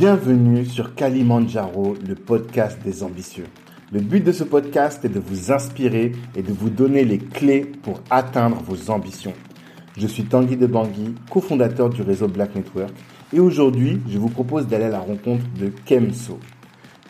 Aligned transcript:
Bienvenue 0.00 0.64
sur 0.64 0.94
Kalimandjaro, 0.94 1.94
le 2.08 2.14
podcast 2.14 2.78
des 2.82 3.02
ambitieux. 3.02 3.44
Le 3.92 4.00
but 4.00 4.24
de 4.24 4.32
ce 4.32 4.44
podcast 4.44 5.04
est 5.04 5.10
de 5.10 5.20
vous 5.20 5.52
inspirer 5.52 6.12
et 6.34 6.42
de 6.42 6.52
vous 6.54 6.70
donner 6.70 7.04
les 7.04 7.18
clés 7.18 7.66
pour 7.82 8.00
atteindre 8.08 8.56
vos 8.62 8.90
ambitions. 8.90 9.34
Je 9.98 10.06
suis 10.06 10.24
Tanguy 10.24 10.56
de 10.56 10.66
Bangui, 10.66 11.14
cofondateur 11.30 11.90
du 11.90 12.00
réseau 12.00 12.28
Black 12.28 12.54
Network, 12.54 12.94
et 13.34 13.40
aujourd'hui, 13.40 14.00
je 14.08 14.16
vous 14.16 14.30
propose 14.30 14.66
d'aller 14.66 14.86
à 14.86 14.88
la 14.88 15.00
rencontre 15.00 15.44
de 15.60 15.70
Kemso. 15.84 16.38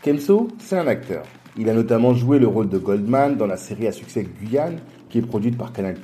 Kemso, 0.02 0.48
c'est 0.58 0.76
un 0.76 0.88
acteur. 0.88 1.22
Il 1.56 1.70
a 1.70 1.74
notamment 1.74 2.12
joué 2.12 2.40
le 2.40 2.48
rôle 2.48 2.68
de 2.68 2.78
Goldman 2.78 3.36
dans 3.36 3.46
la 3.46 3.56
série 3.56 3.86
à 3.86 3.92
succès 3.92 4.24
Guyane, 4.24 4.80
qui 5.08 5.18
est 5.18 5.22
produite 5.22 5.56
par 5.56 5.72
Canal+, 5.72 5.94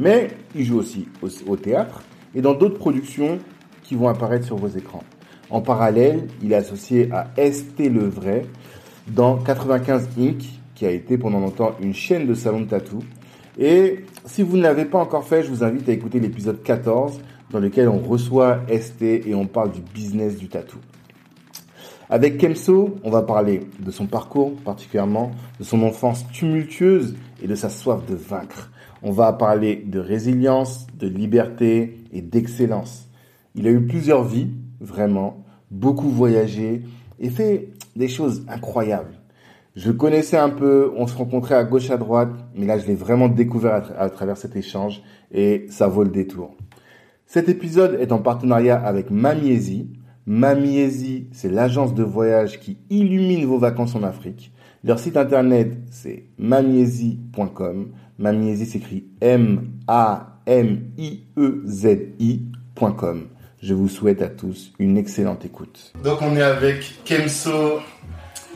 mais 0.00 0.28
il 0.54 0.64
joue 0.64 0.78
aussi 0.78 1.08
au, 1.20 1.28
au 1.46 1.56
théâtre 1.56 2.00
et 2.34 2.40
dans 2.40 2.54
d'autres 2.54 2.78
productions 2.78 3.38
qui 3.82 3.96
vont 3.96 4.08
apparaître 4.08 4.46
sur 4.46 4.56
vos 4.56 4.68
écrans. 4.68 5.04
En 5.50 5.60
parallèle, 5.60 6.26
il 6.42 6.52
est 6.52 6.56
associé 6.56 7.08
à 7.12 7.28
ST 7.36 7.78
Le 7.78 8.08
Vrai 8.08 8.46
dans 9.06 9.36
95 9.36 10.08
Inc., 10.18 10.42
qui 10.74 10.84
a 10.84 10.90
été 10.90 11.16
pendant 11.16 11.40
longtemps 11.40 11.74
une 11.80 11.94
chaîne 11.94 12.26
de 12.26 12.34
salon 12.34 12.60
de 12.60 12.66
tatou. 12.66 12.98
Et 13.58 14.04
si 14.24 14.42
vous 14.42 14.56
ne 14.56 14.62
l'avez 14.62 14.84
pas 14.84 14.98
encore 14.98 15.24
fait, 15.24 15.42
je 15.42 15.48
vous 15.48 15.64
invite 15.64 15.88
à 15.88 15.92
écouter 15.92 16.20
l'épisode 16.20 16.62
14 16.62 17.20
dans 17.50 17.60
lequel 17.60 17.88
on 17.88 17.98
reçoit 17.98 18.60
ST 18.68 19.02
et 19.02 19.34
on 19.34 19.46
parle 19.46 19.72
du 19.72 19.80
business 19.80 20.36
du 20.36 20.48
tatou. 20.48 20.78
Avec 22.10 22.38
Kemso, 22.38 22.96
on 23.02 23.10
va 23.10 23.22
parler 23.22 23.60
de 23.80 23.90
son 23.90 24.06
parcours 24.06 24.54
particulièrement, 24.64 25.30
de 25.58 25.64
son 25.64 25.82
enfance 25.82 26.26
tumultueuse 26.32 27.16
et 27.42 27.48
de 27.48 27.54
sa 27.54 27.68
soif 27.68 28.04
de 28.06 28.14
vaincre. 28.14 28.70
On 29.02 29.10
va 29.10 29.32
parler 29.32 29.76
de 29.76 29.98
résilience, 29.98 30.86
de 30.98 31.08
liberté 31.08 31.98
et 32.12 32.22
d'excellence. 32.22 33.08
Il 33.54 33.66
a 33.66 33.70
eu 33.70 33.86
plusieurs 33.86 34.24
vies, 34.24 34.50
vraiment, 34.80 35.44
beaucoup 35.70 36.08
voyagé 36.08 36.82
et 37.18 37.30
fait 37.30 37.70
des 37.94 38.08
choses 38.08 38.44
incroyables. 38.48 39.14
Je 39.74 39.90
connaissais 39.92 40.38
un 40.38 40.48
peu, 40.48 40.92
on 40.96 41.06
se 41.06 41.14
rencontrait 41.14 41.54
à 41.54 41.64
gauche 41.64 41.90
à 41.90 41.98
droite, 41.98 42.30
mais 42.54 42.64
là 42.66 42.78
je 42.78 42.86
l'ai 42.86 42.94
vraiment 42.94 43.28
découvert 43.28 43.92
à, 43.98 44.04
à, 44.04 44.10
travers 44.10 44.38
cet 44.38 44.56
échange 44.56 45.02
et 45.32 45.66
ça 45.68 45.86
vaut 45.86 46.02
le 46.02 46.10
détour. 46.10 46.54
Cet 47.26 47.48
épisode 47.48 47.98
est 48.00 48.12
en 48.12 48.18
partenariat 48.18 48.78
avec 48.78 49.10
Mamiezi. 49.10 49.90
Mamiezi, 50.26 51.28
c'est 51.32 51.50
l'agence 51.50 51.92
de 51.92 52.02
voyage 52.04 52.58
qui 52.60 52.78
illumine 52.88 53.44
vos 53.44 53.58
vacances 53.58 53.94
en 53.94 54.02
Afrique. 54.02 54.52
Leur 54.82 54.98
site 54.98 55.16
internet, 55.16 55.76
c'est 55.90 56.24
mamiezi.com. 56.38 57.88
Mamiezi 58.18 58.66
s'écrit 58.66 59.08
M-A-M-I-E-Z-I.com. 59.20 60.16
Je 63.62 63.72
vous 63.72 63.88
souhaite 63.88 64.20
à 64.20 64.28
tous 64.28 64.72
une 64.78 64.98
excellente 64.98 65.44
écoute. 65.44 65.92
Donc 66.04 66.20
on 66.20 66.36
est 66.36 66.42
avec 66.42 67.02
Kemso 67.04 67.80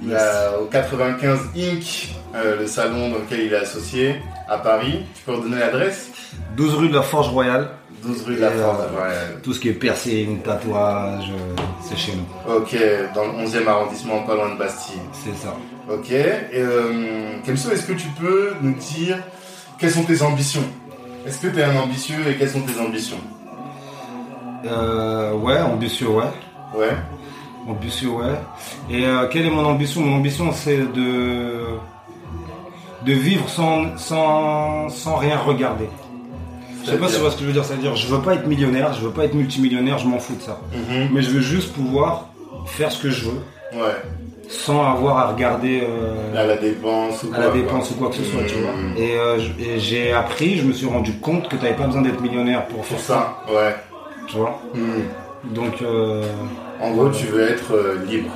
yes. 0.06 0.20
au 0.60 0.66
95 0.66 1.38
Inc., 1.56 2.14
euh, 2.34 2.60
le 2.60 2.66
salon 2.66 3.08
dans 3.10 3.18
lequel 3.18 3.40
il 3.40 3.52
est 3.52 3.56
associé 3.56 4.16
à 4.46 4.58
Paris. 4.58 5.04
Tu 5.14 5.22
peux 5.24 5.32
redonner 5.32 5.58
l'adresse? 5.58 6.10
12 6.56 6.74
rue 6.74 6.88
de 6.90 6.94
la 6.94 7.02
Forge 7.02 7.28
Royale. 7.28 7.70
12 8.02 8.22
rue 8.24 8.36
de 8.36 8.40
la 8.40 8.50
Forge 8.50 8.90
Royale. 8.94 9.16
Euh, 9.32 9.36
tout 9.42 9.54
ce 9.54 9.60
qui 9.60 9.70
est 9.70 9.74
piercing, 9.74 10.42
tatouage, 10.42 11.30
euh, 11.30 11.62
c'est 11.82 11.96
chez 11.96 12.12
nous. 12.12 12.54
Ok, 12.54 12.76
dans 13.14 13.24
le 13.24 13.46
11e 13.46 13.66
arrondissement, 13.66 14.22
pas 14.24 14.34
loin 14.34 14.52
de 14.52 14.58
Bastille. 14.58 15.00
C'est 15.12 15.36
ça. 15.36 15.56
Ok, 15.88 16.10
et 16.10 16.48
euh, 16.54 17.38
Kemso, 17.46 17.70
est-ce 17.70 17.86
que 17.86 17.94
tu 17.94 18.08
peux 18.20 18.52
nous 18.60 18.74
dire 18.74 19.18
quelles 19.78 19.90
sont 19.90 20.04
tes 20.04 20.20
ambitions? 20.22 20.64
Est-ce 21.26 21.38
que 21.40 21.48
tu 21.48 21.58
es 21.58 21.64
un 21.64 21.76
ambitieux 21.76 22.28
et 22.28 22.36
quelles 22.36 22.50
sont 22.50 22.62
tes 22.62 22.78
ambitions? 22.78 23.20
Euh, 24.66 25.32
ouais, 25.34 25.60
ambitieux, 25.60 26.08
ouais. 26.08 26.24
Ouais. 26.76 26.96
Ambitieux, 27.68 28.08
ouais. 28.10 28.34
Et 28.90 29.04
euh, 29.06 29.26
quelle 29.30 29.46
est 29.46 29.50
mon 29.50 29.64
ambition? 29.64 30.00
Mon 30.02 30.16
ambition, 30.16 30.52
c'est 30.52 30.78
de 30.78 31.64
de 33.06 33.12
vivre 33.12 33.48
sans, 33.48 33.96
sans, 33.96 34.88
sans 34.90 35.16
rien 35.16 35.38
regarder. 35.38 35.88
Je 36.84 36.90
sais 36.90 36.98
pas 36.98 37.08
si 37.08 37.14
tu 37.14 37.20
vois 37.20 37.30
ce 37.30 37.36
que 37.36 37.42
je 37.42 37.46
veux 37.46 37.52
dire. 37.52 37.64
C'est-à-dire, 37.64 37.94
je 37.96 38.06
veux 38.06 38.20
pas 38.20 38.34
être 38.34 38.46
millionnaire, 38.46 38.92
je 38.94 39.00
veux 39.00 39.10
pas 39.10 39.24
être 39.24 39.34
multimillionnaire, 39.34 39.98
je 39.98 40.06
m'en 40.06 40.18
fous 40.18 40.34
de 40.36 40.42
ça. 40.42 40.58
Mm 40.72 40.78
-hmm. 40.78 41.08
Mais 41.12 41.22
je 41.22 41.30
veux 41.30 41.40
juste 41.54 41.72
pouvoir 41.72 42.26
faire 42.66 42.90
ce 42.92 43.02
que 43.02 43.10
je 43.10 43.22
veux. 43.28 43.40
Ouais. 43.74 43.96
Sans 44.48 44.80
avoir 44.94 45.14
à 45.18 45.26
regarder 45.32 45.76
euh, 45.82 46.42
à 46.42 46.44
la 46.46 46.56
dépense 46.56 47.22
ou 47.22 47.26
à 47.32 47.36
quoi, 47.36 47.44
la 47.46 47.50
dépense 47.52 47.86
quoi. 47.88 47.96
ou 47.96 47.98
quoi 48.00 48.08
que 48.10 48.16
ce 48.16 48.24
soit, 48.30 48.44
tu 48.52 48.56
vois. 48.64 48.74
Et, 49.04 49.12
euh, 49.16 49.38
et 49.66 49.78
j'ai 49.78 50.12
appris, 50.12 50.50
je 50.60 50.64
me 50.68 50.72
suis 50.72 50.88
rendu 50.96 51.12
compte 51.26 51.44
que 51.48 51.56
tu 51.56 51.62
n'avais 51.62 51.76
pas 51.82 51.86
besoin 51.90 52.02
d'être 52.02 52.20
millionnaire 52.26 52.62
pour 52.66 52.84
faire 52.84 52.98
ça. 53.10 53.18
ça, 53.46 53.54
ouais. 53.56 53.74
Tu 54.30 54.36
vois. 54.36 54.58
Mmh. 54.74 55.54
Donc 55.54 55.82
euh, 55.82 56.22
En 56.82 56.90
gros, 56.92 57.08
tu 57.10 57.26
veux 57.26 57.42
être 57.48 57.74
euh, 57.74 58.04
libre. 58.06 58.30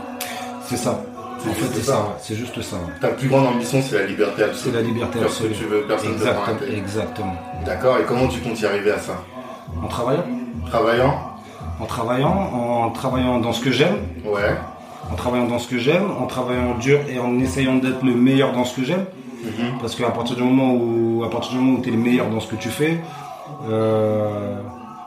c'est 0.66 0.76
ça. 0.76 1.00
C'est 1.38 1.50
En 1.50 1.52
fait, 1.52 1.60
juste 1.60 1.74
c'est 1.74 1.82
ça. 1.82 2.16
C'est 2.20 2.34
juste 2.34 2.62
ça. 2.62 2.76
Ta 3.00 3.08
plus 3.08 3.28
grande 3.28 3.46
ambition, 3.46 3.80
c'est 3.82 3.98
la 3.98 4.06
liberté 4.06 4.34
C'est 4.38 4.44
absolue. 4.44 4.74
la 4.74 4.80
liberté 4.82 5.18
ce 5.18 5.20
que 5.20 5.24
absolue. 5.26 5.54
tu 5.54 5.64
veux, 5.64 5.82
personne 5.82 6.12
ne 6.12 6.18
te 6.18 6.22
Exactement. 6.24 6.76
Exactement. 6.76 7.36
D'accord, 7.66 7.98
et 7.98 8.04
comment 8.04 8.28
tu 8.28 8.40
comptes 8.40 8.60
y 8.60 8.66
arriver 8.66 8.92
à 8.92 8.98
ça? 8.98 9.14
En 9.82 9.86
travaillant, 9.88 10.24
Travaillant? 10.70 11.14
En 11.80 11.84
travaillant, 11.86 12.30
en 12.52 12.90
travaillant 12.90 13.40
dans 13.40 13.52
ce 13.52 13.60
que 13.62 13.70
j'aime, 13.70 13.96
Ouais. 14.24 14.56
en 15.12 15.14
travaillant 15.16 15.46
dans 15.46 15.58
ce 15.58 15.68
que 15.68 15.76
j'aime, 15.78 16.04
en 16.18 16.26
travaillant 16.26 16.78
dur 16.78 17.00
et 17.12 17.18
en 17.18 17.38
essayant 17.40 17.74
d'être 17.74 18.02
le 18.02 18.14
meilleur 18.14 18.52
dans 18.52 18.64
ce 18.64 18.74
que 18.76 18.84
j'aime. 18.84 19.04
Mhm. 19.44 19.78
Parce 19.80 19.94
qu'à 19.96 20.08
partir 20.10 20.36
du 20.36 20.42
moment 20.42 20.72
où, 20.74 21.22
à 21.24 21.28
partir 21.30 21.52
du 21.52 21.58
moment 21.58 21.78
où 21.78 21.82
tu 21.82 21.90
es 21.90 21.92
le 21.92 21.98
meilleur 21.98 22.28
dans 22.30 22.40
ce 22.40 22.46
que 22.48 22.56
tu 22.56 22.70
fais, 22.70 22.98
euh, 23.68 24.56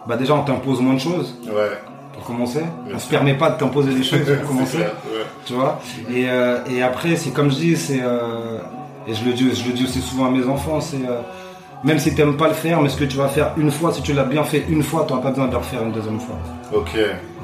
bah 0.08 0.16
déjà 0.16 0.34
on 0.34 0.44
t'impose 0.44 0.82
moins 0.82 0.94
de 0.96 1.00
choses 1.00 1.36
Ouais. 1.46 1.72
pour 2.14 2.24
commencer. 2.24 2.62
Bien 2.86 2.96
on 2.96 3.00
se 3.00 3.10
permet 3.10 3.34
pas 3.36 3.50
de 3.52 3.58
t'imposer 3.60 3.94
des 3.94 4.04
choses 4.04 4.20
pour 4.26 4.48
commencer. 4.50 4.72
C'est 4.72 4.78
clair, 4.78 4.92
ouais. 5.12 5.26
tu 5.46 5.54
vois? 5.54 5.80
Et, 6.10 6.26
euh, 6.30 6.60
et 6.70 6.82
après, 6.82 7.16
c'est 7.16 7.32
comme 7.32 7.50
je 7.52 7.56
dis, 7.56 7.76
c'est 7.78 8.02
euh, 8.02 8.60
et 9.08 9.14
je 9.14 9.24
le 9.26 9.34
dis, 9.34 9.54
je 9.56 9.68
le 9.68 9.74
dis 9.74 9.84
aussi 9.84 10.02
souvent 10.02 10.26
à 10.28 10.30
mes 10.30 10.46
enfants, 10.48 10.82
c'est 10.82 10.98
euh, 10.98 11.20
même 11.84 12.00
si 12.00 12.14
t'aimes 12.16 12.38
pas 12.38 12.48
le 12.48 12.54
faire, 12.56 12.82
mais 12.82 12.90
ce 12.90 12.98
que 12.98 13.06
tu 13.06 13.18
vas 13.18 13.28
faire 13.28 13.52
une 13.58 13.70
fois, 13.72 13.94
si 13.94 14.02
tu 14.02 14.14
l'as 14.14 14.24
bien 14.24 14.44
fait 14.44 14.66
une 14.70 14.82
fois, 14.84 15.04
tu 15.08 15.14
n'auras 15.14 15.24
pas 15.24 15.30
besoin 15.30 15.46
de 15.48 15.52
le 15.52 15.58
refaire 15.58 15.84
une 15.84 15.92
deuxième 15.92 16.20
fois. 16.20 16.36
Ok, 16.74 16.98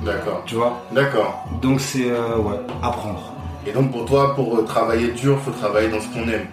d'accord. 0.04 0.42
Tu 0.46 0.56
vois? 0.56 0.82
D'accord. 0.92 1.46
Donc 1.62 1.80
c'est 1.80 2.06
ouais, 2.06 2.60
apprendre. 2.82 3.32
Et 3.66 3.72
donc 3.72 3.92
pour 3.92 4.06
toi, 4.06 4.36
pour 4.36 4.66
travailler 4.66 5.10
dur, 5.12 5.40
faut 5.40 5.52
travailler 5.52 5.88
dans 5.90 6.02
ce 6.02 6.08
qu'on 6.08 6.28
aime. 6.28 6.48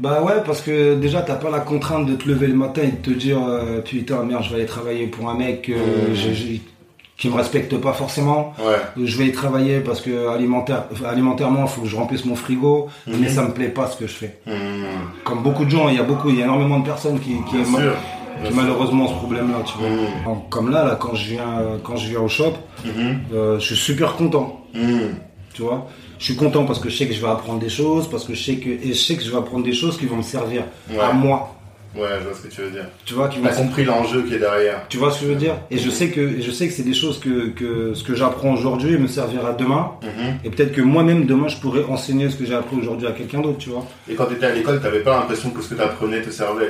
Bah 0.00 0.22
ouais, 0.22 0.42
parce 0.46 0.62
que 0.62 0.94
déjà 0.94 1.20
t'as 1.20 1.34
pas 1.34 1.50
la 1.50 1.60
contrainte 1.60 2.06
de 2.06 2.14
te 2.14 2.26
lever 2.28 2.46
le 2.46 2.54
matin 2.54 2.82
et 2.84 2.90
de 2.92 2.96
te 2.96 3.10
dire 3.10 3.38
euh, 3.46 3.80
putain 3.82 4.22
merde, 4.22 4.42
je 4.44 4.48
vais 4.50 4.56
aller 4.56 4.66
travailler 4.66 5.06
pour 5.06 5.28
un 5.28 5.34
mec 5.34 5.68
euh, 5.68 5.74
Mmh. 6.14 6.58
qui 7.18 7.28
me 7.28 7.34
respecte 7.34 7.76
pas 7.76 7.92
forcément. 7.92 8.54
Ouais. 8.58 8.76
Je 9.04 9.18
vais 9.18 9.26
y 9.26 9.32
travailler 9.32 9.80
parce 9.80 10.00
que 10.00 10.28
alimentaire, 10.28 10.84
alimentairement, 11.06 11.64
il 11.64 11.68
faut 11.68 11.82
que 11.82 11.86
je 11.88 11.96
remplisse 11.96 12.24
mon 12.24 12.34
frigo, 12.34 12.88
Mhm. 13.06 13.16
mais 13.20 13.28
ça 13.28 13.42
me 13.42 13.50
plaît 13.52 13.68
pas 13.68 13.88
ce 13.88 13.96
que 13.98 14.06
je 14.06 14.12
fais. 14.14 14.38
Mmh. 14.46 14.52
Comme 15.24 15.42
beaucoup 15.42 15.66
de 15.66 15.70
gens, 15.70 15.90
il 15.90 15.96
y 15.96 15.98
a 15.98 16.02
beaucoup, 16.02 16.30
il 16.30 16.36
y 16.38 16.40
a 16.42 16.46
énormément 16.46 16.78
de 16.78 16.86
personnes 16.86 17.20
qui, 17.20 17.32
qui, 17.50 17.56
Bien 17.58 17.60
ont- 17.74 17.76
sûr. 17.78 17.92
qui 18.42 18.54
malheureusement 18.54 19.06
ce 19.08 19.14
problème-là, 19.16 19.58
tu 19.66 19.74
vois. 19.76 20.32
En- 20.32 20.36
Comme 20.48 20.70
là, 20.70 20.82
là, 20.82 20.96
quand 20.98 21.14
je 21.14 21.32
viens, 21.34 21.52
quand 21.84 21.96
je 21.96 22.08
viens 22.08 22.20
au 22.20 22.28
shop, 22.28 22.54
Mhm. 22.86 23.18
euh, 23.34 23.58
je 23.58 23.66
suis 23.66 23.76
super 23.76 24.14
content, 24.16 24.64
tu 25.52 25.60
vois. 25.60 25.88
Je 26.20 26.24
suis 26.26 26.36
content 26.36 26.64
parce 26.66 26.78
que 26.78 26.88
je 26.90 26.96
sais 26.98 27.06
que 27.08 27.14
je 27.14 27.20
vais 27.20 27.28
apprendre 27.28 27.58
des 27.58 27.68
choses, 27.70 28.08
parce 28.08 28.24
que 28.24 28.34
je 28.34 28.44
sais 28.44 28.56
que, 28.56 28.68
et 28.68 28.88
je 28.88 28.92
sais 28.92 29.16
que 29.16 29.22
je 29.24 29.30
vais 29.30 29.38
apprendre 29.38 29.64
des 29.64 29.72
choses 29.72 29.96
qui 29.98 30.04
vont 30.06 30.16
me 30.18 30.22
servir 30.22 30.64
Ouais. 30.90 30.98
à 31.00 31.12
moi, 31.12 31.56
Ouais, 31.96 32.06
je 32.20 32.24
vois 32.28 32.34
ce 32.36 32.42
que 32.42 32.48
tu 32.54 32.60
veux 32.60 32.70
dire. 32.70 32.84
tu 33.04 33.14
vois, 33.14 33.26
qui 33.28 33.40
T'as 33.40 33.52
compris 33.52 33.84
l'enjeu 33.84 34.22
qui 34.22 34.34
est 34.34 34.38
derrière. 34.38 34.86
tu 34.88 34.96
vois 34.98 35.10
ce 35.10 35.18
que 35.20 35.26
je 35.26 35.30
veux 35.32 35.36
dire? 35.38 35.56
Et 35.72 35.78
je 35.78 35.90
sais 35.90 36.10
que 36.10 36.40
je 36.40 36.50
sais 36.52 36.68
que 36.68 36.72
c'est 36.74 36.84
des 36.84 36.94
choses 36.94 37.18
que, 37.18 37.48
que 37.48 37.94
ce 37.94 38.04
que 38.04 38.14
j'apprends 38.14 38.52
aujourd'hui 38.52 38.96
me 38.96 39.08
servira 39.08 39.54
demain. 39.54 39.92
Mhm. 40.02 40.34
Et 40.44 40.50
peut-être 40.50 40.72
que 40.72 40.82
moi-même 40.82 41.24
demain 41.26 41.48
je 41.48 41.56
pourrais 41.56 41.82
enseigner 41.84 42.28
ce 42.30 42.36
que 42.36 42.44
j'ai 42.44 42.54
appris 42.54 42.76
aujourd'hui 42.76 43.08
à 43.08 43.12
quelqu'un 43.12 43.40
d'autre, 43.40 43.58
tu 43.58 43.70
vois. 43.70 43.84
Et 44.08 44.14
quand 44.14 44.26
tu 44.26 44.34
étais 44.34 44.46
à 44.46 44.54
l'école, 44.54 44.80
t'avais 44.80 45.00
pas 45.00 45.16
l'impression 45.18 45.50
que 45.50 45.60
ce 45.62 45.70
que 45.70 45.74
tu 45.74 45.80
apprenais 45.82 46.20
te 46.22 46.30
servait? 46.30 46.68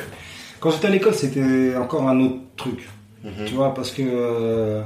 Quand 0.60 0.71
j'étais 0.71 0.87
à 0.87 0.91
l'école, 0.91 1.15
c'était 1.15 1.75
encore 1.77 2.09
un 2.09 2.19
autre 2.21 2.37
truc, 2.56 2.89
Mhm. 3.25 3.44
tu 3.47 3.53
vois, 3.55 3.75
parce 3.75 3.91
que 3.91 4.03
euh, 4.06 4.80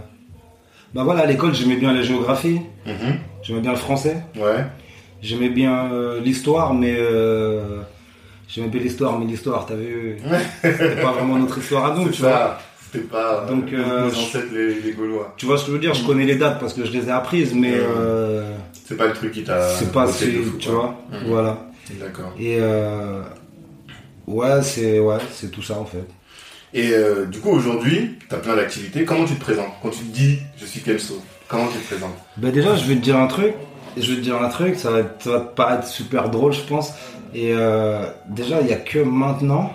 bah 0.95 1.05
voilà, 1.05 1.21
à 1.23 1.27
l'école 1.27 1.55
j'aimais 1.55 1.77
bien 1.77 1.93
la 1.93 2.03
géographie, 2.03 2.61
Mhm. 2.87 3.19
J'aimais 3.45 3.61
bien 3.61 3.71
le 3.71 3.77
français, 3.79 4.17
Ouais. 4.37 4.65
j'aimais 5.23 5.51
bien 5.51 5.93
euh, 5.93 6.21
l'histoire, 6.21 6.75
mais 6.75 6.97
euh, 6.99 7.81
j'aimais 8.49 8.69
bien 8.69 8.81
l'histoire, 8.81 9.19
mais 9.19 9.27
l'histoire, 9.27 9.65
t'as 9.67 9.75
vu, 9.77 10.17
c'était 10.63 11.01
pas 11.01 11.13
vraiment 11.13 11.37
notre 11.39 11.59
histoire 11.59 11.93
à 11.93 11.95
nous, 11.97 12.09
tu 12.11 12.23
vois. 12.23 12.59
C'était 12.93 13.07
pas 13.07 13.45
Donc, 13.49 13.73
euh, 13.73 13.83
euh, 13.85 14.01
nos 14.07 14.17
ancêtres 14.17 14.53
les, 14.53 14.81
les 14.81 14.93
Gaulois. 14.93 15.35
Tu 15.37 15.47
vois 15.47 15.59
ce 15.59 15.63
que 15.65 15.69
je 15.69 15.73
veux 15.75 15.81
dire 15.81 15.95
Je 15.95 16.05
connais 16.07 16.25
les 16.27 16.37
dates 16.37 16.59
parce 16.61 16.75
que 16.75 16.85
je 16.85 16.93
les 16.93 17.09
ai 17.09 17.11
apprises, 17.11 17.53
mais 17.55 17.75
C'est 18.87 18.97
pas 18.97 19.07
le 19.07 19.13
truc 19.13 19.33
qui 19.33 19.43
t'a. 19.45 19.69
c'est 19.71 19.93
pas 19.93 20.07
si, 20.11 20.27
tu 20.59 20.69
vois. 20.69 20.95
Mhm. 21.11 21.19
Voilà. 21.29 21.67
D'accord. 22.01 22.33
Et 22.39 22.59
euh, 22.61 23.21
ouais, 24.27 24.63
c'est 24.63 24.99
ouais, 25.01 25.19
c'est 25.33 25.51
tout 25.51 25.63
ça 25.63 25.79
en 25.79 25.85
fait. 25.85 26.05
Et 26.73 26.91
euh, 26.93 27.27
du 27.27 27.41
coup, 27.41 27.51
aujourd'hui, 27.51 28.17
tu 28.29 28.35
as 28.35 28.39
plein 28.39 28.57
d'activités. 28.57 29.05
Comment 29.05 29.25
tu 29.25 29.35
te 29.35 29.41
présentes? 29.41 29.69
Quand 29.83 29.91
tu 29.91 29.99
te 30.01 30.15
dis 30.17 30.39
je 30.57 30.65
suis 30.67 30.81
Kemso, 30.81 31.21
comment 31.55 31.69
tu 31.69 31.79
te 31.79 31.87
présentes 31.87 32.15
Ben 32.37 32.51
déjà, 32.53 32.75
je 32.77 32.85
vais 32.87 32.95
te 32.97 33.01
dire 33.01 33.17
un 33.19 33.27
truc. 33.27 33.55
Je 33.97 34.11
vais 34.11 34.17
te 34.17 34.23
dire 34.23 34.41
un 34.43 34.49
truc, 34.49 34.75
ça 34.77 34.91
va, 34.91 34.99
être- 35.01 35.23
ça 35.23 35.31
va 35.31 35.41
te 35.41 35.55
paraître 35.55 35.87
super 35.87 36.29
drôle, 36.29 36.53
je 36.53 36.63
pense. 36.63 36.93
Et 37.33 37.53
euh, 37.55 38.05
déjà, 38.29 38.61
il 38.61 38.67
y 38.67 38.73
a 38.73 38.77
que 38.77 38.99
maintenant. 38.99 39.73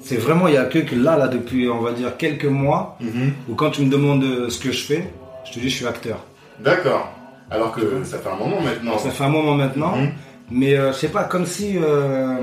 C'est 0.00 0.16
vraiment, 0.16 0.48
il 0.48 0.54
y 0.54 0.56
a 0.56 0.64
que 0.64 0.78
là, 0.94 1.16
là, 1.18 1.28
depuis, 1.28 1.68
on 1.68 1.80
va 1.80 1.92
dire, 1.92 2.16
quelques 2.16 2.44
mois, 2.46 2.96
Mhm. 3.00 3.32
où 3.48 3.54
quand 3.54 3.70
tu 3.70 3.82
me 3.82 3.90
demandes 3.90 4.24
euh, 4.24 4.48
ce 4.48 4.58
que 4.60 4.72
je 4.72 4.82
fais, 4.84 5.12
je 5.44 5.52
te 5.52 5.58
dis, 5.58 5.68
je 5.68 5.76
suis 5.76 5.86
acteur. 5.86 6.18
D'accord. 6.60 7.10
Alors 7.50 7.72
que 7.72 8.04
ça 8.04 8.18
fait 8.18 8.28
un 8.30 8.36
moment 8.36 8.60
maintenant. 8.62 8.98
Ça 8.98 9.10
fait 9.10 9.24
un 9.24 9.28
moment 9.28 9.54
maintenant, 9.54 9.96
Mhm. 9.96 10.10
mais 10.50 10.74
euh, 10.74 10.92
je 10.92 10.98
sais 10.98 11.08
pas, 11.08 11.24
comme 11.24 11.44
si, 11.46 11.76
euh, 11.78 12.36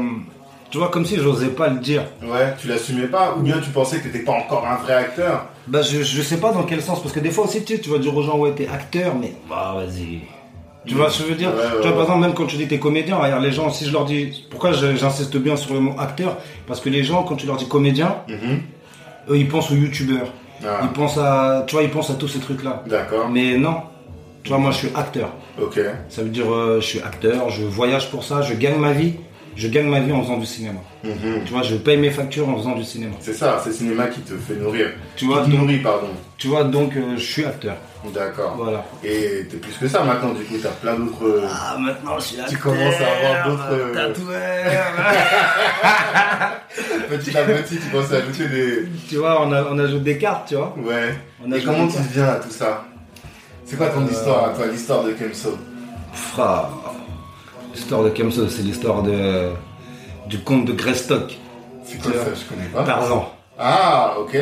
tu 0.70 0.78
vois, 0.78 0.90
comme 0.90 1.06
si 1.06 1.18
j'osais 1.18 1.48
pas 1.50 1.70
le 1.70 1.80
dire. 1.80 2.04
Ouais, 2.24 2.54
tu 2.60 2.68
l'assumais 2.68 3.08
pas, 3.08 3.36
ou 3.38 3.42
bien 3.42 3.58
tu 3.60 3.70
pensais 3.72 3.98
que 4.00 4.04
t'étais 4.04 4.20
pas 4.26 4.34
encore 4.34 4.68
un 4.68 4.76
vrai 4.76 4.94
acteur. 4.94 5.46
Bah 5.68 5.82
je, 5.82 6.04
je 6.04 6.22
sais 6.22 6.38
pas 6.38 6.52
dans 6.52 6.64
quel 6.64 6.82
sens, 6.82 7.02
parce 7.02 7.14
que 7.14 7.20
des 7.20 7.32
fois 7.32 7.46
aussi, 7.46 7.64
tu 7.64 7.76
sais, 7.76 7.82
tu 7.82 7.90
vas 7.90 7.98
dire 7.98 8.16
aux 8.16 8.22
gens, 8.22 8.38
ouais, 8.38 8.52
t'es 8.56 8.68
acteur, 8.68 9.16
mais 9.20 9.34
bah 9.50 9.74
vas-y. 9.76 10.20
Tu 10.86 10.94
vois 10.94 11.10
ce 11.10 11.20
que 11.20 11.24
je 11.24 11.30
veux 11.30 11.36
dire 11.36 11.50
Ouais, 11.50 11.56
ouais, 11.56 11.64
Tu 11.64 11.78
vois, 11.78 11.86
ouais. 11.88 11.92
par 11.94 12.02
exemple, 12.04 12.20
même 12.22 12.34
quand 12.36 12.46
tu 12.46 12.58
dis 12.58 12.68
t'es 12.68 12.78
comédien, 12.78 13.18
regarde, 13.18 13.44
les 13.44 13.52
gens, 13.52 13.72
si 13.72 13.86
je 13.86 13.92
leur 13.92 14.06
dis, 14.06 14.46
pourquoi 14.52 14.72
j'insiste 14.72 15.36
bien 15.38 15.56
sur 15.56 15.74
le 15.74 15.80
mot 15.80 15.94
acteur? 15.98 16.38
Parce 16.68 16.80
que 16.80 16.90
les 16.90 17.04
gens, 17.04 17.24
quand 17.24 17.36
tu 17.36 17.48
leur 17.48 17.56
dis 17.58 17.68
comédien, 17.68 18.18
Mhm. 18.28 18.60
eux, 19.30 19.38
ils 19.38 19.48
pensent 19.48 19.72
aux 19.72 19.76
youtubeurs. 19.76 20.28
Ah, 20.64 20.82
Ils 20.84 20.90
pensent 20.90 21.18
à, 21.18 21.64
tu 21.68 21.74
vois, 21.76 21.84
ils 21.84 21.90
pensent 21.90 22.12
à 22.12 22.14
tous 22.14 22.28
ces 22.28 22.40
trucs-là. 22.40 22.84
D'accord. 22.88 23.30
Mais 23.30 23.58
non. 23.58 23.78
Tu 24.44 24.50
vois, 24.50 24.60
moi, 24.60 24.70
je 24.70 24.78
suis 24.78 24.90
acteur. 24.96 25.30
Ok. 25.60 25.80
Ça 26.10 26.22
veut 26.22 26.30
dire, 26.30 26.54
euh, 26.54 26.80
je 26.80 26.86
suis 26.86 27.00
acteur, 27.02 27.50
je 27.50 27.64
voyage 27.64 28.12
pour 28.12 28.24
ça, 28.24 28.44
je 28.44 28.54
gagne 28.54 28.78
ma 28.78 28.92
vie. 28.94 29.16
Je 29.56 29.68
gagne 29.70 29.88
ma 29.88 30.00
vie 30.02 30.12
en 30.12 30.22
faisant 30.22 30.38
du 30.38 30.46
cinéma. 30.46 30.80
Mhm. 31.04 31.44
Tu 31.46 31.54
vois, 31.54 31.62
je 31.64 31.76
paye 31.76 31.98
mes 31.98 32.10
factures 32.12 32.48
en 32.50 32.58
faisant 32.58 32.76
du 32.76 32.84
cinéma. 32.84 33.16
C'est 33.22 33.34
ça, 33.34 33.60
c'est 33.64 33.70
le 33.70 33.76
cinéma 33.76 34.08
qui 34.08 34.20
te 34.22 34.34
fait 34.36 34.56
nourrir. 34.56 34.90
Tu 35.16 35.26
vois, 35.26 35.44
qui 35.44 35.52
te 35.52 35.56
donc- 35.56 35.62
nourrit, 35.62 35.78
pardon. 35.80 36.08
Tu 36.38 36.48
vois, 36.48 36.66
donc, 36.66 36.96
euh, 36.98 37.16
je 37.16 37.24
suis 37.24 37.46
acteur. 37.46 37.78
D'accord. 38.14 38.56
Voilà. 38.58 38.84
Et 39.04 39.48
t'es 39.50 39.58
plus 39.58 39.72
que 39.78 39.88
ça 39.88 40.04
maintenant, 40.04 40.34
du 40.34 40.44
coup, 40.44 40.56
t'as 40.62 40.70
plein 40.70 40.96
d'autres. 40.96 41.26
euh, 41.26 41.48
Ah, 41.50 41.78
maintenant, 41.80 42.20
je 42.20 42.24
suis 42.26 42.40
acteur. 42.40 42.52
Tu 42.54 42.58
commences 42.58 42.96
à 43.02 43.28
avoir 43.30 43.48
d'autres, 43.50 43.94
Tatoueur. 43.94 44.86
Petit 47.10 47.38
à 47.38 47.44
petit, 47.44 47.78
tu 47.78 47.90
commences 47.92 48.12
à 48.12 48.16
ajouter 48.18 48.48
des. 48.50 48.86
tu 49.08 49.16
vois, 49.18 49.46
on, 49.46 49.52
a, 49.52 49.64
on 49.72 49.78
ajoute 49.80 50.04
des 50.04 50.18
cartes, 50.18 50.50
tu 50.50 50.56
vois. 50.56 50.76
Ouais. 50.84 51.16
On 51.46 51.52
Et 51.52 51.62
comment 51.64 51.88
tu 51.88 51.98
viens 52.12 52.28
à 52.30 52.36
tout 52.36 52.50
ça? 52.50 52.84
C'est 53.66 53.78
quoi 53.78 53.88
ton 53.88 54.02
Euh, 54.06 54.12
histoire, 54.12 54.46
à 54.46 54.50
toi, 54.50 54.66
l'histoire 54.68 55.04
de 55.04 55.12
Kemso 55.14 55.58
Fra. 56.14 56.70
L'histoire 57.76 58.04
de 58.04 58.10
Kemso, 58.10 58.48
c'est 58.48 58.64
l'histoire 58.64 59.04
de, 59.04 59.50
du 60.28 60.40
comte 60.40 60.66
de 60.66 60.72
Greystock. 60.72 61.38
C'est 61.84 62.02
quoi 62.02 62.12
Tu 62.12 62.18
ça 62.18 62.24
vois. 62.24 62.34
Je 62.34 62.56
connais 62.56 62.70
pas. 62.70 62.84
Tarzan. 62.84 63.32
Ah, 63.60 64.16
ok. 64.20 64.38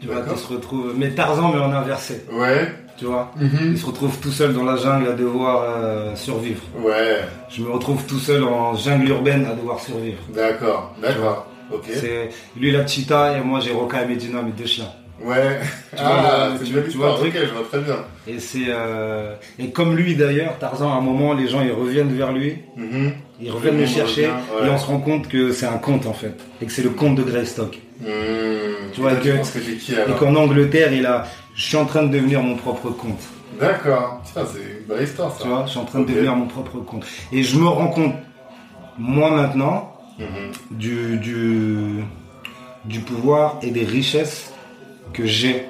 Tu 0.00 0.06
vois, 0.06 0.22
qui 0.22 0.38
se 0.38 0.46
retrouve. 0.52 0.94
Mais 0.96 1.10
Tarzan, 1.10 1.52
mais 1.52 1.60
en 1.60 1.72
inversé. 1.72 2.24
Ouais. 2.32 2.72
Tu 2.96 3.04
vois. 3.06 3.32
Mhm. 3.36 3.72
Il 3.72 3.78
se 3.78 3.86
retrouve 3.86 4.18
tout 4.20 4.30
seul 4.30 4.54
dans 4.54 4.64
la 4.64 4.76
jungle 4.76 5.08
à 5.08 5.12
devoir 5.12 5.64
euh, 5.66 6.14
survivre. 6.14 6.62
Ouais. 6.78 7.20
Je 7.50 7.60
me 7.62 7.70
retrouve 7.70 8.04
tout 8.06 8.18
seul 8.20 8.44
en 8.44 8.74
jungle 8.74 9.08
urbaine 9.10 9.44
à 9.46 9.54
devoir 9.54 9.80
survivre. 9.80 10.18
D'accord. 10.34 10.94
D'accord. 11.02 11.46
Ok. 11.72 11.86
C'est 11.92 12.30
lui 12.56 12.70
la 12.70 12.86
cheetah 12.86 13.36
et 13.36 13.40
moi 13.42 13.58
j'ai 13.60 13.72
Roca 13.72 14.02
et 14.02 14.06
Medina, 14.06 14.40
mes 14.42 14.52
deux 14.52 14.66
chiens. 14.66 14.88
Ouais. 15.22 15.58
Tu 15.96 16.02
vois 16.02 16.12
ah, 16.14 16.50
tu- 16.58 16.64
tu 16.90 16.96
vois 16.98 17.08
le. 17.08 17.12
Ok, 17.14 17.18
truc 17.20 17.32
je 17.34 17.52
vois 17.52 17.66
très 17.70 17.80
bien. 17.80 17.96
Et 18.28 18.38
c'est 18.38 18.66
euh, 18.68 19.34
et 19.58 19.70
comme 19.70 19.96
lui 19.96 20.14
d'ailleurs, 20.14 20.58
Tarzan 20.58 20.92
à 20.92 20.96
un 20.96 21.00
moment 21.00 21.32
les 21.32 21.48
gens 21.48 21.62
ils 21.62 21.72
reviennent 21.72 22.12
vers 22.14 22.32
lui, 22.32 22.58
Mhm. 22.76 23.12
ils 23.40 23.50
reviennent 23.50 23.78
Le 23.80 23.86
chercher 23.86 24.26
revient, 24.26 24.36
ouais. 24.62 24.66
et 24.66 24.70
on 24.70 24.78
se 24.78 24.86
rend 24.86 24.98
compte 25.00 25.28
que 25.28 25.52
c'est 25.52 25.66
un 25.66 25.78
conte 25.78 26.06
en 26.06 26.12
fait 26.12 26.34
et 26.60 26.66
que 26.66 26.72
c'est 26.72 26.82
le 26.82 26.90
comte 26.90 27.14
de 27.16 27.22
Greystock. 27.22 27.78
Mhm. 28.00 28.08
Tu 28.92 29.00
vois 29.00 29.12
Et 29.14 29.16
que- 29.16 29.76
qui 29.78 29.92
Et 29.92 30.14
qu'en 30.18 30.34
Angleterre 30.34 30.92
il 30.92 31.06
a, 31.06 31.24
je 31.54 31.62
suis 31.62 31.76
en 31.78 31.86
train 31.86 32.02
de 32.02 32.12
devenir 32.12 32.42
mon 32.42 32.56
propre 32.56 32.90
comte. 32.90 33.22
D'accord. 33.58 34.20
Putain, 34.26 34.46
c'est 34.52 34.58
une 34.60 34.86
belle 34.86 35.04
histoire 35.04 35.32
ça. 35.32 35.42
Tu 35.42 35.48
vois, 35.48 35.64
je 35.64 35.70
suis 35.70 35.78
en 35.78 35.84
train 35.86 36.00
de 36.00 36.06
devenir 36.06 36.36
mon 36.36 36.46
propre 36.46 36.78
comte. 36.80 37.06
Et 37.32 37.42
je 37.42 37.56
me 37.58 37.66
rends 37.66 37.88
compte 37.88 38.12
moi 38.98 39.30
maintenant 39.30 39.92
Mhm. 40.18 40.52
du 40.78 41.16
du 41.16 42.04
du 42.84 43.00
pouvoir 43.00 43.58
et 43.62 43.70
des 43.70 43.84
richesses 43.84 44.52
que 45.12 45.26
j'ai 45.26 45.66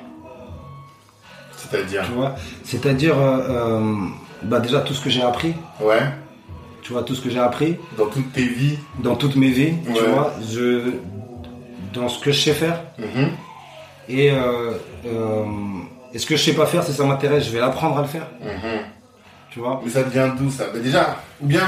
C'est-à-dire 1.57 2.05
Tu 2.07 2.13
vois 2.13 2.35
C'est-à-dire, 2.65 3.19
euh, 3.19 3.39
euh, 3.81 3.95
bah 4.43 4.61
déjà 4.61 4.81
tout 4.81 4.95
ce 4.95 5.03
que 5.03 5.11
j'ai 5.11 5.23
appris, 5.23 5.55
Ouais. 5.81 6.01
tu 6.83 6.93
vois, 6.93 7.03
tout 7.03 7.15
ce 7.15 7.21
que 7.23 7.31
j'ai 7.31 7.39
appris 7.41 7.77
Dans 7.97 8.07
toutes 8.07 8.33
tes 8.33 8.45
vies. 8.47 8.79
dans 8.99 9.17
toutes 9.17 9.37
mes 9.37 9.51
vies, 9.51 9.75
tu 9.87 9.93
Ouais. 9.93 10.09
vois, 10.09 10.35
je, 10.49 10.93
dans 11.93 12.09
ce 12.09 12.19
que 12.23 12.31
je 12.33 12.41
sais 12.41 12.53
faire. 12.55 12.81
Mhm. 12.99 13.31
Et, 14.09 14.31
euh, 14.31 14.73
et 16.13 16.19
ce 16.19 16.27
que 16.27 16.37
je 16.37 16.43
sais 16.45 16.53
pas 16.55 16.67
faire, 16.67 16.83
si 16.85 16.93
ça 16.93 17.05
m'intéresse, 17.05 17.45
je 17.47 17.51
vais 17.51 17.61
l'apprendre 17.61 17.99
à 17.99 18.03
le 18.03 18.09
faire, 18.09 18.27
Mhm. 18.41 18.81
tu 19.51 19.59
vois. 19.61 19.81
Mais 19.85 19.91
ça 19.91 20.03
devient 20.05 20.31
d'où 20.39 20.51
ça 20.51 20.65
Mais 20.75 20.81
déjà, 20.81 21.17
ou 21.41 21.47
bien, 21.47 21.63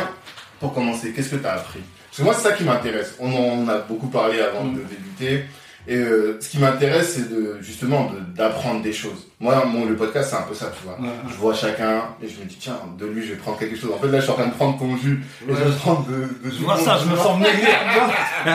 pour 0.60 0.72
commencer, 0.74 1.12
qu'est-ce 1.12 1.30
que 1.30 1.36
tu 1.36 1.46
as 1.46 1.54
appris? 1.54 1.80
Parce 2.10 2.18
que 2.18 2.22
moi, 2.22 2.34
c'est 2.34 2.48
ça 2.48 2.52
qui 2.54 2.64
m'intéresse. 2.64 3.14
On 3.20 3.32
en 3.32 3.68
a 3.68 3.78
beaucoup 3.78 4.08
parlé 4.08 4.40
avant 4.40 4.64
Mm. 4.64 4.74
de 4.74 4.80
débuter. 4.82 5.44
Et 5.90 5.96
euh, 5.96 6.38
ce 6.40 6.50
qui 6.50 6.58
m'intéresse, 6.58 7.14
c'est 7.14 7.30
de, 7.30 7.56
justement 7.62 8.10
de- 8.10 8.20
d'apprendre 8.36 8.82
des 8.82 8.92
choses. 8.92 9.26
Moi, 9.40 9.64
mon, 9.64 9.86
le 9.86 9.96
podcast, 9.96 10.28
c'est 10.30 10.36
un 10.36 10.42
peu 10.42 10.54
ça, 10.54 10.66
tu 10.78 10.84
vois. 10.86 10.98
Ouais. 11.00 11.14
Je 11.28 11.34
vois 11.34 11.54
chacun 11.54 12.02
et 12.22 12.28
je 12.28 12.38
me 12.40 12.44
dis, 12.44 12.56
tiens, 12.60 12.78
de 12.98 13.06
lui, 13.06 13.22
je 13.26 13.32
vais 13.32 13.38
prendre 13.38 13.56
quelque 13.58 13.74
chose. 13.76 13.90
En 13.94 13.98
fait, 13.98 14.08
là, 14.08 14.18
je 14.18 14.24
suis 14.24 14.30
en 14.32 14.34
train 14.34 14.46
de 14.48 14.52
prendre 14.52 14.78
ton 14.78 14.94
jus. 14.98 15.24
Et 15.48 15.50
Ouais. 15.52 15.58
je 15.58 15.64
vais 15.70 15.76
prendre 15.76 16.04
de, 16.06 16.28
de 16.50 16.54
vois 16.62 16.76
ça, 16.76 16.98
je 16.98 17.06
me 17.10 17.16
sens 17.16 17.38
vois. 17.38 17.48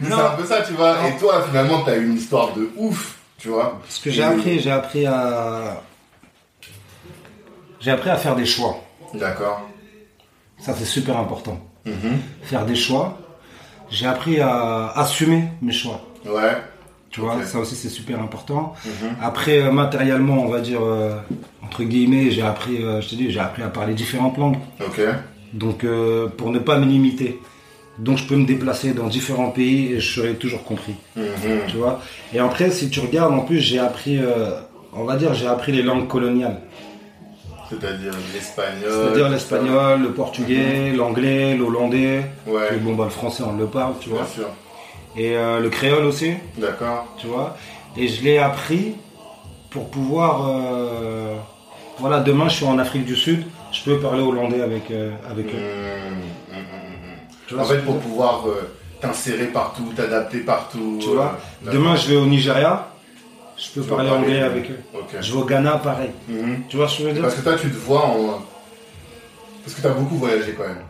Mais. 0.00 0.06
C'est 0.08 0.12
un 0.12 0.30
peu 0.30 0.44
ça, 0.44 0.62
tu 0.62 0.72
vois. 0.74 0.96
Et 1.08 1.16
toi, 1.18 1.42
finalement, 1.48 1.82
tu 1.82 1.90
as 1.90 1.96
une 1.96 2.14
histoire 2.16 2.52
de 2.54 2.70
ouf, 2.76 3.18
tu 3.38 3.48
vois. 3.48 3.80
Ce 3.88 4.00
que 4.00 4.10
j'ai 4.10 4.22
appris, 4.22 4.60
j'ai 4.60 4.70
appris 4.70 5.06
à, 5.06 5.82
j'ai 7.80 7.90
appris 7.90 8.10
à 8.10 8.16
faire 8.16 8.36
des 8.36 8.46
choix. 8.46 8.76
D'accord. 9.14 9.68
Ça, 10.58 10.72
c'est 10.78 10.84
super 10.84 11.16
important. 11.18 11.58
Mhm. 11.84 12.20
Faire 12.44 12.64
des 12.64 12.76
choix. 12.76 13.18
J'ai 13.90 14.06
appris 14.06 14.40
à 14.40 14.88
assumer 14.96 15.44
mes 15.60 15.72
choix. 15.72 16.00
Ouais. 16.26 16.56
Tu 17.10 17.20
vois, 17.20 17.42
ça 17.44 17.58
aussi 17.58 17.74
c'est 17.76 17.90
super 17.90 18.20
important. 18.20 18.72
Mhm. 18.86 19.16
Après, 19.20 19.58
euh, 19.60 19.70
matériellement, 19.70 20.42
on 20.42 20.48
va 20.48 20.60
dire, 20.60 20.80
euh, 20.82 21.16
entre 21.62 21.82
guillemets, 21.84 22.30
j'ai 22.30 22.40
appris, 22.42 22.82
euh, 22.82 23.02
je 23.02 23.10
te 23.10 23.14
dis, 23.14 23.30
j'ai 23.30 23.40
appris 23.40 23.62
à 23.62 23.68
parler 23.68 23.92
différentes 23.92 24.38
langues. 24.38 24.56
Ok. 24.80 25.00
Donc, 25.52 25.84
pour 26.38 26.50
ne 26.50 26.58
pas 26.58 26.78
me 26.78 26.86
limiter. 26.86 27.38
Donc, 27.98 28.16
je 28.16 28.24
peux 28.24 28.36
me 28.36 28.46
déplacer 28.46 28.94
dans 28.94 29.08
différents 29.08 29.50
pays 29.50 29.92
et 29.92 30.00
je 30.00 30.14
serai 30.20 30.34
toujours 30.36 30.64
compris. 30.64 30.94
Mhm. 31.14 31.24
Tu 31.68 31.76
vois. 31.76 32.00
Et 32.32 32.38
après, 32.38 32.70
si 32.70 32.88
tu 32.88 33.00
regardes, 33.00 33.34
en 33.34 33.40
plus, 33.40 33.58
j'ai 33.58 33.78
appris, 33.78 34.18
on 34.94 35.04
va 35.04 35.16
dire, 35.16 35.34
j'ai 35.34 35.46
appris 35.46 35.72
les 35.72 35.82
langues 35.82 36.08
coloniales. 36.08 36.62
C'est-à-dire 37.68 38.12
l'espagnol. 38.34 38.90
C'est-à-dire 38.90 39.28
l'espagnol, 39.28 40.02
le 40.02 40.12
portugais, 40.12 40.92
l'anglais, 40.92 41.54
l'hollandais. 41.56 42.22
Ouais. 42.46 42.68
Et 42.74 42.76
bon, 42.78 42.94
bah, 42.94 43.04
le 43.04 43.10
français, 43.10 43.42
on 43.46 43.56
le 43.56 43.66
parle, 43.66 43.94
tu 44.00 44.08
Bien 44.08 44.18
vois. 44.18 44.26
sûr. 44.26 44.48
Et 45.16 45.36
euh, 45.36 45.60
le 45.60 45.68
créole 45.68 46.04
aussi. 46.04 46.34
D'accord. 46.56 47.06
tu 47.18 47.26
vois. 47.26 47.56
Et 47.96 48.08
je 48.08 48.22
l'ai 48.24 48.38
appris 48.38 48.94
pour 49.70 49.88
pouvoir, 49.90 50.48
euh, 50.48 51.34
voilà, 51.98 52.20
demain 52.20 52.48
je 52.48 52.56
suis 52.56 52.64
en 52.64 52.78
Afrique 52.78 53.04
du 53.04 53.16
Sud, 53.16 53.44
je 53.72 53.82
peux 53.84 53.98
parler 54.00 54.22
hollandais 54.22 54.62
avec, 54.62 54.90
euh, 54.90 55.12
avec 55.30 55.46
eux. 55.46 55.58
Mmh, 55.58 56.54
mmh, 56.54 56.58
mmh. 56.58 57.36
Tu 57.46 57.58
En 57.58 57.64
fait, 57.64 57.78
pour 57.78 57.98
pouvoir 57.98 58.44
t'insérer 59.00 59.46
partout, 59.46 59.92
t'adapter 59.94 60.38
partout. 60.38 60.98
Tu 61.00 61.08
vois, 61.08 61.38
demain 61.70 61.96
je 61.96 62.08
vais 62.08 62.16
au 62.16 62.24
Nigeria, 62.26 62.88
je 63.58 63.68
peux 63.74 63.82
Tu 63.82 63.88
parler 63.88 64.08
parler- 64.08 64.24
anglais 64.24 64.40
avec 64.42 64.70
eux. 64.70 64.78
Je 65.20 65.32
vais 65.32 65.38
au 65.38 65.44
Ghana, 65.44 65.78
pareil. 65.78 66.10
Tu 66.68 66.76
vois 66.76 66.88
ce 66.88 66.96
que 66.98 67.02
je 67.02 67.08
veux 67.08 67.12
dire? 67.14 67.22
Parce 67.22 67.34
que 67.34 67.42
toi, 67.42 67.54
tu 67.60 67.68
te 67.70 67.76
vois 67.76 68.06
en. 68.06 68.42
Parce 69.64 69.76
que 69.76 69.82
t'as 69.82 69.90
beaucoup 69.90 70.16
voyagé 70.16 70.52
quand 70.56 70.64
même. 70.64 70.82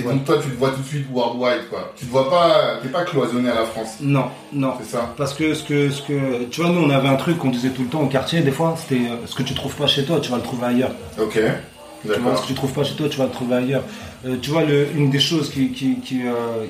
Et 0.00 0.02
donc, 0.02 0.24
toi, 0.24 0.38
tu 0.42 0.48
te 0.50 0.56
vois 0.58 0.70
tout 0.70 0.80
de 0.82 0.86
suite 0.86 1.06
worldwide, 1.12 1.68
quoi. 1.70 1.92
Tu 1.96 2.06
te 2.06 2.10
vois 2.10 2.28
pas. 2.30 2.78
T'es 2.82 2.88
pas 2.88 3.04
cloisonné 3.04 3.50
à 3.50 3.54
la 3.54 3.64
France. 3.64 3.96
Non, 4.00 4.24
non. 4.52 4.74
C'est 4.80 4.90
ça 4.96 5.12
Parce 5.16 5.34
que 5.34 5.54
ce 5.54 5.62
que, 5.64 5.90
ce 5.90 6.02
que, 6.02 6.44
tu 6.44 6.60
vois, 6.60 6.70
nous 6.70 6.80
on 6.80 6.90
avait 6.90 7.08
un 7.08 7.16
truc 7.16 7.38
qu'on 7.38 7.50
disait 7.50 7.70
tout 7.70 7.82
le 7.82 7.88
temps 7.88 8.02
au 8.02 8.06
quartier, 8.06 8.40
des 8.40 8.50
fois, 8.50 8.74
c'était 8.76 9.02
euh, 9.10 9.16
ce 9.26 9.34
que 9.34 9.42
tu 9.42 9.54
trouves 9.54 9.74
pas 9.74 9.86
chez 9.86 10.04
toi, 10.04 10.18
tu 10.20 10.30
vas 10.30 10.36
le 10.38 10.42
trouver 10.42 10.66
ailleurs. 10.66 10.92
Ok. 11.20 11.38
Tu 12.02 12.08
vois, 12.20 12.36
ce 12.36 12.42
que 12.42 12.46
tu 12.48 12.54
trouves 12.54 12.72
pas 12.72 12.82
chez 12.84 12.94
toi, 12.94 13.08
tu 13.08 13.18
vas 13.18 13.24
le 13.24 13.30
trouver 13.30 13.56
ailleurs. 13.56 13.82
Euh, 14.26 14.36
tu 14.40 14.50
vois, 14.50 14.62
le, 14.64 14.88
une 14.96 15.10
des 15.10 15.20
choses 15.20 15.50
qui, 15.50 15.70
qui, 15.72 16.00
qui, 16.00 16.22
euh, 16.26 16.64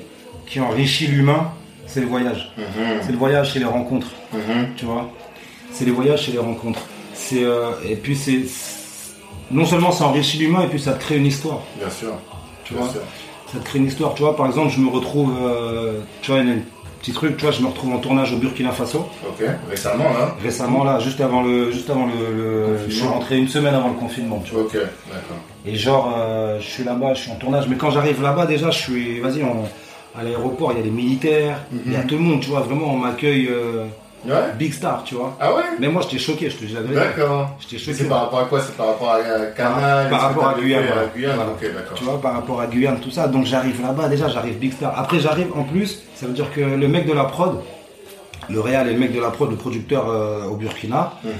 qui 0.45 0.59
enrichit 0.59 1.07
l'humain, 1.07 1.51
c'est 1.87 2.01
le 2.01 2.07
voyage. 2.07 2.51
Mhm, 2.57 2.99
C'est 3.01 3.11
le 3.11 3.17
voyage, 3.17 3.53
c'est 3.53 3.59
les 3.59 3.65
rencontres. 3.65 4.07
mhm. 4.33 4.67
tu 4.75 4.85
vois? 4.85 5.09
C'est 5.71 5.85
les 5.85 5.91
voyages, 5.91 6.25
c'est 6.25 6.31
les 6.33 6.37
rencontres. 6.39 6.81
C'est 7.13 7.43
et 7.85 7.95
puis 7.95 8.15
c'est 8.15 8.41
non 9.51 9.65
seulement 9.65 9.91
ça 9.91 10.05
enrichit 10.05 10.37
l'humain 10.39 10.63
et 10.63 10.67
puis 10.67 10.79
ça 10.79 10.93
te 10.93 10.99
crée 11.03 11.17
une 11.17 11.25
histoire, 11.25 11.59
Bien 11.77 11.89
sûr. 11.89 12.13
Tu 12.71 12.77
vois. 12.77 12.87
Ça 13.51 13.59
te 13.59 13.65
crée 13.65 13.79
une 13.79 13.87
histoire, 13.87 14.13
tu 14.13 14.23
vois. 14.23 14.35
Par 14.35 14.45
exemple, 14.45 14.69
je 14.69 14.79
me 14.79 14.89
retrouve, 14.89 15.33
euh, 15.43 15.99
tu 16.21 16.31
vois, 16.31 16.39
il 16.41 16.47
y 16.47 16.51
a 16.51 16.53
un 16.55 16.59
petit 17.01 17.11
truc, 17.11 17.35
tu 17.37 17.43
vois, 17.43 17.51
je 17.51 17.61
me 17.61 17.67
retrouve 17.67 17.93
en 17.93 17.97
tournage 17.97 18.31
au 18.33 18.37
Burkina 18.37 18.71
Faso 18.71 18.99
Ok. 19.27 19.45
Récemment, 19.69 20.05
là. 20.13 20.35
récemment 20.41 20.83
là, 20.83 20.99
juste 20.99 21.19
avant 21.19 21.41
le, 21.41 21.71
juste 21.71 21.89
avant 21.89 22.05
le, 22.05 22.13
le- 22.37 22.77
je 22.87 22.93
suis 22.95 23.07
rentré 23.07 23.37
une 23.37 23.47
semaine 23.47 23.73
avant 23.73 23.89
le 23.89 23.95
confinement, 23.95 24.41
tu 24.45 24.53
vois. 24.53 24.63
Ok. 24.63 24.73
D'accord. 24.73 25.37
Et 25.65 25.75
genre, 25.75 26.13
euh, 26.17 26.59
je 26.59 26.65
suis 26.67 26.83
là-bas, 26.83 27.13
je 27.13 27.21
suis 27.23 27.31
en 27.31 27.35
tournage, 27.35 27.67
mais 27.67 27.75
quand 27.75 27.91
j'arrive 27.91 28.21
là-bas, 28.21 28.45
déjà, 28.45 28.69
je 28.71 28.77
suis, 28.79 29.19
vas-y, 29.19 29.43
on- 29.43 29.65
à 30.19 30.23
l'aéroport, 30.23 30.71
il 30.73 30.77
y 30.77 30.81
a 30.81 30.83
des 30.83 30.89
militaires, 30.91 31.57
il 31.85 31.91
y 31.93 31.95
a 31.95 32.01
tout 32.03 32.15
le 32.15 32.21
monde, 32.21 32.41
tu 32.41 32.49
vois. 32.49 32.59
Vraiment, 32.61 32.93
on 32.93 32.97
m'accueille 32.97 33.47
euh, 33.49 33.85
Ouais. 34.25 34.33
big 34.57 34.71
star, 34.73 35.03
tu 35.03 35.15
vois. 35.15 35.35
Ah 35.39 35.55
ouais? 35.55 35.63
Mais 35.79 35.87
moi, 35.87 36.01
j'étais 36.03 36.19
choqué, 36.19 36.49
je 36.49 36.57
te 36.57 36.65
dis 36.65 36.73
la 36.73 36.81
vérité. 36.81 36.99
D'accord. 37.01 37.49
J'étais 37.59 37.77
choqué. 37.83 37.97
c'est 37.97 38.03
par 38.07 38.21
rapport 38.21 38.39
à 38.41 38.45
quoi? 38.45 38.61
C'est 38.61 38.77
par 38.77 38.87
rapport 38.87 39.11
à 39.13 39.19
Canal 39.57 40.09
Par 40.09 40.19
que 40.19 40.23
rapport 40.25 40.47
à 40.49 40.53
Guyane, 40.59 40.85
voilà. 40.85 41.07
Guyane 41.15 41.35
Voilà. 41.35 41.51
Ok, 41.51 41.61
d'accord. 41.73 41.97
Tu 41.97 42.03
vois, 42.03 42.21
par 42.21 42.33
rapport 42.33 42.61
à 42.61 42.67
Guyane, 42.67 42.99
tout 42.99 43.09
ça. 43.11 43.27
Donc 43.27 43.45
j'arrive 43.45 43.81
là-bas, 43.81 44.07
déjà 44.09 44.27
j'arrive 44.27 44.57
Big 44.59 44.73
Star. 44.73 44.93
Après 44.97 45.19
j'arrive 45.19 45.47
en 45.55 45.63
plus, 45.63 46.03
ça 46.15 46.27
veut 46.27 46.33
dire 46.33 46.51
que 46.53 46.61
le 46.61 46.87
mec 46.87 47.07
de 47.07 47.13
la 47.13 47.23
prod, 47.23 47.61
le 48.49 48.59
réal 48.59 48.87
et 48.89 48.93
le 48.93 48.99
mec 48.99 49.11
de 49.13 49.19
la 49.21 49.31
prod, 49.31 49.49
le 49.49 49.55
producteur 49.57 50.07
euh, 50.09 50.45
au 50.45 50.55
Burkina, 50.55 51.13
Mhm. 51.23 51.31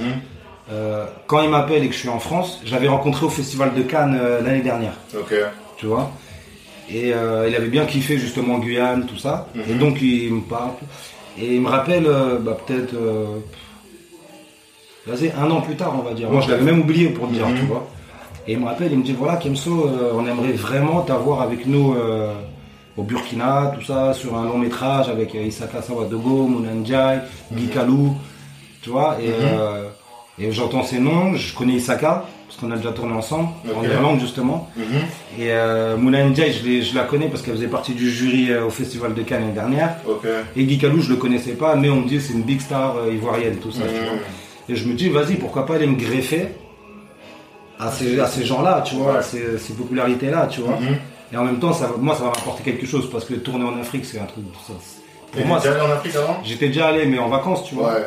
euh, 0.72 1.06
quand 1.28 1.42
il 1.42 1.50
m'appelle 1.50 1.84
et 1.84 1.88
que 1.88 1.94
je 1.94 2.00
suis 2.00 2.10
en 2.10 2.20
France, 2.20 2.62
j'avais 2.66 2.88
rencontré 2.88 3.26
au 3.26 3.30
Festival 3.30 3.74
de 3.76 3.82
Cannes 3.84 4.18
euh, 4.20 4.42
l'année 4.42 4.62
dernière, 4.62 4.94
Ok. 5.16 5.34
tu 5.78 5.86
vois. 5.86 6.10
Et 6.90 7.14
euh, 7.14 7.48
il 7.48 7.56
avait 7.56 7.68
bien 7.68 7.86
kiffé 7.86 8.18
justement 8.18 8.58
Guyane, 8.58 9.06
tout 9.06 9.18
ça. 9.18 9.48
Mhm. 9.56 9.64
Et 9.70 9.74
donc 9.76 10.02
il 10.02 10.34
me 10.34 10.42
parle. 10.42 10.72
Et 11.40 11.56
il 11.56 11.62
me 11.62 11.70
rappelle, 11.70 12.06
euh, 12.06 12.38
bah, 12.40 12.58
peut-être, 12.66 12.94
euh, 12.94 13.38
vas-y, 15.08 15.32
un 15.32 15.50
an 15.50 15.62
plus 15.62 15.76
tard, 15.76 15.94
on 15.98 16.04
va 16.04 16.14
dire. 16.14 16.30
Moi, 16.30 16.42
je 16.42 16.50
l'avais 16.52 16.64
même 16.64 16.82
oublié 16.82 17.10
pour 17.10 17.28
dire, 17.28 17.48
Mhm. 17.48 17.56
tu 17.60 17.66
vois. 17.66 17.88
Et 18.48 18.54
il 18.54 18.60
me 18.60 18.66
rappelle, 18.66 18.92
il 18.92 18.98
me 19.00 19.04
dit, 19.04 19.14
voilà, 19.14 19.38
Kemso, 19.38 19.88
euh, 19.88 20.12
on 20.16 20.26
aimerait 20.26 20.52
vraiment 20.54 21.02
t'avoir 21.02 21.42
avec 21.42 21.66
nous 21.66 21.94
euh, 21.96 22.34
au 22.98 23.04
Burkina, 23.04 23.72
tout 23.78 23.86
ça, 23.86 24.14
sur 24.14 24.36
un 24.36 24.46
long 24.46 24.58
métrage 24.58 25.10
avec 25.10 25.34
euh, 25.36 25.44
Isaka 25.44 25.82
Sawadogo, 25.82 26.48
Mounandjai, 26.48 27.20
Guy 27.54 27.68
Kalou, 27.68 28.16
tu 28.82 28.90
vois. 28.90 29.18
Et, 29.22 29.30
Mhm. 29.30 30.48
et 30.48 30.52
j'entends 30.52 30.84
ces 30.84 31.00
noms, 31.00 31.34
je 31.36 31.54
connais 31.56 31.74
Isaka, 31.74 32.26
parce 32.52 32.60
qu'on 32.60 32.72
a 32.72 32.76
déjà 32.76 32.92
tourné 32.92 33.14
ensemble, 33.14 33.48
en. 33.74 33.82
Irlande 33.84 34.20
justement. 34.20 34.70
Mhm. 34.76 34.84
Et 35.40 35.52
euh, 35.52 35.96
Mouna 35.96 36.22
Ndiaye, 36.26 36.84
je, 36.84 36.94
la 36.94 37.04
connais 37.06 37.28
parce 37.30 37.42
qu'elle 37.42 37.54
faisait 37.56 37.68
partie 37.68 37.94
du 37.94 38.10
jury 38.12 38.52
euh, 38.52 38.66
au 38.66 38.70
Festival 38.70 39.14
de 39.14 39.22
Cannes 39.22 39.42
l'année 39.42 39.54
dernière. 39.54 39.96
Et 40.58 40.66
Guy 40.66 40.78
Calou, 40.78 41.02
je 41.02 41.10
le 41.10 41.16
connaissais 41.16 41.54
pas, 41.54 41.76
mais 41.78 41.90
on 41.90 42.02
me 42.02 42.08
dit 42.10 42.20
c'est 42.20 42.34
une 42.34 42.44
big 42.44 42.60
star 42.60 42.98
euh, 42.98 43.14
ivoirienne, 43.14 43.56
tout 43.58 43.72
ça. 43.72 43.84
tu 43.84 44.04
vois. 44.04 44.14
Mhm. 44.16 44.20
Et 44.68 44.76
je 44.76 44.86
me 44.86 44.94
dis, 44.96 45.08
vas-y, 45.10 45.36
pourquoi 45.36 45.66
pas 45.66 45.76
aller 45.76 45.88
me 45.88 45.96
greffer 45.96 46.50
à 47.80 47.90
ces, 47.90 48.20
à 48.20 48.28
ces 48.28 48.44
gens-là, 48.46 48.84
tu 48.86 48.96
vois, 48.96 49.14
Ouais. 49.14 49.20
à 49.20 49.22
ces, 49.22 49.58
ces 49.58 49.74
popularités-là, 49.74 50.48
tu 50.48 50.60
vois. 50.62 50.76
Mhm. 50.78 50.98
Et 51.34 51.38
en 51.38 51.46
même 51.46 51.60
temps, 51.60 51.72
ça, 51.74 51.90
moi, 51.98 52.16
ça 52.16 52.24
va 52.24 52.28
m'apporter 52.30 52.64
quelque 52.64 52.86
chose 52.86 53.10
parce 53.10 53.24
que 53.24 53.36
tourner 53.36 53.64
en 53.64 53.80
Afrique, 53.80 54.04
c'est 54.06 54.20
un 54.20 54.26
truc. 54.26 54.44
ça- 54.68 54.74
pour 55.32 55.46
moi, 55.46 55.60
déjà 55.60 55.72
allé 55.72 55.82
en 55.82 55.92
Afrique 55.92 56.16
avant? 56.18 56.42
J'étais 56.44 56.68
déjà 56.68 56.88
allé, 56.88 57.06
mais 57.06 57.18
en 57.18 57.30
vacances, 57.30 57.64
tu 57.64 57.76
vois. 57.76 57.94
Ouais. 57.94 58.06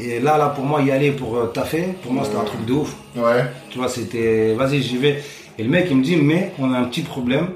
Et 0.00 0.20
là, 0.20 0.36
là, 0.36 0.48
pour 0.48 0.64
moi, 0.64 0.82
y 0.82 0.90
aller 0.90 1.12
pour 1.12 1.36
euh, 1.36 1.46
taffer, 1.46 1.94
pour 2.02 2.12
moi, 2.12 2.24
c'était 2.24 2.38
un 2.38 2.44
truc 2.44 2.64
de 2.66 2.72
ouf. 2.72 2.94
Ouais. 3.16 3.44
Tu 3.70 3.78
vois, 3.78 3.88
c'était, 3.88 4.54
vas-y, 4.54 4.82
j'y 4.82 4.96
vais. 4.98 5.22
Et 5.58 5.62
le 5.62 5.68
mec, 5.68 5.86
il 5.90 5.96
me 5.96 6.02
dit, 6.02 6.16
mais 6.16 6.52
on 6.58 6.72
a 6.72 6.78
un 6.78 6.84
petit 6.84 7.02
problème, 7.02 7.50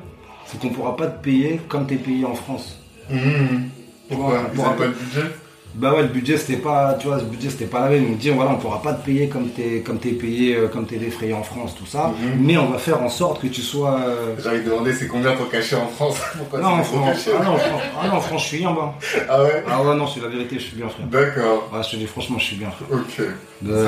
c'est 0.47 0.61
qu'on 0.61 0.69
pourra 0.69 0.97
pas 0.97 1.07
te 1.07 1.23
payer 1.23 1.61
comme 1.69 1.87
t'es 1.87 1.97
payé 1.97 2.25
en 2.25 2.35
France. 2.35 2.79
Mhm. 3.11 3.69
Pourquoi 4.09 4.43
Ils 4.53 4.57
pour 4.57 4.67
avaient 4.67 4.77
pas 4.77 4.87
le 4.87 4.93
budget 4.93 5.31
Bah 5.77 5.93
ouais, 5.93 6.03
le 6.03 6.09
budget 6.09 6.37
c'était 6.37 6.61
pas, 6.61 6.95
tu 7.01 7.09
vois, 7.09 7.17
le 7.19 7.25
budget 7.25 7.51
c'était 7.51 7.65
pas 7.65 7.81
la 7.81 7.89
même. 7.89 8.05
Il 8.05 8.11
me 8.11 8.15
dit, 8.17 8.31
voilà, 8.31 8.53
on 8.53 8.59
pourra 8.59 8.81
pas 8.81 8.93
te 8.95 9.05
payer 9.05 9.29
comme 9.29 9.49
t'es, 9.49 9.81
comme 9.85 9.99
t'es 9.99 10.11
payé, 10.13 10.55
euh, 10.55 10.69
comme 10.69 10.87
t'es 10.87 10.99
défrayé 10.99 11.35
en 11.35 11.43
France, 11.43 11.75
tout 11.77 11.85
ça. 11.87 12.13
Mhm. 12.17 12.45
Mais 12.47 12.57
on 12.57 12.71
va 12.71 12.79
faire 12.79 13.03
en 13.03 13.09
sorte 13.09 13.43
que 13.43 13.49
tu 13.49 13.61
sois. 13.61 13.99
euh, 13.99 14.37
J'ai 14.41 14.49
envie 14.51 14.59
de 14.61 14.65
demander 14.71 14.93
c'est 14.93 15.09
combien 15.09 15.35
ton 15.35 15.47
cachet 15.47 15.75
en 15.75 15.89
France? 15.89 16.17
Pourquoi 16.39 16.61
Non, 16.61 16.69
en 16.69 16.85
c'est 16.85 16.91
trop 16.93 16.99
France, 17.03 17.25
caché 17.25 17.31
ah 17.37 17.43
non, 17.45 17.51
en 17.51 17.57
France, 17.59 17.81
ah 18.01 18.07
non, 18.07 18.13
en 18.15 18.21
France, 18.21 18.43
je 18.43 18.47
suis 18.47 18.59
bien, 18.59 18.71
bah. 18.73 18.95
Ah 19.29 19.43
ouais? 19.43 19.65
Ah 19.69 19.83
ouais, 19.83 19.97
non, 19.97 20.07
c'est 20.07 20.21
la 20.21 20.29
vérité, 20.29 20.57
je 20.61 20.65
suis 20.65 20.77
bien, 20.77 20.89
frère. 20.89 21.07
D'accord. 21.09 21.69
Ouais, 21.73 21.83
je 21.83 21.91
te 21.91 21.97
dis, 21.97 22.07
franchement, 22.07 22.39
je 22.39 22.45
suis 22.45 22.57
bien, 22.57 22.71
frère. 22.71 22.89
Ok. 22.93 23.19
Euh, 23.21 23.27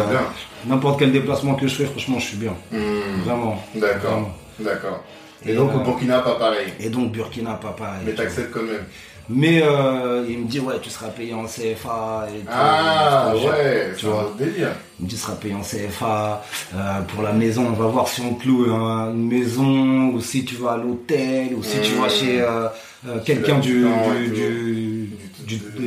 C'est 0.04 0.10
bien. 0.10 0.20
N'importe 0.66 0.98
quel 0.98 1.12
déplacement 1.12 1.54
que 1.54 1.68
je 1.68 1.74
fais, 1.76 1.84
franchement, 1.84 2.18
je 2.18 2.24
suis 2.26 2.36
bien. 2.36 2.54
Mhm. 2.72 2.80
Vraiment. 3.24 3.62
D'accord. 3.76 4.30
D'accord. 4.58 5.04
Et, 5.44 5.52
Et, 5.52 5.54
donc 5.54 5.72
au 5.72 5.78
euh, 5.78 5.84
Burkina, 5.84 6.18
pas 6.20 6.34
pareil. 6.34 6.72
Et 6.80 6.88
donc, 6.88 7.12
Burkina, 7.12 7.52
papa. 7.54 7.92
Mais 8.04 8.12
t'acceptes 8.12 8.50
quand 8.52 8.62
même. 8.62 8.84
Mais 9.28 9.60
euh, 9.62 10.24
il 10.28 10.38
me 10.38 10.46
dit, 10.46 10.60
ouais, 10.60 10.74
tu 10.80 10.88
seras 10.90 11.08
payé 11.08 11.34
en 11.34 11.44
CFA. 11.46 12.28
Et 12.34 12.40
tout. 12.40 12.46
Ah 12.50 13.32
ouais, 13.34 13.92
tu 13.98 14.06
vois. 14.06 14.32
délire. 14.38 14.70
Il 15.00 15.04
me 15.04 15.08
dit, 15.10 15.16
tu 15.16 15.20
seras 15.20 15.34
payé 15.34 15.54
en 15.54 15.62
CFA. 15.62 16.44
euh, 16.74 17.00
pour 17.12 17.22
la 17.22 17.32
maison, 17.32 17.66
on 17.66 17.72
va 17.72 17.86
voir 17.86 18.06
si 18.08 18.20
on 18.20 18.34
te 18.34 18.46
loue 18.46 18.70
un- 18.72 19.10
une 19.12 19.28
maison, 19.28 20.10
ou 20.14 20.20
si 20.20 20.44
tu 20.44 20.54
vas 20.56 20.72
à 20.72 20.76
l'hôtel, 20.76 21.54
ou 21.56 21.62
si 21.62 21.80
tu 21.80 21.94
vas 21.94 22.08
chez 22.08 22.40
euh, 22.40 22.68
quelqu'un 23.24 23.58
du, 23.58 23.82
de, 23.82 23.88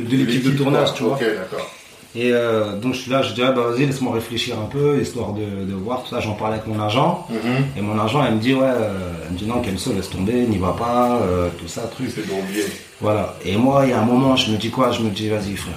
de 0.02 0.16
l'équipe 0.16 0.44
de 0.44 0.50
tournage, 0.56 0.94
tu 0.94 1.02
vois. 1.04 1.14
Ok, 1.14 1.20
d'accord. 1.34 1.70
Et 2.16 2.32
euh, 2.32 2.76
donc 2.76 2.94
je 2.94 3.00
suis 3.02 3.10
là, 3.10 3.22
je 3.22 3.32
dis, 3.34 3.42
ah, 3.42 3.52
bah, 3.52 3.62
vas-y, 3.70 3.86
laisse-moi 3.86 4.12
réfléchir 4.12 4.58
un 4.58 4.64
peu, 4.66 5.00
histoire 5.00 5.32
de, 5.32 5.64
de 5.64 5.74
voir 5.74 6.02
tout 6.02 6.08
ça. 6.08 6.18
J'en 6.20 6.32
parlais 6.34 6.54
avec 6.56 6.66
mon 6.66 6.80
agent. 6.82 7.26
Mhm. 7.30 7.64
Et 7.76 7.80
mon 7.82 8.00
agent, 8.00 8.24
elle 8.26 8.34
me 8.34 8.40
dit, 8.40 8.52
ouais, 8.54 8.62
euh, 8.64 9.12
elle 9.26 9.32
me 9.34 9.38
dit, 9.38 9.46
non, 9.46 9.60
Kelso, 9.60 9.92
laisse 9.92 10.10
tomber, 10.10 10.32
n'y 10.46 10.58
va 10.58 10.72
pas, 10.72 11.20
euh, 11.22 11.48
tout 11.58 11.68
ça, 11.68 11.82
truc. 11.82 12.08
C'est 12.12 12.22
oublier 12.22 12.64
Voilà. 13.00 13.36
Et 13.44 13.56
moi, 13.56 13.82
il 13.84 13.90
y 13.90 13.92
a 13.92 14.00
un 14.00 14.04
moment, 14.04 14.34
je 14.34 14.50
me 14.50 14.56
dis 14.56 14.70
quoi? 14.70 14.90
Je 14.90 15.02
me 15.02 15.10
dis, 15.10 15.28
vas-y, 15.28 15.54
frère, 15.54 15.74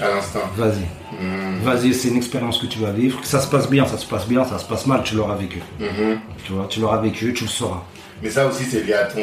à 0.00 0.14
l'instant. 0.14 0.40
vas-y. 0.54 0.84
Mhm. 1.18 1.60
Vas-y, 1.62 1.94
c'est 1.94 2.08
une 2.08 2.16
expérience 2.18 2.58
que 2.58 2.66
tu 2.66 2.78
vas 2.80 2.90
vivre. 2.92 3.20
Que 3.22 3.26
ça 3.26 3.40
se 3.40 3.48
passe 3.48 3.70
bien, 3.70 3.86
ça 3.86 3.96
se 3.96 4.04
passe 4.06 4.26
bien, 4.28 4.44
ça 4.44 4.58
se 4.58 4.66
passe 4.66 4.86
mal, 4.86 5.02
tu 5.02 5.14
l'auras 5.14 5.36
vécu. 5.36 5.62
Mhm. 5.80 6.18
Tu 6.44 6.52
vois, 6.52 6.66
tu 6.68 6.80
l'auras 6.80 6.98
vécu, 7.00 7.32
tu 7.32 7.44
le 7.44 7.50
sauras. 7.50 7.82
Mais 8.22 8.28
ça 8.28 8.46
aussi, 8.46 8.64
c'est 8.64 8.82
lié 8.84 8.92
à 8.92 9.04
ton, 9.04 9.20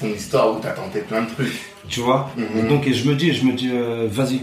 ton 0.00 0.06
histoire 0.06 0.50
où 0.52 0.58
t'as 0.58 0.70
tenté 0.72 1.00
plein 1.00 1.22
de 1.22 1.30
trucs. 1.30 1.52
Tu 1.88 2.00
vois? 2.00 2.30
Et 2.56 2.62
donc, 2.62 2.86
et 2.86 2.94
je 2.94 3.06
me 3.08 3.14
dis, 3.14 3.34
je 3.34 3.44
me 3.44 3.52
dis, 3.52 3.70
vas-y, 4.08 4.40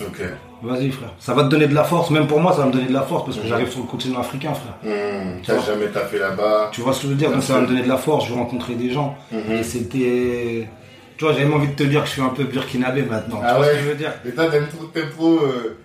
Ok. 0.00 0.22
Vas-y, 0.62 0.90
frère. 0.90 1.12
Ça 1.18 1.34
va 1.34 1.44
te 1.44 1.48
donner 1.48 1.66
de 1.66 1.74
la 1.74 1.84
force. 1.84 2.10
Même 2.10 2.26
pour 2.26 2.40
moi, 2.40 2.52
ça 2.52 2.58
va 2.58 2.66
me 2.66 2.72
donner 2.72 2.86
de 2.86 2.92
la 2.92 3.02
force 3.02 3.24
parce 3.24 3.36
que 3.36 3.42
Mhm. 3.42 3.48
j'arrive 3.48 3.70
sur 3.70 3.80
le 3.80 3.86
continent 3.86 4.20
africain, 4.20 4.52
frère. 4.54 4.74
Tu 4.82 5.46
T'as 5.46 5.60
jamais 5.64 5.86
taffé 5.88 6.18
là-bas. 6.18 6.70
Tu 6.72 6.80
vois 6.80 6.92
ce 6.92 7.00
que 7.02 7.04
je 7.06 7.12
veux 7.12 7.18
dire? 7.18 7.30
Donc, 7.30 7.42
ça 7.42 7.54
va 7.54 7.60
me 7.62 7.66
donner 7.66 7.82
de 7.82 7.88
la 7.88 7.96
force. 7.96 8.26
Je 8.26 8.32
vais 8.32 8.38
rencontrer 8.38 8.74
des 8.74 8.90
gens. 8.90 9.16
Mhm. 9.32 9.52
Et 9.52 9.62
c'était. 9.62 10.68
Tu 11.16 11.24
vois, 11.24 11.32
j'avais 11.34 11.44
même 11.44 11.54
envie 11.54 11.68
de 11.68 11.74
te 11.74 11.82
dire 11.82 12.00
que 12.02 12.06
je 12.06 12.12
suis 12.12 12.22
un 12.22 12.28
peu 12.30 12.44
burkinabé 12.44 13.02
maintenant. 13.02 13.40
Ah 13.44 13.48
tu 13.50 13.56
vois 13.56 13.60
ouais? 13.66 13.72
ce 13.72 13.76
que 13.78 13.84
je 13.84 13.88
veux 13.90 13.94
dire? 13.94 14.12
Mais 14.24 14.30
toi, 14.32 14.46
t'aimes 14.50 14.68
trop, 14.68 14.84
t'aimes 14.86 15.10
trop 15.10 15.38
euh, 15.38 15.76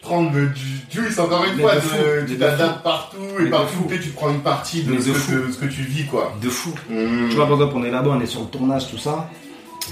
prendre 0.00 0.30
du 0.32 0.44
juice, 0.90 1.18
encore 1.18 1.44
une 1.44 1.56
Mais 1.56 1.62
fois. 1.62 1.74
de 1.74 2.20
de- 2.22 2.26
tu 2.26 2.38
t'adaptes 2.38 2.82
partout 2.82 3.16
et 3.38 3.42
Mais 3.42 3.44
de 3.46 3.50
partout 3.50 3.86
tu 3.90 4.10
prends 4.10 4.30
une 4.30 4.40
partie 4.40 4.82
de 4.84 5.00
ce, 5.00 5.08
de 5.08 5.12
que, 5.46 5.52
ce 5.52 5.64
tu 5.66 5.82
vis, 5.82 6.06
quoi. 6.06 6.32
De 6.40 6.48
fou. 6.48 6.72
Mhm. 6.88 7.28
Tu 7.30 7.36
vois, 7.36 7.46
par 7.46 7.54
exemple, 7.54 7.74
on 7.76 7.84
est 7.84 7.90
là-bas, 7.90 8.10
on 8.16 8.20
est 8.20 8.26
sur 8.26 8.40
le 8.42 8.46
tournage, 8.46 8.88
tout 8.90 8.98
ça. 8.98 9.28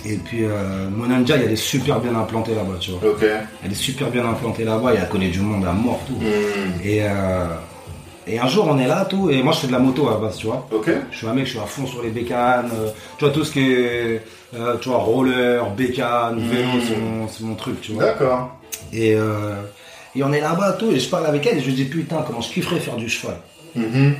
Et 0.07 0.17
puis, 0.17 0.45
euh, 0.45 0.89
Monanja, 0.91 1.37
elle 1.37 1.53
est 1.53 1.57
super 1.57 2.01
bien 2.01 2.15
implantée 2.15 2.55
là-bas, 2.55 2.77
tu 2.81 2.93
vois. 2.93 3.01
Elle 3.65 3.73
est 3.73 3.75
super 3.75 4.09
bien 4.11 4.25
implantée 4.29 4.65
là-bas 4.65 4.93
elle 4.97 5.09
connaît 5.09 5.29
du 5.29 5.41
monde 5.41 5.65
à 5.67 5.73
mort, 5.73 6.01
tout. 6.07 6.15
Mhm. 6.15 6.81
Et, 6.85 7.03
euh, 7.03 7.47
et 8.27 8.39
un 8.39 8.47
jour, 8.47 8.67
on 8.71 8.79
est 8.79 8.87
là, 8.87 9.05
tout. 9.05 9.29
Et 9.31 9.43
moi, 9.43 9.53
je 9.53 9.61
fais 9.61 9.67
de 9.67 9.73
la 9.73 9.79
moto 9.79 10.09
à 10.09 10.13
la 10.13 10.17
base, 10.19 10.37
tu 10.37 10.47
vois. 10.47 10.67
Je 11.11 11.17
suis 11.19 11.27
un 11.27 11.35
mec, 11.35 11.45
je 11.47 11.51
suis 11.51 11.59
à 11.59 11.63
fond 11.67 11.87
sur 11.87 12.03
les 12.03 12.11
bécanes. 12.11 12.71
euh, 12.73 12.89
tu 13.19 13.25
vois, 13.25 13.35
tout 13.35 13.45
ce 13.45 13.53
qui 13.53 13.61
est, 13.73 14.23
euh, 14.55 14.77
tu 14.81 14.89
vois, 14.89 14.99
roller, 14.99 15.69
bécane, 15.71 16.39
vélo, 16.39 16.69
Mhm. 16.75 16.81
c'est 17.29 17.45
mon, 17.45 17.49
mon 17.51 17.55
truc, 17.57 17.81
tu 17.81 17.93
vois. 17.93 18.05
D'accord. 18.05 18.57
Et, 18.93 19.11
et 20.17 20.23
on 20.25 20.33
est 20.33 20.41
là-bas, 20.41 20.73
tout. 20.79 20.91
Et 20.93 20.99
je 21.01 21.09
parle 21.11 21.27
avec 21.27 21.47
elle 21.47 21.59
et 21.59 21.61
je 21.61 21.67
lui 21.67 21.75
dis, 21.75 21.85
putain, 21.85 22.23
comment 22.27 22.41
je 22.41 22.51
kifferais 22.53 22.81
faire 22.81 22.97
du 22.97 23.09
cheval. 23.09 23.37
Mhm. 23.75 24.15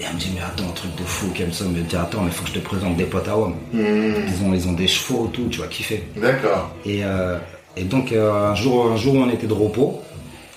Et 0.00 0.04
elle 0.08 0.14
me 0.14 0.18
dit, 0.18 0.30
mais 0.34 0.40
attends, 0.40 0.72
truc 0.72 0.94
de 0.96 1.02
fou, 1.04 1.26
comme 1.36 1.52
ça. 1.52 1.64
Elle 1.66 1.72
me 1.72 1.82
dit, 1.82 1.94
attends, 1.96 2.22
mais 2.22 2.30
faut 2.30 2.42
que 2.44 2.48
je 2.48 2.54
te 2.54 2.58
présente 2.60 2.96
des 2.96 3.04
potes 3.04 3.28
à 3.28 3.36
homme. 3.36 3.56
Mhm. 3.72 4.14
Ils 4.26 4.44
ont, 4.46 4.54
ils 4.54 4.66
ont 4.68 4.72
des 4.72 4.88
chevaux, 4.88 5.28
tout, 5.32 5.46
tu 5.50 5.60
vas 5.60 5.66
kiffer. 5.66 6.04
D'accord. 6.16 6.74
Et, 6.86 7.04
euh, 7.04 7.38
et 7.76 7.84
donc, 7.84 8.12
euh, 8.12 8.32
un, 8.50 8.54
jour, 8.54 8.90
un 8.90 8.96
jour 8.96 9.14
où 9.14 9.18
on 9.18 9.28
était 9.28 9.46
de 9.46 9.52
repos, 9.52 10.00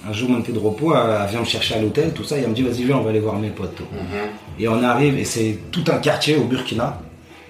un 0.08 0.14
jour 0.14 0.30
où 0.30 0.34
on 0.34 0.40
était 0.40 0.54
de 0.54 0.60
repos, 0.60 0.96
elle, 0.96 1.18
elle 1.24 1.30
vient 1.30 1.42
me 1.42 1.46
chercher 1.46 1.76
à 1.76 1.82
l'hôtel, 1.82 2.14
tout 2.14 2.24
ça, 2.24 2.38
et 2.38 2.42
elle 2.42 2.50
me 2.50 2.56
dit, 2.56 2.62
vas-y, 2.62 2.84
viens, 2.86 2.98
on 2.98 3.02
va 3.04 3.10
aller 3.10 3.20
voir 3.20 3.38
mes 3.38 3.50
potes. 3.50 3.82
Mhm. 3.82 4.60
Et 4.60 4.68
on 4.70 4.82
arrive, 4.82 5.18
et 5.18 5.26
c'est 5.26 5.60
tout 5.72 5.84
un 5.92 5.98
quartier 5.98 6.38
au 6.38 6.46
Burkina, 6.46 7.02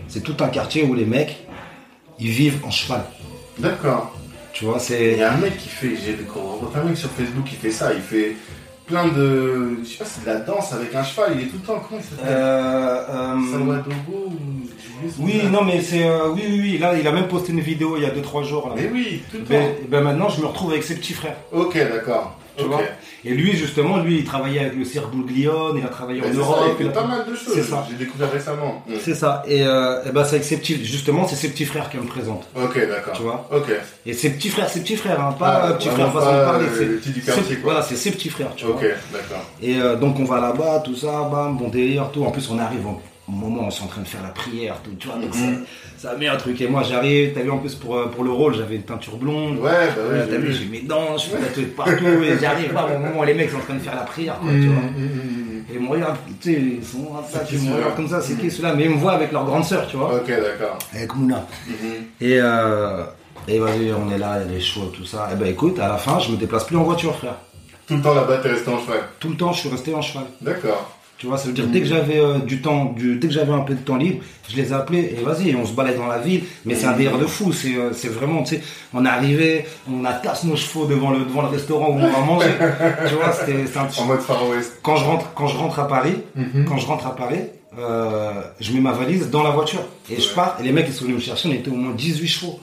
c'est 0.08 0.24
tout 0.24 0.36
un 0.40 0.48
quartier 0.48 0.84
où 0.86 0.96
les 0.96 1.06
mecs, 1.06 1.46
ils 2.20 2.30
vivent 2.30 2.60
en 2.66 2.72
cheval. 2.72 3.04
D'accord. 3.60 4.16
Tu 4.52 4.66
vois, 4.66 4.78
Il 4.78 4.82
c'est. 4.82 5.18
y 5.18 5.24
a 5.24 5.34
un 5.34 5.38
mec 5.38 5.58
qui 5.58 5.70
fait, 5.70 5.92
j'ai 6.04 6.16
un 6.76 6.84
mec 6.84 6.98
sur 6.98 7.10
Facebook 7.10 7.46
qui 7.46 7.56
fait 7.56 7.72
ça, 7.72 7.94
il 7.94 8.02
fait 8.02 8.36
plein 8.94 9.08
de, 9.08 9.78
je 9.84 9.90
sais 9.90 9.98
pas, 9.98 10.06
c'est 10.06 10.22
de 10.22 10.26
la 10.28 10.40
danse 10.40 10.72
avec 10.74 10.94
un 10.94 11.04
cheval, 11.04 11.32
il 11.36 11.42
est 11.42 11.46
tout 11.50 11.58
le 11.62 11.66
temps, 11.68 11.82
comment 11.88 12.00
il 12.00 12.04
s'appelle 12.04 12.26
Euh, 12.32 13.04
euh, 13.10 13.52
Salwadogo 13.52 13.94
ou 14.28 14.34
oui, 15.20 15.42
non, 15.52 15.64
mais 15.66 15.82
c'est. 15.82 16.06
euh, 16.06 16.30
oui, 16.34 16.44
oui, 16.48 16.60
oui, 16.62 16.78
là, 16.78 16.94
il 16.98 17.06
a 17.06 17.12
même 17.12 17.28
posté 17.28 17.52
une 17.52 17.60
vidéo 17.60 17.98
il 17.98 18.04
y 18.04 18.06
a 18.06 18.12
2-3 18.12 18.44
jours. 18.46 18.70
Là. 18.70 18.76
Mais 18.78 18.90
oui, 18.94 19.22
tout 19.30 19.38
le 19.38 19.44
Ben, 19.44 19.74
temps. 19.74 19.82
ben 19.90 20.02
maintenant, 20.02 20.30
je 20.30 20.40
me 20.40 20.46
retrouve 20.46 20.72
avec 20.72 20.84
ses 20.84 20.96
petits 20.96 21.12
frères. 21.14 21.36
Ok, 21.52 21.76
d'accord. 21.78 22.38
Tu 22.58 22.66
vois 22.66 22.82
Et 23.26 23.32
lui, 23.34 23.54
justement, 23.56 23.98
lui, 23.98 24.20
il 24.20 24.26
travaillait 24.26 24.60
avec 24.60 24.76
le 24.76 24.86
Cirque 24.86 25.10
Bouglione, 25.12 25.78
il 25.78 25.84
a 25.86 25.88
travaillé 25.90 26.22
Mais 26.22 26.28
en 26.28 26.30
c'est 26.32 26.36
ça, 26.36 26.42
Europe. 26.42 26.60
il 26.80 26.86
il 26.86 26.92
fait 26.92 26.98
a- 26.98 27.02
pas 27.02 27.08
mal 27.08 27.26
de 27.26 27.36
choses. 27.36 27.76
J'ai 27.90 27.96
découvert 28.06 28.32
récemment. 28.32 28.84
Mm. 28.88 28.94
C'est 29.02 29.16
ça. 29.16 29.44
Et, 29.48 29.64
euh, 29.66 30.04
et 30.06 30.12
ben, 30.12 30.24
c'est 30.24 30.36
avec 30.36 30.44
ses 30.46 30.58
petits. 30.58 30.84
Justement, 30.86 31.28
c'est 31.28 31.36
ses 31.36 31.50
petits 31.50 31.66
frères 31.66 31.90
qu'elle 31.90 32.02
me 32.02 32.08
présente. 32.08 32.48
Ok, 32.56 32.78
d'accord. 32.88 33.14
Tu 33.16 33.22
vois 33.24 33.48
Ok. 33.52 33.72
Et 34.06 34.14
ses 34.14 34.32
petits 34.32 34.50
frères, 34.50 34.70
ses 34.70 34.82
petits 34.82 34.98
frères, 34.98 35.20
hein, 35.20 35.36
pas 35.40 35.64
Ah, 35.70 35.74
petits 35.74 35.90
frères 35.90 36.12
façon 36.14 36.26
de 36.28 36.32
pas, 36.32 36.46
parler. 36.46 36.66
c'est- 36.78 37.12
du 37.12 37.22
quartier, 37.22 37.56
quoi. 37.58 37.72
Voilà, 37.72 37.82
c'est 37.82 37.96
ses 37.96 38.12
petits 38.12 38.30
frères, 38.30 38.52
tu 38.56 38.66
vois. 38.66 38.76
Ok, 38.76 38.86
d'accord. 39.12 39.46
Et 39.62 39.80
euh, 39.80 39.96
donc 39.96 40.20
on 40.20 40.26
va 40.26 40.40
là-bas, 40.40 40.82
tout 40.86 40.96
ça, 40.96 41.28
bam, 41.32 41.58
bon 41.58 41.70
délire, 41.70 42.10
tout. 42.12 42.24
En 42.24 42.32
plus 42.32 42.48
on 42.52 42.60
arrive 42.60 42.86
au 42.86 43.00
au 43.28 43.32
moment 43.32 43.62
où 43.62 43.66
on 43.66 43.70
est 43.70 43.82
en 43.82 43.88
train 43.88 44.02
de 44.02 44.08
faire 44.08 44.22
la 44.24 44.30
prière, 44.30 44.76
tout, 44.84 44.92
tu 45.00 45.08
vois. 45.08 45.16
Donc 45.18 45.34
Mhm. 45.34 45.64
ça, 45.98 46.10
ça 46.12 46.18
met 46.18 46.28
un 46.28 46.36
truc. 46.36 46.60
Et 46.62 46.68
moi 46.68 46.84
j'arrive, 46.84 47.34
t'as 47.34 47.42
vu 47.42 47.50
en 47.52 47.58
plus 47.60 47.76
pour, 47.76 47.96
euh, 47.98 48.08
pour 48.08 48.24
le 48.24 48.32
rôle, 48.32 48.56
j'avais 48.56 48.76
une 48.76 48.84
teinture 48.84 49.16
blonde. 49.18 49.60
Ouais, 49.60 49.88
bah 49.96 50.02
oui. 50.12 50.20
T'as 50.30 50.38
vu, 50.38 50.52
j'ai 50.54 50.66
mes 50.66 50.82
dents, 50.82 51.14
je 51.18 51.22
suis 51.30 51.32
tatoué 51.32 51.64
partout, 51.68 51.94
et 52.06 52.38
j'arrive 52.40 52.74
pas 52.74 52.86
au 52.94 53.00
moment 53.00 53.22
où 53.22 53.24
les 53.24 53.34
mecs 53.34 53.50
sont 53.50 53.58
en 53.58 53.62
train 53.62 53.76
de 53.76 53.80
faire 53.80 53.96
la 53.96 54.02
prière, 54.02 54.38
quoi, 54.40 54.52
tu 54.52 54.68
Mm, 54.68 54.72
vois. 54.74 54.82
mm, 54.82 55.66
Et 55.72 55.76
ils 55.76 55.80
me 55.80 55.88
regardent, 55.90 56.18
tu 56.42 56.54
sais, 56.54 56.60
ils 56.62 56.84
sont 56.86 57.08
ça, 57.32 57.40
ils 57.50 57.60
me 57.62 57.74
regardent 57.76 57.96
comme 57.96 58.10
ça, 58.10 58.20
c'est 58.22 58.36
qui 58.38 58.52
celui-là 58.52 58.74
Mais 58.76 58.84
ils 58.84 58.90
me 58.90 58.98
voient 58.98 59.14
avec 59.14 59.32
leur 59.32 59.46
grande 59.46 59.64
sœur, 59.64 59.88
tu 59.88 59.96
vois. 59.96 60.14
Ok, 60.16 60.28
d'accord. 60.28 60.78
Avec 60.94 61.16
Mouna. 61.16 61.46
Mhm. 61.68 61.74
Et, 62.20 62.38
euh, 62.42 63.04
et 63.48 63.60
vas-y, 63.60 63.94
on 63.94 64.12
est 64.12 64.18
là, 64.18 64.40
il 64.44 64.52
y 64.52 64.56
a 64.56 64.58
des 64.58 64.60
chevaux, 64.60 64.88
tout 64.88 65.06
ça. 65.06 65.30
Et 65.32 65.36
ben 65.38 65.48
écoute, 65.48 65.80
à 65.80 65.88
la 65.88 65.98
fin, 65.98 66.20
je 66.20 66.32
me 66.32 66.36
déplace 66.38 66.66
plus 66.66 66.76
en 66.76 66.84
voiture, 66.84 67.16
frère. 67.16 67.36
Tout 67.88 67.96
le 67.96 68.02
temps 68.02 68.14
là-bas, 68.14 68.38
t'es 68.44 68.50
resté 68.50 68.70
en 68.70 68.80
cheval. 68.80 69.00
Tout 69.20 69.30
le 69.30 69.36
temps, 69.36 69.54
je 69.54 69.60
suis 69.62 69.70
resté 69.70 69.94
en 69.96 70.02
cheval. 70.02 70.26
D'accord. 70.42 70.98
Tu 71.24 71.30
vois, 71.30 71.38
ça 71.38 71.48
veut 71.48 71.54
dire 71.54 71.68
dès 71.68 71.80
que 71.80 71.86
j'avais 71.86 72.20
euh, 72.20 72.40
du 72.40 72.62
temps, 72.62 72.84
du, 72.98 73.16
dès 73.16 73.30
que 73.30 73.34
j'avais 73.34 73.54
un 73.54 73.62
peu 73.62 73.76
de 73.76 73.80
temps 73.80 73.96
libre, 73.96 74.20
je 74.50 74.58
les 74.58 74.74
appelais 74.74 75.16
et 75.18 75.24
vas-y, 75.24 75.56
on 75.56 75.66
se 75.66 75.72
balade 75.72 75.96
dans 75.96 76.08
la 76.08 76.18
ville. 76.18 76.44
Mais 76.66 76.76
c'est 76.76 76.86
un 76.86 76.98
délire 76.98 77.18
de 77.18 77.26
fou. 77.26 77.54
C'est, 77.54 77.78
euh, 77.78 77.94
c'est 77.94 78.10
vraiment, 78.10 78.44
tu 78.44 78.56
sais, 78.58 78.62
on 78.94 79.06
est 79.06 79.08
arrivé, 79.08 79.64
on 79.90 80.04
attache 80.04 80.44
nos 80.44 80.58
chevaux 80.58 80.86
devant 80.86 81.12
le, 81.12 81.20
devant 81.20 81.44
le 81.44 81.48
restaurant 81.48 81.92
où 81.92 81.94
on 81.94 82.12
va 82.12 82.20
manger. 82.20 82.50
tu 83.08 83.14
vois, 83.16 83.32
c'était, 83.32 83.66
c'est 83.72 83.80
un 83.80 83.86
petit- 83.86 84.02
En 84.02 84.06
mode 84.06 84.20
Far 84.20 84.46
West. 84.50 84.80
Quand 84.84 84.98
je 84.98 85.06
rentre, 85.06 85.32
quand 85.34 85.48
je 85.48 85.56
rentre 85.56 85.80
à 85.80 85.88
Paris, 85.88 86.16
Mhm. 86.36 86.66
quand 86.66 86.76
je 86.78 86.88
rentre 86.88 87.08
à 87.08 87.16
Paris, 87.16 87.40
euh, 87.80 88.32
je 88.60 88.74
mets 88.74 88.82
ma 88.82 88.92
valise 88.92 89.30
dans 89.30 89.44
la 89.44 89.52
voiture 89.52 89.84
et 90.12 90.20
je 90.20 90.28
pars. 90.28 90.58
Et 90.60 90.64
les 90.64 90.74
mecs 90.74 90.88
ils 90.90 90.94
sont 90.94 91.06
venus 91.06 91.16
me 91.18 91.22
chercher, 91.22 91.48
on 91.48 91.54
était 91.54 91.72
au 91.72 91.76
moins 91.76 91.94
18 91.94 92.28
chevaux. 92.28 92.60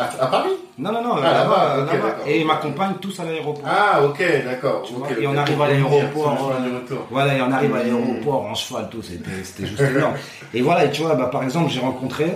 À, 0.00 0.24
à 0.24 0.26
Paris 0.28 0.50
Non, 0.78 0.92
non, 0.92 1.02
non, 1.02 1.14
Ah, 1.22 1.32
là-bas. 1.32 1.86
Et 2.26 2.40
ils 2.40 2.46
m'accompagnent 2.46 2.94
tous 3.00 3.18
à 3.20 3.24
l'aéroport. 3.24 3.64
Ah, 3.66 4.02
ok, 4.04 4.22
d'accord. 4.44 4.82
Et 5.20 5.26
on 5.26 5.36
arrive 5.36 5.60
à 5.60 5.68
l'aéroport, 5.68 6.52
euh. 6.58 6.94
Voilà, 7.10 7.36
et 7.36 7.42
on 7.42 7.52
arrive 7.52 7.74
à 7.74 7.78
Mmh. 7.78 7.82
l'aéroport 7.82 8.46
en 8.46 8.54
cheval, 8.54 8.88
tout, 8.90 9.02
c'était, 9.02 9.66
juste 9.66 9.80
énorme. 9.80 10.14
Et 10.54 10.62
voilà, 10.62 10.84
et 10.86 10.90
tu 10.90 11.02
vois, 11.02 11.14
bah, 11.14 11.26
par 11.30 11.42
exemple, 11.44 11.70
j'ai 11.70 11.80
rencontré, 11.80 12.26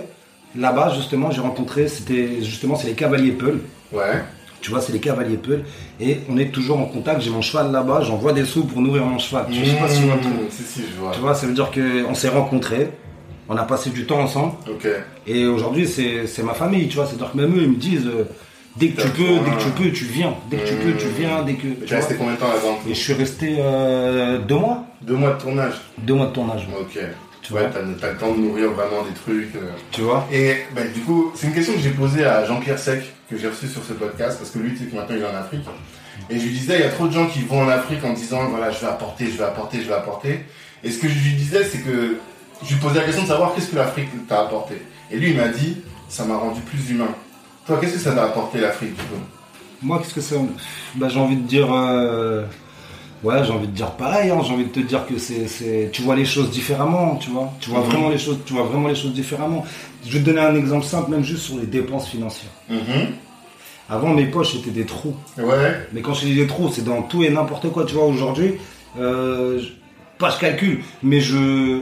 là-bas, 0.55 0.93
justement, 0.95 1.31
j'ai 1.31 1.41
rencontré, 1.41 1.87
c'était, 1.87 2.41
justement, 2.41 2.75
c'est 2.75 2.87
les 2.87 2.93
cavaliers 2.93 3.31
Peul. 3.33 3.59
Ouais. 3.91 4.23
Tu 4.61 4.71
vois, 4.71 4.79
c'est 4.81 4.93
les 4.93 4.99
cavaliers 4.99 5.37
Peul. 5.37 5.63
Et 5.99 6.21
on 6.29 6.37
est 6.37 6.51
toujours 6.51 6.79
en 6.79 6.85
contact, 6.85 7.21
j'ai 7.21 7.29
mon 7.29 7.41
cheval 7.41 7.71
là-bas, 7.71 8.01
j'envoie 8.01 8.31
des 8.33 8.45
sous 8.45 8.63
pour 8.65 8.81
nourrir 8.81 9.03
mon 9.05 9.19
cheval. 9.19 9.45
Je 9.51 9.63
sais 9.65 9.75
pas 9.77 9.87
si 9.89 9.99
tu 10.01 10.05
vois. 10.07 10.15
Mmh, 10.15 10.21
Si, 10.49 10.63
si, 10.63 10.81
je 10.93 10.99
vois. 10.99 11.11
Tu 11.11 11.19
vois, 11.19 11.35
ça 11.35 11.45
veut 11.45 11.53
dire 11.53 11.69
qu'on 11.71 12.15
s'est 12.15 12.29
rencontrés, 12.29 12.89
on 13.49 13.57
a 13.57 13.63
passé 13.63 13.89
du 13.89 14.05
temps 14.05 14.19
ensemble, 14.19 14.53
et 15.27 15.45
aujourd'hui, 15.45 15.87
c'est, 15.87 16.43
ma 16.43 16.53
famille, 16.53 16.87
tu 16.87 16.95
vois. 16.95 17.05
C'est-à-dire 17.05 17.31
que 17.31 17.37
même 17.37 17.55
eux, 17.57 17.63
ils 17.63 17.69
me 17.69 17.75
disent, 17.75 18.07
euh, 18.07 18.25
dès 18.75 18.89
que 18.89 19.01
tu 19.01 19.09
peux, 19.09 19.23
dès 19.45 19.51
que 19.51 19.63
tu 19.63 19.69
peux, 19.69 19.91
tu 19.91 20.05
viens. 20.05 20.33
Dès 20.49 20.57
que 20.57 20.67
tu 20.67 20.75
peux, 20.75 20.93
tu 20.93 21.07
viens, 21.17 21.43
dès 21.43 21.53
que. 21.53 21.67
Tu 21.85 21.93
es 21.93 21.95
resté 21.95 22.15
combien 22.15 22.33
de 22.33 22.39
temps 22.39 22.47
là-bas 22.47 22.77
Et 22.89 22.93
je 22.93 22.99
suis 22.99 23.13
resté 23.13 23.55
euh, 23.59 24.39
deux 24.39 24.55
mois. 24.55 24.83
Deux 25.01 25.15
mois 25.15 25.33
de 25.33 25.41
tournage. 25.41 25.73
Deux 25.99 26.13
mois 26.15 26.27
de 26.27 26.31
tournage. 26.31 26.67
Ok. 26.79 26.99
Tu 27.41 27.53
ouais, 27.53 27.59
vois. 27.61 27.69
t'as 27.69 28.11
le 28.11 28.17
temps 28.17 28.33
de 28.33 28.39
nourrir 28.39 28.71
vraiment 28.71 29.03
des 29.03 29.13
trucs. 29.13 29.55
euh. 29.55 29.69
Tu 29.91 30.01
vois 30.01 30.27
Et 30.31 30.55
ben, 30.75 30.91
du 30.91 31.01
coup, 31.01 31.31
c'est 31.35 31.45
une 31.45 31.53
question 31.53 31.73
que 31.73 31.79
j'ai 31.79 31.91
posée 31.91 32.25
à 32.25 32.43
Jean-Pierre 32.45 32.79
Sec, 32.79 33.03
que 33.29 33.37
j'ai 33.37 33.47
reçu 33.47 33.67
sur 33.67 33.83
ce 33.83 33.93
podcast, 33.93 34.39
parce 34.39 34.49
que 34.49 34.57
lui, 34.57 34.71
tu 34.71 34.79
sais 34.79 34.85
que 34.85 34.95
maintenant 34.95 35.15
il 35.15 35.21
est 35.21 35.25
en 35.27 35.35
Afrique. 35.37 35.61
Et 36.31 36.39
je 36.39 36.43
lui 36.45 36.53
disais, 36.53 36.77
il 36.77 36.81
y 36.81 36.83
a 36.85 36.89
trop 36.89 37.07
de 37.07 37.13
gens 37.13 37.27
qui 37.27 37.41
vont 37.41 37.61
en 37.61 37.67
Afrique 37.69 38.03
en 38.03 38.13
disant, 38.13 38.45
voilà, 38.49 38.71
je 38.71 38.79
vais 38.79 38.87
apporter, 38.87 39.25
je 39.27 39.37
vais 39.37 39.43
apporter, 39.43 39.77
je 39.83 39.87
vais 39.87 39.93
apporter. 39.93 40.39
Et 40.83 40.89
ce 40.89 40.97
que 40.97 41.07
je 41.07 41.13
lui 41.13 41.33
disais, 41.33 41.63
c'est 41.63 41.79
que 41.79 42.17
je 42.63 42.73
lui 42.73 42.79
posais 42.81 42.99
la 42.99 43.05
question 43.05 43.23
de 43.23 43.27
savoir 43.27 43.53
qu'est-ce 43.53 43.67
que 43.71 43.75
l'Afrique 43.75 44.09
t'a 44.27 44.41
apporté. 44.41 44.75
Et 45.11 45.17
lui, 45.17 45.31
il 45.31 45.37
m'a 45.37 45.47
dit, 45.49 45.77
ça 46.09 46.25
m'a 46.25 46.37
rendu 46.37 46.61
plus 46.61 46.89
humain. 46.91 47.09
Toi, 47.67 47.77
qu'est-ce 47.81 47.93
que 47.93 47.99
ça 47.99 48.11
t'a 48.13 48.23
apporté 48.25 48.59
l'Afrique, 48.59 48.95
du 48.95 49.01
coup? 49.03 49.21
Moi, 49.81 49.99
qu'est-ce 49.99 50.13
que 50.13 50.21
c'est 50.21 50.37
bah, 50.95 51.09
J'ai 51.09 51.19
envie 51.19 51.35
de 51.37 51.47
dire. 51.47 51.67
euh, 51.73 52.43
Ouais, 53.23 53.43
j'ai 53.43 53.51
envie 53.51 53.65
de 53.67 53.71
dire 53.71 53.91
pareil. 53.91 54.29
hein. 54.29 54.39
J'ai 54.45 54.53
envie 54.53 54.65
de 54.65 54.69
te 54.69 54.79
dire 54.81 55.07
que 55.07 55.17
c'est, 55.17 55.89
tu 55.91 56.03
vois 56.03 56.15
les 56.15 56.25
choses 56.25 56.51
différemment, 56.51 57.15
tu 57.15 57.31
vois. 57.31 57.51
Tu 57.59 57.71
vois 57.71 57.79
Mhm. 57.79 57.85
vraiment 57.85 58.09
les 58.09 58.19
choses, 58.19 58.37
tu 58.45 58.53
vois 58.53 58.63
vraiment 58.63 58.87
les 58.87 58.93
choses 58.95 59.13
différemment. 59.13 59.65
Je 60.05 60.11
vais 60.11 60.19
te 60.19 60.25
donner 60.25 60.41
un 60.41 60.53
exemple 60.55 60.85
simple, 60.85 61.09
même 61.09 61.23
juste 61.23 61.43
sur 61.43 61.57
les 61.57 61.65
dépenses 61.65 62.07
financières. 62.07 62.51
Avant, 63.89 64.09
mes 64.13 64.25
poches 64.25 64.55
étaient 64.55 64.71
des 64.71 64.85
trous. 64.85 65.15
Ouais. 65.37 65.87
Mais 65.93 66.01
quand 66.01 66.13
je 66.13 66.25
dis 66.25 66.35
des 66.35 66.47
trous, 66.47 66.69
c'est 66.71 66.83
dans 66.83 67.01
tout 67.03 67.23
et 67.23 67.29
n'importe 67.29 67.71
quoi. 67.71 67.85
Tu 67.85 67.93
vois, 67.95 68.05
aujourd'hui, 68.05 68.55
euh, 68.99 69.59
pas 70.17 70.29
je 70.31 70.39
calcule, 70.39 70.79
mais 71.03 71.19
je, 71.21 71.81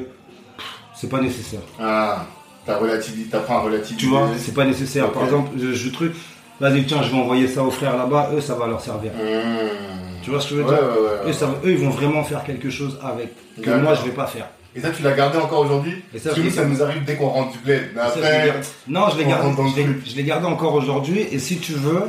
c'est 1.04 1.10
pas 1.10 1.20
nécessaire. 1.22 1.60
Ah, 1.82 2.26
t'as 2.66 2.78
relativité, 2.78 3.30
t'apprends 3.30 3.58
à 3.58 3.62
relativiser. 3.62 3.98
Tu 4.00 4.06
vois, 4.08 4.30
c'est 4.38 4.54
pas 4.54 4.64
nécessaire. 4.64 5.12
Par 5.12 5.26
exemple, 5.26 5.52
je, 5.60 5.74
je 5.74 5.90
truc, 5.90 6.14
vas-y 6.62 6.86
tiens, 6.86 7.04
je 7.04 7.12
vais 7.12 7.18
envoyer 7.18 7.48
ça 7.50 7.62
aux 7.62 7.72
frères 7.72 7.98
là-bas. 7.98 8.32
Eux, 8.34 8.40
ça 8.40 8.56
va 8.56 8.68
leur 8.68 8.80
servir. 8.80 9.12
Mmh. 9.12 10.22
Tu 10.24 10.30
vois 10.30 10.40
ce 10.40 10.50
que 10.50 10.56
je 10.56 10.62
veux 10.62 10.66
Ouais, 10.70 10.76
dire 10.78 10.84
ouais, 10.86 10.94
ouais, 10.94 11.26
ouais. 11.26 11.30
Eux, 11.30 11.34
ça 11.34 11.48
va- 11.48 11.58
eux, 11.66 11.72
ils 11.72 11.78
vont 11.78 11.90
vraiment 11.90 12.24
faire 12.24 12.44
quelque 12.46 12.70
chose 12.70 12.98
avec 13.04 13.34
que 13.62 13.70
moi 13.72 13.94
je 13.96 14.04
vais 14.04 14.12
pas 14.16 14.28
faire. 14.28 14.48
Et 14.76 14.80
ça, 14.80 14.90
tu 14.92 15.04
l'as 15.04 15.12
gardé 15.12 15.38
encore 15.38 15.60
aujourd'hui 15.66 16.02
Parce 16.14 16.34
que 16.36 16.42
nous, 16.42 16.50
ça 16.50 16.64
nous 16.66 16.82
arrive 16.82 17.04
dès 17.04 17.16
qu'on 17.16 17.28
rentre 17.28 17.52
du 17.52 17.58
bled. 17.60 17.90
Mais 17.94 18.02
Ça, 18.02 18.14
je 18.16 18.22
l'ai 18.22 18.28
après, 18.50 18.62
non, 18.88 19.02
je 19.12 19.18
l'ai 19.18 19.26
gardé, 19.26 19.86
je 20.06 20.16
l'ai- 20.16 20.24
gardé 20.24 20.46
encore 20.48 20.74
aujourd'hui. 20.76 21.28
Et 21.32 21.38
si 21.40 21.58
tu 21.58 21.74
veux, 21.74 22.04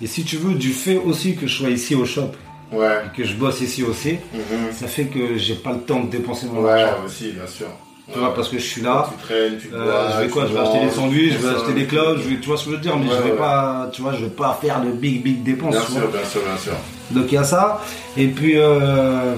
et 0.00 0.06
si 0.06 0.22
tu 0.24 0.36
veux, 0.36 0.54
du 0.54 0.70
fait 0.72 0.96
aussi 0.96 1.34
que 1.34 1.46
je 1.48 1.54
sois 1.58 1.68
ici 1.70 1.94
au 1.96 2.06
shop 2.06 2.30
ouais. 2.72 2.86
et 3.12 3.16
que 3.16 3.24
je 3.24 3.34
bosse 3.34 3.60
ici 3.60 3.82
aussi, 3.82 4.12
Mhm. 4.32 4.72
ça 4.72 4.86
fait 4.86 5.06
que 5.06 5.36
j'ai 5.36 5.56
pas 5.56 5.72
le 5.72 5.80
temps 5.80 6.00
de 6.00 6.08
dépenser 6.10 6.46
mon 6.46 6.62
Ouais, 6.62 6.80
argent. 6.80 7.04
aussi, 7.04 7.32
bien 7.32 7.46
sûr. 7.48 7.66
Tu 8.12 8.18
vois, 8.18 8.34
parce 8.34 8.48
que 8.48 8.58
je 8.58 8.64
suis 8.64 8.82
là. 8.82 9.08
Tu 9.10 9.24
traînes, 9.24 9.58
tu 9.58 9.68
Euh, 9.72 9.84
bois. 9.84 10.10
je 10.16 10.22
vais 10.22 10.28
quoi 10.28 10.46
Je 10.46 10.52
vais 10.52 10.58
acheter 10.60 10.78
des 10.80 10.84
manges, 10.86 10.94
sandwichs, 10.94 11.32
je 11.32 11.38
vais 11.38 11.54
acheter 11.54 11.72
des 11.74 11.86
je 11.88 12.28
vais, 12.28 12.36
tu 12.40 12.46
vois 12.48 12.56
ce 12.56 12.64
que 12.64 12.70
je 12.70 12.74
veux 12.76 12.80
dire, 12.82 12.96
mais 12.96 13.06
Ouais, 13.08 13.14
je 13.16 13.22
vais 13.22 13.30
ouais. 13.32 13.36
pas, 13.36 13.88
tu 13.92 14.02
vois, 14.02 14.12
je 14.14 14.24
vais 14.24 14.30
pas 14.30 14.58
faire 14.60 14.80
de 14.80 14.90
big 14.90 15.22
big 15.22 15.42
dépenses. 15.44 15.72
Bien 15.72 15.80
sûr, 15.82 15.92
vois. 16.00 16.06
bien 16.18 16.24
sûr, 16.28 16.40
bien 16.42 16.56
sûr. 16.56 16.72
Donc 17.12 17.26
il 17.30 17.34
y 17.34 17.38
a 17.38 17.44
ça. 17.44 17.80
Et 18.16 18.26
puis 18.28 18.58
euh, 18.58 19.34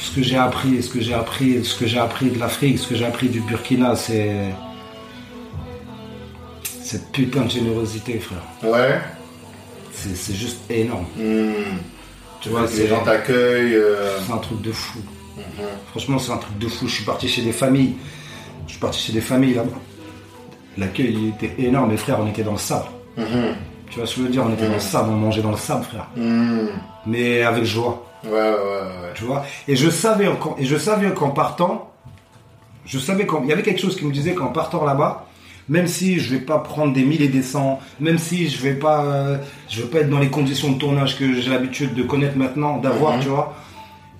ce 0.00 0.10
que 0.14 0.22
j'ai 0.22 0.36
appris, 0.36 0.82
ce 0.82 0.90
que 0.90 1.00
j'ai 1.00 1.14
appris, 1.14 1.64
ce 1.64 1.76
que 1.78 1.86
j'ai 1.86 1.98
appris 1.98 2.26
de 2.30 2.38
l'Afrique, 2.38 2.78
ce 2.78 2.86
que 2.88 2.94
j'ai 2.94 3.04
appris 3.06 3.28
du 3.28 3.40
Burkina, 3.40 3.96
c'est 3.96 4.52
cette 6.62 7.10
putain 7.12 7.42
de 7.42 7.50
générosité, 7.50 8.18
frère. 8.20 8.42
Ouais. 8.62 9.00
C'est 9.92 10.34
juste 10.34 10.58
énorme. 10.70 11.06
Hmm. 11.16 11.78
Tu 12.40 12.50
vois, 12.50 12.66
les 12.76 12.86
gens 12.86 13.02
t'accueillent. 13.02 13.74
euh, 13.74 14.18
c'est 14.24 14.32
un 14.32 14.36
truc 14.38 14.60
de 14.62 14.70
fou. 14.70 15.00
Mhm. 15.36 15.66
Franchement, 15.90 16.18
c'est 16.18 16.32
un 16.32 16.38
truc 16.38 16.58
de 16.58 16.68
fou. 16.68 16.86
Je 16.88 16.94
suis 16.94 17.04
parti 17.04 17.28
chez 17.28 17.42
des 17.42 17.52
familles. 17.52 17.94
Je 18.66 18.72
suis 18.72 18.80
parti 18.80 18.98
chez 19.00 19.12
des 19.12 19.20
familles 19.20 19.54
là-bas. 19.54 19.76
L'accueil 20.78 21.14
il 21.14 21.28
était 21.28 21.54
énorme, 21.62 21.90
mes 21.90 21.96
frères, 21.96 22.18
on 22.20 22.26
était 22.26 22.42
dans 22.42 22.52
le 22.52 22.58
sable. 22.58 22.86
Mhm. 23.16 23.54
Tu 23.90 23.98
vois 23.98 24.06
ce 24.06 24.14
que 24.16 24.20
je 24.20 24.26
veux 24.26 24.32
dire? 24.32 24.44
On 24.44 24.52
était 24.52 24.66
dans 24.66 24.74
le 24.74 24.80
sable, 24.80 25.10
on 25.10 25.16
mangeait 25.16 25.42
dans 25.42 25.52
le 25.52 25.56
sable, 25.56 25.84
frère. 25.84 26.08
Mais 27.06 27.42
avec 27.42 27.64
joie. 27.64 28.04
Ouais, 28.24 28.32
ouais, 28.32 28.38
ouais. 28.40 29.12
tu 29.14 29.24
vois? 29.24 29.44
Et 29.68 29.76
je 29.76 29.88
savais 29.88 30.28
qu'en, 30.40 30.56
et 30.58 30.64
je 30.66 30.76
savais 30.76 31.12
qu'en 31.12 31.30
partant, 31.30 31.92
je 32.84 32.98
savais 32.98 33.24
qu'en, 33.26 33.42
il 33.44 33.48
y 33.48 33.52
avait 33.52 33.62
quelque 33.62 33.80
chose 33.80 33.96
qui 33.96 34.04
me 34.04 34.12
disait 34.12 34.34
qu'en 34.34 34.48
partant 34.48 34.84
là-bas, 34.84 35.26
même 35.68 35.86
si 35.86 36.18
je 36.18 36.34
vais 36.34 36.40
pas 36.40 36.58
prendre 36.58 36.92
des 36.92 37.04
mille 37.04 37.22
et 37.22 37.28
des 37.28 37.42
cents, 37.42 37.78
même 38.00 38.18
si 38.18 38.48
je 38.48 38.60
vais 38.62 38.74
pas, 38.74 39.04
euh, 39.04 39.38
je 39.68 39.82
vais 39.82 39.88
pas 39.88 39.98
être 40.00 40.10
dans 40.10 40.18
les 40.18 40.28
conditions 40.30 40.70
de 40.72 40.78
tournage 40.78 41.18
que 41.18 41.40
j'ai 41.40 41.50
l'habitude 41.50 41.94
de 41.94 42.02
connaître 42.02 42.36
maintenant, 42.36 42.78
d'avoir, 42.78 43.14
Mhm. 43.16 43.22
tu 43.22 43.28
vois. 43.28 43.54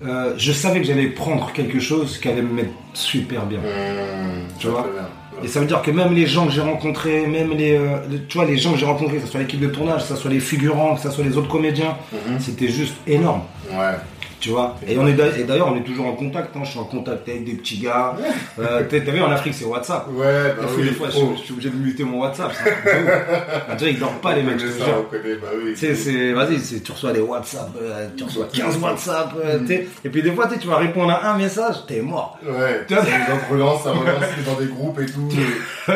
Euh, 0.05 0.33
je 0.37 0.51
savais 0.51 0.79
que 0.81 0.85
j'allais 0.87 1.07
prendre 1.07 1.51
quelque 1.53 1.79
chose 1.79 2.17
qui 2.19 2.27
allait 2.29 2.41
me 2.41 2.53
mettre 2.53 2.71
super 2.93 3.45
bien. 3.45 3.59
Hmm. 3.59 4.47
Tu 4.59 4.67
vois 4.67 4.83
bien. 4.83 5.07
Et 5.43 5.47
ça 5.47 5.59
veut 5.59 5.67
dire 5.67 5.81
que 5.83 5.91
même 5.91 6.13
les 6.15 6.25
gens 6.25 6.47
que 6.47 6.51
j'ai 6.51 6.61
rencontrés, 6.61 7.27
même 7.27 7.51
les, 7.51 7.77
euh, 7.77 7.97
les- 8.09 8.21
tu 8.23 8.37
vois, 8.39 8.47
les 8.47 8.57
gens 8.57 8.71
que 8.71 8.77
j'ai 8.79 8.87
rencontrés, 8.87 9.17
que 9.17 9.25
ce 9.25 9.31
soit 9.31 9.39
l'équipe 9.39 9.59
de 9.59 9.67
tournage, 9.67 10.01
que 10.01 10.07
ce 10.07 10.15
soit 10.15 10.31
les 10.31 10.39
figurants, 10.39 10.95
que 10.95 11.01
ce 11.01 11.11
soit 11.11 11.23
les 11.23 11.37
autres 11.37 11.47
comédiens, 11.47 11.95
Mhm. 12.11 12.39
c'était 12.39 12.69
juste 12.69 12.95
énorme. 13.05 13.41
Ouais. 13.71 13.93
Tu 14.39 14.49
vois 14.49 14.75
Et 14.87 14.95
on 14.99 15.07
est 15.07 15.13
d'a- 15.13 15.35
et 15.35 15.43
d'ailleurs 15.45 15.69
on 15.73 15.75
est 15.77 15.83
toujours 15.83 16.05
en 16.05 16.13
contact. 16.13 16.55
hein. 16.55 16.59
Je 16.63 16.69
suis 16.69 16.79
en 16.79 16.83
contact 16.83 17.27
avec 17.27 17.43
des 17.43 17.53
petits 17.53 17.79
gars. 17.79 18.15
Euh, 18.59 18.83
t'as 18.87 18.99
t'as 18.99 19.11
vu 19.11 19.19
en 19.21 19.31
Afrique 19.31 19.55
c'est 19.55 19.65
WhatsApp. 19.65 20.07
Ouais, 20.11 20.25
bah 20.55 20.61
Des 20.61 20.67
fois, 20.67 20.77
oui. 20.77 20.83
des 20.89 20.91
fois, 20.91 21.07
je, 21.09 21.19
je 21.37 21.41
suis 21.43 21.53
obligé 21.53 21.69
de 21.71 21.75
muter 21.75 22.03
mon 22.03 22.19
WhatsApp. 22.21 22.51
c'est 22.53 22.69
un 22.69 22.73
truc 22.75 23.05
de 23.05 23.11
ouf. 23.11 23.61
On 23.71 23.75
dirait 23.75 23.89
qu'ils 23.91 23.99
dorment 23.99 24.19
pas 24.19 24.35
les 24.35 24.43
mecs. 24.43 24.59
je 24.59 24.67
te 24.67 24.71
Ça, 24.79 24.85
jure. 24.85 24.93
on 24.99 25.03
connaît, 25.09 25.35
bah 25.37 25.47
oui. 25.57 25.71
Tu 25.73 25.77
sais, 25.79 25.95
c'est, 25.95 26.33
vas-y, 26.33 26.59
c'est- 26.59 26.81
tu 26.83 26.91
reçois 26.91 27.13
des 27.13 27.19
WhatsApp, 27.19 27.69
euh, 27.81 28.07
tu 28.15 28.23
reçois 28.25 28.47
15 28.53 28.77
WhatsApp, 28.77 29.31
euh, 29.43 29.59
tu 29.61 29.67
sais. 29.67 29.87
et 30.05 30.09
puis 30.09 30.21
des 30.21 30.31
fois, 30.31 30.45
tu 30.47 30.53
sais, 30.53 30.59
tu 30.59 30.67
vas 30.67 30.77
répondre 30.77 31.11
à 31.11 31.31
un 31.31 31.37
message, 31.37 31.75
t'es 31.87 32.01
mort. 32.01 32.37
Ouais, 32.45 32.85
Tu 32.87 32.93
vois 32.93 33.03
ça 33.03 33.09
relance, 33.49 33.83
ça 33.83 33.91
relance, 33.91 34.23
dans 34.45 34.59
des 34.59 34.67
groupes 34.67 34.99
et 34.99 35.05
tout. 35.07 35.21
non, 35.87 35.95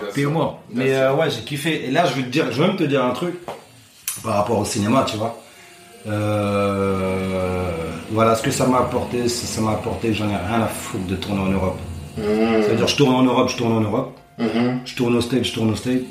bien 0.00 0.08
T'es 0.12 0.20
sûr. 0.22 0.30
mort. 0.32 0.60
Bien 0.70 0.84
Mais 0.84 0.90
sûr. 0.90 1.02
euh, 1.02 1.14
ouais, 1.14 1.30
j'ai 1.30 1.42
kiffé. 1.42 1.86
Et 1.86 1.90
là, 1.92 2.04
je 2.06 2.14
vais 2.16 2.22
te 2.22 2.30
dire, 2.30 2.46
je 2.50 2.60
vais 2.60 2.66
même 2.66 2.76
te 2.76 2.82
dire 2.84 3.04
un 3.04 3.12
truc 3.12 3.34
par 4.24 4.34
rapport 4.34 4.58
au 4.58 4.64
cinéma, 4.64 5.04
tu 5.08 5.16
vois. 5.16 5.40
Euh, 6.06 7.70
voilà, 8.10 8.34
ce 8.34 8.42
que 8.42 8.50
ça 8.50 8.66
m'a 8.66 8.78
apporté, 8.78 9.28
c'est- 9.28 9.46
ça 9.46 9.60
m'a 9.60 9.72
apporté, 9.72 10.14
j'en 10.14 10.28
ai 10.28 10.36
rien 10.36 10.62
à 10.62 10.66
foutre 10.68 11.06
de 11.06 11.16
tourner 11.16 11.40
en 11.40 11.46
Europe. 11.50 11.78
Mhm. 12.16 12.62
C'est-à-dire, 12.62 12.88
je 12.88 12.96
tourne 12.96 13.14
en 13.14 13.22
Europe, 13.22 13.48
je 13.50 13.56
tourne 13.56 13.72
en 13.72 13.80
Europe. 13.80 14.16
Mhm. 14.38 14.80
Je 14.84 14.94
tourne 14.94 15.16
au 15.16 15.20
States, 15.20 15.44
je 15.44 15.52
tourne 15.52 15.70
au 15.70 15.76
States. 15.76 16.02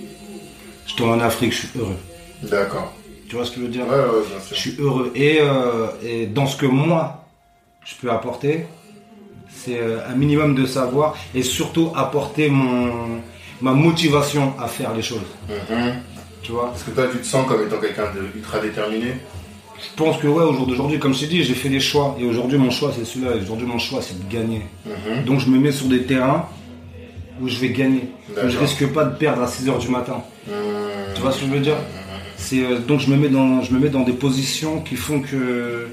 Je 0.87 0.95
tourne 0.95 1.11
en 1.11 1.19
Afrique, 1.19 1.51
je 1.53 1.59
suis 1.67 1.79
heureux. 1.79 1.95
D'accord. 2.43 2.93
Tu 3.27 3.35
vois 3.35 3.45
ce 3.45 3.51
que 3.51 3.57
je 3.57 3.61
veux 3.65 3.71
dire? 3.71 3.87
Ouais, 3.87 3.95
ouais, 3.95 4.25
bien 4.29 4.37
Je 4.51 4.55
suis 4.55 4.75
heureux. 4.79 5.11
Et, 5.15 5.39
euh, 5.41 5.87
et 6.03 6.27
dans 6.27 6.45
ce 6.45 6.57
que 6.57 6.65
moi, 6.67 7.25
je 7.83 7.93
peux 7.99 8.11
apporter, 8.11 8.65
c'est 9.49 9.79
euh, 9.79 9.99
un 10.07 10.15
minimum 10.15 10.53
de 10.53 10.65
savoir 10.65 11.15
et 11.33 11.41
surtout 11.41 11.91
apporter 11.95 12.49
mon, 12.49 13.21
ma 13.61 13.71
motivation 13.71 14.53
à 14.59 14.67
faire 14.67 14.93
les 14.93 15.01
choses. 15.01 15.29
Mhm. 15.49 15.93
Tu 16.43 16.51
vois? 16.51 16.71
Est-ce 16.75 16.83
que 16.85 16.91
toi, 16.91 17.05
tu 17.11 17.17
te 17.17 17.25
sens 17.25 17.47
comme 17.47 17.63
étant 17.65 17.77
quelqu'un 17.77 18.07
d'ultra 18.13 18.59
déterminé 18.59 19.13
Je 19.91 19.97
pense 20.03 20.17
que 20.17 20.27
ouais, 20.27 20.43
au 20.43 20.53
jour 20.53 20.67
d'aujourd'hui, 20.67 20.99
comme 20.99 21.13
je 21.13 21.21
t'ai 21.21 21.27
dit, 21.27 21.43
j'ai 21.43 21.53
fait 21.53 21.69
des 21.69 21.79
choix. 21.79 22.15
Et 22.19 22.25
aujourd'hui, 22.25 22.57
mon 22.57 22.69
choix, 22.71 22.91
c'est 22.97 23.05
celui-là. 23.05 23.31
Et 23.37 23.41
aujourd'hui, 23.41 23.65
mon 23.67 23.77
choix, 23.77 24.01
c'est 24.01 24.17
de 24.17 24.31
gagner. 24.31 24.61
Mhm. 24.85 25.23
Donc, 25.25 25.39
je 25.39 25.49
me 25.49 25.57
mets 25.59 25.71
sur 25.71 25.87
des 25.87 26.03
terrains 26.03 26.45
où 27.41 27.47
je 27.47 27.57
vais 27.59 27.69
gagner. 27.69 28.09
Où 28.43 28.47
je 28.49 28.57
risque 28.57 28.85
pas 28.87 29.05
de 29.05 29.15
perdre 29.15 29.41
à 29.43 29.47
6h 29.47 29.79
du 29.79 29.89
matin. 29.89 30.21
Mhm. 30.47 30.53
Tu 31.15 31.21
vois 31.21 31.31
ce 31.31 31.39
que 31.41 31.45
je 31.47 31.51
veux 31.51 31.59
dire? 31.59 31.77
C'est 32.37 32.59
euh, 32.63 32.79
donc 32.79 32.99
je 32.99 33.09
me 33.09 33.15
mets 33.15 33.29
dans 33.29 33.61
je 33.63 33.73
me 33.73 33.79
mets 33.79 33.89
dans 33.89 34.01
des 34.03 34.11
positions 34.11 34.81
qui 34.81 34.95
font 34.95 35.21
que 35.21 35.87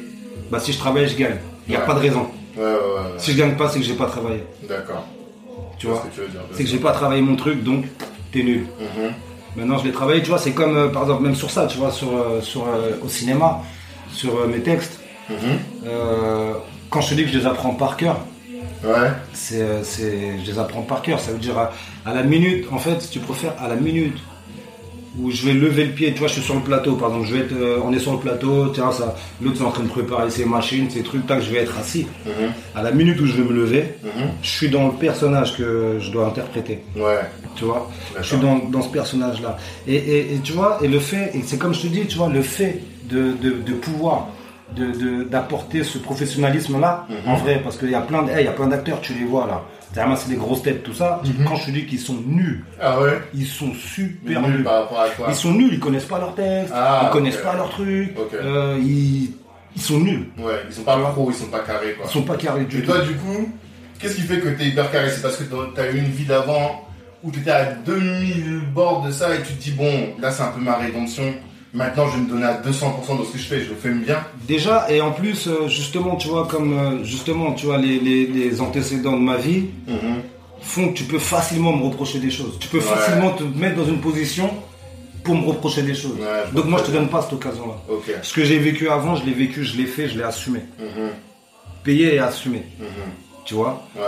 bah 0.50 0.58
si 0.58 0.72
je 0.72 0.78
travaille 0.78 1.08
je 1.08 1.16
gagne. 1.16 1.36
Il 1.66 1.70
n'y 1.70 1.76
a 1.76 1.80
Ouais. 1.80 1.86
pas 1.86 1.94
de 1.94 2.00
raison. 2.00 2.26
Ouais, 2.56 2.62
ouais, 2.64 2.70
ouais. 2.70 3.10
Si 3.18 3.32
je 3.32 3.38
gagne 3.38 3.54
pas 3.56 3.68
c'est 3.68 3.78
que 3.78 3.84
j'ai 3.84 3.94
pas 3.94 4.06
travaillé. 4.06 4.42
D'accord. 4.68 5.06
Tu 5.78 5.86
vois? 5.86 6.02
Ce 6.04 6.08
que 6.10 6.14
tu 6.14 6.20
veux 6.20 6.28
dire. 6.28 6.40
C'est 6.52 6.64
que 6.64 6.68
j'ai 6.68 6.78
pas 6.78 6.92
travaillé 6.92 7.22
mon 7.22 7.36
truc 7.36 7.62
donc 7.62 7.84
t'es 8.32 8.42
nul. 8.42 8.66
Mhm. 8.80 9.12
Maintenant 9.56 9.78
je 9.78 9.84
l'ai 9.84 9.92
travaillé. 9.92 10.20
Tu 10.20 10.28
vois 10.30 10.38
c'est 10.38 10.50
comme 10.52 10.76
euh, 10.76 10.88
par 10.88 11.02
exemple 11.02 11.22
même 11.22 11.36
sur 11.36 11.50
ça 11.50 11.66
tu 11.66 11.78
vois 11.78 11.90
sur 11.92 12.08
euh, 12.08 12.40
sur 12.42 12.66
au 13.02 13.08
cinéma 13.08 13.62
sur 14.12 14.36
euh, 14.38 14.46
mes 14.46 14.60
textes. 14.60 15.00
Mhm. 15.30 15.36
Euh, 15.86 16.52
quand 16.90 17.00
je 17.00 17.10
te 17.10 17.14
dis 17.14 17.24
que 17.24 17.30
je 17.30 17.38
les 17.38 17.46
apprends 17.46 17.74
par 17.74 17.96
cœur, 17.96 18.18
Ouais. 18.84 19.10
euh, 19.52 19.80
c'est, 19.84 20.38
je 20.44 20.50
les 20.50 20.58
apprends 20.58 20.82
par 20.82 21.02
cœur. 21.02 21.20
Ça 21.20 21.30
veut 21.32 21.38
dire 21.38 21.56
à, 21.58 21.72
à 22.04 22.12
la 22.14 22.22
minute, 22.22 22.66
en 22.72 22.78
fait, 22.78 23.00
si 23.00 23.10
tu 23.10 23.20
préfères, 23.20 23.54
à 23.60 23.68
la 23.68 23.76
minute 23.76 24.18
où 25.18 25.30
je 25.30 25.44
vais 25.46 25.52
lever 25.52 25.84
le 25.84 25.92
pied, 25.92 26.12
tu 26.12 26.20
vois, 26.20 26.28
je 26.28 26.34
suis 26.34 26.42
sur 26.42 26.54
le 26.54 26.60
plateau, 26.62 26.94
par 26.96 27.08
exemple, 27.10 27.26
je 27.28 27.34
vais 27.34 27.40
être, 27.40 27.52
euh, 27.52 27.78
on 27.84 27.92
est 27.92 27.98
sur 27.98 28.12
le 28.12 28.18
plateau, 28.18 28.68
tiens, 28.68 28.90
ça, 28.92 29.14
l'autre 29.42 29.60
est 29.60 29.64
en 29.64 29.70
train 29.70 29.82
de 29.82 29.88
préparer 29.88 30.30
ses 30.30 30.44
machines, 30.46 30.88
ses 30.88 31.02
trucs, 31.02 31.26
tac, 31.26 31.42
je 31.42 31.50
vais 31.50 31.58
être 31.58 31.78
assis. 31.78 32.06
Mhm. 32.24 32.50
À 32.74 32.82
la 32.82 32.92
minute 32.92 33.20
où 33.20 33.26
je 33.26 33.34
vais 33.36 33.42
me 33.42 33.52
lever, 33.54 33.94
Mhm. 34.02 34.10
je 34.42 34.48
suis 34.48 34.70
dans 34.70 34.86
le 34.86 34.94
personnage 34.94 35.56
que 35.56 35.98
je 36.00 36.10
dois 36.10 36.26
interpréter, 36.28 36.78
Ouais. 36.96 37.20
tu 37.56 37.64
vois? 37.64 37.90
Je 38.18 38.22
suis 38.26 38.38
dans, 38.38 38.56
dans 38.56 38.80
ce 38.82 38.88
personnage-là. 38.88 39.58
Et, 39.86 39.94
et- 39.96 40.34
et 40.34 40.38
tu 40.42 40.52
vois, 40.52 40.78
et 40.82 40.88
le 40.88 40.98
fait, 40.98 41.30
et 41.34 41.42
c'est 41.44 41.58
comme 41.58 41.74
je 41.74 41.82
te 41.82 41.86
dis, 41.88 42.06
tu 42.06 42.16
vois, 42.16 42.28
le 42.30 42.40
fait 42.42 42.80
de, 43.10 43.32
de, 43.42 43.50
de 43.50 43.72
pouvoir 43.74 44.28
de- 44.74 44.86
de- 44.92 45.24
d'apporter 45.24 45.84
ce 45.84 45.98
professionnalisme-là, 45.98 47.06
Mhm. 47.10 47.16
en 47.30 47.34
vrai, 47.36 47.60
parce 47.62 47.76
qu'il 47.76 47.90
y 47.90 47.94
a 47.94 48.00
plein 48.00 48.26
hey, 48.28 48.46
y 48.46 48.48
a 48.48 48.52
plein 48.52 48.68
d'acteurs, 48.68 49.02
tu 49.02 49.12
les 49.12 49.26
vois 49.26 49.46
là. 49.46 49.62
Derrière 49.94 50.16
c'est 50.16 50.30
des 50.30 50.36
grosses 50.36 50.62
têtes, 50.62 50.82
tout 50.82 50.94
ça. 50.94 51.20
Mhm. 51.24 51.44
Quand 51.46 51.56
je 51.56 51.66
te 51.66 51.70
dis 51.70 51.84
qu'ils 51.86 52.00
sont 52.00 52.16
nuls, 52.26 52.64
Ah 52.80 53.00
ouais 53.00 53.20
ils 53.34 53.46
sont 53.46 53.72
super 53.74 54.40
nul 54.42 54.50
nuls. 54.56 54.64
par 54.64 54.82
rapport 54.82 55.00
à 55.00 55.08
quoi 55.10 55.26
Ils 55.28 55.34
sont 55.34 55.52
nuls, 55.52 55.70
ils 55.74 55.80
connaissent 55.80 56.04
pas 56.06 56.18
leur 56.18 56.34
texte, 56.34 56.72
Ah, 56.74 57.02
ils 57.08 57.12
connaissent 57.12 57.36
pas 57.36 57.54
leur 57.54 57.68
truc, 57.70 58.14
Ok. 58.18 58.34
euh, 58.34 58.78
ils, 58.82 59.32
ils 59.76 59.82
sont 59.82 60.00
nuls. 60.00 60.28
Ouais, 60.38 60.60
ils 60.68 60.74
sont 60.74 60.82
pas 60.82 60.96
pros, 60.96 61.30
ils 61.30 61.34
sont 61.36 61.46
pas 61.50 61.60
carrés 61.60 61.92
quoi. 61.94 62.06
Ils 62.08 62.12
sont 62.12 62.22
pas 62.22 62.36
carrés 62.36 62.64
du 62.64 62.78
Et 62.78 62.80
tout. 62.82 62.86
toi, 62.92 63.00
du 63.02 63.14
coup, 63.14 63.52
qu'est-ce 63.98 64.14
qui 64.16 64.22
fait 64.22 64.38
que 64.40 64.48
t'es 64.48 64.64
hyper 64.66 64.90
carré? 64.90 65.10
C'est 65.10 65.22
parce 65.22 65.36
que 65.36 65.44
t'as 65.74 65.90
eu 65.92 65.98
une 65.98 66.10
vie 66.10 66.24
d'avant 66.24 66.88
où 67.22 67.30
t'étais 67.30 67.50
à 67.50 67.64
2000 67.72 68.62
bords 68.74 69.02
de 69.06 69.10
ça 69.12 69.34
et 69.34 69.38
tu 69.42 69.52
te 69.54 69.62
dis, 69.62 69.70
bon, 69.72 70.14
là 70.20 70.30
c'est 70.30 70.42
un 70.42 70.48
peu 70.52 70.60
ma 70.60 70.76
rédemption. 70.76 71.34
Maintenant, 71.74 72.06
je 72.08 72.16
vais 72.16 72.22
me 72.24 72.28
donner 72.28 72.44
à 72.44 72.60
200% 72.60 73.18
de 73.18 73.24
ce 73.24 73.32
que 73.32 73.38
je 73.38 73.44
fais, 73.44 73.60
je 73.62 73.70
le 73.70 73.76
fais 73.76 73.90
bien. 73.90 74.18
Déjà, 74.46 74.90
et 74.90 75.00
en 75.00 75.12
plus, 75.12 75.46
euh, 75.48 75.68
justement, 75.68 76.16
tu 76.16 76.28
vois, 76.28 76.46
comme 76.46 76.72
euh, 76.78 77.02
justement, 77.04 77.52
tu 77.52 77.64
vois, 77.66 77.78
les, 77.78 77.98
les, 77.98 78.26
les 78.26 78.60
antécédents 78.60 79.12
de 79.16 79.22
ma 79.22 79.36
vie 79.38 79.64
Mhm. 79.88 80.20
font 80.60 80.88
que 80.88 80.94
tu 80.94 81.04
peux 81.04 81.18
facilement 81.18 81.74
me 81.74 81.84
reprocher 81.86 82.18
des 82.18 82.30
choses. 82.30 82.58
Tu 82.60 82.68
peux 82.68 82.76
Ouais. 82.78 82.84
facilement 82.84 83.30
te 83.30 83.42
mettre 83.44 83.76
dans 83.76 83.86
une 83.86 84.00
position 84.00 84.50
pour 85.24 85.34
me 85.34 85.46
reprocher 85.46 85.82
des 85.82 85.94
choses. 85.94 86.12
Ouais, 86.20 86.52
Donc 86.52 86.66
moi, 86.66 86.78
je 86.80 86.86
te 86.86 86.90
donne 86.90 87.08
pas 87.08 87.22
cette 87.22 87.32
occasion-là. 87.32 87.74
Ce 88.22 88.34
que 88.34 88.44
j'ai 88.44 88.58
vécu 88.58 88.90
avant, 88.90 89.16
je 89.16 89.24
l'ai 89.24 89.32
vécu, 89.32 89.64
je 89.64 89.76
l'ai 89.78 89.86
fait, 89.86 90.08
je 90.08 90.18
l'ai 90.18 90.24
assumé. 90.24 90.60
Mhm. 90.78 91.08
Payé 91.84 92.14
et 92.16 92.18
assumé, 92.18 92.64
Mhm. 92.80 92.86
tu 93.46 93.54
vois. 93.54 93.82
Ouais. 93.96 94.02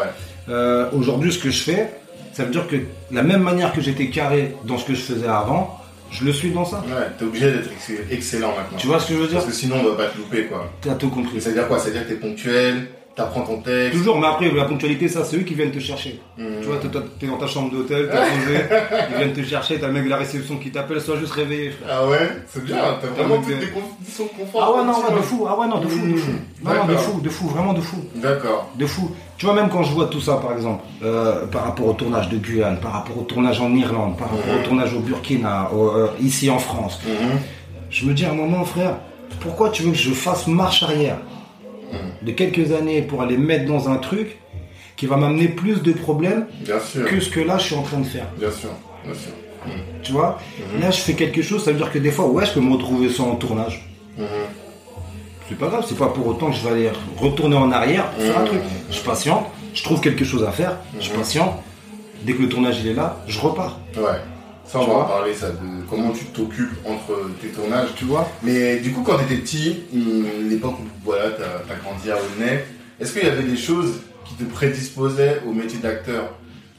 Euh, 0.50 0.90
Aujourd'hui, 0.92 1.32
ce 1.32 1.38
que 1.38 1.50
je 1.50 1.62
fais, 1.62 1.88
ça 2.34 2.44
veut 2.44 2.50
dire 2.52 2.66
que 2.68 2.76
la 3.10 3.22
même 3.22 3.42
manière 3.42 3.72
que 3.72 3.80
j'étais 3.80 4.08
carré 4.08 4.54
dans 4.64 4.76
ce 4.76 4.84
que 4.84 4.94
je 4.94 5.00
faisais 5.00 5.26
avant, 5.28 5.80
je 6.10 6.24
le 6.24 6.32
suis 6.32 6.50
dans 6.50 6.64
ça. 6.64 6.78
Ouais, 6.86 7.06
t'es 7.18 7.24
obligé 7.24 7.50
d'être 7.50 7.70
ex- 7.72 8.00
excellent 8.10 8.54
maintenant. 8.56 8.78
Tu 8.78 8.86
vois 8.86 9.00
ce 9.00 9.08
que 9.08 9.14
je 9.14 9.18
veux 9.18 9.26
dire 9.26 9.34
Parce 9.38 9.46
que 9.46 9.52
sinon, 9.52 9.76
on 9.80 9.84
va 9.94 9.96
pas 10.04 10.10
te 10.10 10.18
louper 10.18 10.44
quoi. 10.46 10.70
T'as 10.80 10.94
tout 10.94 11.10
compris. 11.10 11.36
Et 11.38 11.40
ça 11.40 11.48
veut 11.50 11.56
dire 11.56 11.66
quoi? 11.68 11.78
Ça 11.78 11.86
veut 11.86 11.92
dire 11.92 12.04
que 12.04 12.08
t'es 12.12 12.18
ponctuel, 12.18 12.86
t'apprends 13.16 13.42
ton 13.42 13.58
texte. 13.58 13.92
Toujours, 13.96 14.18
mais 14.18 14.26
après, 14.26 14.50
la 14.50 14.64
ponctualité, 14.64 15.08
ça, 15.08 15.24
c'est 15.24 15.36
eux 15.36 15.42
qui 15.42 15.54
viennent 15.54 15.70
te 15.70 15.78
chercher. 15.78 16.20
Mhm. 16.36 16.46
Tu 16.62 16.66
vois, 16.66 16.76
t'es- 16.78 17.26
dans 17.28 17.36
ta 17.36 17.46
chambre 17.46 17.70
d'hôtel, 17.70 18.08
t'es 18.10 18.16
posé, 18.16 18.58
ils 19.10 19.16
viennent 19.16 19.32
te 19.32 19.42
chercher, 19.44 19.78
t'as 19.78 19.86
le 19.86 19.92
mec 19.92 20.04
de 20.04 20.10
la 20.10 20.16
réception 20.16 20.56
qui 20.56 20.70
t'appelle, 20.72 21.00
sois 21.00 21.16
juste 21.18 21.32
réveillé, 21.32 21.70
frère. 21.70 21.88
Ah 22.00 22.08
ouais 22.08 22.28
C'est 22.48 22.64
bien, 22.64 22.76
t'as 23.00 23.06
vraiment 23.08 23.36
toutes 23.40 23.48
les 23.60 23.68
conditions 23.68 24.24
de 24.24 24.42
confort. 24.42 24.62
Ah 24.64 24.78
ouais, 24.80 24.84
non, 24.86 24.92
ouais, 24.98 25.16
de 25.16 25.22
fou, 25.22 25.46
ah 25.48 25.58
ouais, 25.58 25.66
non, 25.68 25.78
de 25.80 25.86
fou, 25.88 26.06
de 26.08 26.16
fou. 26.16 26.30
Non, 26.64 26.74
non, 26.74 26.84
de 26.86 26.96
fou, 26.96 27.20
de 27.20 27.28
fou, 27.28 27.48
vraiment 27.48 27.72
de 27.72 27.80
fou. 27.80 28.04
D'accord. 28.16 28.70
De 28.76 28.86
fou. 28.86 29.10
Tu 29.36 29.46
vois, 29.46 29.54
même 29.54 29.68
quand 29.68 29.82
je 29.84 29.92
vois 29.92 30.06
tout 30.06 30.20
ça, 30.20 30.36
par 30.36 30.52
exemple, 30.52 30.82
euh, 31.04 31.46
par 31.46 31.64
rapport 31.64 31.86
au 31.86 31.92
tournage 31.92 32.28
de 32.28 32.36
Guyane, 32.38 32.78
par 32.80 32.92
rapport 32.92 33.18
au 33.18 33.22
tournage 33.22 33.60
en 33.60 33.72
Irlande, 33.74 34.16
par 34.16 34.28
rapport 34.30 34.54
au 34.60 34.64
tournage 34.64 34.92
au 34.94 35.00
Burkina, 35.00 35.70
au- 35.72 35.90
euh, 35.90 36.08
ici 36.20 36.50
en 36.50 36.58
France, 36.58 37.00
je 37.90 38.06
me 38.06 38.12
dis 38.14 38.24
à 38.24 38.30
un 38.30 38.34
moment, 38.34 38.64
frère, 38.64 38.96
pourquoi 39.40 39.70
tu 39.70 39.82
veux 39.82 39.90
que 39.90 39.96
je 39.98 40.10
fasse 40.12 40.46
marche 40.46 40.82
arrière? 40.82 41.18
De 42.24 42.32
quelques 42.32 42.72
années 42.72 43.02
pour 43.02 43.22
aller 43.22 43.36
mettre 43.36 43.66
dans 43.66 43.88
un 43.88 43.96
truc 43.96 44.38
qui 44.96 45.06
va 45.06 45.16
m'amener 45.16 45.48
plus 45.48 45.82
de 45.82 45.92
problèmes 45.92 46.46
Bien 46.60 46.80
sûr. 46.80 47.04
que 47.04 47.20
ce 47.20 47.28
que 47.30 47.40
là 47.40 47.58
je 47.58 47.64
suis 47.64 47.74
en 47.74 47.82
train 47.82 47.98
de 47.98 48.04
faire 48.06 48.26
Bien 48.38 48.50
sûr. 48.50 48.70
Bien 49.04 49.14
sûr. 49.14 49.32
Mhm. 49.66 49.72
Tu 50.02 50.12
vois? 50.12 50.38
Mhm. 50.74 50.80
Là, 50.82 50.90
je 50.90 51.00
fais 51.00 51.14
quelque 51.14 51.40
chose, 51.42 51.64
ça 51.64 51.70
veut 51.72 51.78
dire 51.78 51.90
que 51.90 51.98
des 51.98 52.10
fois, 52.10 52.26
ouais, 52.26 52.44
je 52.44 52.52
peux 52.52 52.60
me 52.60 52.72
retrouver 52.72 53.08
sans 53.08 53.30
en 53.30 53.36
tournage. 53.36 53.88
Mhm. 54.18 54.24
C'est 55.48 55.58
pas 55.58 55.68
grave, 55.68 55.84
c'est 55.88 55.96
pas 55.98 56.08
pour 56.08 56.26
autant 56.26 56.50
que 56.50 56.56
je 56.56 56.62
vais 56.66 56.70
aller 56.70 56.90
retourner 57.18 57.56
en 57.56 57.70
arrière 57.70 58.10
pour 58.12 58.22
faire 58.24 58.38
un 58.38 58.44
truc. 58.44 58.60
Je 58.90 59.00
patiente, 59.00 59.46
je 59.74 59.82
trouve 59.82 60.00
quelque 60.00 60.24
chose 60.24 60.42
à 60.44 60.52
faire, 60.52 60.78
je 61.00 61.10
patiente. 61.10 61.54
Dès 62.22 62.32
que 62.32 62.42
le 62.42 62.48
tournage 62.48 62.80
il 62.80 62.88
est 62.88 62.94
là, 62.94 63.18
je 63.26 63.38
repars. 63.40 63.78
Ouais. 63.96 64.02
Ça, 64.66 64.80
on 64.80 64.84
Tu 64.84 64.90
va 64.90 65.04
parler, 65.04 65.34
ça, 65.34 65.50
de 65.50 65.56
comment 65.88 66.10
tu 66.12 66.24
t'occupes 66.26 66.72
entre 66.86 67.30
tes 67.40 67.48
tournages. 67.48 67.88
Tu 67.96 68.04
vois 68.06 68.28
Mais 68.42 68.78
du 68.78 68.92
coup, 68.92 69.02
quand 69.02 69.18
t'étais 69.18 69.36
petit, 69.36 69.80
hum, 69.94 70.24
l'époque 70.48 70.76
où 70.80 70.84
voilà, 71.04 71.30
t'as 71.30 71.72
as 71.74 71.78
grandi 71.78 72.10
à 72.10 72.16
Aulnay, 72.16 72.64
est-ce 73.00 73.12
qu'il 73.12 73.26
y 73.28 73.30
avait 73.30 73.42
des 73.42 73.56
choses 73.56 74.00
qui 74.24 74.34
te 74.34 74.44
prédisposaient 74.44 75.42
au 75.46 75.52
métier 75.52 75.78
d'acteur? 75.80 76.30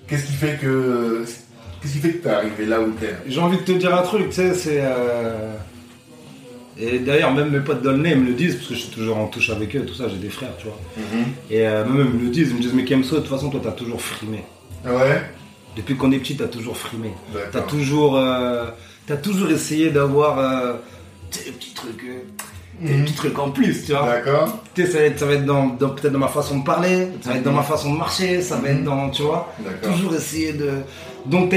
Qu'est-ce 0.07 0.25
qui 0.25 0.33
fait 0.33 0.57
que 0.61 1.23
qu'est-ce 1.81 1.93
qui 1.93 1.99
fait 1.99 2.09
que 2.13 2.23
t'es 2.23 2.29
arrivé 2.29 2.65
là 2.65 2.81
où 2.81 2.91
t'es? 2.91 3.13
J'ai 3.27 3.39
envie 3.39 3.57
de 3.57 3.63
te 3.63 3.71
dire 3.73 3.95
un 3.95 4.01
truc, 4.01 4.29
tu 4.29 4.35
sais, 4.35 4.53
c'est. 4.55 4.79
euh, 4.81 5.53
Et 6.77 6.99
d'ailleurs, 6.99 7.33
même 7.33 7.51
mes 7.51 7.59
potes 7.59 7.81
d'Aulnay 7.81 8.15
me 8.15 8.25
le 8.27 8.33
disent, 8.33 8.55
parce 8.55 8.67
que 8.67 8.73
je 8.75 8.79
suis 8.81 8.89
toujours 8.91 9.17
en 9.17 9.27
touche 9.27 9.49
avec 9.51 9.75
eux, 9.75 9.85
tout 9.85 9.93
ça, 9.93 10.09
j'ai 10.09 10.17
des 10.17 10.29
frères, 10.29 10.51
tu 10.57 10.65
vois. 10.65 10.77
Mhm. 10.97 11.25
Et 11.51 11.67
euh, 11.67 11.85
même 11.85 12.01
eux 12.01 12.03
me 12.03 12.23
le 12.25 12.29
disent, 12.29 12.49
ils 12.49 12.55
me 12.55 12.61
disent, 12.61 12.73
mais 12.73 12.83
Kemso, 12.83 13.15
de 13.15 13.21
toute 13.21 13.29
façon, 13.29 13.49
toi, 13.49 13.61
t'as 13.63 13.71
toujours 13.71 14.01
frimé. 14.01 14.43
Ah 14.85 14.93
Ouais? 14.95 15.21
Depuis 15.75 15.95
qu'on 15.95 16.11
est 16.11 16.19
petit, 16.19 16.35
t'as 16.37 16.47
toujours 16.47 16.77
frimé. 16.77 17.11
T'as 17.51 17.61
toujours, 17.61 18.17
euh, 18.17 18.65
toujours 19.21 19.49
essayé 19.51 19.89
d'avoir 19.89 20.39
euh, 20.39 20.73
des 21.33 21.51
petits 21.51 21.73
trucs, 21.73 22.03
euh, 22.03 22.19
des 22.81 22.93
Mhm. 22.93 23.03
petits 23.05 23.13
trucs 23.15 23.39
en 23.39 23.51
plus, 23.51 23.85
tu 23.85 23.91
vois. 23.93 24.05
D'accord. 24.05 24.57
Tu 24.73 24.85
sais, 24.85 24.91
ça 24.91 24.97
va 24.99 25.03
être, 25.05 25.19
ça 25.19 25.25
va 25.25 25.33
être 25.33 25.45
dans, 25.45 25.67
dans- 25.67 25.89
peut-être 25.89 26.11
dans 26.13 26.19
ma 26.19 26.27
façon 26.29 26.59
de 26.59 26.63
parler, 26.65 27.07
ça 27.21 27.31
va 27.31 27.37
être 27.37 27.43
dans 27.43 27.51
ma 27.51 27.63
façon 27.63 27.93
de 27.93 27.97
marcher, 27.97 28.41
ça 28.41 28.55
va 28.57 28.69
être 28.69 28.83
dans, 28.83 29.09
tu 29.09 29.21
vois. 29.23 29.53
D'accord. 29.59 29.93
Toujours 29.93 30.13
essayer 30.15 30.53
de. 30.53 30.69
Donc, 31.25 31.51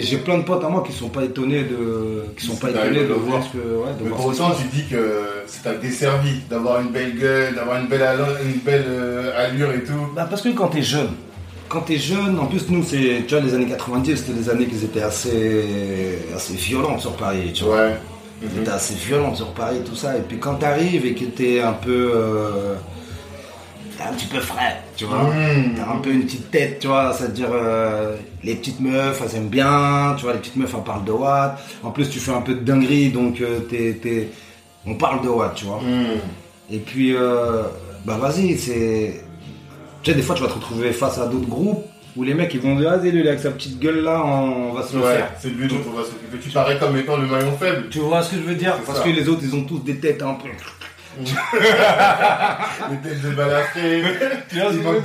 j'ai 0.00 0.16
plein 0.18 0.38
de 0.38 0.42
potes 0.42 0.64
à 0.64 0.68
moi 0.68 0.82
qui 0.84 0.92
sont 0.92 1.08
pas 1.08 1.22
étonnés 1.22 1.62
de, 1.62 2.24
qui 2.36 2.44
sont 2.44 2.56
pas 2.56 2.70
étonnés 2.70 3.04
de 3.04 3.12
voir 3.12 3.40
ce 3.42 3.50
que, 3.50 3.58
ouais, 3.58 3.92
de 3.98 4.04
Mais 4.04 4.10
pour 4.10 4.26
autant, 4.26 4.50
tu 4.50 4.64
dis 4.76 4.84
que 4.88 5.22
c'est 5.46 5.62
t'a 5.62 5.74
desservi 5.74 6.40
d'avoir 6.50 6.80
une 6.80 6.88
belle 6.88 7.16
gueule, 7.16 7.54
d'avoir 7.54 7.78
une 7.80 7.86
belle 7.86 8.02
allure, 8.02 8.26
une 8.44 8.60
belle 8.60 8.84
euh, 8.88 9.46
allure 9.46 9.70
et 9.72 9.84
tout. 9.84 9.92
Bah, 10.16 10.26
parce 10.28 10.42
que 10.42 10.48
quand 10.48 10.68
t'es 10.68 10.82
jeune, 10.82 11.10
quand 11.72 11.80
t'es 11.80 11.96
jeune, 11.98 12.38
en 12.38 12.46
plus 12.46 12.68
nous 12.68 12.82
c'est, 12.84 13.24
tu 13.26 13.34
vois, 13.34 13.42
les 13.44 13.54
années 13.54 13.66
90, 13.66 14.16
c'était 14.16 14.32
des 14.32 14.48
années 14.50 14.66
qui 14.66 14.76
étaient 14.84 15.02
assez, 15.02 16.18
assez 16.36 16.54
violentes 16.54 17.00
sur 17.00 17.12
Paris, 17.16 17.50
tu 17.54 17.64
vois. 17.64 17.76
Ouais. 17.86 17.96
C'était 18.54 18.70
assez 18.70 18.94
violent 18.94 19.34
sur 19.34 19.52
Paris, 19.52 19.78
tout 19.84 19.94
ça. 19.94 20.16
Et 20.18 20.20
puis 20.20 20.38
quand 20.38 20.54
t'arrives 20.56 21.06
et 21.06 21.14
que 21.14 21.24
t'es 21.26 21.60
un 21.60 21.72
peu. 21.74 22.10
euh, 22.14 22.74
t'es 23.96 24.02
un 24.04 24.12
petit 24.12 24.26
peu 24.26 24.40
frais, 24.40 24.80
tu 24.96 25.04
vois. 25.04 25.22
Mhm. 25.24 25.74
T'as 25.76 25.92
un 25.92 25.98
peu 25.98 26.10
une 26.10 26.24
petite 26.24 26.50
tête, 26.50 26.80
tu 26.80 26.88
vois. 26.88 27.12
C'est-à-dire, 27.16 27.48
euh, 27.52 28.16
les 28.42 28.56
petites 28.56 28.80
meufs, 28.80 29.22
elles 29.24 29.36
aiment 29.36 29.48
bien, 29.48 30.14
tu 30.16 30.24
vois. 30.24 30.32
Les 30.32 30.40
petites 30.40 30.56
meufs, 30.56 30.74
elles 30.76 30.82
parlent 30.82 31.04
de 31.04 31.12
Watt. 31.12 31.56
En 31.84 31.90
plus, 31.92 32.10
tu 32.10 32.18
fais 32.18 32.32
un 32.32 32.40
peu 32.40 32.54
de 32.54 32.60
dinguerie, 32.64 33.10
donc 33.10 33.40
euh, 33.40 33.60
t'es, 33.60 33.94
t'es- 34.02 34.28
on 34.86 34.94
parle 34.96 35.22
de 35.22 35.28
Watt, 35.28 35.54
tu 35.54 35.64
vois. 35.66 35.80
Mhm. 35.80 36.18
Et 36.70 36.78
puis, 36.78 37.14
euh, 37.14 37.62
bah 38.04 38.18
vas-y, 38.20 38.58
c'est. 38.58 39.22
Tu 40.02 40.10
sais, 40.10 40.16
des 40.16 40.22
fois, 40.22 40.34
tu 40.34 40.42
vas 40.42 40.48
te 40.48 40.54
retrouver 40.54 40.92
face 40.92 41.18
à 41.18 41.26
d'autres 41.26 41.48
groupes 41.48 41.84
où 42.16 42.24
les 42.24 42.34
mecs 42.34 42.52
ils 42.54 42.60
vont 42.60 42.76
dire, 42.76 42.90
vas-y, 42.90 43.10
lui, 43.10 43.26
avec 43.26 43.40
sa 43.40 43.50
petite 43.50 43.78
gueule 43.78 44.02
là, 44.02 44.22
on 44.24 44.72
va 44.72 44.82
se 44.82 44.96
le 44.96 45.02
Ouais, 45.02 45.14
faire. 45.16 45.30
c'est 45.40 45.48
lui 45.48 45.66
dont 45.68 45.76
on 45.88 45.96
va 45.96 46.02
s'occuper. 46.04 46.38
Tu 46.42 46.50
parais 46.50 46.76
comme 46.78 46.96
étant 46.96 47.16
le 47.16 47.26
maillon 47.26 47.52
faible. 47.58 47.86
Tu 47.90 48.00
vois 48.00 48.22
ce 48.22 48.32
que 48.32 48.36
je 48.36 48.42
veux 48.42 48.54
dire? 48.54 48.74
C'est 48.80 48.86
Parce 48.86 48.98
ça. 48.98 49.04
que 49.04 49.10
les 49.10 49.28
autres, 49.28 49.40
ils 49.44 49.54
ont 49.54 49.62
tous 49.64 49.78
des 49.78 49.96
têtes 49.96 50.22
un 50.22 50.34
peu. 50.34 50.48
Les 52.90 52.96
têtes 53.10 53.22
de 53.22 53.30
balafré. 53.34 54.02
Tu 54.48 54.56
vois 54.60 54.70
ce 54.72 54.76
que 54.76 54.78
Il 54.78 54.82
je 54.82 54.88
veux 54.88 54.92
manque 54.92 55.04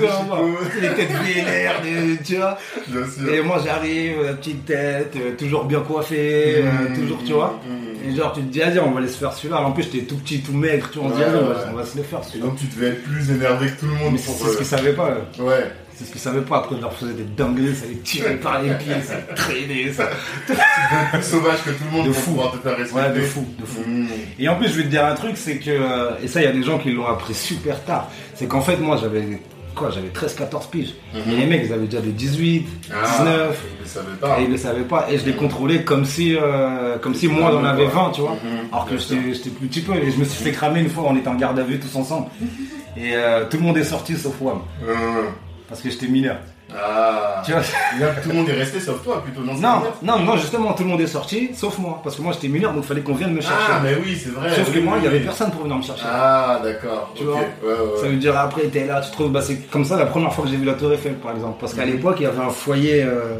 de. 0.75 0.81
Les 0.81 0.89
têtes 0.93 1.11
vénères, 1.11 1.81
des- 1.81 2.17
tu 2.23 2.35
vois 2.37 2.57
Bien 2.87 3.01
sûr. 3.09 3.33
Et 3.33 3.41
moi, 3.41 3.61
j'arrive, 3.63 4.23
la 4.23 4.33
petite 4.33 4.65
tête, 4.65 5.13
euh, 5.17 5.35
toujours 5.37 5.65
bien 5.65 5.81
coiffé, 5.81 6.63
euh, 6.63 6.89
Mmh, 6.89 6.93
toujours, 6.95 7.19
tu 7.25 7.33
vois 7.33 7.59
mmh. 7.65 7.86
Et 8.07 8.15
genre, 8.15 8.31
tu 8.33 8.41
te 8.41 8.45
dis, 8.51 8.59
vas-y, 8.59 8.79
on 8.79 8.91
va 8.91 8.99
aller 8.99 9.07
se 9.09 9.17
faire 9.17 9.33
celui-là. 9.33 9.61
En 9.61 9.71
plus, 9.71 9.83
j'étais 9.83 10.05
tout 10.05 10.15
petit, 10.17 10.41
tout 10.41 10.53
maigre, 10.53 10.89
tu 10.91 10.99
vois. 10.99 11.07
On 11.09 11.11
dit, 11.11 11.21
vas-y, 11.21 11.35
on 11.35 11.45
va- 11.47 11.55
ouais. 11.55 11.61
on 11.71 11.75
va 11.75 11.85
se 11.85 11.97
le 11.97 12.03
faire 12.03 12.19
Et 12.19 12.23
celui-là. 12.23 12.45
donc 12.45 12.57
tu 12.57 12.65
devais 12.67 12.87
être 12.87 13.03
plus 13.03 13.31
énervé 13.31 13.67
que 13.71 13.79
tout 13.79 13.85
le 13.87 13.93
monde 13.93 14.13
Mais 14.13 14.17
c'est 14.17 14.25
pour. 14.37 14.45
c'est 14.47 14.53
ce 14.53 14.57
qu'ils 14.57 14.65
savaient 14.65 14.93
pas. 14.93 15.09
eux. 15.11 15.41
euh, 15.41 15.43
Ouais. 15.43 15.71
C'est 15.95 16.05
ce 16.05 16.11
qu'ils 16.11 16.21
savaient 16.21 16.41
pas. 16.41 16.57
Après, 16.59 16.75
on 16.75 16.81
leur 16.81 16.93
faisait 16.93 17.13
des 17.13 17.23
dingueries, 17.23 17.75
ça 17.75 17.85
les 17.89 17.97
tirait 17.97 18.35
par 18.35 18.61
les 18.61 18.69
pieds, 18.75 18.93
ça 19.03 19.15
les 19.15 19.33
traînait, 19.35 19.91
ça. 19.91 20.07
Tu 20.45 20.51
devais 20.53 20.61
être 20.61 21.11
plus 21.13 21.23
sauvage 21.23 21.63
que 21.65 21.71
tout 21.71 21.83
le 21.91 21.97
monde 21.97 22.07
De 22.07 22.11
pour 22.11 22.21
fou. 22.21 22.31
pouvoir 22.33 22.51
te 22.51 22.57
faire 22.57 22.77
respecter. 22.77 23.07
Ouais, 23.09 23.13
de 23.15 23.21
fou, 23.21 23.45
de 23.59 23.65
fou. 23.65 23.81
Mmh. 23.87 24.07
Et 24.37 24.47
en 24.47 24.55
plus, 24.57 24.67
je 24.69 24.73
vais 24.77 24.83
te 24.83 24.89
dire 24.89 25.03
un 25.05 25.15
truc, 25.15 25.31
c'est 25.37 25.57
que, 25.57 25.71
euh, 25.71 26.11
et 26.21 26.27
ça, 26.27 26.39
il 26.39 26.43
y 26.43 26.47
a 26.47 26.51
des 26.51 26.61
gens 26.61 26.77
qui 26.77 26.91
l'ont 26.91 27.07
appris 27.07 27.33
super 27.33 27.83
tard, 27.83 28.11
c'est 28.35 28.45
qu'en 28.45 28.61
fait, 28.61 28.77
moi, 28.77 28.97
j'avais, 29.01 29.23
quoi, 29.77 29.89
j'avais 29.91 30.09
13-14 30.09 30.69
piges. 30.69 30.93
Mhm. 31.13 31.31
Et 31.31 31.35
les 31.37 31.45
mecs, 31.45 31.61
ils 31.65 31.71
avaient 31.73 31.85
déjà 31.85 32.01
des 32.01 32.11
18, 32.11 32.67
Ah, 32.91 32.95
19, 33.19 33.63
Je 33.79 33.83
ne 33.83 33.87
savais 33.87 34.15
pas. 34.19 34.39
et 34.39 34.43
ils 34.43 34.49
le 34.51 34.57
savaient 34.57 34.83
pas. 34.83 35.07
Et 35.09 35.17
je 35.17 35.25
les 35.25 35.33
contrôlais 35.33 35.83
comme 35.83 36.03
si, 36.03 36.35
euh, 36.35 36.97
comme 36.97 37.13
si 37.15 37.27
moi, 37.27 37.51
j'en 37.51 37.63
avais 37.63 37.85
20, 37.85 38.11
tu 38.11 38.21
vois. 38.21 38.31
Mhm. 38.31 38.67
Alors 38.73 38.85
que 38.87 38.97
j'étais, 38.97 39.49
plus 39.49 39.67
petit 39.67 39.81
peu, 39.81 39.93
et 39.95 40.11
je 40.11 40.17
me 40.17 40.25
suis 40.25 40.43
fait 40.43 40.51
cramer 40.51 40.81
une 40.81 40.89
fois, 40.89 41.05
on 41.07 41.15
était 41.15 41.29
en 41.29 41.35
garde 41.35 41.57
à 41.59 41.63
vue 41.63 41.79
tous 41.79 41.95
ensemble. 41.95 42.27
Et 42.97 43.11
euh, 43.15 43.45
tout 43.49 43.57
le 43.57 43.63
monde 43.63 43.77
est 43.77 43.83
sorti 43.83 44.15
sauf 44.15 44.33
WAM, 44.41 44.57
Mmh. 44.57 44.93
parce 45.69 45.81
que 45.81 45.89
j'étais 45.89 46.07
mineur. 46.07 46.37
Ah. 46.75 47.41
Tu 47.45 47.51
vois 47.53 47.61
Là, 47.99 48.07
tout 48.21 48.29
le 48.29 48.35
monde 48.35 48.49
est 48.49 48.53
resté 48.53 48.79
sauf 48.79 49.01
toi 49.03 49.23
plutôt, 49.23 49.41
non 49.41 49.53
c'est 49.55 49.61
Non, 49.61 49.81
non, 50.03 50.19
non, 50.19 50.35
justement, 50.37 50.73
tout 50.73 50.83
le 50.83 50.89
monde 50.89 51.01
est 51.01 51.07
sorti, 51.07 51.51
sauf 51.53 51.77
moi. 51.79 52.01
Parce 52.03 52.15
que 52.15 52.21
moi, 52.21 52.33
j'étais 52.33 52.49
mineur, 52.49 52.73
donc 52.73 52.83
il 52.83 52.87
fallait 52.87 53.01
qu'on 53.01 53.13
vienne 53.15 53.33
me 53.33 53.41
chercher. 53.41 53.55
Ah, 53.71 53.79
mais 53.81 53.95
oui, 54.03 54.17
c'est 54.21 54.31
vrai. 54.31 54.53
Sauf 54.53 54.73
que 54.73 54.79
moi, 54.79 54.93
il 54.95 54.97
oui, 54.97 55.01
n'y 55.03 55.07
avait 55.07 55.17
oui. 55.19 55.23
personne 55.23 55.51
pour 55.51 55.61
venir 55.63 55.77
me 55.77 55.81
chercher. 55.83 56.03
Ah, 56.05 56.59
d'accord. 56.63 57.11
Tu 57.15 57.23
vois 57.23 57.35
Ouais, 57.35 57.41
ouais, 57.63 58.01
Ça 58.01 58.07
veut 58.07 58.15
dire 58.17 58.37
après, 58.37 58.63
t'es 58.63 58.85
là, 58.85 58.99
tu 59.01 59.11
trouves, 59.11 59.31
bah, 59.31 59.41
c'est 59.41 59.69
comme 59.71 59.85
ça 59.85 59.95
la 59.97 60.05
première 60.07 60.33
fois 60.33 60.43
que 60.43 60.49
j'ai 60.49 60.57
vu 60.57 60.65
la 60.65 60.73
Tour 60.73 60.91
Eiffel, 60.93 61.13
par 61.15 61.31
exemple. 61.33 61.55
Parce 61.59 61.73
qu'à 61.73 61.85
Mhm. 61.85 61.91
l'époque, 61.93 62.15
il 62.19 62.23
y 62.23 62.27
avait 62.27 62.41
un 62.43 62.49
foyer 62.49 63.03
euh, 63.03 63.39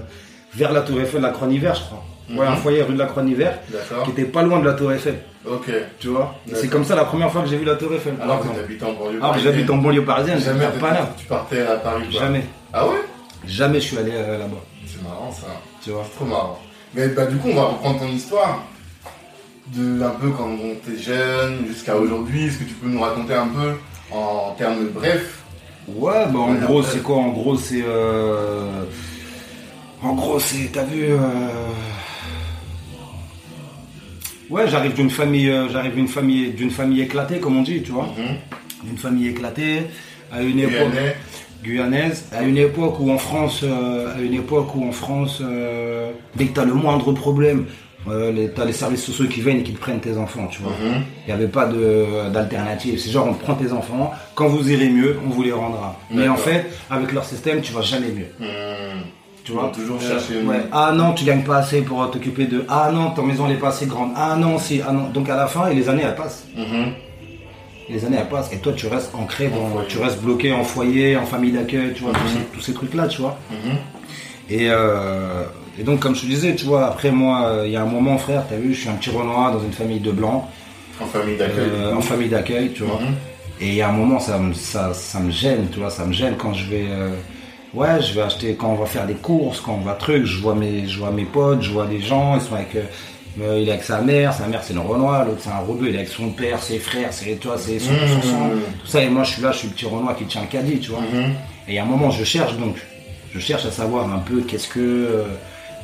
vers 0.56 0.72
la 0.72 0.82
Tour 0.82 1.00
Eiffel, 1.02 1.22
la 1.22 1.30
Croix-Niver, 1.30 1.72
je 1.76 1.82
crois. 1.82 2.04
Ouais, 2.30 2.46
Mhm. 2.46 2.54
un 2.54 2.56
foyer 2.58 2.82
rue 2.84 2.94
de 2.94 3.00
la 3.00 3.06
Croix-Niver, 3.06 3.50
D'accord. 3.70 4.04
qui 4.04 4.12
était 4.12 4.26
pas 4.26 4.42
loin 4.44 4.60
de 4.60 4.66
la 4.66 4.74
Tour 4.74 4.92
Eiffel, 4.92 5.20
Ok. 5.50 5.70
tu 6.00 6.10
vois? 6.10 6.36
C'est 6.54 6.68
comme 6.70 6.84
ça 6.84 6.94
la 6.96 7.06
première 7.06 7.32
fois 7.32 7.42
que 7.42 7.48
j'ai 7.48 7.56
vu 7.58 7.64
la 7.66 7.76
Tour 7.76 7.94
Eiffel, 7.94 8.16
Alors 8.22 8.42
que 8.42 8.48
t'habites 8.48 8.84
en 8.84 8.92
banlieue. 8.94 9.20
Alors 9.22 9.34
que 9.36 9.40
j'habite 9.42 9.70
en 9.70 9.78
banlieue 9.78 10.04
parisienne, 10.04 10.40
Jamais 10.40 10.66
pas 10.80 10.92
là. 10.92 11.10
tu 11.18 11.26
partais 11.26 11.62
à 11.62 11.76
Paris. 11.76 12.04
Jamais. 12.12 12.44
Ah 12.74 12.86
ouais? 12.86 12.96
Jamais 13.46 13.80
je 13.80 13.88
suis 13.88 13.98
allé 13.98 14.12
euh, 14.14 14.38
là-bas, 14.40 14.64
C'est 14.86 15.02
marrant 15.04 15.32
ça. 15.32 15.48
tu 15.84 15.92
vois. 15.92 16.06
Trop 16.16 16.26
marrant. 16.26 16.60
Mais 16.94 17.08
bah, 17.10 17.26
du 17.26 17.38
coup, 17.38 17.50
on 17.52 17.56
va 17.56 17.64
reprendre 17.66 18.00
ton 18.00 18.08
histoire. 18.10 18.64
De 19.74 20.02
un 20.02 20.12
peu 20.12 20.30
quand 20.30 20.50
t'es 20.86 20.98
jeune 21.02 21.68
jusqu'à 21.68 21.96
aujourd'hui. 21.98 22.46
Est-ce 22.48 22.60
que 22.60 22.64
tu 22.64 22.74
peux 22.76 22.88
nous 22.88 23.02
raconter 23.02 23.34
un 23.34 23.48
peu 23.48 23.74
en 24.12 24.54
termes 24.58 24.88
brefs? 24.88 25.44
Ouais, 25.90 26.26
bah 26.32 26.40
en 26.40 26.54
gros, 26.56 26.82
c'est 26.84 27.04
quoi? 27.04 27.18
En 27.18 27.30
gros, 27.30 27.58
c'est. 27.58 27.84
euh, 27.86 28.84
En 30.02 30.14
gros, 30.14 30.40
c'est. 30.40 30.72
T'as 30.72 30.84
vu. 30.86 31.04
euh, 31.04 31.18
Ouais, 34.50 34.68
j'arrive 34.70 34.94
d'une 34.94 35.10
famille, 35.10 35.50
euh, 35.50 35.68
j'arrive 35.70 35.96
d'une 35.96 36.08
famille, 36.08 36.52
d'une 36.54 36.72
famille 36.72 37.02
éclatée, 37.02 37.40
comme 37.40 37.58
on 37.58 37.64
dit, 37.64 37.82
tu 37.84 37.92
vois. 37.92 38.08
D'une 38.84 38.98
famille 38.98 39.28
éclatée, 39.28 39.88
à 40.32 40.42
une 40.42 40.60
époque. 40.60 40.94
Guyanaise, 41.64 42.26
à 42.32 42.44
une 42.44 42.58
époque 42.58 43.00
où 43.00 43.12
en 43.12 43.18
France, 43.18 43.62
euh, 43.64 44.16
à 44.18 44.22
une 44.22 44.34
époque 44.34 44.76
où 44.76 44.88
en 44.88 44.92
France, 44.92 45.40
euh, 45.42 46.12
dès 46.36 46.46
que 46.46 46.54
t'as 46.54 46.66
le 46.66 46.74
moindre 46.74 47.12
problème, 47.12 47.66
euh, 48.10 48.48
t'as 48.56 48.64
les 48.66 48.74
services 48.74 49.04
sociaux 49.04 49.26
qui 49.28 49.42
viennent 49.42 49.60
et 49.60 49.64
qui 49.64 49.74
te 49.74 49.80
prennent 49.80 50.00
tes 50.00 50.18
enfants, 50.18 50.48
tu 50.48 50.62
vois. 50.62 50.72
Mhm. 50.72 51.02
Il 51.26 51.28
n'y 51.28 51.34
avait 51.34 51.48
pas 51.48 51.70
d'alternative. 52.32 53.00
C'est 53.00 53.10
genre, 53.12 53.28
on 53.28 53.34
prend 53.34 53.56
tes 53.56 53.72
enfants, 53.74 54.14
quand 54.36 54.48
vous 54.48 54.72
irez 54.72 54.90
mieux, 54.90 55.18
on 55.26 55.30
vous 55.30 55.44
les 55.44 55.52
rendra. 55.52 56.00
Mais 56.10 56.28
en 56.30 56.38
fait, 56.38 56.68
avec 56.90 57.12
leur 57.12 57.26
système, 57.26 57.62
tu 57.62 57.74
vas 57.74 57.82
jamais 57.82 58.12
mieux. 58.12 58.30
Hmm. 58.40 59.02
Tu 59.44 59.54
vois 59.54 59.72
toujours 59.74 59.98
Euh, 60.02 60.08
chercher 60.10 60.42
ouais. 60.44 60.62
Ah 60.74 60.92
non, 60.94 61.14
tu 61.14 61.24
gagnes 61.24 61.44
pas 61.44 61.58
assez 61.58 61.82
pour 61.82 62.10
t'occuper 62.12 62.46
de. 62.46 62.66
Ah 62.68 62.92
non, 62.94 63.12
ta 63.12 63.22
maison 63.22 63.48
n'est 63.48 63.56
pas 63.56 63.70
assez 63.70 63.86
grande. 63.86 64.12
Ah 64.16 64.36
non, 64.38 64.60
si. 64.60 64.82
Ah 64.86 64.92
non. 64.92 65.10
Donc 65.10 65.30
à 65.30 65.38
la 65.38 65.48
fin, 65.48 65.70
et 65.70 65.76
les 65.76 65.88
années 65.88 66.04
elles 66.06 66.16
passent. 66.16 66.46
Mhm. 66.56 66.92
Les 67.90 68.04
années 68.06 68.18
elles 68.20 68.28
passent. 68.30 68.52
Et 68.52 68.58
toi, 68.58 68.74
tu 68.74 68.88
restes 68.88 69.14
ancré 69.16 69.48
dans. 69.48 69.84
Tu 69.88 69.98
restes 70.00 70.22
bloqué 70.22 70.52
en 70.52 70.64
foyer, 70.64 71.16
en 71.18 71.26
famille 71.26 71.52
d'accueil, 71.52 71.94
tu 71.94 72.04
vois, 72.04 72.14
tous 72.14 72.20
Mhm. 72.20 72.28
ces, 72.30 72.46
tous 72.54 72.62
ces 72.62 72.74
trucs-là, 72.74 73.08
tu 73.08 73.22
vois. 73.22 73.38
Mhm. 73.52 73.78
Et, 74.50 74.68
euh, 74.70 75.44
et 75.80 75.84
donc, 75.84 76.00
comme 76.00 76.16
je 76.16 76.22
te 76.22 76.26
disais, 76.26 76.56
tu 76.56 76.66
vois, 76.66 76.88
après 76.88 77.12
moi, 77.12 77.62
il 77.66 77.72
y 77.72 77.76
a 77.76 77.82
un 77.82 77.86
moment, 77.86 78.18
frère, 78.18 78.44
t'as 78.50 78.56
vu, 78.58 78.74
je 78.74 78.82
suis 78.82 78.90
un 78.90 78.94
petit 78.94 79.10
Renoir 79.10 79.52
dans 79.54 79.60
une 79.62 79.72
famille 79.74 80.00
de 80.00 80.12
blancs, 80.12 80.44
En 81.02 81.06
famille 81.06 81.38
d'accueil. 81.38 81.70
euh, 81.74 81.94
en 81.96 82.02
famille 82.02 82.30
d'accueil, 82.30 82.72
tu 82.74 82.84
vois. 82.84 83.00
Mhm. 83.00 83.16
Et 83.62 83.68
il 83.70 83.74
y 83.76 83.82
a 83.82 83.90
un 83.90 83.94
moment, 83.94 84.20
ça, 84.20 84.38
me- 84.38 84.54
ça, 84.54 84.94
ça 84.94 85.20
me 85.20 85.32
gêne, 85.32 85.68
tu 85.72 85.80
vois, 85.80 85.90
ça 85.90 86.06
me 86.06 86.14
gêne 86.14 86.36
quand 86.38 86.54
je 86.54 86.70
vais, 86.70 86.86
euh, 86.90 87.10
ouais, 87.74 88.02
je 88.02 88.14
vais 88.14 88.22
acheter, 88.22 88.56
quand 88.56 88.68
on 88.70 88.76
va 88.76 88.86
faire 88.86 89.06
des 89.08 89.16
courses, 89.16 89.62
quand 89.62 89.74
on 89.82 89.86
va 89.86 89.94
truc, 89.94 90.26
je 90.26 90.40
vois 90.42 90.54
mes, 90.56 90.88
je 90.88 91.00
vois 91.00 91.12
mes 91.12 91.26
potes, 91.26 91.62
je 91.64 91.72
vois 91.72 91.86
des 91.88 92.00
gens, 92.00 92.36
ils 92.36 92.42
sont 92.42 92.54
avec, 92.56 92.76
euh, 93.42 93.60
il 93.62 93.68
est 93.68 93.72
avec 93.72 93.84
sa 93.84 94.02
mère, 94.02 94.34
sa 94.34 94.48
mère 94.48 94.62
c'est 94.64 94.74
le 94.74 94.80
Renoir, 94.80 95.26
l'autre 95.26 95.40
c'est 95.42 95.50
un 95.50 95.60
rebeu, 95.60 95.90
il 95.90 95.96
est 95.96 96.00
avec 96.00 96.10
son 96.10 96.30
père, 96.30 96.62
ses 96.62 96.80
frères, 96.80 97.10
c'est, 97.12 97.38
tu 97.40 97.48
vois, 97.48 97.58
c'est 97.58 97.80
son, 97.80 97.92
Mmh. 97.92 98.22
son 98.24 98.50
tout 98.82 98.88
ça, 98.88 99.02
et 99.04 99.10
moi 99.10 99.24
je 99.24 99.32
suis 99.34 99.42
là, 99.42 99.52
je 99.52 99.58
suis 99.60 99.68
le 99.68 99.74
petit 99.74 99.86
Renoir 99.86 100.16
qui 100.16 100.26
tient 100.26 100.42
le 100.42 100.48
caddie, 100.48 100.80
tu 100.80 100.92
vois. 100.92 101.02
Mhm. 101.02 101.34
Et 101.68 101.78
a 101.80 101.84
un 101.84 101.86
moment, 101.86 102.10
je 102.12 102.24
cherche 102.24 102.56
donc, 102.58 102.78
je 103.34 103.40
cherche 103.40 103.66
à 103.66 103.72
savoir 103.72 104.12
un 104.12 104.20
peu 104.20 104.42
qu'est-ce 104.42 104.68
que, 104.70 104.80
euh, 104.80 105.24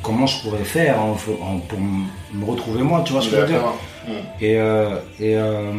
comment 0.02 0.26
je 0.26 0.40
pourrais 0.42 0.64
faire 0.64 1.00
en- 1.00 1.14
pour 1.14 1.78
me 1.80 2.44
retrouver 2.44 2.82
moi, 2.82 3.02
tu 3.06 3.12
vois 3.12 3.22
ce 3.22 3.28
que 3.28 3.36
je 3.36 3.40
veux 3.42 3.46
dire. 3.46 3.60
Mhm. 4.08 4.12
Et, 4.40 4.56
euh, 4.58 4.96
et 5.20 5.36
euh, 5.36 5.70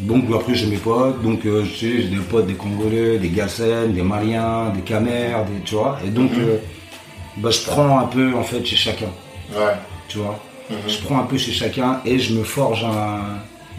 donc 0.00 0.24
après 0.34 0.54
j'ai 0.54 0.66
mes 0.66 0.76
potes, 0.76 1.22
donc 1.22 1.40
j'ai 1.64 2.02
des 2.04 2.16
potes 2.16 2.46
des 2.46 2.54
Congolais, 2.54 3.18
des 3.18 3.28
Galsen, 3.30 3.92
des 3.92 4.02
Maliens, 4.02 4.70
des 4.74 4.82
Camers, 4.82 5.44
des, 5.46 5.60
tu 5.64 5.74
vois. 5.74 5.98
Et 6.04 6.10
donc 6.10 6.32
bah, 7.38 7.50
je 7.50 7.60
prends 7.66 7.98
un 7.98 8.04
peu 8.06 8.34
en 8.34 8.42
fait 8.42 8.64
chez 8.64 8.76
chacun, 8.76 9.06
Ouais. 9.52 9.74
tu 10.08 10.18
vois. 10.18 10.38
Mhm. 10.70 10.76
Je 10.88 10.98
prends 11.04 11.20
un 11.20 11.24
peu 11.24 11.38
chez 11.38 11.52
chacun 11.52 12.00
et 12.04 12.18
je 12.18 12.34
me 12.34 12.42
forge 12.44 12.84
un, 12.84 13.20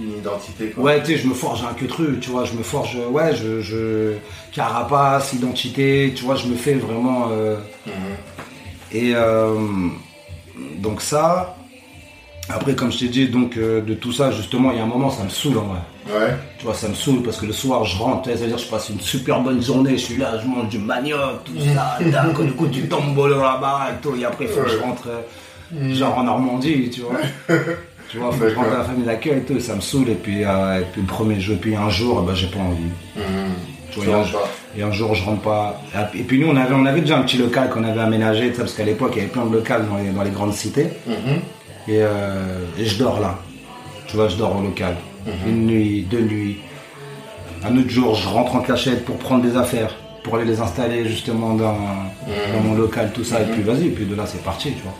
Une 0.01 0.19
identité, 0.19 0.69
quoi. 0.69 0.83
ouais 0.85 1.01
tu 1.03 1.11
sais, 1.13 1.17
je 1.17 1.27
me 1.27 1.33
forge 1.33 1.61
un 1.69 1.73
que 1.73 1.85
truc, 1.85 2.19
tu 2.21 2.29
vois. 2.29 2.45
Je 2.45 2.53
me 2.53 2.63
forge, 2.63 2.95
ouais, 3.11 3.35
je, 3.35 3.61
je 3.61 4.13
carapace, 4.53 5.33
identité, 5.33 6.13
tu 6.15 6.23
vois. 6.23 6.35
Je 6.35 6.47
me 6.47 6.55
fais 6.55 6.75
vraiment. 6.75 7.27
euh, 7.31 7.57
Mhm. 7.85 7.93
et 8.93 9.11
euh, 9.15 9.55
donc 10.77 11.01
ça. 11.01 11.55
Après, 12.49 12.75
comme 12.75 12.93
je 12.93 12.99
t'ai 12.99 13.09
dit, 13.09 13.27
donc 13.27 13.57
euh, 13.57 13.81
de 13.81 13.93
tout 13.93 14.13
ça, 14.13 14.31
justement, 14.31 14.71
il 14.71 14.77
y 14.77 14.79
a 14.79 14.83
un 14.83 14.87
moment, 14.87 15.09
ça 15.09 15.21
me 15.25 15.29
saoule 15.29 15.57
en 15.57 15.63
vrai. 15.65 15.79
Ouais. 16.07 16.33
Tu 16.57 16.63
vois, 16.63 16.73
ça 16.73 16.87
me 16.87 16.93
saoule 16.93 17.21
parce 17.21 17.35
que 17.41 17.45
le 17.45 17.51
soir, 17.51 17.83
je 17.83 17.97
rentre, 17.97 18.29
c'est-à-dire, 18.33 18.57
je 18.57 18.67
passe 18.67 18.87
une 18.87 19.01
super 19.01 19.41
bonne 19.41 19.61
journée, 19.61 19.97
je 19.97 20.05
suis 20.05 20.15
là, 20.15 20.39
je 20.41 20.47
mange 20.47 20.69
du 20.69 20.77
manioc, 20.79 21.43
tout 21.43 21.51
ça, 21.75 21.99
tac, 22.11 22.41
du 22.41 22.53
coup, 22.53 22.67
du 22.67 22.87
tombolo 22.87 23.41
là-bas 23.41 23.87
et 23.91 24.01
tout, 24.01 24.15
et 24.15 24.23
après, 24.23 24.45
il 24.45 24.49
faut 24.49 24.61
que 24.61 24.69
je 24.69 24.77
rentre, 24.77 25.09
genre 25.93 26.17
en 26.17 26.23
Normandie, 26.23 26.89
tu 26.89 27.01
vois. 27.01 27.19
tu 28.09 28.17
vois, 28.17 28.31
faut 28.31 28.39
que 28.39 28.49
je 28.49 28.55
rentre 28.55 28.73
à 28.73 28.77
la 28.79 28.83
famille 28.83 29.05
d'accueil 29.05 29.39
et 29.39 29.41
tout, 29.41 29.57
et 29.57 29.59
ça 29.59 29.75
me 29.75 29.81
saoule, 29.81 30.09
et 30.09 30.15
puis, 30.15 30.43
euh, 30.43 30.79
et 30.79 30.85
puis 30.91 31.01
le 31.01 31.07
premier 31.07 31.39
jeu, 31.39 31.57
puis 31.59 31.75
un 31.75 31.89
jour, 31.89 32.21
bah, 32.21 32.33
j'ai 32.35 32.47
pas 32.47 32.59
envie. 32.59 32.83
Mhm. 33.15 33.53
Tu 33.91 33.99
vois, 34.01 34.17
a 34.17 34.19
un. 34.21 34.25
Et 34.77 34.83
un 34.83 34.91
jour, 34.91 35.15
je 35.15 35.23
rentre 35.23 35.41
pas. 35.41 35.81
Et 36.13 36.23
puis 36.23 36.39
nous, 36.39 36.47
on 36.47 36.55
avait, 36.55 36.73
on 36.73 36.85
avait 36.85 37.01
déjà 37.01 37.17
un 37.17 37.23
petit 37.23 37.37
local 37.37 37.69
qu'on 37.69 37.83
avait 37.83 38.01
aménagé, 38.01 38.51
parce 38.51 38.73
qu'à 38.73 38.83
l'époque, 38.83 39.11
il 39.15 39.17
y 39.17 39.21
avait 39.21 39.31
plein 39.31 39.45
de 39.45 39.53
locales 39.53 39.87
dans 39.87 39.97
les, 39.97 40.09
dans 40.09 40.23
les 40.23 40.29
grandes 40.29 40.53
cités. 40.53 40.87
Mhm. 41.07 41.15
Et, 41.87 42.01
euh, 42.01 42.65
et 42.77 42.85
je 42.85 42.97
dors 42.99 43.19
là. 43.19 43.39
Tu 44.07 44.15
vois, 44.15 44.27
je 44.27 44.35
dors 44.35 44.57
au 44.57 44.61
local. 44.61 44.95
Mhm. 45.25 45.33
Une 45.49 45.65
nuit, 45.65 46.01
deux 46.09 46.21
nuits. 46.21 46.57
Un 47.65 47.75
autre 47.77 47.89
jour, 47.89 48.15
je 48.15 48.27
rentre 48.27 48.55
en 48.55 48.59
cachette 48.59 49.03
pour 49.03 49.17
prendre 49.17 49.41
des 49.41 49.57
affaires, 49.57 49.95
pour 50.23 50.35
aller 50.35 50.45
les 50.45 50.61
installer 50.61 51.07
justement 51.07 51.55
dans, 51.55 51.75
dans 51.75 52.63
mon 52.63 52.75
local, 52.75 53.11
tout 53.13 53.23
ça. 53.23 53.41
Et 53.41 53.45
puis 53.45 53.63
vas-y, 53.63 53.87
et 53.87 53.89
puis 53.89 54.05
de 54.05 54.15
là, 54.15 54.25
c'est 54.27 54.43
parti, 54.43 54.73
tu 54.73 54.83
vois. 54.83 54.93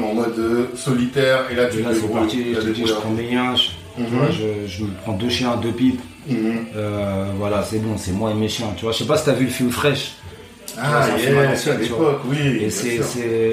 En 0.00 0.14
mode 0.14 0.38
euh, 0.38 0.66
solitaire, 0.76 1.44
et 1.50 1.54
là 1.54 1.66
tu 1.66 1.78
Et 1.78 1.82
là, 1.82 1.90
c'est 1.92 2.12
parti. 2.12 2.54
Je 2.54 2.60
te 2.60 2.68
dis, 2.70 2.86
je 2.86 2.92
prends 2.92 3.10
mes 3.10 3.28
liens, 3.30 3.54
je, 3.56 3.70
Mhm. 4.02 4.08
vois, 4.10 4.30
je, 4.30 4.66
je 4.68 4.84
me 4.84 4.90
prends 5.02 5.12
deux 5.12 5.28
chiens, 5.28 5.56
deux 5.56 5.72
pipes. 5.72 6.00
Mhm. 6.28 6.66
Euh, 6.76 7.26
voilà, 7.38 7.62
c'est 7.62 7.78
bon, 7.80 7.96
c'est 7.96 8.12
moi 8.12 8.30
et 8.30 8.34
mes 8.34 8.48
chiens. 8.48 8.68
Tu 8.76 8.84
vois, 8.84 8.92
je 8.92 8.98
sais 8.98 9.06
pas 9.06 9.16
si 9.16 9.24
t'as 9.24 9.32
vu 9.32 9.46
le 9.46 9.50
film 9.50 9.70
Fresh. 9.70 10.12
Ah, 10.80 11.02
à 11.02 11.06
vois. 11.08 11.74
l'époque, 11.80 12.20
oui. 12.26 12.58
Et 12.62 12.70
c'est, 12.70 12.98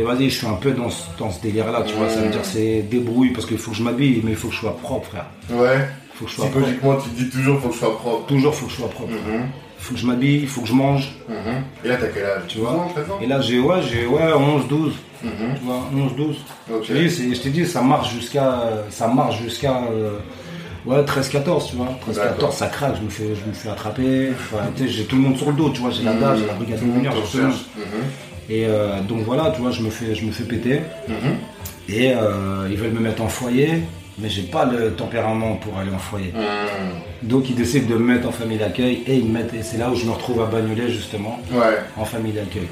vas-y, 0.04 0.30
je 0.30 0.38
suis 0.38 0.48
un 0.48 0.54
peu 0.54 0.72
dans 0.72 0.90
ce, 0.92 1.04
dans 1.18 1.32
ce 1.32 1.42
délire-là, 1.42 1.84
tu 1.88 1.96
vois. 1.96 2.08
Ça 2.10 2.20
veut 2.22 2.28
Mm. 2.28 2.32
dire, 2.32 2.46
c'est 2.46 2.82
débrouille 2.84 3.32
parce 3.32 3.48
qu'il 3.48 3.58
faut 3.58 3.72
que 3.72 3.78
je 3.78 3.84
m'habille, 3.84 4.22
mais 4.24 4.32
il 4.32 4.38
faut 4.38 4.50
que 4.50 4.54
je 4.54 4.60
sois 4.60 4.78
propre, 4.78 5.08
frère. 5.08 5.26
Ouais. 5.50 5.88
Faut 6.14 6.26
que 6.26 6.32
je 6.32 6.36
sois 6.36 6.46
propre. 6.46 6.66
Psychologiquement, 6.68 6.96
tu 6.98 7.10
te 7.10 7.24
dis 7.24 7.30
toujours 7.30 7.60
faut 7.62 7.70
que 7.70 7.74
je 7.74 7.80
sois 7.80 7.98
propre. 7.98 8.26
Toujours, 8.28 8.54
faut 8.54 8.66
que 8.68 8.72
je 8.72 8.78
sois 8.78 8.90
propre. 8.90 9.12
Mhm. 9.14 9.46
Faut 9.80 9.94
que 9.94 10.00
je 10.00 10.06
m'habille, 10.06 10.40
il 10.42 10.48
faut 10.48 10.62
que 10.62 10.68
je 10.68 10.74
mange. 10.74 11.12
Mhm. 11.28 11.36
Et 11.84 11.88
là, 11.88 11.96
t'as 12.00 12.08
quel 12.08 12.26
âge? 12.26 12.42
Tu 12.48 12.60
vois? 12.60 12.72
12 12.72 12.80
ans, 12.80 12.92
13 12.94 13.12
ans 13.12 13.20
Et 13.22 13.26
là, 13.28 13.42
j'ai, 13.42 13.60
ouais, 13.60 13.82
j'ai, 13.92 14.06
ouais, 14.06 14.34
11, 14.34 14.68
12. 14.68 14.94
Mhm. 15.26 15.56
Tu 15.60 15.66
vois, 15.66 15.90
11, 15.94 16.16
12. 16.16 16.36
Ok. 16.72 16.84
Je 16.88 16.94
t'ai 16.94 17.00
dit, 17.04 17.10
c'est- 17.10 17.36
je 17.36 17.42
t'ai 17.42 17.50
dit, 17.50 17.66
ça 17.66 17.82
marche 17.82 18.14
jusqu'à, 18.14 18.60
ça 18.90 19.08
marche 19.08 19.42
jusqu'à, 19.42 19.82
euh, 19.92 20.18
ouais, 20.86 21.04
13, 21.04 21.30
14, 21.30 21.70
tu 21.70 21.76
vois. 21.76 21.90
13, 22.02 22.16
D'accord. 22.18 22.32
14, 22.34 22.56
ça 22.56 22.68
craque, 22.68 22.96
je 23.00 23.02
me 23.04 23.10
fais, 23.10 23.36
je 23.36 23.48
me 23.50 23.54
fais 23.54 23.70
attraper. 23.70 24.30
Enfin, 24.34 24.64
j'ai 24.86 25.06
tout 25.06 25.16
le 25.16 25.22
monde 25.24 25.38
sur 25.38 25.48
le 25.48 25.54
dos, 25.54 25.70
tu 25.70 25.82
vois. 25.82 25.92
J'ai 25.92 26.04
la 26.04 26.14
DAS, 26.14 26.38
j'ai 26.38 26.46
la 26.48 26.54
brigade 26.54 26.80
recherche. 27.14 27.66
Mhm. 27.76 27.84
Et 28.50 28.66
euh, 28.68 29.02
donc 29.02 29.22
voilà, 29.24 29.52
tu 29.52 29.62
vois, 29.62 29.72
je 29.72 29.82
me 29.82 29.90
fais, 29.90 30.14
je 30.16 30.24
me 30.26 30.32
fais 30.32 30.44
péter. 30.44 30.82
Mhm. 31.08 31.16
Et 31.90 32.14
euh, 32.14 32.68
ils 32.70 32.78
veulent 32.78 32.92
me 32.94 33.00
mettre 33.00 33.22
en 33.24 33.28
foyer, 33.28 33.82
mais 34.20 34.30
j'ai 34.30 34.44
pas 34.44 34.66
le 34.66 34.92
tempérament 34.94 35.56
pour 35.56 35.78
aller 35.80 35.92
en 35.92 35.98
foyer. 36.00 36.32
Mhm. 36.34 37.28
Donc 37.30 37.50
ils 37.50 37.56
décident 37.56 37.88
de 37.90 37.96
me 37.96 38.14
mettre 38.14 38.28
en 38.28 38.32
famille 38.32 38.58
d'accueil 38.60 39.02
et 39.08 39.16
ils 39.16 39.26
me 39.26 39.34
mettent, 39.34 39.54
et 39.54 39.64
c'est 39.64 39.78
là 39.78 39.90
où 39.90 39.96
je 39.96 40.06
me 40.06 40.12
retrouve 40.12 40.42
à 40.44 40.46
Bagnolet 40.46 40.90
justement, 40.90 41.40
Ouais. 41.52 41.78
en 41.98 42.06
famille 42.06 42.34
d'accueil. 42.34 42.68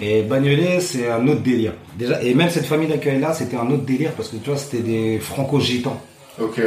Et 0.00 0.22
Bagnolet, 0.22 0.80
c'est 0.80 1.10
un 1.10 1.26
autre 1.28 1.42
délire. 1.42 1.72
Déjà, 1.98 2.22
et 2.22 2.34
même 2.34 2.50
cette 2.50 2.66
famille 2.66 2.88
d'accueil 2.88 3.20
là, 3.20 3.32
c'était 3.32 3.56
un 3.56 3.70
autre 3.70 3.84
délire 3.84 4.12
parce 4.12 4.28
que 4.28 4.36
tu 4.36 4.50
vois, 4.50 4.58
c'était 4.58 4.82
des 4.82 5.18
franco-gitans. 5.18 6.00
Ok. 6.40 6.60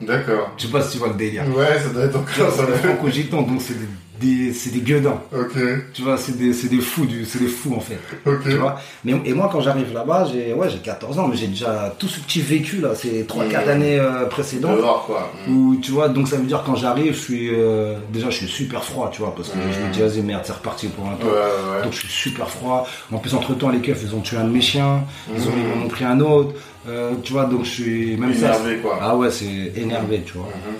D'accord. 0.00 0.52
Je 0.56 0.66
sais 0.66 0.72
pas 0.72 0.82
si 0.82 0.92
tu 0.92 0.98
vois 0.98 1.08
le 1.08 1.14
délire. 1.14 1.44
Ouais, 1.56 1.78
ça 1.80 1.88
doit 1.90 2.04
être 2.04 2.16
encore 2.16 2.52
ça. 2.52 2.66
Des 2.66 2.72
franco-gitans, 2.72 3.42
donc 3.42 3.60
c'est 3.60 3.78
des, 3.78 3.86
des- 4.24 4.52
c'est 4.52 4.70
des 4.70 4.80
gueudins. 4.80 5.20
Ok. 5.36 5.56
Tu 5.92 6.02
vois, 6.02 6.16
c'est 6.16 6.36
des, 6.36 6.52
c'est 6.52 6.68
des 6.68 6.80
fous, 6.80 7.06
du, 7.06 7.24
c'est 7.24 7.38
des 7.38 7.46
fous 7.48 7.74
en 7.76 7.80
fait. 7.80 7.98
Ok. 8.26 8.42
Tu 8.44 8.56
vois? 8.56 8.76
Mais, 9.04 9.12
et 9.24 9.32
moi, 9.34 9.48
quand 9.52 9.60
j'arrive 9.60 9.92
là-bas, 9.92 10.26
j'ai 10.32 10.52
ouais, 10.54 10.68
j'ai 10.70 10.78
14 10.78 11.18
ans, 11.18 11.28
mais 11.28 11.36
j'ai 11.36 11.46
déjà 11.48 11.94
tout 11.98 12.08
ce 12.08 12.20
petit 12.20 12.40
vécu 12.40 12.76
là, 12.80 12.94
ces 12.94 13.24
3-4 13.24 13.66
Mmh. 13.66 13.68
années 13.68 13.98
euh, 14.00 14.24
précédentes. 14.26 14.78
Dehors, 14.78 15.04
quoi. 15.06 15.30
Où, 15.48 15.76
tu 15.82 15.90
vois, 15.92 16.08
donc 16.08 16.28
ça 16.28 16.36
veut 16.36 16.44
dire 16.44 16.62
quand 16.64 16.76
j'arrive, 16.76 17.12
je 17.14 17.20
suis 17.20 17.50
euh, 17.52 17.94
déjà 18.12 18.30
je 18.30 18.36
suis 18.38 18.48
super 18.48 18.82
froid, 18.84 19.10
tu 19.12 19.20
vois, 19.22 19.34
parce 19.34 19.48
que 19.50 19.56
Mmh. 19.58 19.72
je 19.72 19.86
me 19.86 19.92
dis 19.92 20.00
vas-y 20.00 20.22
merde, 20.22 20.42
c'est 20.44 20.52
reparti 20.52 20.88
pour 20.88 21.06
un 21.08 21.14
tour. 21.16 21.30
ouais, 21.30 21.76
ouais. 21.76 21.82
Donc 21.84 21.92
je 21.92 21.98
suis 21.98 22.08
super 22.08 22.48
froid. 22.48 22.86
En 23.12 23.18
plus 23.18 23.34
entre 23.34 23.54
temps 23.54 23.68
les 23.70 23.80
keufs 23.80 24.00
ils 24.02 24.14
ont 24.14 24.20
tué 24.20 24.36
un 24.38 24.44
de 24.44 24.50
mes 24.50 24.60
chiens, 24.60 25.04
ils, 25.34 25.42
ont, 25.48 25.52
Mmh. 25.52 25.58
ils 25.74 25.78
m'en 25.80 25.84
ont 25.86 25.88
pris 25.88 26.04
un 26.04 26.20
autre. 26.20 26.54
Euh, 26.86 27.12
tu 27.22 27.32
vois, 27.32 27.44
donc 27.46 27.64
je 27.64 27.70
suis 27.70 28.16
même 28.18 28.34
ça. 28.34 28.48
Énervé, 28.48 28.76
quoi. 28.78 28.98
Ah 29.00 29.16
ouais, 29.16 29.30
c'est 29.30 29.72
énervé, 29.76 30.22
tu 30.26 30.34
vois. 30.34 30.48
Mhm. 30.48 30.74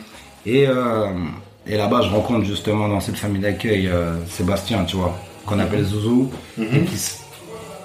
Et, 0.46 0.66
euh, 0.68 1.06
et 1.66 1.76
là-bas, 1.76 2.02
je 2.02 2.10
rencontre 2.10 2.44
justement 2.44 2.88
dans 2.88 3.00
cette 3.00 3.16
famille 3.16 3.40
d'accueil 3.42 3.88
euh, 3.88 4.14
Sébastien, 4.28 4.84
tu 4.84 4.96
vois, 4.96 5.18
qu'on 5.46 5.58
appelle 5.58 5.84
Zouzou, 5.84 6.30
et 6.58 6.80
qui 6.84 6.96
se 6.96 7.16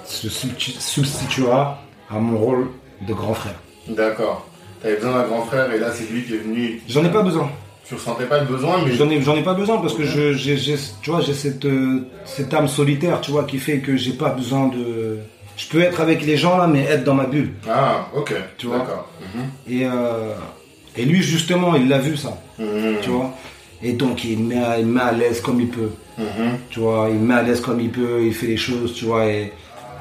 substitu- 0.06 0.78
substituera 0.80 1.82
à 2.10 2.18
mon 2.18 2.38
rôle 2.38 2.68
de 3.06 3.14
grand 3.14 3.34
frère. 3.34 3.54
D'accord. 3.88 4.46
T'avais 4.82 4.96
besoin 4.96 5.12
d'un 5.12 5.26
grand 5.28 5.42
frère 5.44 5.72
et 5.72 5.78
là 5.78 5.88
c'est 5.92 6.10
lui 6.10 6.22
qui 6.24 6.34
est 6.34 6.38
venu. 6.38 6.82
J'en 6.88 7.04
ai 7.04 7.10
pas 7.10 7.22
besoin. 7.22 7.50
Tu 7.86 7.94
ressentais 7.94 8.24
pas 8.24 8.38
le 8.40 8.46
besoin, 8.46 8.76
mais 8.84 8.92
J'en 8.92 9.10
ai, 9.10 9.20
j'en 9.20 9.34
ai 9.36 9.42
pas 9.42 9.54
besoin 9.54 9.78
parce 9.78 9.94
que 9.94 10.04
je, 10.04 10.32
j'ai, 10.32 10.56
j'ai- 10.56 10.76
tu 11.02 11.10
vois, 11.10 11.20
j'ai 11.20 11.34
cette, 11.34 11.64
euh, 11.64 12.06
cette 12.24 12.52
âme 12.54 12.68
solitaire, 12.68 13.20
tu 13.20 13.30
vois, 13.32 13.44
qui 13.44 13.58
fait 13.58 13.78
que 13.78 13.96
j'ai 13.96 14.12
pas 14.12 14.30
besoin 14.30 14.68
de. 14.68 15.18
Je 15.56 15.66
peux 15.68 15.80
être 15.80 16.00
avec 16.00 16.24
les 16.24 16.36
gens 16.38 16.56
là, 16.56 16.66
mais 16.66 16.84
être 16.84 17.04
dans 17.04 17.14
ma 17.14 17.26
bulle. 17.26 17.52
ah 17.68 18.06
ok. 18.14 18.32
Tu 18.56 18.66
vois. 18.68 18.78
D'accord. 18.78 19.08
Mhm. 19.34 19.42
Et, 19.68 19.84
euh, 19.86 20.32
et 20.96 21.04
lui, 21.04 21.20
justement, 21.22 21.74
il 21.74 21.88
l'a 21.88 21.98
vu 21.98 22.16
ça, 22.16 22.38
Mhm. 22.58 22.96
tu 23.02 23.10
vois. 23.10 23.34
Et 23.82 23.92
donc, 23.92 24.24
il 24.24 24.38
me 24.38 24.48
met, 24.54 24.62
à- 24.62 24.78
il 24.78 24.86
me 24.86 24.94
met 24.94 25.00
à 25.00 25.12
l'aise 25.12 25.40
comme 25.40 25.60
il 25.60 25.68
peut, 25.68 25.90
Mhm. 26.18 26.58
tu 26.70 26.80
vois. 26.80 27.08
Il 27.10 27.16
me 27.16 27.26
met 27.28 27.34
à 27.34 27.42
l'aise 27.42 27.60
comme 27.60 27.80
il 27.80 27.90
peut, 27.90 28.20
il 28.22 28.34
fait 28.34 28.46
les 28.46 28.56
choses, 28.56 28.94
tu 28.94 29.06
vois. 29.06 29.26
Et, 29.26 29.52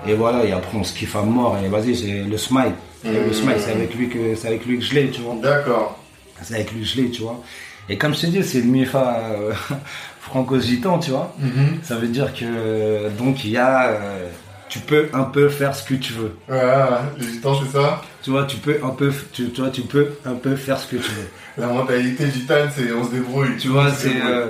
et 0.07 0.13
voilà, 0.13 0.43
et 0.45 0.51
après, 0.51 0.77
on 0.77 0.83
se 0.83 0.93
kiffe 0.93 1.15
à 1.15 1.21
mort. 1.21 1.57
Et 1.63 1.67
vas-y, 1.69 1.95
c'est 1.95 2.23
le 2.23 2.37
smile. 2.37 2.73
Le 3.05 3.31
smile, 3.31 3.55
c'est 3.59 3.71
avec 3.71 3.95
lui 3.95 4.09
que, 4.09 4.35
c'est 4.35 4.47
avec 4.49 4.65
lui 4.65 4.77
que 4.79 4.83
je 4.83 4.93
l'ai, 4.95 5.09
tu 5.09 5.21
vois. 5.21 5.35
D'accord. 5.41 5.97
C'est 6.41 6.55
avec 6.55 6.71
lui 6.73 6.81
que 6.81 6.87
je 6.87 7.01
l'ai, 7.01 7.09
tu 7.09 7.21
vois. 7.21 7.41
Et 7.87 7.97
comme 7.97 8.13
je 8.13 8.21
te 8.21 8.25
dis, 8.27 8.43
c'est 8.43 8.59
le 8.59 8.65
MIFA 8.67 9.19
euh, 9.19 9.53
franco-gitan, 10.21 10.99
tu 10.99 11.11
vois. 11.11 11.33
Mhm. 11.39 11.79
Ça 11.83 11.95
veut 11.95 12.07
dire 12.07 12.33
que, 12.33 13.09
donc, 13.17 13.45
il 13.45 13.51
y 13.51 13.57
a. 13.57 13.89
euh, 13.91 14.27
tu 14.69 14.79
peux 14.79 15.09
un 15.13 15.23
peu 15.23 15.49
faire 15.49 15.75
ce 15.75 15.83
que 15.83 15.95
tu 15.95 16.13
veux. 16.13 16.31
Voilà, 16.47 17.03
les 17.19 17.27
gitans 17.27 17.55
c'est 17.61 17.71
ça. 17.77 18.01
Tu 18.23 18.29
vois, 18.31 18.43
tu 18.45 18.57
peux 18.57 18.77
un 18.83 18.89
peu, 18.89 19.11
tu, 19.33 19.49
tu 19.49 19.61
vois, 19.61 19.69
tu 19.69 19.81
peux 19.81 20.09
un 20.25 20.35
peu 20.35 20.55
faire 20.55 20.79
ce 20.79 20.87
que 20.87 20.97
tu 20.97 21.09
veux. 21.11 21.27
La 21.57 21.67
mentalité 21.67 22.29
gitane 22.31 22.69
c'est 22.75 22.91
on 22.93 23.03
se 23.05 23.11
débrouille. 23.11 23.57
Tu 23.57 23.67
vois, 23.69 23.91
c'est. 23.91 24.21
euh, 24.23 24.47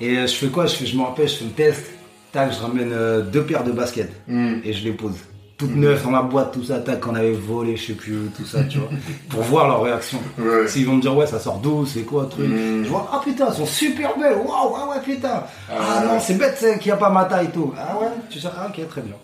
et 0.00 0.16
euh, 0.18 0.26
je 0.26 0.32
fais 0.34 0.46
quoi? 0.48 0.66
Je, 0.66 0.74
fais, 0.76 0.86
je 0.86 0.96
me 0.96 1.02
rappelle, 1.02 1.28
je 1.28 1.34
fais 1.36 1.44
le 1.44 1.50
test. 1.50 1.84
Tac, 2.32 2.52
je 2.52 2.60
ramène 2.60 2.90
euh, 2.92 3.22
deux 3.22 3.42
paires 3.42 3.64
de 3.64 3.72
baskets 3.72 4.12
Mhm. 4.26 4.60
et 4.64 4.72
je 4.72 4.84
les 4.84 4.92
pose. 4.92 5.14
Toutes 5.56 5.74
neuves 5.74 6.04
dans 6.04 6.12
la 6.12 6.22
boîte, 6.22 6.52
tout 6.52 6.62
ça, 6.62 6.78
tac, 6.78 7.00
qu'on 7.00 7.16
avait 7.16 7.32
volé, 7.32 7.76
je 7.76 7.86
sais 7.86 7.92
plus 7.94 8.14
où, 8.16 8.28
tout 8.36 8.44
ça, 8.44 8.62
tu 8.62 8.78
vois. 8.78 8.90
pour 9.28 9.40
voir 9.42 9.66
leur 9.66 9.82
réaction. 9.82 10.20
Ouais. 10.38 10.68
S'ils 10.68 10.86
vont 10.86 10.94
me 10.94 11.00
dire, 11.02 11.16
ouais, 11.16 11.26
ça 11.26 11.40
sort 11.40 11.58
d'où, 11.58 11.84
c'est 11.84 12.02
quoi, 12.02 12.26
truc? 12.30 12.46
Mm. 12.46 12.84
Je 12.84 12.88
vois, 12.88 13.10
ah 13.12 13.20
putain, 13.24 13.46
elles 13.48 13.54
sont 13.56 13.66
super 13.66 14.16
belles, 14.16 14.36
waouh, 14.36 14.76
ah 14.76 14.88
ouais, 14.90 15.02
putain. 15.04 15.42
Ah, 15.68 15.74
Ah. 15.80 16.04
non, 16.06 16.20
c'est 16.20 16.34
bête, 16.38 16.64
qu'il 16.78 16.86
n'y 16.86 16.92
a 16.92 16.96
pas 16.96 17.10
ma 17.10 17.24
taille 17.24 17.46
et 17.46 17.50
tout. 17.50 17.74
Ah 17.76 17.98
ouais, 17.98 18.06
tu 18.30 18.38
sais, 18.38 18.46
ah 18.56 18.68
ok, 18.68 18.88
très 18.88 19.00
bien. 19.00 19.14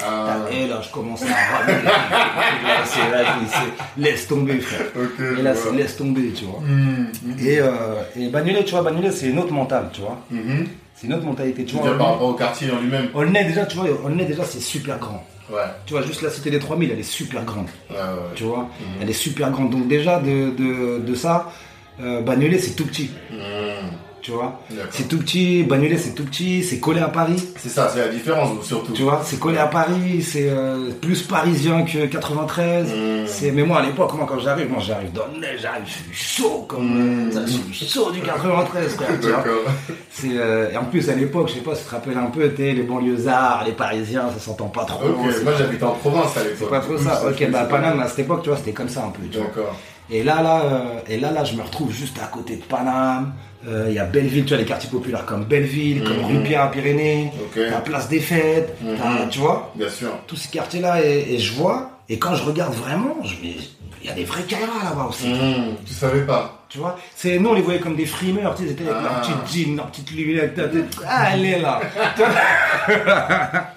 Ah, 0.00 0.38
Et 0.50 0.66
là, 0.66 0.80
je 0.82 0.90
commence 0.90 1.22
à 1.22 1.26
ramener. 1.26 1.82
Là, 1.84 2.84
c'est, 2.84 3.10
là, 3.10 3.36
c'est- 3.46 4.00
laisse 4.00 4.26
tomber, 4.26 4.58
frère. 4.60 4.86
Et 5.38 5.42
là, 5.42 5.54
c'est 5.54 5.72
laisse 5.72 5.96
tomber, 5.96 6.30
tu 6.32 6.44
vois. 6.44 6.60
Mhm. 6.60 7.08
Mhm. 7.24 7.46
Et, 7.46 7.58
euh, 7.60 7.68
et 8.16 8.28
Bagnolet, 8.28 8.64
tu 8.64 8.70
vois, 8.72 8.82
Bagnolet, 8.82 9.10
c'est 9.10 9.26
une 9.26 9.38
autre 9.38 9.52
mentale, 9.52 9.90
tu 9.92 10.00
vois. 10.00 10.18
Mhm. 10.30 10.66
C'est 10.94 11.06
une 11.08 11.14
autre 11.14 11.24
mentalité, 11.24 11.64
tu 11.64 11.76
vois. 11.76 11.96
par 11.98 12.12
rapport 12.12 12.28
au 12.28 12.34
quartier 12.34 12.70
en 12.70 12.80
lui-même. 12.80 13.08
Aulnay, 13.14 13.44
déjà, 13.44 13.66
tu 13.66 13.76
vois, 13.76 13.86
Aulnay, 14.04 14.24
déjà, 14.24 14.44
c'est 14.44 14.60
super 14.60 14.98
grand. 14.98 15.24
Ouais. 15.50 15.58
Tu 15.86 15.92
vois, 15.94 16.02
juste 16.02 16.22
la 16.22 16.30
cité 16.30 16.50
des 16.50 16.58
3000, 16.60 16.90
elle 16.92 17.00
est 17.00 17.02
super 17.02 17.44
grande. 17.44 17.66
Ouais, 17.90 17.96
ouais. 17.96 18.02
Tu 18.34 18.44
vois, 18.44 18.68
elle 19.00 19.10
est 19.10 19.12
super 19.12 19.50
grande. 19.50 19.70
Donc, 19.70 19.88
déjà, 19.88 20.18
de, 20.20 20.50
de, 20.56 21.00
de 21.00 21.14
ça, 21.14 21.50
euh, 22.00 22.22
Bagnolet, 22.22 22.58
c'est 22.58 22.74
tout 22.76 22.86
petit. 22.86 23.10
Tu 24.22 24.30
vois, 24.30 24.60
c'est 24.92 25.08
tout 25.08 25.18
petit. 25.18 25.64
Bagnolet, 25.64 25.98
c'est 25.98 26.14
tout 26.14 26.24
petit. 26.24 26.62
C'est 26.62 26.78
collé 26.78 27.00
à 27.00 27.08
Paris. 27.08 27.42
C'est 27.56 27.68
ça, 27.68 27.88
c'est 27.92 27.98
la 27.98 28.08
différence 28.08 28.64
surtout. 28.64 28.92
Tu 28.92 29.02
vois, 29.02 29.20
c'est 29.24 29.40
collé 29.40 29.58
à 29.58 29.66
Paris. 29.66 30.22
C'est 30.22 30.48
euh, 30.48 30.90
plus 31.00 31.22
parisien 31.22 31.82
que 31.82 32.06
93. 32.06 32.86
Mm. 32.86 33.26
C'est, 33.26 33.50
mais 33.50 33.64
moi, 33.64 33.78
à 33.78 33.82
l'époque, 33.82 34.14
moi, 34.14 34.24
quand 34.28 34.38
j'arrive, 34.38 34.70
moi, 34.70 34.80
j'arrive 34.80 35.10
dans 35.12 35.26
le 35.34 35.40
nez, 35.40 35.58
j'arrive, 35.60 35.82
je 35.84 35.90
suis 35.90 36.40
chaud 36.42 36.66
comme. 36.68 37.26
Mm. 37.26 37.32
ça, 37.32 37.40
je 37.46 37.74
suis 37.74 37.88
chaud 37.88 38.12
du 38.12 38.20
93, 38.20 38.94
frère. 38.94 39.08
Tu 39.20 39.26
vois. 39.26 39.44
C'est, 40.10 40.36
euh, 40.36 40.70
et 40.70 40.76
en 40.76 40.84
plus, 40.84 41.10
à 41.10 41.14
l'époque, 41.14 41.48
je 41.48 41.54
sais 41.54 41.60
pas 41.60 41.74
si 41.74 41.82
tu 41.82 41.88
te 41.88 41.94
rappelles 41.94 42.18
un 42.18 42.30
peu, 42.30 42.48
t'es 42.50 42.74
les 42.74 42.82
banlieusards, 42.82 43.64
les 43.66 43.72
parisiens, 43.72 44.30
ça 44.32 44.38
s'entend 44.38 44.68
pas 44.68 44.84
trop. 44.84 45.02
C'est, 45.32 45.42
moi 45.42 45.52
j'habitais 45.58 45.82
en 45.82 45.94
province 45.94 46.36
à 46.36 46.40
c'est 46.42 46.50
l'époque. 46.50 46.70
pas 46.70 46.80
trop 46.80 46.96
ça. 46.96 47.22
Ok, 47.28 47.50
bah. 47.50 47.64
Paname, 47.64 47.98
à 47.98 48.06
cette 48.06 48.20
époque, 48.20 48.42
tu 48.44 48.50
vois, 48.50 48.58
c'était 48.58 48.72
comme 48.72 48.88
ça 48.88 49.04
un 49.04 49.10
peu. 49.10 49.22
Tu 49.28 49.38
vois. 49.38 49.74
Et 50.10 50.22
là, 50.22 50.42
là, 50.42 50.62
euh, 50.62 51.00
et 51.08 51.18
là, 51.18 51.32
là, 51.32 51.42
je 51.42 51.54
me 51.54 51.62
retrouve 51.62 51.90
juste 51.90 52.18
à 52.22 52.26
côté 52.26 52.56
de 52.56 52.62
Paname. 52.62 53.32
Euh, 53.68 53.86
Il 53.88 53.94
y 53.94 53.98
a 53.98 54.04
Belleville, 54.04 54.44
tu 54.44 54.48
vois, 54.50 54.58
les 54.58 54.64
quartiers 54.64 54.90
populaires 54.90 55.24
comme 55.24 55.44
Belleville, 55.44 56.02
comme 56.02 56.16
Mhm. 56.18 56.24
rue 56.38 56.42
Pierre-Pyrénées, 56.42 57.30
Ok. 57.44 57.56
la 57.70 57.80
place 57.80 58.08
des 58.08 58.18
fêtes, 58.20 58.76
Mhm. 58.82 59.28
tu 59.30 59.38
vois, 59.38 59.72
Bien 59.76 59.88
sûr. 59.88 60.10
tous 60.26 60.36
ces 60.36 60.48
quartiers-là, 60.48 61.04
et, 61.04 61.34
et 61.34 61.38
je 61.38 61.52
vois, 61.54 61.90
et 62.08 62.18
quand 62.18 62.34
je 62.34 62.42
regarde 62.42 62.74
vraiment, 62.74 63.16
il 63.42 64.06
y 64.06 64.08
a 64.10 64.12
des 64.14 64.24
vrais 64.24 64.42
Kairas 64.42 64.82
là-bas 64.84 65.06
aussi. 65.10 65.28
Mhm. 65.28 65.76
Tu 65.86 65.94
savais 65.94 66.22
pas. 66.22 66.61
Tu 66.72 66.78
vois, 66.78 66.96
c'est 67.14 67.38
nous 67.38 67.50
on 67.50 67.52
les 67.54 67.60
voyait 67.60 67.80
comme 67.80 67.96
des 67.96 68.06
frimeurs, 68.06 68.54
tu 68.54 68.62
sais, 68.62 68.68
ils 68.70 68.72
étaient 68.72 68.84
avec 68.88 68.96
Ah. 68.98 69.02
leur 69.02 69.20
petite 69.44 69.66
jean, 69.66 69.76
leur 69.76 69.86
petite 69.88 70.10
lunette, 70.12 70.54
ta 70.54 70.68
tête. 70.68 70.96
ah 71.06 71.36
est 71.36 71.60
là. 71.60 71.80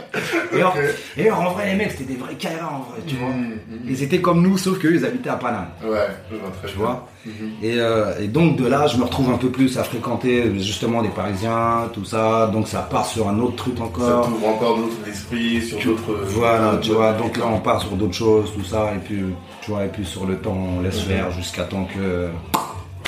et, 0.53 0.63
Ok. 0.63 0.73
et 1.17 1.29
en 1.31 1.51
vrai 1.51 1.65
les 1.71 1.75
mecs 1.75 1.91
c'était 1.91 2.05
des 2.05 2.15
vrais 2.15 2.35
Kairas 2.35 2.67
en 2.71 2.79
vrai, 2.89 3.01
tu 3.05 3.15
vois. 3.17 3.27
Mhm, 3.29 3.49
mhm. 3.69 3.79
Ils 3.89 4.01
étaient 4.03 4.21
comme 4.21 4.41
nous, 4.41 4.57
sauf 4.57 4.79
qu'eux 4.79 4.95
ils 4.95 5.05
habitaient 5.05 5.29
à 5.29 5.35
Paname. 5.35 5.67
Ouais, 5.83 6.07
je 6.31 6.37
vois 6.37 6.51
très 6.61 6.69
Tu 6.69 6.77
bien. 6.77 6.85
vois 6.85 7.07
Mhm. 7.25 7.51
et, 7.63 7.73
euh, 7.79 8.13
et 8.21 8.27
donc 8.27 8.55
de 8.55 8.65
là, 8.67 8.87
je 8.87 8.97
me 8.97 9.03
retrouve 9.03 9.29
un 9.31 9.37
peu 9.37 9.49
plus 9.49 9.77
à 9.77 9.83
fréquenter 9.83 10.57
justement 10.59 11.01
des 11.01 11.09
Parisiens, 11.09 11.89
tout 11.93 12.05
ça. 12.05 12.47
Donc 12.53 12.67
ça 12.69 12.79
part 12.79 13.05
sur 13.05 13.27
un 13.27 13.37
autre 13.39 13.55
truc 13.57 13.77
Ça 13.77 13.83
encore. 13.83 14.27
t'ouvre 14.27 14.47
encore 14.47 14.77
d'autres 14.77 15.09
esprits 15.09 15.61
sur 15.61 15.79
d'autres. 15.83 16.17
Voilà, 16.27 16.71
d'autres- 16.71 16.79
tu 16.83 16.91
vois. 16.91 17.11
Donc 17.13 17.35
là, 17.37 17.45
on 17.47 17.59
part 17.59 17.81
sur 17.81 17.91
d'autres 17.91 18.13
choses, 18.13 18.53
tout 18.53 18.63
ça. 18.63 18.91
Et 18.95 18.99
puis, 18.99 19.21
tu 19.61 19.71
vois, 19.71 19.83
et 19.85 19.89
puis 19.89 20.05
sur 20.05 20.25
le 20.25 20.37
temps, 20.37 20.55
on 20.77 20.81
laisse 20.81 21.01
faire 21.01 21.31
jusqu'à 21.31 21.63
temps 21.63 21.85
que, 21.93 22.29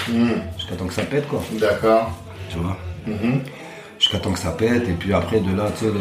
Mhm. 0.09 0.41
jusqu'à 0.57 0.75
temps 0.75 0.87
que 0.87 0.93
ça 0.93 1.03
pète, 1.03 1.27
quoi. 1.27 1.43
D'accord. 1.53 2.11
Tu 2.49 2.57
vois. 2.57 2.77
Mhm. 3.05 3.41
Jusqu'à 3.99 4.19
temps 4.19 4.31
que 4.31 4.39
ça 4.39 4.51
pète. 4.51 4.87
Et 4.87 4.93
puis 4.93 5.13
après, 5.13 5.39
de 5.39 5.55
là, 5.55 5.65
tu 5.77 5.85
sais, 5.85 5.91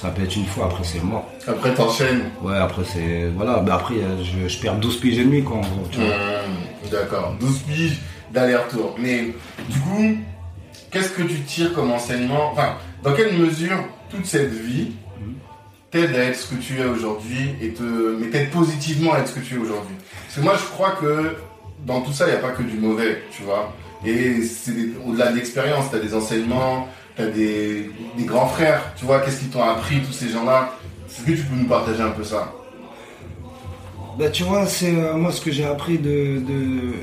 ça 0.00 0.08
pète 0.10 0.34
une 0.36 0.46
fois. 0.46 0.66
Après, 0.66 0.84
c'est 0.84 1.02
mort. 1.02 1.26
Après 1.46 1.74
t'enchaînes. 1.74 2.24
Ouais, 2.42 2.56
après, 2.56 2.82
c'est 2.84 3.28
voilà. 3.34 3.62
Mais 3.64 3.70
après, 3.72 3.94
euh, 3.94 4.22
je, 4.22 4.48
je 4.48 4.58
perds 4.60 4.76
12 4.76 5.00
piges 5.00 5.18
et 5.18 5.24
demi, 5.24 5.42
quoi. 5.42 5.56
En 5.56 5.60
gros, 5.60 5.86
tu 5.90 5.98
vois. 5.98 6.08
Mhm. 6.08 6.90
D'accord. 6.90 7.34
12 7.40 7.58
piges 7.60 7.98
d'aller-retour. 8.32 8.94
Mais 8.98 9.32
du 9.68 9.78
coup, 9.80 10.16
qu'est-ce 10.90 11.10
que 11.10 11.22
tu 11.22 11.40
tires 11.40 11.72
comme 11.72 11.90
enseignement? 11.90 12.50
Enfin, 12.52 12.74
dans 13.02 13.12
quelle 13.14 13.36
mesure 13.38 13.78
toute 14.10 14.26
cette 14.26 14.52
vie 14.52 14.92
t'aide 15.90 16.14
à 16.14 16.24
être 16.24 16.36
ce 16.36 16.54
que 16.54 16.60
tu 16.60 16.78
es 16.80 16.84
aujourd'hui 16.84 17.54
et 17.62 17.70
te, 17.70 17.82
mais 18.20 18.28
t'aide 18.28 18.50
positivement 18.50 19.14
à 19.14 19.20
être 19.20 19.28
ce 19.28 19.34
que 19.34 19.40
tu 19.40 19.54
es 19.54 19.58
aujourd'hui? 19.58 19.94
Parce 20.26 20.36
que 20.36 20.40
moi, 20.42 20.54
je 20.58 20.64
crois 20.74 20.90
que 21.00 21.36
dans 21.84 22.00
tout 22.00 22.12
ça, 22.12 22.26
il 22.26 22.30
n'y 22.30 22.36
a 22.36 22.40
pas 22.40 22.50
que 22.50 22.62
du 22.62 22.78
mauvais, 22.78 23.22
tu 23.30 23.42
vois. 23.42 23.72
Et 24.04 24.42
c'est 24.42 24.72
au-delà 25.06 25.30
de 25.32 25.36
l'expérience, 25.36 25.86
t'as 25.90 25.98
des 25.98 26.14
enseignements, 26.14 26.88
t'as 27.16 27.26
des, 27.26 27.90
des 28.16 28.24
grands 28.24 28.46
frères, 28.46 28.92
tu 28.96 29.04
vois. 29.04 29.20
Qu'est-ce 29.20 29.40
qu'ils 29.40 29.48
t'ont 29.50 29.62
appris, 29.62 30.00
tous 30.00 30.12
ces 30.12 30.28
gens-là 30.28 30.72
Est-ce 31.08 31.22
que 31.22 31.30
tu 31.32 31.42
peux 31.44 31.56
nous 31.56 31.66
partager 31.68 32.02
un 32.02 32.10
peu 32.10 32.24
ça? 32.24 32.52
Bah, 34.18 34.30
tu 34.30 34.44
vois, 34.44 34.66
c'est 34.66 34.94
euh, 34.94 35.14
moi 35.14 35.30
ce 35.32 35.40
que 35.40 35.50
j'ai 35.50 35.64
appris 35.66 35.98
de, 35.98 36.38
de- 36.40 36.94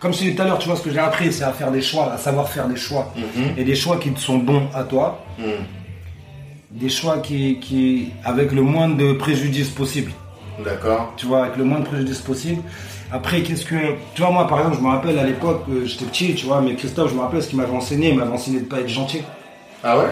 Comme 0.00 0.12
je 0.12 0.18
dit 0.18 0.34
tout 0.34 0.42
à 0.42 0.46
l'heure, 0.46 0.58
tu 0.58 0.68
vois, 0.68 0.76
ce 0.76 0.82
que 0.82 0.90
j'ai 0.90 0.98
appris, 0.98 1.32
c'est 1.32 1.44
à 1.44 1.52
faire 1.52 1.70
des 1.70 1.82
choix, 1.82 2.12
à 2.12 2.18
savoir 2.18 2.48
faire 2.48 2.66
des 2.68 2.76
choix. 2.76 3.12
Mhm. 3.16 3.54
Et 3.56 3.64
des 3.64 3.76
choix 3.76 3.98
qui 3.98 4.10
te 4.12 4.18
sont 4.20 4.38
bons 4.38 4.68
à 4.74 4.82
toi, 4.84 5.24
Mhm. 5.38 5.46
des 6.72 6.88
choix 6.88 7.18
qui, 7.18 7.58
qui 7.60 8.10
avec 8.24 8.52
le 8.52 8.62
moins 8.62 8.88
de 8.88 9.12
préjudice 9.12 9.68
possible. 9.70 10.10
D'accord. 10.64 11.12
Tu 11.16 11.26
vois, 11.26 11.44
avec 11.44 11.56
le 11.56 11.64
moins 11.64 11.78
de 11.80 11.84
préjudice 11.86 12.18
possible. 12.20 12.62
Après, 13.12 13.42
qu'est-ce 13.42 13.64
que. 13.64 13.74
Tu 14.14 14.20
vois, 14.22 14.30
moi, 14.30 14.46
par 14.46 14.58
exemple, 14.58 14.76
je 14.78 14.82
me 14.82 14.88
rappelle 14.88 15.18
à 15.18 15.24
l'époque, 15.24 15.62
euh, 15.70 15.84
j'étais 15.86 16.04
petit, 16.04 16.34
tu 16.34 16.46
vois, 16.46 16.60
mais 16.60 16.74
Christophe, 16.74 17.10
je 17.10 17.14
me 17.16 17.20
rappelle 17.20 17.42
ce 17.42 17.48
qu'il 17.48 17.58
m'avait 17.58 17.72
enseigné. 17.76 18.10
Il 18.10 18.16
m'avait 18.16 18.32
enseigné 18.32 18.60
de 18.60 18.64
pas 18.66 18.80
être 18.80 18.88
gentil, 18.88 19.22
Ah 19.82 19.98
ouais? 19.98 20.04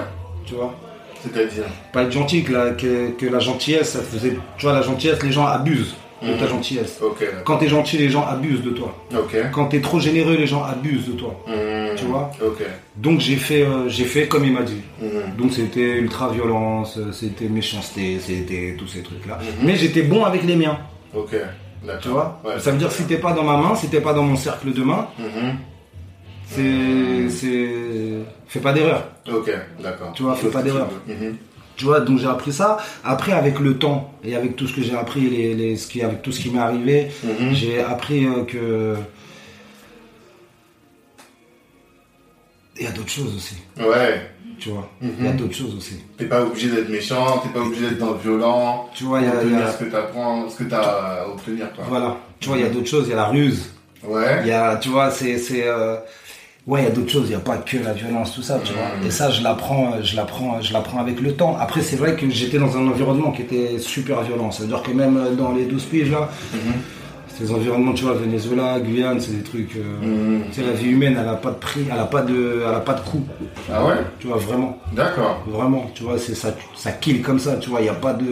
Tu 0.45 0.55
vois. 0.55 0.75
C'est-à-dire? 1.23 1.65
Pas 1.93 2.03
être 2.05 2.13
gentil, 2.13 2.45
que 2.45 2.53
la, 2.53 2.71
que, 2.71 3.11
que 3.11 3.27
la 3.27 3.39
gentillesse, 3.41 3.91
ça 3.91 4.01
faisait. 4.01 4.37
Tu 4.59 4.65
vois, 4.67 4.75
la 4.75 4.83
gentillesse, 4.83 5.23
les 5.23 5.33
gens 5.33 5.47
abusent 5.47 5.95
de 6.23 6.33
ta 6.35 6.45
Mhm. 6.45 6.49
gentillesse. 6.51 6.99
Ok, 7.03 7.21
d'accord. 7.21 7.43
Quand 7.45 7.57
t'es 7.59 7.69
gentil, 7.69 7.99
les 7.99 8.09
gens 8.09 8.25
abusent 8.27 8.63
de 8.63 8.71
toi. 8.71 8.95
Ok. 9.13 9.37
Quand 9.53 9.67
t'es 9.67 9.81
trop 9.81 10.01
généreux, 10.01 10.37
les 10.37 10.47
gens 10.47 10.63
abusent 10.65 11.07
de 11.09 11.13
toi. 11.13 11.35
Mhm. 11.47 11.95
Tu 11.97 12.05
vois 12.07 12.31
Ok. 12.43 12.63
Donc 12.97 13.21
j'ai 13.21 13.37
fait, 13.37 13.63
euh, 13.63 13.89
j'ai 13.89 14.05
fait 14.05 14.27
comme 14.29 14.45
il 14.45 14.53
m'a 14.53 14.63
dit. 14.63 14.81
Mhm. 15.03 15.37
Donc 15.37 15.53
c'était 15.53 15.99
ultra 15.99 16.31
violence, 16.31 16.97
euh, 16.97 17.13
c'était 17.13 17.49
méchanceté, 17.49 18.19
c'était 18.19 18.77
tous 18.79 18.87
ces 18.89 19.03
trucs-là. 19.03 19.39
Mhm. 19.43 19.67
Mais 19.67 19.77
j'étais 19.77 20.03
bon 20.03 20.25
avec 20.25 20.45
les 20.45 20.57
miens, 20.57 20.79
Ok. 21.15 21.35
Tu 22.01 22.09
vois 22.09 22.41
Ouais, 22.45 22.59
Ça 22.59 22.71
veut 22.71 22.79
dire 22.79 22.89
que 22.89 22.95
si 22.95 23.05
t'es 23.05 23.19
pas 23.19 23.33
dans 23.33 23.45
ma 23.45 23.57
main, 23.57 23.75
si 23.75 23.89
t'es 23.89 24.01
pas 24.01 24.13
dans 24.13 24.23
mon 24.23 24.37
cercle 24.37 24.73
de 24.73 24.83
main, 24.83 25.09
Mhm. 25.19 25.57
c'est, 26.47 27.29
c'est, 27.31 27.71
fais 28.49 28.61
pas 28.61 28.73
d'erreur. 28.73 29.09
Ok, 29.33 29.51
d'accord. 29.83 30.13
Tu 30.15 30.23
vois, 30.23 30.35
fais 30.37 30.49
pas 30.49 30.63
d'erreur. 30.63 30.89
Mhm. 31.07 31.37
Tu 31.77 31.85
vois, 31.85 32.01
donc 32.01 32.19
j'ai 32.19 32.27
appris 32.27 32.53
ça. 32.53 32.79
Après, 33.05 33.33
avec 33.33 33.59
le 33.59 33.77
temps 33.77 34.15
et 34.25 34.35
avec 34.35 34.57
tout 34.57 34.67
ce 34.67 34.75
que 34.75 34.83
j'ai 34.83 34.95
appris, 34.97 35.29
les, 35.29 35.55
les, 35.55 35.77
ce 35.77 35.87
qui, 35.89 36.03
avec 36.03 36.23
tout 36.23 36.33
ce 36.33 36.41
qui 36.41 36.51
m'est 36.51 36.59
arrivé, 36.59 37.09
Mhm. 37.23 37.53
j'ai 37.53 37.83
appris 37.83 38.25
euh, 38.27 38.45
que 38.45 38.95
il 42.79 42.85
y 42.85 42.87
a 42.87 42.91
d'autres 42.93 43.11
choses 43.11 43.35
aussi. 43.37 43.57
Ouais. 43.79 44.31
Tu 44.59 44.71
vois, 44.71 44.89
il 45.03 45.25
y 45.25 45.29
a 45.29 45.33
Mhm. 45.33 45.37
d'autres 45.37 45.55
choses 45.55 45.75
aussi. 45.77 45.97
T'es 46.17 46.25
pas 46.25 46.43
obligé 46.43 46.69
d'être 46.71 46.89
méchant, 46.89 47.39
t'es 47.43 47.49
pas 47.51 47.61
obligé 47.65 47.89
d'être 47.91 47.99
dans 47.99 48.13
le 48.13 48.19
violent. 48.19 48.89
Tu 48.95 49.05
vois, 49.05 49.21
il 49.21 49.25
y 49.27 49.29
a- 49.29 49.59
y 49.61 49.63
a- 49.63 49.71
ce 49.73 49.85
que 49.85 49.91
t'apprends, 49.91 50.49
ce 50.49 50.57
que 50.57 50.65
t'as 50.65 50.81
à 50.81 51.27
obtenir, 51.29 51.73
quoi. 51.75 51.85
Voilà. 51.89 52.17
Tu 52.41 52.49
vois, 52.49 52.59
il 52.59 52.63
y 52.65 52.67
a 52.67 52.71
d'autres 52.71 52.89
choses. 52.89 53.05
Il 53.07 53.11
y 53.11 53.13
a 53.13 53.17
la 53.17 53.27
ruse. 53.27 53.71
Ouais. 54.05 54.39
Il 54.43 54.49
y 54.49 54.53
a, 54.53 54.77
tu 54.77 54.89
vois, 54.89 55.11
c'est, 55.11 55.37
c'est, 55.39 55.67
euh, 55.67 55.97
ouais, 56.67 56.83
il 56.83 56.85
y 56.85 56.87
a 56.87 56.91
d'autres 56.91 57.11
choses, 57.11 57.25
il 57.27 57.31
n'y 57.31 57.35
a 57.35 57.41
pas 57.41 57.57
que 57.59 57.77
la 57.79 57.93
violence, 57.93 58.35
tout 58.35 58.43
ça, 58.43 58.59
tu 58.65 58.73
vois. 58.73 59.07
Et 59.07 59.11
ça, 59.11 59.31
je 59.31 59.43
l'apprends, 59.43 60.01
je 60.03 60.17
l'apprends, 60.17 60.61
je 60.63 60.73
l'apprends 60.73 61.01
avec 61.01 61.21
le 61.21 61.35
temps. 61.35 61.57
Après, 61.59 61.83
c'est 61.83 61.97
vrai 61.97 62.15
que 62.17 62.29
j'étais 62.31 62.59
dans 62.59 62.77
un 62.77 62.87
environnement 62.89 63.33
qui 63.33 63.43
était 63.43 63.79
super 63.79 64.23
violent. 64.23 64.51
C'est-à-dire 64.51 64.83
que 64.83 64.91
même 64.93 65.35
dans 65.37 65.53
les 65.53 65.65
12 65.67 65.85
piges, 65.85 66.11
là, 66.11 66.31
ces 67.39 67.51
environnements, 67.53 67.93
tu 67.93 68.05
vois, 68.05 68.15
Venezuela, 68.15 68.81
Guyane, 68.81 69.21
c'est 69.21 69.33
des 69.37 69.43
trucs. 69.43 69.77
euh, 69.77 70.39
Tu 70.53 70.61
sais, 70.61 70.67
la 70.67 70.73
vie 70.73 70.89
humaine, 70.91 71.17
elle 71.21 71.29
a 71.29 71.35
pas 71.35 71.51
de 71.51 71.57
prix, 71.57 71.83
elle 71.93 71.99
a 71.99 72.05
pas 72.07 72.23
de, 72.23 72.63
elle 72.67 72.75
a 72.75 72.81
pas 72.81 72.95
de 72.95 73.01
coût. 73.01 73.23
Ah 73.73 73.85
ouais? 73.85 73.95
Tu 74.19 74.27
vois, 74.27 74.37
vraiment. 74.39 74.79
D'accord. 74.95 75.45
Vraiment, 75.47 75.91
tu 75.95 76.03
vois, 76.05 76.19
c'est 76.19 76.35
ça, 76.35 76.55
ça 76.75 76.93
kill 76.93 77.21
comme 77.23 77.39
ça, 77.39 77.57
tu 77.57 77.71
vois, 77.71 77.81
il 77.81 77.85
n'y 77.85 77.89
a 77.91 77.95
pas 77.95 78.15
de, 78.15 78.25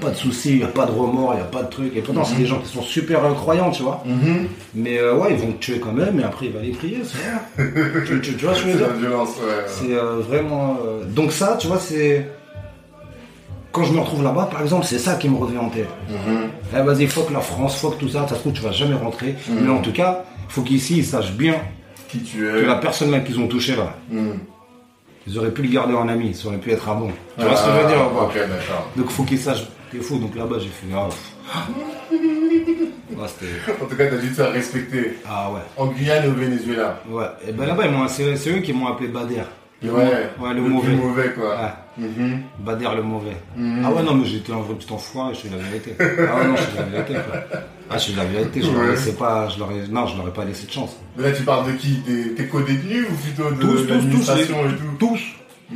pas 0.00 0.10
de 0.10 0.16
soucis, 0.16 0.50
il 0.52 0.56
n'y 0.58 0.62
a 0.64 0.68
pas 0.68 0.86
de 0.86 0.90
remords, 0.92 1.32
il 1.34 1.36
n'y 1.36 1.42
a 1.42 1.46
pas 1.46 1.62
de 1.62 1.70
trucs. 1.70 1.96
Et 1.96 2.00
pourtant, 2.00 2.24
c'est 2.24 2.36
des 2.36 2.46
gens 2.46 2.58
qui 2.60 2.68
sont 2.72 2.82
super 2.82 3.20
croyants, 3.34 3.70
tu 3.70 3.82
vois. 3.82 4.02
Mhm. 4.04 4.48
Mais 4.74 4.98
euh, 4.98 5.14
ouais, 5.16 5.28
ils 5.30 5.36
vont 5.38 5.52
te 5.52 5.58
tuer 5.64 5.78
quand 5.78 5.92
même, 5.92 6.18
et 6.20 6.24
après, 6.24 6.46
il 6.46 6.52
va 6.52 6.60
les 6.60 6.72
prier, 6.72 6.98
c'est 7.04 7.62
tu, 8.06 8.20
tu- 8.20 8.34
tu 8.36 8.44
vois 8.44 8.54
je 8.54 8.60
C'est 8.62 8.72
veux 8.72 8.78
dire? 8.78 8.92
violence, 8.94 9.30
ouais. 9.38 9.64
C'est 9.66 9.94
euh, 9.94 10.20
vraiment. 10.28 10.78
euh, 10.84 11.04
Donc, 11.06 11.32
ça, 11.32 11.56
tu 11.60 11.66
vois, 11.68 11.78
c'est. 11.78 12.26
Quand 13.74 13.82
je 13.84 13.92
me 13.92 13.98
retrouve 13.98 14.22
là-bas, 14.22 14.48
par 14.52 14.62
exemple, 14.62 14.86
c'est 14.86 14.98
ça 15.00 15.16
qui 15.16 15.28
me 15.28 15.36
revient 15.36 15.58
en 15.58 15.68
tête. 15.68 15.88
Mhm. 16.08 16.48
Eh, 16.78 16.82
vas-y, 16.82 17.06
fuck 17.08 17.30
la 17.32 17.40
France, 17.40 17.76
fuck 17.76 17.98
tout 17.98 18.08
ça, 18.08 18.26
ça 18.28 18.36
se 18.36 18.40
trouve, 18.40 18.52
tu 18.52 18.62
vas 18.62 18.70
jamais 18.72 18.94
rentrer. 18.94 19.34
Mais 19.50 19.68
en 19.68 19.80
tout 19.82 19.92
cas, 19.92 20.24
faut 20.48 20.62
qu'ici, 20.62 20.98
ils 20.98 21.04
sachent 21.04 21.32
bien 21.32 21.56
Qui 22.08 22.20
tu 22.20 22.38
que 22.38 22.62
es 22.62 22.66
la 22.66 22.76
personne 22.76 23.10
là 23.10 23.18
qu'ils 23.20 23.38
ont 23.40 23.48
touché 23.48 23.74
là, 23.74 23.94
Mhm. 24.10 24.38
ils 25.26 25.36
auraient 25.38 25.50
pu 25.50 25.62
le 25.62 25.68
garder 25.68 25.94
en 25.94 26.06
ami, 26.08 26.32
ça 26.34 26.46
aurait 26.48 26.58
pu 26.58 26.70
être 26.70 26.88
un 26.88 26.94
bon. 26.94 27.10
Tu 27.36 27.44
vois 27.44 27.56
ce 27.56 27.64
que 27.66 27.70
je 27.72 27.80
veux 27.82 27.88
dire 27.88 27.96
Ah, 28.00 28.06
ou 28.12 28.14
pas 28.16 28.22
Ok, 28.26 28.34
d'accord. 28.34 28.90
Donc 28.96 29.10
faut 29.10 29.24
qu'ils 29.24 29.38
sachent 29.40 29.64
que 29.90 29.96
t'es 29.96 30.02
fou. 30.02 30.18
Donc 30.18 30.36
là-bas 30.36 30.56
j'ai 30.60 30.68
fait 30.68 30.86
ah. 30.94 31.08
Ouais, 32.12 33.26
c'était- 33.26 33.72
En 33.82 33.86
tout 33.86 33.96
cas, 33.96 34.06
t'as 34.06 34.16
dû 34.18 34.28
te 34.28 34.34
faire 34.34 34.52
respecter. 34.52 35.18
ah 35.28 35.50
ouais. 35.52 35.60
En 35.76 35.86
Guyane 35.86 36.24
et 36.24 36.28
au 36.28 36.34
Venezuela. 36.34 37.00
Ouais. 37.08 37.24
Et 37.48 37.52
ben 37.52 37.66
là-bas 37.66 37.86
ils 37.86 37.90
m'ont- 37.90 38.06
c'est 38.08 38.36
c'est 38.36 38.50
eux 38.50 38.60
qui 38.60 38.72
m'ont 38.72 38.86
appelé 38.86 39.08
Bader. 39.08 39.42
Le 39.84 39.92
Ouais, 39.92 40.04
mau- 40.38 40.46
ouais, 40.46 40.54
le, 40.54 40.60
mauvais. 40.62 40.92
mauvais, 40.96 41.30
quoi. 41.34 41.50
Ouais. 41.50 42.06
Mhm. 42.06 42.40
Bader 42.60 42.88
le 42.96 43.02
mauvais. 43.02 43.36
Mhm. 43.56 43.82
Ah 43.84 43.92
ouais 43.92 44.02
non 44.02 44.14
mais 44.14 44.24
j'étais 44.24 44.52
un 44.52 44.56
vrai 44.60 44.74
petit 44.74 44.92
enfoiré, 44.92 45.34
je 45.34 45.38
suis 45.40 45.48
la 45.50 45.58
vérité. 45.58 45.94
Ah 46.00 46.36
ouais 46.40 46.46
non 46.48 46.56
je 46.56 46.62
suis 46.62 46.76
la 46.76 46.82
vérité 46.84 47.12
quoi. 47.14 47.40
Ah 47.90 47.98
je 47.98 48.02
suis 48.02 48.14
la 48.14 48.24
vérité, 48.24 48.62
je 48.62 48.70
leur 48.72 48.80
Ouais. 48.80 48.88
laissais 48.90 49.12
pas, 49.14 49.48
je 49.48 49.58
leur 49.60 49.70
ai- 49.70 49.86
non 49.90 50.06
je 50.06 50.16
leur 50.16 50.26
ai 50.28 50.32
pas 50.32 50.44
laissé 50.44 50.66
de 50.66 50.72
chance. 50.72 50.96
Mais 51.16 51.22
là, 51.24 51.32
tu 51.32 51.42
parles 51.44 51.66
de 51.70 51.76
qui? 51.76 51.98
Des- 52.06 52.34
T'es 52.34 52.46
co-détenus 52.48 53.06
ou 53.10 53.14
plutôt 53.14 53.50
de 53.50 53.56
Tous, 53.60 53.66
tous, 53.68 53.76
tous, 53.82 53.88
l'administration 53.90 54.56
les- 54.64 54.70
et 54.70 54.76
tout? 54.76 54.84
tous, 54.98 55.20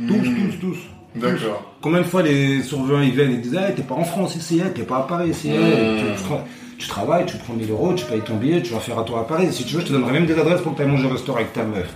tous, 0.07 0.29
Mhm. 0.29 0.49
tous, 0.51 0.67
tous. 0.67 0.77
D'accord. 1.15 1.73
Combien 1.81 1.99
de 2.01 2.05
fois 2.05 2.21
les 2.21 2.61
surveillants 2.63 3.01
ils 3.01 3.11
viennent 3.15 3.31
et 3.31 3.37
disent 3.37 3.55
hey, 3.55 3.73
t'es 3.75 3.83
pas 3.83 3.95
en 3.95 4.03
France 4.03 4.35
ici, 4.35 4.59
hey, 4.59 4.71
t'es 4.75 4.83
pas 4.83 4.97
à 4.97 5.01
Paris 5.03 5.29
ici, 5.29 5.49
hey, 5.49 5.57
Mmh. 5.57 5.97
tu, 6.17 6.23
tra- 6.23 6.41
tu 6.77 6.87
travailles, 6.87 7.25
tu 7.27 7.37
prends 7.37 7.53
1000 7.53 7.69
euros, 7.71 7.93
tu 7.93 8.03
payes 8.05 8.21
ton 8.21 8.35
billet, 8.35 8.61
tu 8.61 8.73
vas 8.73 8.79
faire 8.79 8.99
un 8.99 9.03
tour 9.03 9.17
à 9.17 9.25
Paris. 9.27 9.47
Si 9.51 9.63
tu 9.65 9.75
veux, 9.75 9.81
je 9.81 9.87
te 9.87 9.91
donnerai 9.93 10.11
même 10.13 10.25
des 10.25 10.37
adresses 10.37 10.61
pour 10.61 10.73
que 10.73 10.77
tu 10.77 10.83
ailles 10.83 10.89
manger 10.91 11.05
au 11.07 11.11
restaurant 11.11 11.37
avec 11.39 11.53
ta 11.53 11.63
meuf. 11.63 11.87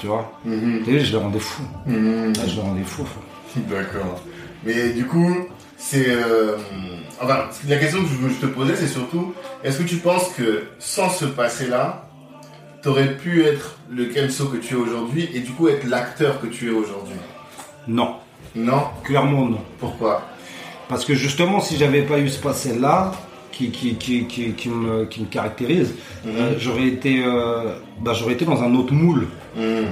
Tu 0.00 0.06
vois 0.06 0.32
Mhm. 0.44 0.82
Je 0.86 0.92
les 1.12 1.16
rendais 1.16 1.38
fous. 1.38 1.62
Mhm. 1.86 2.32
Là, 2.34 2.42
je 2.46 2.54
les 2.56 2.60
rendais 2.62 2.84
fous. 2.84 3.04
frère. 3.04 3.64
D'accord. 3.68 4.22
Mais 4.64 4.90
du 4.90 5.06
coup, 5.06 5.34
c'est. 5.76 6.06
euh, 6.08 6.56
Enfin, 7.22 7.40
la 7.68 7.76
question 7.76 7.98
que 8.02 8.08
je 8.30 8.40
te 8.40 8.46
posais, 8.46 8.76
c'est 8.76 8.86
surtout 8.88 9.34
est-ce 9.62 9.78
que 9.78 9.82
tu 9.82 9.96
penses 9.96 10.28
que 10.30 10.62
sans 10.78 11.10
ce 11.10 11.26
passé-là, 11.26 12.08
t'aurais 12.82 13.14
pu 13.16 13.44
être 13.44 13.76
le 13.90 14.06
Kelso 14.06 14.46
que 14.46 14.56
tu 14.56 14.72
es 14.72 14.76
aujourd'hui 14.78 15.28
et 15.34 15.40
du 15.40 15.50
coup 15.50 15.68
être 15.68 15.84
l'acteur 15.86 16.40
que 16.40 16.46
tu 16.46 16.68
es 16.68 16.70
aujourd'hui? 16.70 17.16
Non, 17.86 18.14
Non? 18.56 18.84
Clairement 19.04 19.44
non. 19.44 19.60
Pourquoi? 19.78 20.22
Parce 20.88 21.04
que 21.04 21.14
justement, 21.14 21.60
si 21.60 21.76
j'avais 21.76 22.00
pas 22.02 22.18
eu 22.18 22.30
ce 22.30 22.40
passé-là, 22.40 23.12
qui, 23.52 23.70
qui, 23.70 23.94
qui, 23.96 24.24
qui, 24.26 24.68
me, 24.68 25.04
qui 25.06 25.20
me 25.22 25.26
caractérise, 25.26 25.94
Mhm. 26.24 26.32
euh, 26.36 26.52
j'aurais 26.58 26.86
été, 26.86 27.22
euh, 27.24 27.74
bah, 28.00 28.12
j'aurais 28.14 28.34
été 28.34 28.44
dans 28.44 28.62
un 28.62 28.74
autre 28.74 28.92
moule. 28.92 29.26
Mhm. 29.56 29.86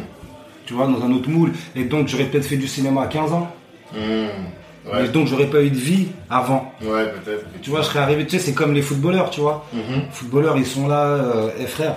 Tu 0.67 0.75
vois, 0.75 0.87
dans 0.87 1.03
un 1.05 1.11
autre 1.13 1.29
moule. 1.31 1.53
Et 1.75 1.85
donc, 1.85 2.09
j'aurais 2.09 2.25
peut-être 2.27 2.45
fait 2.47 2.57
du 2.59 2.69
cinéma 2.69 3.03
à 3.03 3.07
15 3.07 3.33
ans. 3.33 3.51
Mhm. 3.95 4.01
Et 4.01 4.91
Ouais, 4.91 5.09
donc, 5.09 5.27
j'aurais 5.27 5.47
pas 5.51 5.63
eu 5.63 5.71
de 5.71 5.77
vie 5.77 6.09
avant. 6.31 6.73
ouais 6.83 7.05
peut-être. 7.25 7.45
Tu 7.63 7.69
vois, 7.71 7.83
je 7.83 7.87
serais 7.89 7.99
arrivé, 7.99 8.25
tu 8.25 8.31
sais, 8.31 8.39
c'est 8.39 8.55
comme 8.55 8.73
les 8.73 8.81
footballeurs, 8.83 9.29
tu 9.31 9.41
vois. 9.41 9.67
Mhm. 9.73 9.81
Les 9.97 10.03
footballeurs, 10.13 10.57
ils 10.57 10.65
sont 10.67 10.87
là, 10.89 11.05
euh, 11.05 11.51
eh 11.61 11.67
frère, 11.67 11.97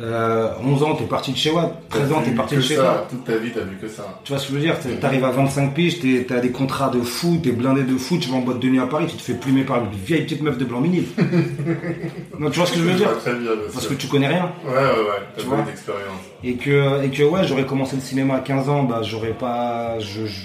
euh, 0.00 0.48
11 0.64 0.82
ans, 0.82 0.94
t'es 0.94 1.04
parti 1.04 1.32
de 1.32 1.36
chez 1.36 1.50
Watt, 1.50 1.74
13 1.90 2.12
ans, 2.12 2.22
t'es 2.24 2.30
parti 2.30 2.56
de 2.56 2.60
chez 2.60 2.78
Watt. 2.78 3.08
Toute 3.10 3.24
ta 3.24 3.36
vie, 3.36 3.50
t'as 3.52 3.60
vu 3.60 3.76
que 3.76 3.86
ça. 3.88 4.20
Tu 4.24 4.32
vois 4.32 4.40
ce 4.40 4.46
que 4.46 4.54
je 4.54 4.58
veux 4.58 4.64
dire 4.64 4.76
T'arrives 5.00 5.24
à 5.24 5.30
25 5.30 5.74
piges, 5.74 5.98
t'as 6.26 6.40
des 6.40 6.50
contrats 6.50 6.88
de 6.88 7.00
fou, 7.00 7.38
t'es 7.42 7.52
blindé 7.52 7.82
de 7.82 7.96
fou, 7.98 8.16
tu 8.18 8.30
vas 8.30 8.36
en 8.36 8.40
boîte 8.40 8.60
de 8.60 8.68
nuit 8.68 8.80
à 8.80 8.86
Paris, 8.86 9.06
tu 9.08 9.16
te 9.16 9.22
fais 9.22 9.34
plumer 9.34 9.64
par 9.64 9.78
une 9.78 9.90
vieille 9.90 10.22
petite 10.22 10.42
meuf 10.42 10.56
de 10.56 10.64
Blanc-Minil. 10.64 11.04
non, 12.38 12.50
tu 12.50 12.58
vois 12.58 12.66
ce 12.66 12.72
que 12.72 12.78
je 12.78 12.84
veux 12.84 12.94
dire 12.94 13.16
Très 13.18 13.32
bien, 13.32 13.52
bien 13.52 13.62
Parce 13.72 13.86
que 13.86 13.94
tu 13.94 14.06
connais 14.06 14.28
rien. 14.28 14.50
Ouais, 14.64 14.72
ouais, 14.72 14.80
ouais, 14.80 15.22
t'as 15.36 15.42
vois 15.44 15.62
d'expérience. 15.62 16.20
Et 16.44 16.54
que, 16.54 17.04
et 17.04 17.10
que 17.10 17.22
ouais, 17.22 17.44
j'aurais 17.46 17.66
commencé 17.66 17.96
le 17.96 18.02
cinéma 18.02 18.36
à 18.36 18.40
15 18.40 18.68
ans, 18.68 18.82
bah 18.84 19.00
j'aurais 19.02 19.34
pas. 19.34 19.98
Je, 19.98 20.24
je, 20.24 20.40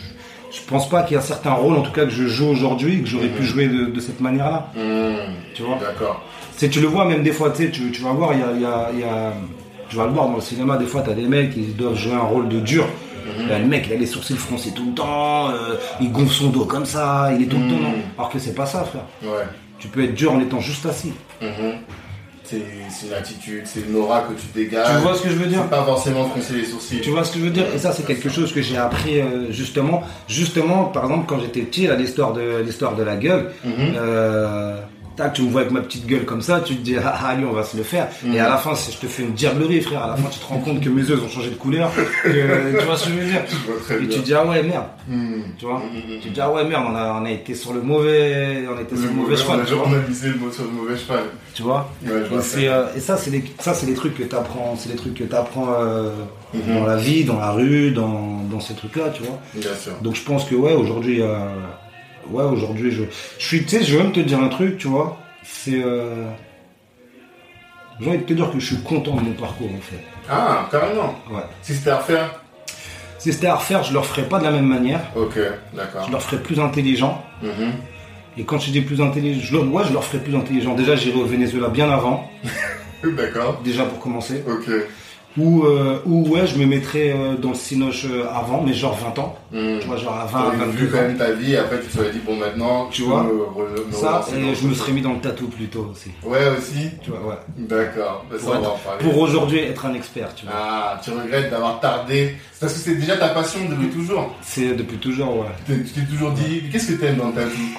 je 0.51 0.61
pense 0.67 0.89
pas 0.89 1.03
qu'il 1.03 1.15
y 1.15 1.17
a 1.17 1.21
certains 1.21 1.53
rôles, 1.53 1.77
en 1.77 1.81
tout 1.81 1.91
cas, 1.91 2.03
que 2.03 2.11
je 2.11 2.27
joue 2.27 2.47
aujourd'hui, 2.47 3.01
que 3.01 3.07
j'aurais 3.07 3.29
pu 3.29 3.43
jouer 3.43 3.67
de, 3.67 3.85
de 3.85 3.99
cette 3.99 4.19
manière-là. 4.19 4.67
Mhm. 4.75 5.15
Tu 5.53 5.63
vois 5.63 5.77
D'accord. 5.79 6.21
Tu 6.57 6.59
sais, 6.65 6.69
tu 6.69 6.79
le 6.79 6.87
vois 6.87 7.05
même 7.05 7.21
des 7.23 7.31
fois, 7.33 7.49
tu 7.51 7.65
sais, 7.65 7.71
tu, 7.71 8.01
vas 8.01 8.11
voir, 8.11 8.31
il 8.33 8.39
y 8.39 8.43
a, 8.43 8.51
y 8.51 8.65
a- 8.65 8.89
il 8.93 8.99
y 8.99 9.03
a- 9.03 9.33
Tu 9.89 9.97
vas 9.97 10.05
le 10.05 10.11
voir 10.13 10.27
dans 10.29 10.35
le 10.35 10.41
cinéma, 10.41 10.77
des 10.77 10.85
fois, 10.87 11.01
t'as 11.05 11.13
des 11.13 11.27
mecs, 11.27 11.51
ils 11.55 11.75
doivent 11.75 11.95
jouer 11.95 12.13
un 12.15 12.19
rôle 12.33 12.49
de 12.49 12.59
dur. 12.59 12.85
Là, 13.49 13.59
le 13.59 13.65
mec, 13.65 13.85
il 13.87 13.93
a 13.93 13.97
les 13.97 14.05
sourcils 14.05 14.35
froncés 14.37 14.71
tout 14.71 14.85
le 14.85 14.93
temps, 14.93 15.49
euh, 15.49 15.75
il 16.01 16.11
gonfle 16.11 16.33
son 16.33 16.49
dos 16.49 16.65
comme 16.65 16.85
ça, 16.85 17.29
il 17.35 17.43
est 17.43 17.45
tout 17.47 17.57
le 17.57 17.67
temps. 17.69 17.79
non. 17.81 17.93
Alors 18.17 18.29
que 18.31 18.39
c'est 18.39 18.55
pas 18.55 18.65
ça, 18.65 18.83
frère. 18.83 19.03
Ouais. 19.23 19.43
Tu 19.77 19.87
peux 19.89 20.03
être 20.03 20.15
dur 20.15 20.31
en 20.33 20.39
étant 20.39 20.59
juste 20.59 20.85
assis. 20.85 21.13
Mhm. 21.41 21.49
C'est 22.43 22.61
c'est 22.89 23.07
une 23.07 23.13
attitude, 23.13 23.61
c'est 23.65 23.81
une 23.89 23.95
aura 23.95 24.21
que 24.21 24.33
tu 24.33 24.45
dégages. 24.53 24.87
Tu 24.95 25.01
vois 25.01 25.15
ce 25.15 25.23
que 25.23 25.29
je 25.29 25.35
veux 25.35 25.47
dire? 25.47 25.59
C'est 25.63 25.69
pas 25.69 25.83
forcément 25.83 26.25
froncer 26.29 26.53
les 26.53 26.65
sourcils. 26.65 27.01
Tu 27.01 27.09
vois 27.09 27.23
ce 27.23 27.33
que 27.33 27.39
je 27.39 27.45
veux 27.45 27.49
dire? 27.51 27.65
Et 27.73 27.77
ça, 27.79 27.91
c'est 27.91 28.03
quelque 28.05 28.29
chose 28.29 28.53
que 28.53 28.61
j'ai 28.61 28.77
appris 28.77 29.19
euh, 29.19 29.51
justement. 29.51 30.03
Justement, 30.27 30.85
par 30.85 31.03
exemple, 31.05 31.25
quand 31.27 31.39
j'étais 31.39 31.61
petit, 31.61 31.87
l'histoire 31.97 32.33
de 32.33 32.61
l'histoire 32.65 32.95
de 32.95 33.03
la 33.03 33.15
gueule. 33.17 33.51
Mhm. 33.63 33.73
euh, 33.97 34.77
tac, 35.15 35.33
tu 35.33 35.41
me 35.43 35.49
vois 35.49 35.61
avec 35.61 35.71
ma 35.73 35.81
petite 35.81 36.05
gueule 36.05 36.25
comme 36.25 36.41
ça, 36.41 36.59
tu 36.61 36.75
te 36.75 36.81
dis, 36.81 36.95
ah, 36.97 37.27
allez, 37.27 37.45
on 37.45 37.51
va 37.53 37.63
se 37.63 37.75
le 37.77 37.83
faire. 37.83 38.07
Et 38.31 38.39
à 38.39 38.49
la 38.49 38.57
fin, 38.57 38.71
je 38.75 38.97
te 38.97 39.07
fais 39.07 39.23
une 39.23 39.31
diablerie, 39.33 39.81
frère. 39.81 40.03
À 40.03 40.07
la 40.09 40.15
fin, 40.17 40.29
tu 40.29 40.39
te 40.39 40.45
rends 40.45 40.59
compte 40.59 40.81
que 40.81 40.89
mes 40.89 41.01
yeux 41.03 41.19
ont 41.23 41.27
changé 41.29 41.49
de 41.49 41.55
couleur. 41.55 41.91
que- 42.23 42.79
tu 42.79 42.85
vois 42.85 42.97
ce 42.97 43.05
que 43.05 43.11
je 43.11 43.15
veux 43.19 43.25
dire? 43.25 43.41
Je 43.47 43.71
vois 43.71 43.81
très 43.81 43.95
Et 43.95 44.07
tu 44.07 44.19
te 44.19 44.25
dis, 44.25 44.33
ah 44.33 44.45
ouais, 44.45 44.61
merde. 44.63 44.85
Mhm. 45.07 45.43
Tu 45.57 45.65
vois? 45.65 45.79
Mhm. 45.79 46.19
Tu 46.21 46.29
te 46.29 46.33
dis, 46.33 46.41
ah 46.41 46.51
ouais, 46.51 46.63
merde, 46.65 46.85
on 46.89 46.95
a, 46.95 47.19
on 47.21 47.25
a 47.25 47.31
été 47.31 47.55
sur 47.55 47.73
le 47.73 47.81
mauvais, 47.81 48.65
on 48.73 48.77
a 48.77 48.81
été 48.81 48.95
sur 48.95 49.05
le 49.07 49.13
mauvais 49.13 49.33
on, 49.35 49.37
cheval. 49.37 49.59
on 49.85 49.93
a 49.93 49.99
visé 49.99 50.29
le 50.29 50.35
mot 50.35 50.51
sur 50.51 50.63
le 50.63 50.71
mauvais 50.71 50.97
cheval. 50.97 51.23
tu 51.53 51.63
vois? 51.63 51.89
Ouais, 52.03 52.11
je 52.29 52.65
euh, 52.67 52.85
et 52.95 52.99
ça, 52.99 53.17
c'est 53.17 53.31
les, 53.31 53.43
ça, 53.59 53.73
c'est 53.73 53.85
les 53.85 53.93
trucs 53.93 54.15
que 54.17 54.23
t'apprends, 54.23 54.75
c'est 54.77 54.89
les 54.89 54.95
trucs 54.95 55.13
que 55.15 55.23
t'apprends 55.23 55.67
euh, 55.79 56.09
dans 56.67 56.85
la 56.85 56.95
vie, 56.97 57.23
dans 57.23 57.39
la 57.39 57.51
rue, 57.51 57.91
dans, 57.91 58.41
dans 58.51 58.59
ces 58.59 58.73
trucs-là, 58.73 59.09
tu 59.13 59.23
vois? 59.23 59.39
Bien 59.53 59.75
sûr. 59.79 59.93
Donc 60.01 60.15
je 60.15 60.23
pense 60.23 60.45
que 60.45 60.55
ouais, 60.55 60.73
aujourd'hui, 60.73 61.21
euh, 61.21 61.37
ouais, 62.29 62.43
aujourd'hui, 62.43 62.91
je, 62.91 63.03
je 63.39 63.45
suis, 63.45 63.63
tu 63.63 63.69
sais, 63.77 63.83
je 63.83 63.95
vais 63.97 64.03
même 64.03 64.11
te 64.11 64.19
dire 64.19 64.39
un 64.39 64.47
truc, 64.49 64.77
tu 64.77 64.87
vois. 64.87 65.17
C'est, 65.43 65.81
euh, 65.83 66.25
j'ai 67.99 68.09
envie 68.09 68.17
de 68.19 68.23
te 68.23 68.33
dire 68.33 68.51
que 68.51 68.59
je 68.59 68.65
suis 68.65 68.81
content 68.83 69.15
de 69.15 69.21
mon 69.21 69.33
parcours 69.33 69.69
en 69.69 69.81
fait. 69.81 69.99
Ah, 70.29 70.67
carrément. 70.71 71.15
Ouais. 71.31 71.43
Si 71.61 71.73
c'était 71.75 71.91
à 71.91 71.97
refaire 71.97 72.41
Si 73.19 73.31
c'était 73.31 73.47
à 73.47 73.55
refaire, 73.55 73.83
je 73.83 73.93
le 73.93 73.99
referais 73.99 74.23
pas 74.27 74.39
de 74.39 74.43
la 74.43 74.51
même 74.51 74.65
manière. 74.67 75.01
Ok, 75.15 75.37
d'accord. 75.73 76.05
Je 76.07 76.11
leur 76.11 76.21
ferais 76.21 76.41
plus 76.41 76.59
intelligent. 76.59 77.23
Mhm. 77.41 77.73
Et 78.37 78.43
quand 78.43 78.59
je 78.59 78.71
dis 78.71 78.81
plus 78.81 78.99
intelligent, 79.01 79.39
je 79.41 79.53
leur, 79.55 79.71
ouais, 79.73 79.83
je 79.87 79.93
leur 79.93 80.03
ferais 80.03 80.21
plus 80.21 80.35
intelligent. 80.35 80.73
Déjà, 80.75 80.95
j'irai 80.95 81.19
au 81.19 81.25
Venezuela 81.25 81.69
bien 81.69 81.89
avant, 81.89 82.29
D'accord. 83.03 83.61
déjà 83.63 83.85
pour 83.85 83.99
commencer. 83.99 84.43
Ok. 84.49 84.69
Ou, 85.37 85.63
euh, 85.65 85.99
ou 86.05 86.29
ouais, 86.29 86.47
je 86.47 86.57
me 86.57 86.65
mettrais 86.65 87.11
euh, 87.13 87.35
dans 87.35 87.49
le 87.49 87.55
cinoche 87.55 88.05
euh, 88.09 88.25
avant, 88.33 88.61
mais 88.61 88.73
genre 88.73 88.95
20 88.97 89.19
ans. 89.19 89.35
Mhm. 89.51 89.79
Tu 89.81 89.87
vois, 89.87 89.97
genre 89.97 90.13
à 90.17 90.25
20, 90.25 90.41
T'aurais 90.43 90.55
vu 90.67 90.85
22 90.85 90.87
quand 90.87 91.01
même 91.01 91.17
ta 91.17 91.31
vie 91.33 91.57
après 91.57 91.81
tu 91.81 91.87
te 91.87 91.97
serais 91.97 92.09
dit, 92.11 92.21
bon, 92.25 92.37
maintenant, 92.37 92.87
Tu 92.89 93.01
vois, 93.01 93.23
me 93.23 93.91
Ça, 93.91 94.25
et 94.33 94.55
je 94.55 94.65
me 94.67 94.73
serais 94.73 94.93
mis 94.93 95.01
dans 95.01 95.11
le 95.13 95.19
tatou 95.19 95.47
plutôt 95.47 95.89
aussi. 95.91 96.11
Ouais, 96.23 96.39
aussi. 96.57 96.89
Tu 97.03 97.09
vois, 97.09 97.19
ouais. 97.31 97.35
D'accord. 97.57 98.25
Bah, 98.31 98.37
ça, 98.39 98.45
on 98.47 98.51
va 98.61 98.69
en 98.69 98.77
parler. 98.77 99.03
pour 99.03 99.17
aujourd'hui 99.19 99.59
être 99.59 99.85
un 99.85 99.93
expert, 99.93 100.33
tu 100.35 100.45
vois. 100.45 100.55
Ah, 100.57 101.01
tu 101.03 101.11
regrettes 101.11 101.51
d'avoir 101.51 101.79
tardé. 101.81 102.35
C'est 102.53 102.61
parce 102.61 102.73
que 102.73 102.79
c'est 102.79 102.95
déjà 102.95 103.17
ta 103.17 103.29
passion 103.29 103.59
depuis 103.69 103.89
toujours. 103.89 104.33
C'est 104.41 104.73
depuis 104.73 104.97
toujours, 104.97 105.39
ouais. 105.39 105.45
Tu 105.67 105.73
t'es- 105.73 105.83
tu 105.83 105.91
t'es 105.99 106.05
toujours 106.07 106.31
dit, 106.31 106.63
qu'est-ce 106.71 106.93
que 106.93 107.01
t'aimes 107.01 107.17
dans 107.17 107.31
ta 107.31 107.43
vie? 107.43 107.73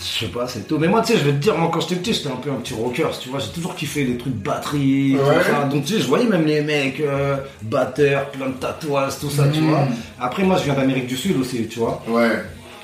Je 0.00 0.04
sais 0.26 0.30
pas, 0.30 0.46
c'est 0.46 0.66
tout. 0.68 0.78
Mais 0.78 0.86
moi, 0.86 1.00
tu 1.02 1.12
sais, 1.12 1.18
je 1.18 1.24
vais 1.24 1.32
te 1.32 1.36
dire, 1.38 1.56
moi, 1.58 1.70
quand 1.72 1.80
j'étais 1.80 1.96
petit, 1.96 2.14
j'étais 2.14 2.28
un 2.28 2.36
peu 2.36 2.50
un 2.50 2.56
petit 2.56 2.72
rocker, 2.74 3.08
tu 3.20 3.30
vois. 3.30 3.40
J'ai 3.40 3.48
toujours 3.50 3.74
kiffé 3.74 4.04
les 4.04 4.16
trucs 4.16 4.34
batterie, 4.34 5.16
Ouais. 5.16 5.20
tout 5.38 5.50
ça. 5.50 5.64
Donc, 5.64 5.84
tu 5.84 5.94
sais, 5.94 6.00
je 6.00 6.06
voyais 6.06 6.26
même 6.26 6.44
les 6.46 6.60
mecs, 6.60 7.00
euh, 7.00 7.36
batteurs, 7.62 8.30
plein 8.30 8.46
de 8.46 8.52
tatouages, 8.52 9.18
tout 9.20 9.28
ça, 9.30 9.48
tu 9.52 9.60
Mhm. 9.60 9.70
vois. 9.70 9.88
Après, 10.20 10.44
moi, 10.44 10.56
je 10.58 10.64
viens 10.64 10.74
d'Amérique 10.74 11.06
du 11.08 11.16
Sud 11.16 11.36
aussi, 11.38 11.66
tu 11.66 11.80
vois. 11.80 12.00
Ouais. 12.08 12.30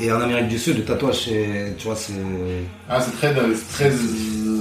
Et 0.00 0.10
en 0.10 0.20
Amérique 0.20 0.48
du 0.48 0.58
Sud, 0.58 0.76
le 0.78 0.84
tatouage, 0.84 1.26
c'est, 1.26 1.76
tu 1.78 1.86
vois, 1.86 1.94
c'est. 1.94 2.12
Ah, 2.88 3.00
c'est 3.00 3.12
très, 3.16 3.32
très 3.32 3.92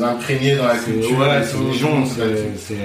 imprégné 0.04 0.56
dans 0.56 0.68
la 0.68 0.76
culture. 0.78 1.18
Ouais, 1.18 1.42
c'est 1.44 1.58
là-dessus. 1.58 2.44
c'est- 2.58 2.76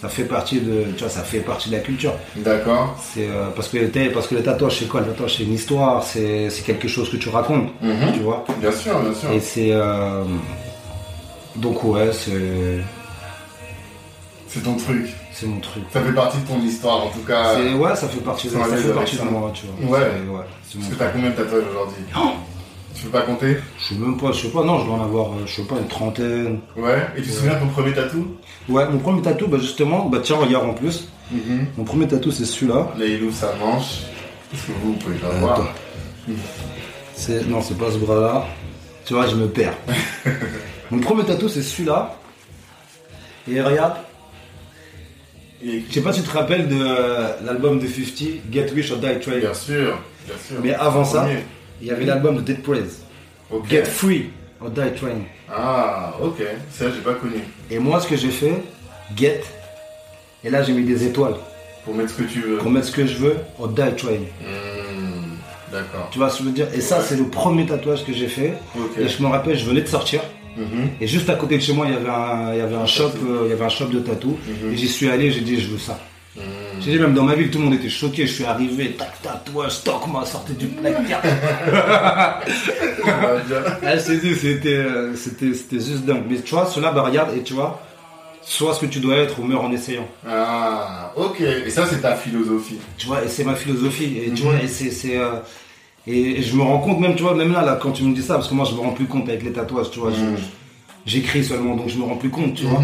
ça 0.00 0.08
fait 0.08 0.24
partie 0.24 0.60
de, 0.60 0.84
tu 0.96 1.00
vois, 1.04 1.08
ça 1.10 1.22
fait 1.22 1.40
partie 1.40 1.68
de 1.70 1.74
la 1.76 1.80
culture. 1.80 2.14
D'accord. 2.36 2.96
C'est 3.02 3.28
euh, 3.28 3.48
parce 3.54 3.68
que 3.68 4.08
parce 4.14 4.26
que 4.28 4.34
le 4.34 4.42
tatouage 4.42 4.78
c'est 4.78 4.88
quoi? 4.88 5.00
Le 5.00 5.08
tatouage 5.08 5.36
c'est 5.36 5.42
une 5.44 5.54
histoire, 5.54 6.02
c'est 6.02 6.48
quelque 6.64 6.88
chose 6.88 7.10
que 7.10 7.16
tu 7.16 7.28
racontes, 7.28 7.68
Mhm. 7.82 8.12
tu 8.14 8.20
vois? 8.20 8.44
Bien 8.58 8.72
sûr, 8.72 8.98
bien 9.00 9.12
sûr. 9.14 9.30
Et 9.30 9.40
c'est 9.40 9.70
euh, 9.72 10.24
donc 11.56 11.84
ouais 11.84 12.10
c'est 12.12 12.80
C'est 14.48 14.62
ton 14.64 14.74
truc. 14.76 15.06
C'est 15.32 15.46
mon 15.46 15.60
truc. 15.60 15.84
Ça 15.92 16.00
fait 16.02 16.12
partie 16.12 16.38
de 16.38 16.46
ton 16.46 16.60
histoire, 16.60 17.04
en 17.06 17.08
tout 17.10 17.20
cas. 17.26 17.54
Ouais, 17.56 17.94
ça 17.94 18.08
fait 18.08 18.20
partie 18.20 18.48
de, 18.48 18.52
ça 18.54 18.64
fait 18.64 18.92
partie 18.92 19.16
de 19.16 19.22
moi, 19.22 19.50
tu 19.54 19.64
vois. 19.66 19.98
Ouais. 19.98 20.04
Ouais, 20.06 20.10
mon 20.26 20.38
Parce 20.80 20.88
que 20.92 20.94
t'as 20.98 21.06
combien 21.08 21.30
de 21.30 21.34
tatouages 21.36 21.62
aujourd'hui? 21.70 22.04
Oh 22.16 22.30
Tu 23.00 23.06
peux 23.06 23.12
pas 23.12 23.22
compter? 23.22 23.56
Je 23.78 23.84
sais 23.84 23.94
même 23.94 24.18
pas, 24.18 24.30
je 24.32 24.42
sais 24.42 24.48
pas, 24.48 24.62
non, 24.62 24.78
je 24.80 24.84
dois 24.84 24.94
en 24.96 25.02
avoir, 25.04 25.28
euh, 25.32 25.46
je 25.46 25.54
sais 25.56 25.62
pas, 25.62 25.76
une 25.76 25.88
trentaine. 25.88 26.60
Ouais. 26.76 26.98
Et 27.16 27.22
tu 27.22 27.28
te 27.28 27.32
souviens 27.34 27.54
de 27.54 27.60
ton 27.60 27.68
premier 27.68 27.94
tatou? 27.94 28.36
Ouais, 28.68 28.86
mon 28.90 28.98
premier 28.98 29.22
tatou, 29.22 29.46
bah 29.46 29.56
justement, 29.58 30.04
bah 30.06 30.18
tiens, 30.22 30.36
regarde 30.36 30.68
en 30.68 30.74
plus. 30.74 31.08
Mon 31.78 31.84
premier 31.84 32.06
tatou, 32.06 32.30
c'est 32.30 32.44
celui-là. 32.44 32.88
Là, 32.98 33.04
il 33.06 33.22
ouvre 33.22 33.34
sa 33.34 33.54
manche. 33.56 34.00
Parce 34.50 34.64
que 34.64 34.72
vous, 34.72 34.92
vous 34.92 34.98
pouvez 34.98 35.14
pas 35.16 35.28
Euh, 35.28 35.38
voir? 35.38 35.68
C'est, 37.14 37.46
non, 37.48 37.62
c'est 37.62 37.78
pas 37.78 37.90
ce 37.90 37.96
bras-là. 37.98 38.44
Tu 39.06 39.14
vois, 39.14 39.26
je 39.28 39.36
me 39.36 39.46
perds. 39.48 39.74
mon 40.90 40.98
premier 41.00 41.24
tatou, 41.24 41.48
c'est 41.48 41.62
celui-là. 41.62 42.16
Et 43.50 43.60
regarde, 43.62 43.94
Et- 45.64 45.84
je 45.88 45.94
sais 45.94 46.02
pas 46.02 46.12
si 46.12 46.20
tu 46.22 46.28
te 46.28 46.36
rappelles 46.36 46.68
de 46.68 46.76
euh, 46.80 47.28
l'album 47.44 47.78
de 47.78 47.86
50, 47.86 48.28
Get 48.52 48.66
Rich 48.74 48.90
or 48.92 48.98
Die 48.98 49.20
Trying. 49.20 49.40
Bien 49.40 49.54
sûr, 49.54 49.98
bien 50.26 50.36
sûr. 50.46 50.56
Mais 50.62 50.74
avant 50.74 51.04
ça, 51.04 51.22
Premier. 51.22 51.44
Il 51.80 51.86
y 51.88 51.90
avait 51.90 52.04
l'album 52.04 52.36
de 52.36 52.40
Dead 52.42 52.62
Prez. 52.62 52.84
Get 53.68 53.84
Free 53.84 54.30
or 54.60 54.70
Die 54.70 54.94
Trying. 54.96 55.24
Ah, 55.48 56.14
ok. 56.22 56.42
Ça, 56.70 56.86
j'ai 56.94 57.00
pas 57.00 57.14
connu. 57.14 57.40
Et 57.70 57.78
moi, 57.78 58.00
ce 58.00 58.06
que 58.08 58.16
j'ai 58.16 58.28
fait, 58.30 58.62
Get, 59.16 59.42
et 60.44 60.50
là 60.50 60.62
j'ai 60.62 60.72
mis 60.72 60.84
des 60.84 61.04
étoiles 61.04 61.34
Pour 61.84 61.94
mettre 61.94 62.10
ce 62.10 62.22
que 62.22 62.28
tu 62.28 62.40
veux. 62.40 62.58
pour 62.58 62.70
mettre 62.70 62.86
ce 62.86 62.92
que 62.92 63.06
je 63.06 63.16
veux 63.16 63.36
or 63.58 63.68
Die 63.68 63.82
Trying. 63.96 64.26
Hmm, 64.40 65.72
D'accord. 65.72 66.08
Tu 66.12 66.18
vois 66.18 66.30
ce 66.30 66.38
que 66.38 66.44
je 66.44 66.48
veux 66.48 66.54
dire? 66.54 66.68
Et 66.74 66.80
ça, 66.80 67.00
c'est 67.00 67.16
le 67.16 67.24
premier 67.28 67.66
tatouage 67.66 68.04
que 68.04 68.12
j'ai 68.12 68.28
fait. 68.28 68.54
Et 68.98 69.08
je 69.08 69.22
me 69.22 69.28
rappelle, 69.28 69.56
je 69.58 69.64
venais 69.64 69.82
de 69.82 69.88
sortir. 69.88 70.20
Mhm. 70.56 70.90
Et 71.00 71.06
juste 71.06 71.28
à 71.30 71.34
côté 71.34 71.56
de 71.58 71.62
chez 71.62 71.72
moi, 71.72 71.86
il 71.86 71.92
y 71.94 71.96
avait 71.96 72.08
un, 72.08 72.52
il 72.52 72.58
y 72.58 72.60
avait 72.60 72.74
un 72.76 72.86
shop, 72.86 73.10
euh, 73.24 73.42
il 73.46 73.50
y 73.50 73.52
avait 73.52 73.64
un 73.64 73.68
shop 73.68 73.86
de 73.86 74.00
tatou. 74.00 74.36
Mhm. 74.46 74.72
Et 74.72 74.76
j'y 74.76 74.88
suis 74.88 75.08
allé, 75.08 75.30
j'ai 75.30 75.40
dit, 75.40 75.60
je 75.60 75.68
veux 75.68 75.78
ça. 75.78 75.98
J'ai 76.80 76.92
dit, 76.92 76.98
même 76.98 77.12
dans 77.14 77.24
ma 77.24 77.34
ville, 77.34 77.50
tout 77.50 77.58
le 77.58 77.64
monde 77.64 77.74
était 77.74 77.88
choqué. 77.90 78.26
Je 78.26 78.32
suis 78.32 78.44
arrivé, 78.44 78.92
tac, 78.92 79.20
tatouage, 79.22 79.72
stock, 79.72 80.06
m'a 80.10 80.24
sorti 80.24 80.54
du 80.54 80.68
placard. 80.68 81.20
Ah, 83.04 83.96
je 83.96 84.12
dit, 84.20 84.34
c'était, 84.34 84.68
euh, 84.74 85.14
c'était, 85.16 85.52
c'était 85.54 85.76
juste 85.76 86.04
dingue. 86.04 86.24
Mais 86.28 86.40
tu 86.40 86.54
vois, 86.54 86.66
cela, 86.66 86.90
bah 86.92 87.02
regarde, 87.02 87.36
et 87.36 87.42
tu 87.42 87.54
vois, 87.54 87.82
sois 88.42 88.74
ce 88.74 88.80
que 88.80 88.86
tu 88.86 89.00
dois 89.00 89.16
être 89.16 89.38
ou 89.40 89.44
meurs 89.44 89.62
en 89.64 89.72
essayant. 89.72 90.06
Ah, 90.26 91.12
ok. 91.16 91.40
Et 91.40 91.70
ça, 91.70 91.86
c'est 91.86 92.00
ta 92.00 92.14
philosophie. 92.14 92.78
Tu 92.96 93.06
vois, 93.06 93.24
et 93.24 93.28
c'est 93.28 93.44
ma 93.44 93.54
philosophie. 93.54 94.18
Et 94.24 94.30
tu 94.32 94.42
Mhm. 94.42 94.48
vois, 94.50 94.62
et 94.62 94.68
c'est, 94.68 94.90
c'est, 94.90 95.18
euh, 95.18 95.32
et, 96.06 96.38
et 96.38 96.42
je 96.42 96.54
me 96.56 96.62
rends 96.62 96.78
compte 96.78 97.00
même, 97.00 97.14
tu 97.14 97.22
vois, 97.22 97.34
même 97.34 97.52
là, 97.52 97.62
là, 97.62 97.78
quand 97.80 97.92
tu 97.92 98.04
me 98.04 98.14
dis 98.14 98.22
ça, 98.22 98.34
parce 98.34 98.48
que 98.48 98.54
moi, 98.54 98.64
je 98.64 98.74
me 98.74 98.80
rends 98.80 98.92
plus 98.92 99.06
compte 99.06 99.28
avec 99.28 99.42
les 99.42 99.52
tatouages, 99.52 99.90
tu 99.90 99.98
vois, 100.00 100.10
je- 100.12 100.16
Mhm. 100.24 100.36
j'écris 101.06 101.44
seulement, 101.44 101.76
donc 101.76 101.88
je 101.88 101.98
me 101.98 102.04
rends 102.04 102.16
plus 102.16 102.30
compte, 102.30 102.54
tu 102.54 102.64
vois. 102.64 102.82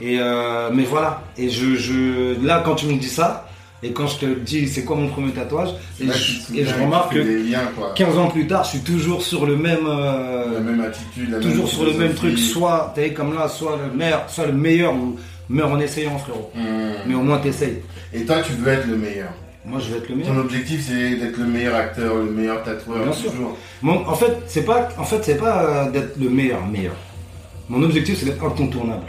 Et 0.00 0.18
euh, 0.20 0.70
mais 0.72 0.84
voilà. 0.84 1.22
Et 1.36 1.48
je, 1.50 1.76
je, 1.76 2.44
là, 2.44 2.62
quand 2.64 2.74
tu 2.74 2.86
me 2.86 2.94
dis 2.98 3.08
ça, 3.08 3.46
et 3.82 3.92
quand 3.92 4.06
je 4.06 4.18
te 4.18 4.26
dis 4.26 4.68
c'est 4.68 4.84
quoi 4.84 4.96
mon 4.96 5.08
premier 5.08 5.32
tatouage, 5.32 5.70
et, 6.00 6.04
Là, 6.04 6.14
je, 6.14 6.54
et 6.58 6.64
remarque 6.72 7.14
que 7.14 7.18
des 7.18 7.42
liens, 7.42 7.68
quoi. 7.76 7.92
15 7.94 8.18
ans 8.18 8.28
plus 8.28 8.46
tard, 8.46 8.64
je 8.64 8.70
suis 8.70 8.80
toujours 8.80 9.22
sur 9.22 9.46
le 9.46 9.56
même, 9.56 9.86
euh, 9.86 10.54
La 10.54 10.60
même 10.60 10.80
attitude, 10.80 11.30
la 11.30 11.38
toujours 11.40 11.64
même 11.64 11.66
sur 11.74 11.84
le 11.84 11.92
même 11.94 12.14
truc. 12.14 12.38
Soit 12.38 12.92
t'es 12.94 13.12
comme 13.12 13.34
là, 13.34 13.48
soit 13.48 13.78
le 13.82 13.96
meilleur, 13.96 14.24
soit 14.28 14.46
le 14.46 14.52
meilleur 14.52 14.94
ou 14.94 15.16
meurs 15.48 15.70
en 15.72 15.78
essayant, 15.80 16.16
frérot. 16.18 16.50
Hmm. 16.54 16.60
Mais 17.06 17.14
au 17.14 17.22
moins 17.22 17.38
t'essayes. 17.38 17.78
Et 18.12 18.24
toi, 18.24 18.36
tu 18.42 18.52
veux 18.52 18.72
être 18.72 18.86
le 18.86 18.96
meilleur? 18.96 19.30
Moi, 19.64 19.78
je 19.78 19.92
vais 19.92 19.98
être 19.98 20.08
le 20.08 20.14
Ton 20.14 20.30
meilleur. 20.30 20.44
objectif, 20.44 20.86
c'est 20.88 21.16
d'être 21.16 21.36
le 21.36 21.44
meilleur 21.44 21.74
acteur, 21.76 22.14
le 22.16 22.30
meilleur 22.30 22.62
tatoueur, 22.62 23.02
Bien 23.04 23.12
sûr. 23.12 23.30
toujours. 23.30 23.56
Mon- 23.82 24.06
en 24.08 24.14
fait, 24.14 24.32
c'est 24.46 24.64
pas, 24.64 24.88
en 24.96 25.04
fait, 25.04 25.22
c'est 25.22 25.36
pas 25.36 25.62
euh, 25.64 25.90
d'être 25.90 26.16
le 26.18 26.30
meilleur, 26.30 26.66
meilleur. 26.66 26.94
Mon 27.68 27.82
objectif, 27.82 28.18
c'est 28.18 28.24
d'être 28.24 28.42
incontournable. 28.42 29.04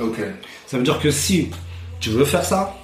Ok. 0.00 0.18
Ça 0.66 0.76
veut 0.76 0.82
dire 0.82 0.98
que 0.98 1.10
si 1.10 1.50
tu 2.00 2.10
veux 2.10 2.24
faire 2.24 2.44
ça, 2.44 2.74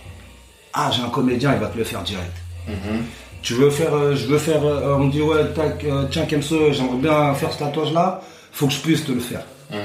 ah, 0.72 0.90
j'ai 0.94 1.02
un 1.02 1.10
comédien, 1.10 1.52
il 1.54 1.60
va 1.60 1.66
te 1.66 1.76
le 1.76 1.84
faire 1.84 2.02
direct. 2.02 2.32
Mhm. 2.66 3.02
Tu 3.42 3.54
veux 3.54 3.70
faire, 3.70 3.94
euh, 3.94 4.14
je 4.14 4.26
veux 4.26 4.38
faire, 4.38 4.64
euh, 4.64 4.94
on 4.96 5.04
me 5.04 5.10
dit 5.10 5.20
ouais, 5.20 5.44
tac, 5.54 5.84
euh, 5.84 6.04
tiens 6.10 6.26
Kemso, 6.26 6.72
j'aimerais 6.72 6.96
bien 6.96 7.34
faire 7.34 7.52
ce 7.52 7.58
tatouage 7.58 7.92
là, 7.92 8.20
faut 8.52 8.68
que 8.68 8.72
je 8.72 8.80
puisse 8.80 9.04
te 9.04 9.12
le 9.12 9.20
faire. 9.20 9.42
Hmm. 9.70 9.76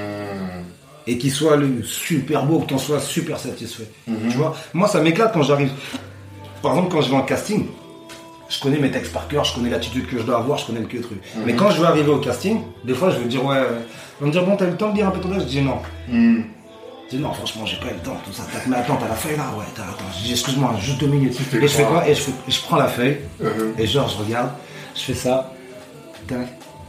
Et 1.08 1.18
qu'il 1.18 1.32
soit 1.32 1.56
le 1.56 1.82
super 1.84 2.46
beau, 2.46 2.60
que 2.60 2.68
t'en 2.68 2.78
sois 2.78 3.00
super 3.00 3.40
satisfait. 3.40 3.90
Mhm. 4.06 4.30
Tu 4.30 4.38
vois, 4.38 4.56
moi 4.74 4.88
ça 4.88 5.02
m'éclate 5.02 5.34
quand 5.34 5.42
j'arrive. 5.42 5.72
Par 6.62 6.74
exemple, 6.74 6.92
quand 6.92 7.02
je 7.02 7.10
vais 7.10 7.16
en 7.16 7.24
casting, 7.24 7.66
je 8.50 8.60
connais 8.60 8.78
mes 8.78 8.92
textes 8.92 9.14
par 9.14 9.28
cœur, 9.28 9.44
je 9.44 9.56
connais 9.56 9.70
l'attitude 9.70 10.06
que 10.08 10.20
je 10.20 10.24
dois 10.24 10.38
avoir, 10.38 10.58
je 10.60 10.68
connais 10.68 10.82
le 10.82 10.86
que 10.86 10.98
truc. 10.98 11.20
Mhm. 11.36 11.44
Mais 11.46 11.56
quand 11.56 11.72
je 11.72 11.80
veux 11.80 11.88
arriver 11.88 12.12
au 12.12 12.20
casting, 12.20 12.60
des 12.84 12.94
fois 12.94 13.10
je 13.10 13.18
vais 13.18 13.26
dire 13.26 13.44
ouais, 13.44 13.62
vont 14.20 14.28
me 14.28 14.32
dire 14.32 14.46
bon, 14.46 14.56
t'as 14.56 14.68
eu 14.68 14.72
le 14.72 14.78
temps 14.78 14.90
de 14.90 14.96
dire 14.96 15.08
un 15.08 15.12
peu 15.12 15.20
ton 15.20 15.32
âge 15.34 15.42
Je 15.44 15.48
dis 15.48 15.62
non. 15.62 15.80
Je 17.10 17.16
dis 17.16 17.22
non, 17.24 17.34
franchement, 17.34 17.66
j'ai 17.66 17.78
pas 17.78 17.88
eu 17.88 17.94
le 17.94 18.00
temps, 18.00 18.18
tout 18.26 18.34
ça. 18.34 18.44
Mais 18.68 18.76
attends, 18.78 18.98
t'as 18.98 19.08
la 19.08 19.16
feuille 19.16 19.38
là 19.38 19.46
Ouais, 19.58 19.64
t'as, 19.76 19.84
attends. 19.84 20.04
Je 20.18 20.24
dis 20.26 20.32
excuse-moi, 20.32 20.74
juste 20.80 21.00
deux 21.00 21.08
minutes. 21.08 21.38
Et 21.54 21.62
je 21.62 21.68
fais 21.68 21.84
quoi 21.84 22.06
Et 22.08 22.14
je, 22.14 22.22
fais- 22.22 22.32
je 22.50 22.60
prends 22.62 22.76
la 22.78 22.88
feuille, 22.90 23.20
Mhm. 23.40 23.76
et 23.78 23.88
genre, 23.88 24.10
je 24.10 24.18
regarde, 24.24 24.50
je 24.96 25.02
fais 25.02 25.14
ça. 25.14 25.52
Tac. 26.28 26.40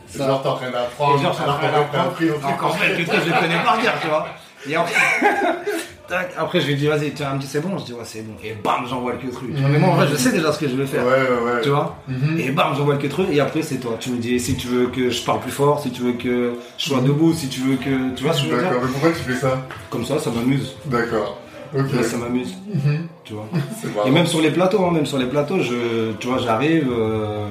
C'est 0.09 0.19
genre, 0.19 0.43
t'es 0.43 0.49
en 0.49 0.57
train 0.57 0.71
d'apprendre. 0.71 1.19
Et 1.21 1.23
genre, 1.23 1.35
ça 1.37 1.43
alors 1.45 1.61
qu'on 1.61 1.67
a 1.67 1.71
pas 1.83 2.01
appris 2.03 2.31
au 2.31 2.35
truc. 2.35 2.45
Encore 2.47 2.77
fait, 2.79 2.97
le 2.97 3.05
truc, 3.07 3.21
je 3.25 3.31
le 3.33 3.39
connais 3.39 3.63
par 3.63 3.81
cœur, 3.81 3.95
tu 4.01 4.09
vois. 4.09 4.27
Et 4.67 4.75
tac, 6.09 6.33
après, 6.37 6.61
je 6.61 6.67
lui 6.67 6.75
dis, 6.77 6.87
vas-y, 6.87 7.13
tu 7.13 7.23
elle 7.23 7.35
me 7.35 7.39
dit, 7.39 7.47
c'est 7.47 7.61
bon. 7.61 7.77
Je 7.79 7.85
dis, 7.85 7.93
ouais, 7.93 8.01
c'est 8.05 8.23
bon. 8.23 8.33
Et 8.43 8.55
bam, 8.65 8.87
j'envoie 8.89 9.13
le 9.13 9.19
que 9.19 9.33
truc. 9.33 9.51
Mais 9.55 9.79
moi, 9.79 9.91
en 9.91 9.95
vrai, 9.97 10.07
je 10.11 10.17
sais 10.17 10.33
déjà 10.33 10.53
ce 10.53 10.59
que 10.59 10.69
je 10.69 10.75
vais 10.75 10.87
faire. 10.87 11.05
Ouais, 11.05 11.13
ouais, 11.13 11.53
ouais. 11.55 11.61
Tu 11.63 11.69
vois 11.69 11.97
Mhm. 12.09 12.39
Et 12.39 12.51
bam, 12.51 12.75
j'envoie 12.77 12.95
le 12.95 13.01
que 13.01 13.07
truc. 13.07 13.29
Et 13.31 13.41
après, 13.41 13.63
c'est 13.63 13.77
toi. 13.79 13.97
Tu 14.01 14.11
me 14.11 14.19
dis, 14.19 14.41
si 14.41 14.57
tu 14.57 14.67
veux 14.69 14.87
que 14.89 15.11
je 15.11 15.23
parle 15.23 15.41
plus 15.41 15.51
fort, 15.53 15.81
si 15.81 15.91
tu 15.91 16.03
veux 16.03 16.13
que 16.13 16.55
je 16.79 16.85
sois 16.89 17.01
debout, 17.01 17.33
si 17.35 17.49
tu 17.49 17.61
veux 17.61 17.77
que. 17.77 18.15
Tu 18.15 18.25
vois 18.25 18.33
ce 18.33 18.43
que 18.43 18.49
je 18.49 18.53
veux 18.55 18.61
dire 18.61 18.69
D'accord, 18.71 18.83
mais 18.87 18.93
pourquoi 18.93 19.11
tu 19.13 19.19
fais 19.23 19.35
ça? 19.37 19.67
Comme 19.91 20.05
ça, 20.05 20.19
ça 20.19 20.31
m'amuse. 20.31 20.75
D'accord. 20.87 21.41
Ok. 21.77 21.93
Là, 21.95 22.03
ça 22.03 22.17
m'amuse. 22.17 22.57
Mhm. 22.73 23.07
Tu 23.25 23.35
vois. 23.35 23.47
Et 24.07 24.11
même 24.11 24.27
sur 24.27 24.41
les 24.41 24.51
plateaux, 24.51 24.85
hein, 24.85 24.91
même 24.93 25.05
sur 25.07 25.19
les 25.19 25.27
plateaux, 25.27 25.61
je, 25.61 26.13
tu 26.19 26.27
vois, 26.29 26.39
j'arrive. 26.39 26.89
euh, 26.91 27.47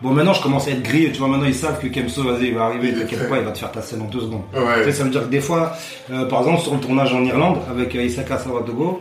Bon, 0.00 0.10
maintenant, 0.10 0.32
je 0.32 0.42
commence 0.42 0.68
à 0.68 0.70
être 0.70 0.82
grillé. 0.82 1.10
Tu 1.10 1.18
vois, 1.18 1.28
maintenant, 1.28 1.46
ils 1.46 1.54
savent 1.54 1.80
que 1.80 1.88
Kemso, 1.88 2.22
vas-y, 2.22 2.48
il 2.48 2.54
va 2.54 2.66
arriver. 2.66 2.92
T'inquiète 2.94 3.28
pas, 3.28 3.38
il 3.38 3.44
va 3.44 3.50
te 3.50 3.58
faire 3.58 3.72
ta 3.72 3.82
scène 3.82 4.02
en 4.02 4.04
deux 4.04 4.20
secondes. 4.20 4.42
Tu 4.52 4.60
Ouais. 4.60 4.84
sais, 4.84 4.92
ça 4.92 5.02
veut 5.04 5.10
dire 5.10 5.22
que 5.22 5.28
des 5.30 5.40
fois, 5.40 5.72
euh, 6.12 6.24
par 6.26 6.40
exemple, 6.40 6.60
sur 6.62 6.74
le 6.74 6.80
tournage 6.80 7.12
en 7.12 7.24
Irlande 7.24 7.58
avec 7.68 7.94
euh, 7.96 8.02
Isaka 8.04 8.38
Sawatogo, 8.38 9.00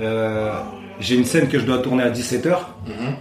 euh, 0.00 0.50
j'ai 0.98 1.16
une 1.16 1.24
scène 1.26 1.48
que 1.48 1.58
je 1.58 1.66
dois 1.66 1.78
tourner 1.78 2.04
à 2.04 2.10
17h. 2.10 2.56
Mhm. 2.86 3.14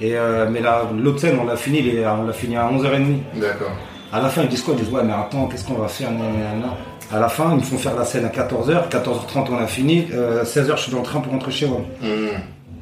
Et 0.00 0.16
euh, 0.16 0.46
mais 0.50 0.60
là, 0.60 0.82
l'autre 0.96 1.18
scène, 1.20 1.38
on 1.40 1.46
l'a 1.46 1.56
fini, 1.56 1.80
les- 1.82 2.06
on 2.06 2.24
l'a 2.24 2.32
fini 2.32 2.56
à 2.56 2.68
11h30. 2.70 3.20
D'accord. 3.34 3.70
À 4.12 4.20
la 4.20 4.28
fin, 4.28 4.42
ils 4.42 4.48
disent 4.48 4.62
quoi? 4.62 4.74
Ils 4.78 4.84
disent 4.84 4.92
ouais, 4.92 5.02
mais 5.02 5.12
attends, 5.12 5.46
qu'est-ce 5.46 5.66
qu'on 5.66 5.74
va 5.74 5.88
faire? 5.88 6.10
À 7.10 7.18
la 7.18 7.28
fin, 7.28 7.50
ils 7.52 7.56
me 7.56 7.62
font 7.62 7.78
faire 7.78 7.96
la 7.96 8.04
scène 8.04 8.26
à 8.26 8.28
14h. 8.28 8.88
14h30, 8.90 9.48
on 9.50 9.56
a 9.58 9.66
fini. 9.66 10.08
Euh, 10.12 10.44
16h, 10.44 10.76
je 10.76 10.82
suis 10.82 10.92
dans 10.92 10.98
le 10.98 11.04
train 11.04 11.20
pour 11.20 11.32
rentrer 11.32 11.50
chez 11.52 11.66
moi. 11.66 11.80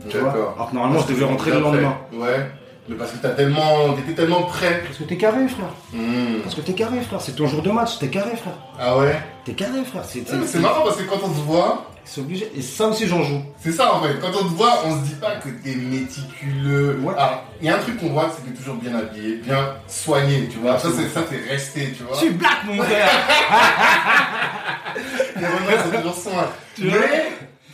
Tu 0.09 0.19
vois? 0.19 0.29
D'accord. 0.31 0.53
Alors 0.57 0.71
que 0.71 0.75
normalement, 0.75 1.01
je 1.01 1.13
devais 1.13 1.25
rentrer 1.25 1.53
le 1.53 1.61
lendemain. 1.61 1.95
Ouais. 2.13 2.51
Mais 2.89 2.97
parce 2.97 3.13
que 3.13 3.19
t'as 3.19 3.31
tellement, 3.31 3.93
t'étais 3.95 4.15
tellement 4.15 4.43
prêt. 4.45 4.83
Parce 4.87 4.99
que 4.99 5.05
t'es 5.05 5.17
carré, 5.17 5.49
frère. 5.49 5.71
Mhm. 5.93 6.41
Parce 6.43 6.55
que 6.55 6.61
t'es 6.61 6.73
carré, 6.73 7.01
frère. 7.01 7.21
C'est 7.21 7.35
ton 7.37 7.47
jour 7.47 7.63
de 7.63 7.71
match. 7.71 7.99
T'es 7.99 8.09
carré, 8.09 8.37
frère. 8.37 8.55
Ah 8.79 8.97
ouais? 8.99 9.17
T'es 9.45 9.55
carré, 9.55 9.85
frère. 9.85 10.03
C'est 10.07 10.21
Ouais, 10.31 10.61
marrant 10.61 10.85
parce 10.85 10.97
que 10.97 11.03
quand 11.03 11.19
on 11.25 11.29
te 11.29 11.41
voit, 11.41 11.91
c'est 12.05 12.21
obligé. 12.21 12.51
Et 12.57 12.63
ça 12.63 12.87
aussi, 12.87 13.09
j'en 13.09 13.23
joue. 13.25 13.43
c'est 13.59 13.73
ça 13.73 13.93
en 13.95 14.03
fait. 14.03 14.15
Quand 14.21 14.29
on 14.29 14.45
te 14.45 14.55
voit, 14.55 14.83
on 14.85 14.93
se 15.01 15.05
dit 15.05 15.15
pas 15.21 15.37
que 15.37 15.49
t'es 15.49 15.75
méticuleux. 15.75 17.01
Ouais. 17.03 17.15
Ah, 17.19 17.43
il 17.61 17.67
y 17.67 17.71
a 17.71 17.77
un 17.77 17.81
truc 17.81 17.99
qu'on 17.99 18.11
voit, 18.11 18.31
c'est 18.35 18.45
que 18.45 18.51
t'es 18.51 18.57
toujours 18.57 18.77
bien 18.77 18.95
habillé, 18.97 19.37
bien 19.37 19.75
soigné, 19.89 20.49
tu 20.49 20.59
vois. 20.59 20.79
Ça, 20.79 20.89
c'est 20.97 21.09
ça, 21.09 21.25
c'est 21.29 21.51
resté, 21.53 21.93
tu 21.97 22.05
vois. 22.05 22.15
Je 22.15 22.21
suis 22.27 22.31
black, 22.31 22.59
mon 22.65 22.81
frère. 22.83 23.09
Les 25.37 25.43
c'est 25.43 25.99
toujours 25.99 26.15
soin. 26.17 26.47
Tu 26.77 26.89
vois? 26.89 26.99
Mais 27.01 27.25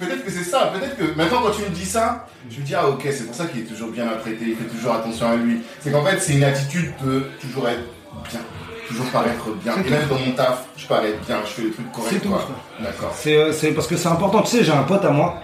peut-être 0.06 0.24
que 0.24 0.30
c'est 0.30 0.44
ça. 0.44 0.72
Peut-être 0.74 0.96
que 0.96 1.16
maintenant, 1.16 1.42
quand 1.42 1.50
tu 1.52 1.62
me 1.62 1.68
dis 1.74 1.84
ça, 1.84 2.26
je 2.50 2.60
me 2.60 2.64
dis, 2.64 2.74
ah 2.74 2.88
ok, 2.88 3.02
c'est 3.10 3.26
pour 3.26 3.34
ça 3.34 3.46
qu'il 3.46 3.60
est 3.60 3.64
toujours 3.64 3.90
bien 3.90 4.06
apprêté, 4.08 4.38
il 4.48 4.56
fait 4.56 4.64
toujours 4.64 4.94
attention 4.94 5.28
à 5.30 5.36
lui. 5.36 5.60
C'est 5.80 5.90
qu'en 5.92 6.04
fait, 6.04 6.18
c'est 6.20 6.34
une 6.34 6.44
attitude 6.44 6.92
de 7.04 7.24
toujours 7.40 7.68
être 7.68 7.82
bien. 8.30 8.40
Toujours 8.88 9.06
paraître 9.06 9.48
bien. 9.62 9.74
Et 9.86 9.90
même 9.90 10.08
dans 10.08 10.18
mon 10.18 10.32
taf, 10.32 10.64
je 10.76 10.86
parais 10.86 11.14
bien, 11.26 11.38
je 11.44 11.50
fais 11.50 11.62
les 11.62 11.70
trucs 11.70 11.90
corrects, 11.92 12.12
C'est 12.14 12.20
tout, 12.20 12.28
quoi. 12.28 12.40
frère. 12.40 12.56
D'accord. 12.80 13.12
C'est, 13.14 13.36
euh, 13.36 13.52
c'est 13.52 13.72
parce 13.72 13.86
que 13.86 13.96
c'est 13.96 14.08
important. 14.08 14.42
Tu 14.42 14.56
sais, 14.58 14.64
j'ai 14.64 14.72
un 14.72 14.82
pote 14.82 15.04
à 15.04 15.10
moi. 15.10 15.36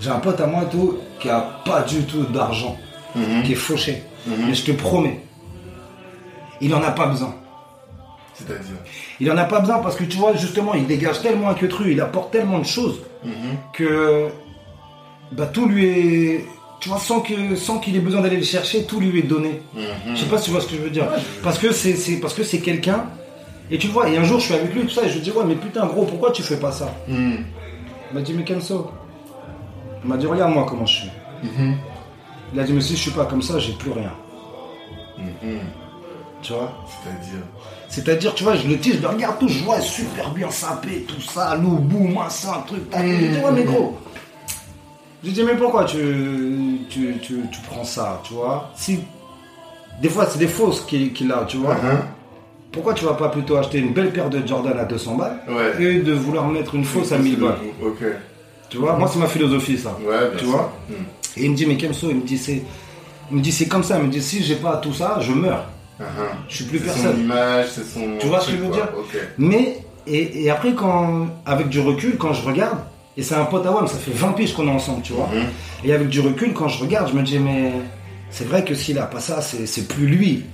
J'ai 0.00 0.10
un 0.10 0.18
pote 0.20 0.40
à 0.40 0.46
moi 0.46 0.64
tout 0.70 0.98
qui 1.20 1.28
a 1.28 1.40
pas 1.64 1.82
du 1.82 2.04
tout 2.04 2.22
d'argent, 2.24 2.76
Mhm. 3.14 3.42
qui 3.42 3.52
est 3.52 3.56
fauché. 3.56 4.02
Mhm. 4.26 4.34
Mais 4.48 4.54
je 4.54 4.64
te 4.64 4.72
promets, 4.72 5.20
il 6.60 6.74
en 6.74 6.82
a 6.82 6.90
pas 6.92 7.06
besoin. 7.06 7.34
C'est-à-dire. 8.34 8.76
Il 9.20 9.30
en 9.32 9.36
a 9.38 9.44
pas 9.44 9.60
besoin 9.60 9.78
parce 9.78 9.96
que 9.96 10.04
tu 10.04 10.18
vois, 10.18 10.34
justement, 10.36 10.74
il 10.74 10.86
dégage 10.86 11.22
tellement 11.22 11.48
un 11.48 11.54
que 11.54 11.64
tru, 11.66 11.92
il 11.92 12.00
apporte 12.02 12.32
tellement 12.32 12.58
de 12.58 12.66
choses 12.66 13.00
Mhm. 13.26 13.56
que 13.72 14.28
bah, 15.32 15.46
tout 15.46 15.66
lui 15.66 15.84
est. 15.86 16.44
Tu 16.80 16.88
vois, 16.90 16.98
sans 16.98 17.20
que 17.20 17.56
sans 17.56 17.78
qu'il 17.78 17.96
ait 17.96 18.00
besoin 18.00 18.20
d'aller 18.20 18.36
le 18.36 18.42
chercher, 18.44 18.84
tout 18.84 19.00
lui 19.00 19.18
est 19.18 19.22
donné. 19.22 19.62
Mhm. 19.74 20.14
Je 20.14 20.20
sais 20.20 20.26
pas 20.26 20.38
si 20.38 20.44
tu 20.46 20.50
vois 20.52 20.60
ce 20.60 20.68
que 20.68 20.76
je 20.76 20.80
veux 20.82 20.90
dire. 20.90 21.04
Ouais, 21.10 21.18
je- 21.18 21.42
Parce 21.42 21.58
que 21.58 21.72
c'est, 21.72 22.20
parce 22.20 22.34
que 22.34 22.42
c'est 22.44 22.60
quelqu'un. 22.60 23.06
Et 23.70 23.78
tu 23.78 23.88
vois, 23.88 24.08
et 24.08 24.16
un 24.16 24.22
jour 24.24 24.38
je 24.38 24.44
suis 24.46 24.54
avec 24.54 24.72
lui, 24.74 24.82
tout 24.82 24.90
ça, 24.90 25.04
et 25.04 25.08
je 25.08 25.14
lui 25.14 25.20
dis 25.22 25.30
ouais 25.32 25.44
mais 25.44 25.56
putain 25.56 25.86
gros, 25.86 26.04
pourquoi 26.04 26.30
tu 26.30 26.42
fais 26.42 26.58
pas 26.58 26.70
ça? 26.70 26.94
Mhm. 27.08 27.44
Il 28.10 28.14
m'a 28.14 28.20
dit 28.20 28.32
mais 28.34 28.44
Kenso. 28.44 28.90
Il 30.04 30.08
m'a 30.08 30.16
dit 30.16 30.26
regarde 30.26 30.52
moi 30.52 30.64
comment 30.68 30.86
je 30.86 30.94
suis. 31.00 31.10
Il 32.54 32.60
a 32.60 32.64
dit 32.64 32.72
mais 32.72 32.80
si 32.80 32.94
je 32.94 33.00
suis 33.02 33.10
pas 33.10 33.24
comme 33.24 33.42
ça, 33.42 33.58
j'ai 33.58 33.72
plus 33.72 33.90
rien. 33.90 34.12
Tu 36.42 36.52
vois? 36.52 36.72
C'est-à-dire? 36.86 37.42
C'est-à-dire, 37.96 38.34
tu 38.34 38.44
vois, 38.44 38.54
je 38.56 38.68
le 38.68 38.76
tire, 38.78 38.96
je 38.98 39.00
le 39.00 39.08
regarde 39.08 39.38
tout, 39.38 39.48
je 39.48 39.64
vois 39.64 39.80
super 39.80 40.30
bien 40.30 40.50
sapé, 40.50 41.06
tout 41.08 41.18
ça, 41.22 41.56
loup, 41.56 41.78
boum, 41.78 42.12
machin, 42.12 42.62
truc, 42.66 42.90
tac. 42.90 43.06
Je 43.06 43.14
dis, 43.26 43.38
ouais, 43.38 43.52
mais 43.54 43.62
gros. 43.62 43.96
Je 45.24 45.30
dis, 45.30 45.42
mais 45.42 45.54
pourquoi 45.54 45.84
tu, 45.84 46.78
tu, 46.90 47.16
tu, 47.22 47.40
tu 47.50 47.60
prends 47.70 47.84
ça, 47.84 48.20
tu 48.22 48.34
vois? 48.34 48.70
Si. 48.76 49.00
Des 50.02 50.10
fois, 50.10 50.26
c'est 50.26 50.38
des 50.38 50.46
fausses 50.46 50.82
qu'il 50.82 51.32
a, 51.32 51.46
tu 51.48 51.56
vois. 51.56 51.72
Uh-huh. 51.74 52.00
Pourquoi 52.70 52.92
tu 52.92 53.06
vas 53.06 53.14
pas 53.14 53.30
plutôt 53.30 53.56
acheter 53.56 53.78
une 53.78 53.94
belle 53.94 54.12
paire 54.12 54.28
de 54.28 54.46
Jordan 54.46 54.78
à 54.78 54.84
200 54.84 55.14
balles 55.14 55.40
Ouais. 55.48 55.82
et 55.82 56.00
de 56.00 56.12
vouloir 56.12 56.46
mettre 56.48 56.74
une 56.74 56.84
fausse 56.84 57.12
à 57.12 57.18
1000 57.18 57.38
balles? 57.40 57.56
Ok. 57.82 58.04
Tu 58.68 58.76
vois, 58.76 58.94
moi, 58.98 59.08
c'est 59.10 59.18
ma 59.18 59.26
philosophie, 59.26 59.78
ça. 59.78 59.96
Ouais, 60.06 60.32
Tu 60.36 60.44
vois? 60.44 60.70
Hmm. 60.90 61.04
Et 61.38 61.46
il 61.46 61.50
me 61.52 61.56
dit, 61.56 61.64
mais 61.64 61.78
Kemso, 61.78 62.10
il 62.10 62.16
me 62.16 62.26
dit, 62.26 62.36
c'est. 62.36 62.62
Il 63.30 63.38
me 63.38 63.42
dit, 63.42 63.52
c'est 63.52 63.68
comme 63.68 63.82
ça. 63.84 63.96
Il 63.98 64.04
me 64.04 64.10
dit, 64.12 64.20
si 64.20 64.44
j'ai 64.44 64.56
pas 64.56 64.76
tout 64.76 64.92
ça, 64.92 65.16
je 65.22 65.32
meurs. 65.32 65.64
Uh-huh. 66.00 66.04
Je 66.48 66.54
suis 66.56 66.64
plus 66.64 66.78
C'est 66.80 66.88
son 66.90 67.02
personne. 67.02 67.20
image, 67.20 67.66
c'est 67.74 67.84
son. 67.84 68.18
Tu 68.20 68.26
vois 68.26 68.40
ce 68.40 68.46
que 68.46 68.52
je 68.52 68.56
veux 68.58 68.68
quoi. 68.68 68.76
dire. 68.76 68.88
Mais, 69.38 69.78
et, 70.06 70.44
et 70.44 70.50
après, 70.50 70.74
quand, 70.74 71.26
avec 71.46 71.68
du 71.68 71.80
recul, 71.80 72.16
quand 72.18 72.32
je 72.34 72.42
regarde, 72.46 72.78
et 73.16 73.22
c'est 73.22 73.34
un 73.34 73.46
pote 73.46 73.64
à 73.66 73.70
WAM, 73.72 73.86
ça 73.86 73.96
fait 73.96 74.10
20 74.12 74.32
piges 74.32 74.52
qu'on 74.54 74.68
est 74.68 74.70
ensemble, 74.70 75.00
tu 75.02 75.14
vois. 75.14 75.28
Mhm. 75.32 75.46
Et 75.84 75.92
avec 75.94 76.08
du 76.08 76.20
recul, 76.20 76.52
quand 76.52 76.68
je 76.68 76.80
regarde, 76.82 77.08
je 77.10 77.14
me 77.14 77.22
dis, 77.22 77.38
mais 77.38 77.72
c'est 78.28 78.44
vrai 78.46 78.62
que 78.62 78.74
s'il 78.74 78.98
a 78.98 79.06
pas 79.06 79.20
ça, 79.20 79.40
c'est 79.40 79.66
c'est 79.66 79.88
plus 79.88 80.06
lui. 80.06 80.44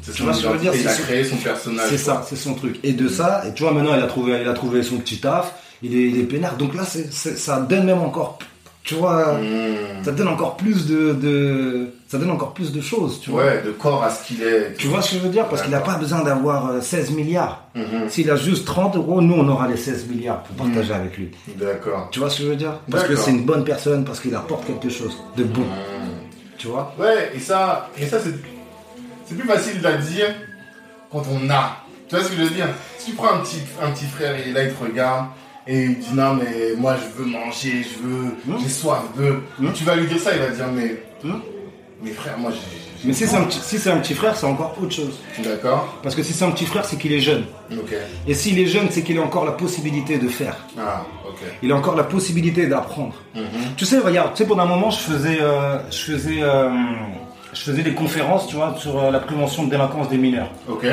C'est 0.00 0.12
Tu 0.12 0.22
vois 0.22 0.32
ce 0.32 0.42
que 0.42 0.48
je 0.48 0.52
veux 0.54 0.58
dire, 0.58 0.72
Il 0.74 0.88
a 0.88 0.92
créé 0.94 1.22
son 1.24 1.36
personnage. 1.36 1.86
C'est 1.90 1.98
ça, 1.98 2.24
c'est 2.26 2.36
son 2.36 2.54
truc. 2.54 2.80
Et 2.82 2.92
de 2.94 3.08
ça, 3.08 3.42
et 3.46 3.52
tu 3.52 3.64
vois, 3.64 3.72
maintenant, 3.72 3.94
il 3.94 4.02
a 4.02 4.06
trouvé, 4.06 4.38
il 4.40 4.48
a 4.48 4.54
trouvé 4.54 4.82
son 4.82 4.96
petit 4.96 5.18
taf, 5.18 5.54
il 5.82 5.94
est, 5.94 6.04
il 6.08 6.18
est 6.18 6.24
peinard. 6.24 6.56
Donc 6.56 6.74
là, 6.74 6.84
ça 6.84 7.60
donne 7.60 7.84
même 7.84 8.00
encore, 8.00 8.38
tu 8.84 8.94
vois, 8.94 9.34
Hmm. 9.34 10.02
ça 10.04 10.10
donne 10.12 10.28
encore 10.28 10.56
plus 10.56 10.86
de, 10.86 11.12
de, 11.12 11.90
ça 12.08 12.18
donne 12.18 12.30
encore 12.30 12.52
plus 12.52 12.72
de 12.72 12.80
choses, 12.80 13.20
tu 13.20 13.30
vois. 13.30 13.44
Ouais, 13.44 13.62
de 13.64 13.70
corps 13.70 14.02
à 14.02 14.10
ce 14.10 14.26
qu'il 14.26 14.42
est. 14.42 14.74
Tu 14.76 14.88
vois 14.88 15.00
ce 15.02 15.10
que 15.12 15.16
je 15.18 15.22
veux 15.22 15.28
dire? 15.28 15.48
Parce 15.48 15.62
qu'il 15.62 15.70
n'a 15.70 15.80
pas 15.80 15.94
besoin 15.96 16.22
d'avoir 16.22 16.70
euh, 16.70 16.80
16 16.80 17.12
milliards. 17.12 17.64
Mhm. 17.76 18.08
S'il 18.08 18.28
a 18.30 18.36
juste 18.36 18.66
30 18.66 18.96
euros, 18.96 19.20
nous, 19.22 19.34
on 19.34 19.48
aura 19.48 19.68
les 19.68 19.76
16 19.76 20.06
milliards 20.08 20.42
pour 20.42 20.56
partager 20.56 20.92
avec 20.92 21.16
lui. 21.16 21.30
D'accord. 21.56 22.08
Tu 22.10 22.18
vois 22.18 22.28
ce 22.28 22.38
que 22.38 22.42
je 22.44 22.48
veux 22.48 22.56
dire? 22.56 22.80
Parce 22.90 23.04
que 23.04 23.14
c'est 23.16 23.30
une 23.30 23.44
bonne 23.44 23.64
personne, 23.64 24.04
parce 24.04 24.18
qu'il 24.20 24.34
apporte 24.34 24.66
quelque 24.66 24.88
chose 24.90 25.16
de 25.36 25.44
bon. 25.44 25.62
Hmm. 25.62 26.26
Tu 26.58 26.66
vois? 26.68 26.92
Ouais, 26.98 27.30
et 27.34 27.40
ça, 27.40 27.88
et 27.98 28.06
ça 28.06 28.18
c'est, 28.22 28.34
c'est 29.26 29.34
plus 29.36 29.46
facile 29.48 29.84
à 29.86 29.96
dire 29.96 30.26
quand 31.10 31.22
on 31.30 31.48
a. 31.50 31.76
Tu 32.08 32.16
vois 32.16 32.24
ce 32.24 32.30
que 32.30 32.36
je 32.36 32.42
veux 32.42 32.50
dire? 32.50 32.66
Si 32.98 33.10
tu 33.10 33.16
prends 33.16 33.32
un 33.34 33.38
petit, 33.38 33.58
un 33.82 33.90
petit 33.90 34.04
frère, 34.06 34.34
il 34.44 34.50
est 34.50 34.52
là, 34.52 34.64
il 34.64 34.72
te 34.74 34.82
regarde, 34.84 35.26
et 35.66 35.84
il 35.84 35.98
dit 35.98 36.14
non, 36.14 36.34
mais 36.34 36.74
moi 36.76 36.96
je 36.96 37.22
veux 37.22 37.28
manger, 37.30 37.82
je 37.84 38.06
veux, 38.06 38.24
Hmm? 38.46 38.60
j'ai 38.62 38.68
soif 38.68 39.02
de. 39.16 39.40
Hmm? 39.58 39.72
Tu 39.72 39.84
vas 39.84 39.96
lui 39.96 40.06
dire 40.06 40.18
ça, 40.18 40.30
il 40.34 40.40
va 40.40 40.48
dire 40.48 40.66
mais, 40.74 41.02
Hmm? 41.22 41.38
mais 42.02 42.10
frère, 42.10 42.38
moi 42.38 42.50
j'ai. 42.52 42.78
Mais 43.04 43.12
si 43.14 43.26
c'est 43.26 43.34
un, 43.36 43.42
petit- 43.42 43.58
si 43.60 43.78
c'est 43.80 43.90
un 43.90 43.96
petit 43.98 44.14
frère, 44.14 44.36
c'est 44.36 44.46
encore 44.46 44.76
autre 44.80 44.92
chose. 44.94 45.18
D'accord 45.42 45.98
Parce 46.04 46.14
que 46.14 46.22
si 46.22 46.32
c'est 46.32 46.44
un 46.44 46.52
petit 46.52 46.66
frère, 46.66 46.84
c'est 46.84 46.96
qu'il 46.96 47.12
est 47.12 47.18
jeune. 47.18 47.44
Ok. 47.72 47.92
Et 48.28 48.32
s'il 48.34 48.56
est 48.60 48.66
jeune, 48.66 48.86
c'est 48.90 49.02
qu'il 49.02 49.18
a 49.18 49.22
encore 49.22 49.44
la 49.44 49.50
possibilité 49.50 50.18
de 50.18 50.28
faire. 50.28 50.56
Ah, 50.78 51.04
ok. 51.28 51.40
Il 51.64 51.72
a 51.72 51.74
encore 51.74 51.96
la 51.96 52.04
possibilité 52.04 52.68
d'apprendre. 52.68 53.14
Mhm. 53.34 53.42
Tu 53.76 53.86
sais, 53.86 53.98
regarde, 53.98 54.34
tu 54.34 54.42
sais, 54.44 54.48
pendant 54.48 54.62
un 54.62 54.66
moment, 54.66 54.90
je 54.90 55.00
faisais, 55.00 55.38
euh, 55.40 55.78
je 55.90 56.12
faisais, 56.12 56.42
euh, 56.44 56.70
je 57.52 57.60
faisais 57.62 57.82
des 57.82 57.92
conférences, 57.92 58.46
tu 58.46 58.54
vois, 58.54 58.72
sur 58.78 59.02
euh, 59.02 59.10
la 59.10 59.18
prévention 59.18 59.64
de 59.64 59.70
délinquance 59.70 60.08
des 60.08 60.18
mineurs. 60.18 60.50
Ok. 60.68 60.86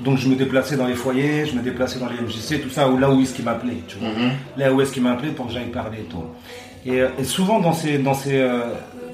Donc 0.00 0.18
je 0.18 0.28
me 0.28 0.34
déplaçais 0.34 0.76
dans 0.76 0.86
les 0.86 0.94
foyers, 0.94 1.46
je 1.46 1.54
me 1.54 1.62
déplaçais 1.62 1.98
dans 1.98 2.08
les 2.08 2.16
MJC, 2.20 2.60
tout 2.62 2.70
ça, 2.70 2.88
ou 2.88 2.98
là 2.98 3.10
où 3.10 3.20
est-ce 3.22 3.34
qu'il 3.34 3.44
m'appelait, 3.44 3.78
tu 3.86 3.96
vois. 3.98 4.08
Mhm. 4.08 4.30
Là 4.56 4.72
où 4.72 4.80
est-ce 4.80 4.92
qu'il 4.92 5.02
m'appelait 5.02 5.30
pour 5.30 5.46
que 5.46 5.52
j'aille 5.52 5.70
parler 5.70 5.98
et 6.00 6.04
tout. 6.04 6.24
Et, 6.86 7.00
euh, 7.00 7.08
et 7.18 7.24
souvent 7.24 7.60
dans 7.60 7.72
ces, 7.72 7.98
dans 7.98 8.14
ces, 8.14 8.38
euh, 8.40 8.62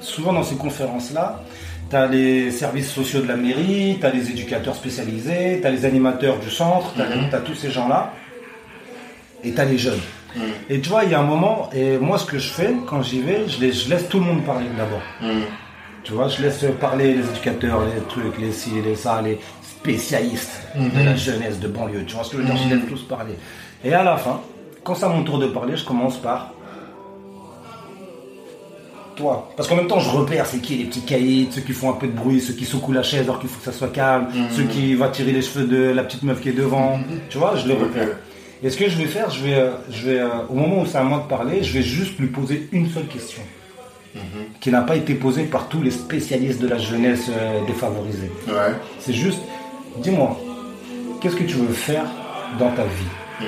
souvent 0.00 0.32
dans 0.32 0.42
ces 0.42 0.56
conférences-là, 0.56 1.42
tu 1.90 1.96
as 1.96 2.06
les 2.06 2.50
services 2.50 2.90
sociaux 2.90 3.20
de 3.20 3.28
la 3.28 3.36
mairie, 3.36 3.98
tu 4.00 4.06
as 4.06 4.10
les 4.10 4.30
éducateurs 4.30 4.74
spécialisés, 4.74 5.58
tu 5.60 5.66
as 5.66 5.70
les 5.70 5.84
animateurs 5.84 6.38
du 6.38 6.50
centre, 6.50 6.92
tu 6.94 7.02
as, 7.02 7.06
Mhm. 7.38 7.44
tous 7.44 7.54
ces 7.54 7.70
gens-là, 7.70 8.12
et 9.44 9.52
tu 9.52 9.60
as 9.60 9.64
les 9.64 9.78
jeunes. 9.78 10.00
Mhm. 10.36 10.42
Et 10.70 10.80
tu 10.80 10.88
vois, 10.88 11.04
il 11.04 11.10
y 11.10 11.14
a 11.14 11.20
un 11.20 11.24
moment, 11.24 11.68
et 11.74 11.98
moi 11.98 12.16
ce 12.18 12.24
que 12.24 12.38
je 12.38 12.50
fais 12.50 12.70
quand 12.86 13.02
j'y 13.02 13.20
vais, 13.20 13.48
je 13.48 13.60
laisse, 13.60 13.84
je 13.84 13.90
laisse 13.90 14.08
tout 14.08 14.18
le 14.18 14.24
monde 14.24 14.44
parler 14.44 14.66
d'abord. 14.76 15.02
Tu 16.02 16.12
vois, 16.12 16.28
je 16.28 16.40
laisse 16.42 16.64
parler 16.80 17.12
les 17.12 17.28
éducateurs, 17.28 17.82
les 17.84 18.00
trucs, 18.08 18.38
les 18.40 18.52
ci, 18.52 18.70
les 18.82 18.94
ça, 18.96 19.20
les 19.22 19.38
spécialistes 19.80 20.60
de 20.74 20.80
Mhm. 20.98 21.04
la 21.04 21.16
jeunesse 21.16 21.58
de 21.60 21.68
banlieue. 21.68 22.04
Tu 22.06 22.14
vois 22.14 22.24
ce 22.24 22.30
que 22.30 22.36
je 22.36 22.42
veux 22.42 22.48
dire 22.48 22.56
Je 22.68 22.74
laisse 22.74 22.86
tous 22.88 23.02
parler. 23.04 23.34
Et 23.84 23.92
à 23.94 24.02
la 24.02 24.16
fin, 24.16 24.40
quand 24.84 24.94
c'est 24.94 25.04
à 25.06 25.08
mon 25.08 25.22
tour 25.22 25.38
de 25.38 25.46
parler, 25.46 25.76
je 25.76 25.84
commence 25.84 26.18
par 26.18 26.52
toi. 29.16 29.50
Parce 29.56 29.68
qu'en 29.68 29.76
même 29.76 29.86
temps, 29.86 30.00
je 30.00 30.10
repère 30.10 30.46
c'est 30.46 30.58
qui 30.58 30.76
les 30.76 30.84
petits 30.84 31.02
caïds, 31.02 31.48
ceux 31.50 31.60
qui 31.62 31.72
font 31.72 31.90
un 31.90 31.94
peu 31.94 32.06
de 32.06 32.12
bruit, 32.12 32.40
ceux 32.40 32.52
qui 32.54 32.64
secouent 32.64 32.92
la 32.92 33.02
chaise 33.02 33.22
alors 33.22 33.38
qu'il 33.40 33.48
faut 33.48 33.58
que 33.58 33.64
ça 33.70 33.76
soit 33.76 33.88
calme, 33.92 34.28
ceux 34.50 34.64
qui 34.64 34.94
vont 34.94 35.10
tirer 35.10 35.32
les 35.32 35.42
cheveux 35.42 35.66
de 35.66 35.82
la 35.90 36.02
petite 36.04 36.22
meuf 36.22 36.40
qui 36.40 36.50
est 36.50 36.52
devant. 36.52 36.98
Tu 37.28 37.38
vois, 37.38 37.56
je 37.56 37.66
les 37.66 37.74
repère. 37.74 38.08
Et 38.62 38.68
ce 38.68 38.76
que 38.76 38.88
je 38.90 38.96
vais 38.98 39.06
faire, 39.06 39.30
je 39.30 39.42
vais, 39.42 39.54
euh, 39.54 39.70
je 39.90 40.06
vais 40.10 40.18
euh, 40.20 40.28
au 40.50 40.54
moment 40.54 40.82
où 40.82 40.86
c'est 40.86 40.98
à 40.98 41.02
moi 41.02 41.18
de 41.20 41.28
parler, 41.28 41.62
je 41.62 41.72
vais 41.72 41.82
juste 41.82 42.18
lui 42.18 42.26
poser 42.26 42.68
une 42.72 42.88
seule 42.90 43.06
question 43.06 43.40
qui 44.60 44.70
n'a 44.70 44.82
pas 44.82 44.96
été 44.96 45.14
posée 45.14 45.44
par 45.44 45.68
tous 45.68 45.80
les 45.82 45.92
spécialistes 45.92 46.60
de 46.60 46.66
la 46.68 46.76
jeunesse 46.78 47.30
euh, 47.30 47.64
défavorisée. 47.66 48.30
Ouais. 48.48 48.74
C'est 48.98 49.12
juste, 49.14 49.38
dis-moi, 49.98 50.36
qu'est-ce 51.20 51.36
que 51.36 51.44
tu 51.44 51.56
veux 51.56 51.72
faire 51.72 52.04
dans 52.58 52.70
ta 52.70 52.84
vie 52.84 53.10
Mhm. 53.40 53.46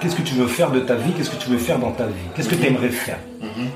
Qu'est-ce 0.00 0.16
que 0.16 0.22
tu 0.22 0.34
veux 0.34 0.46
faire 0.46 0.70
de 0.72 0.80
ta 0.80 0.94
vie 0.94 1.12
Qu'est-ce 1.16 1.30
que 1.30 1.36
tu 1.42 1.48
veux 1.48 1.56
faire 1.58 1.78
dans 1.78 1.90
ta 1.92 2.06
vie 2.06 2.12
Qu'est-ce 2.34 2.48
que 2.48 2.54
tu 2.54 2.66
aimerais 2.66 2.88
faire 2.90 3.18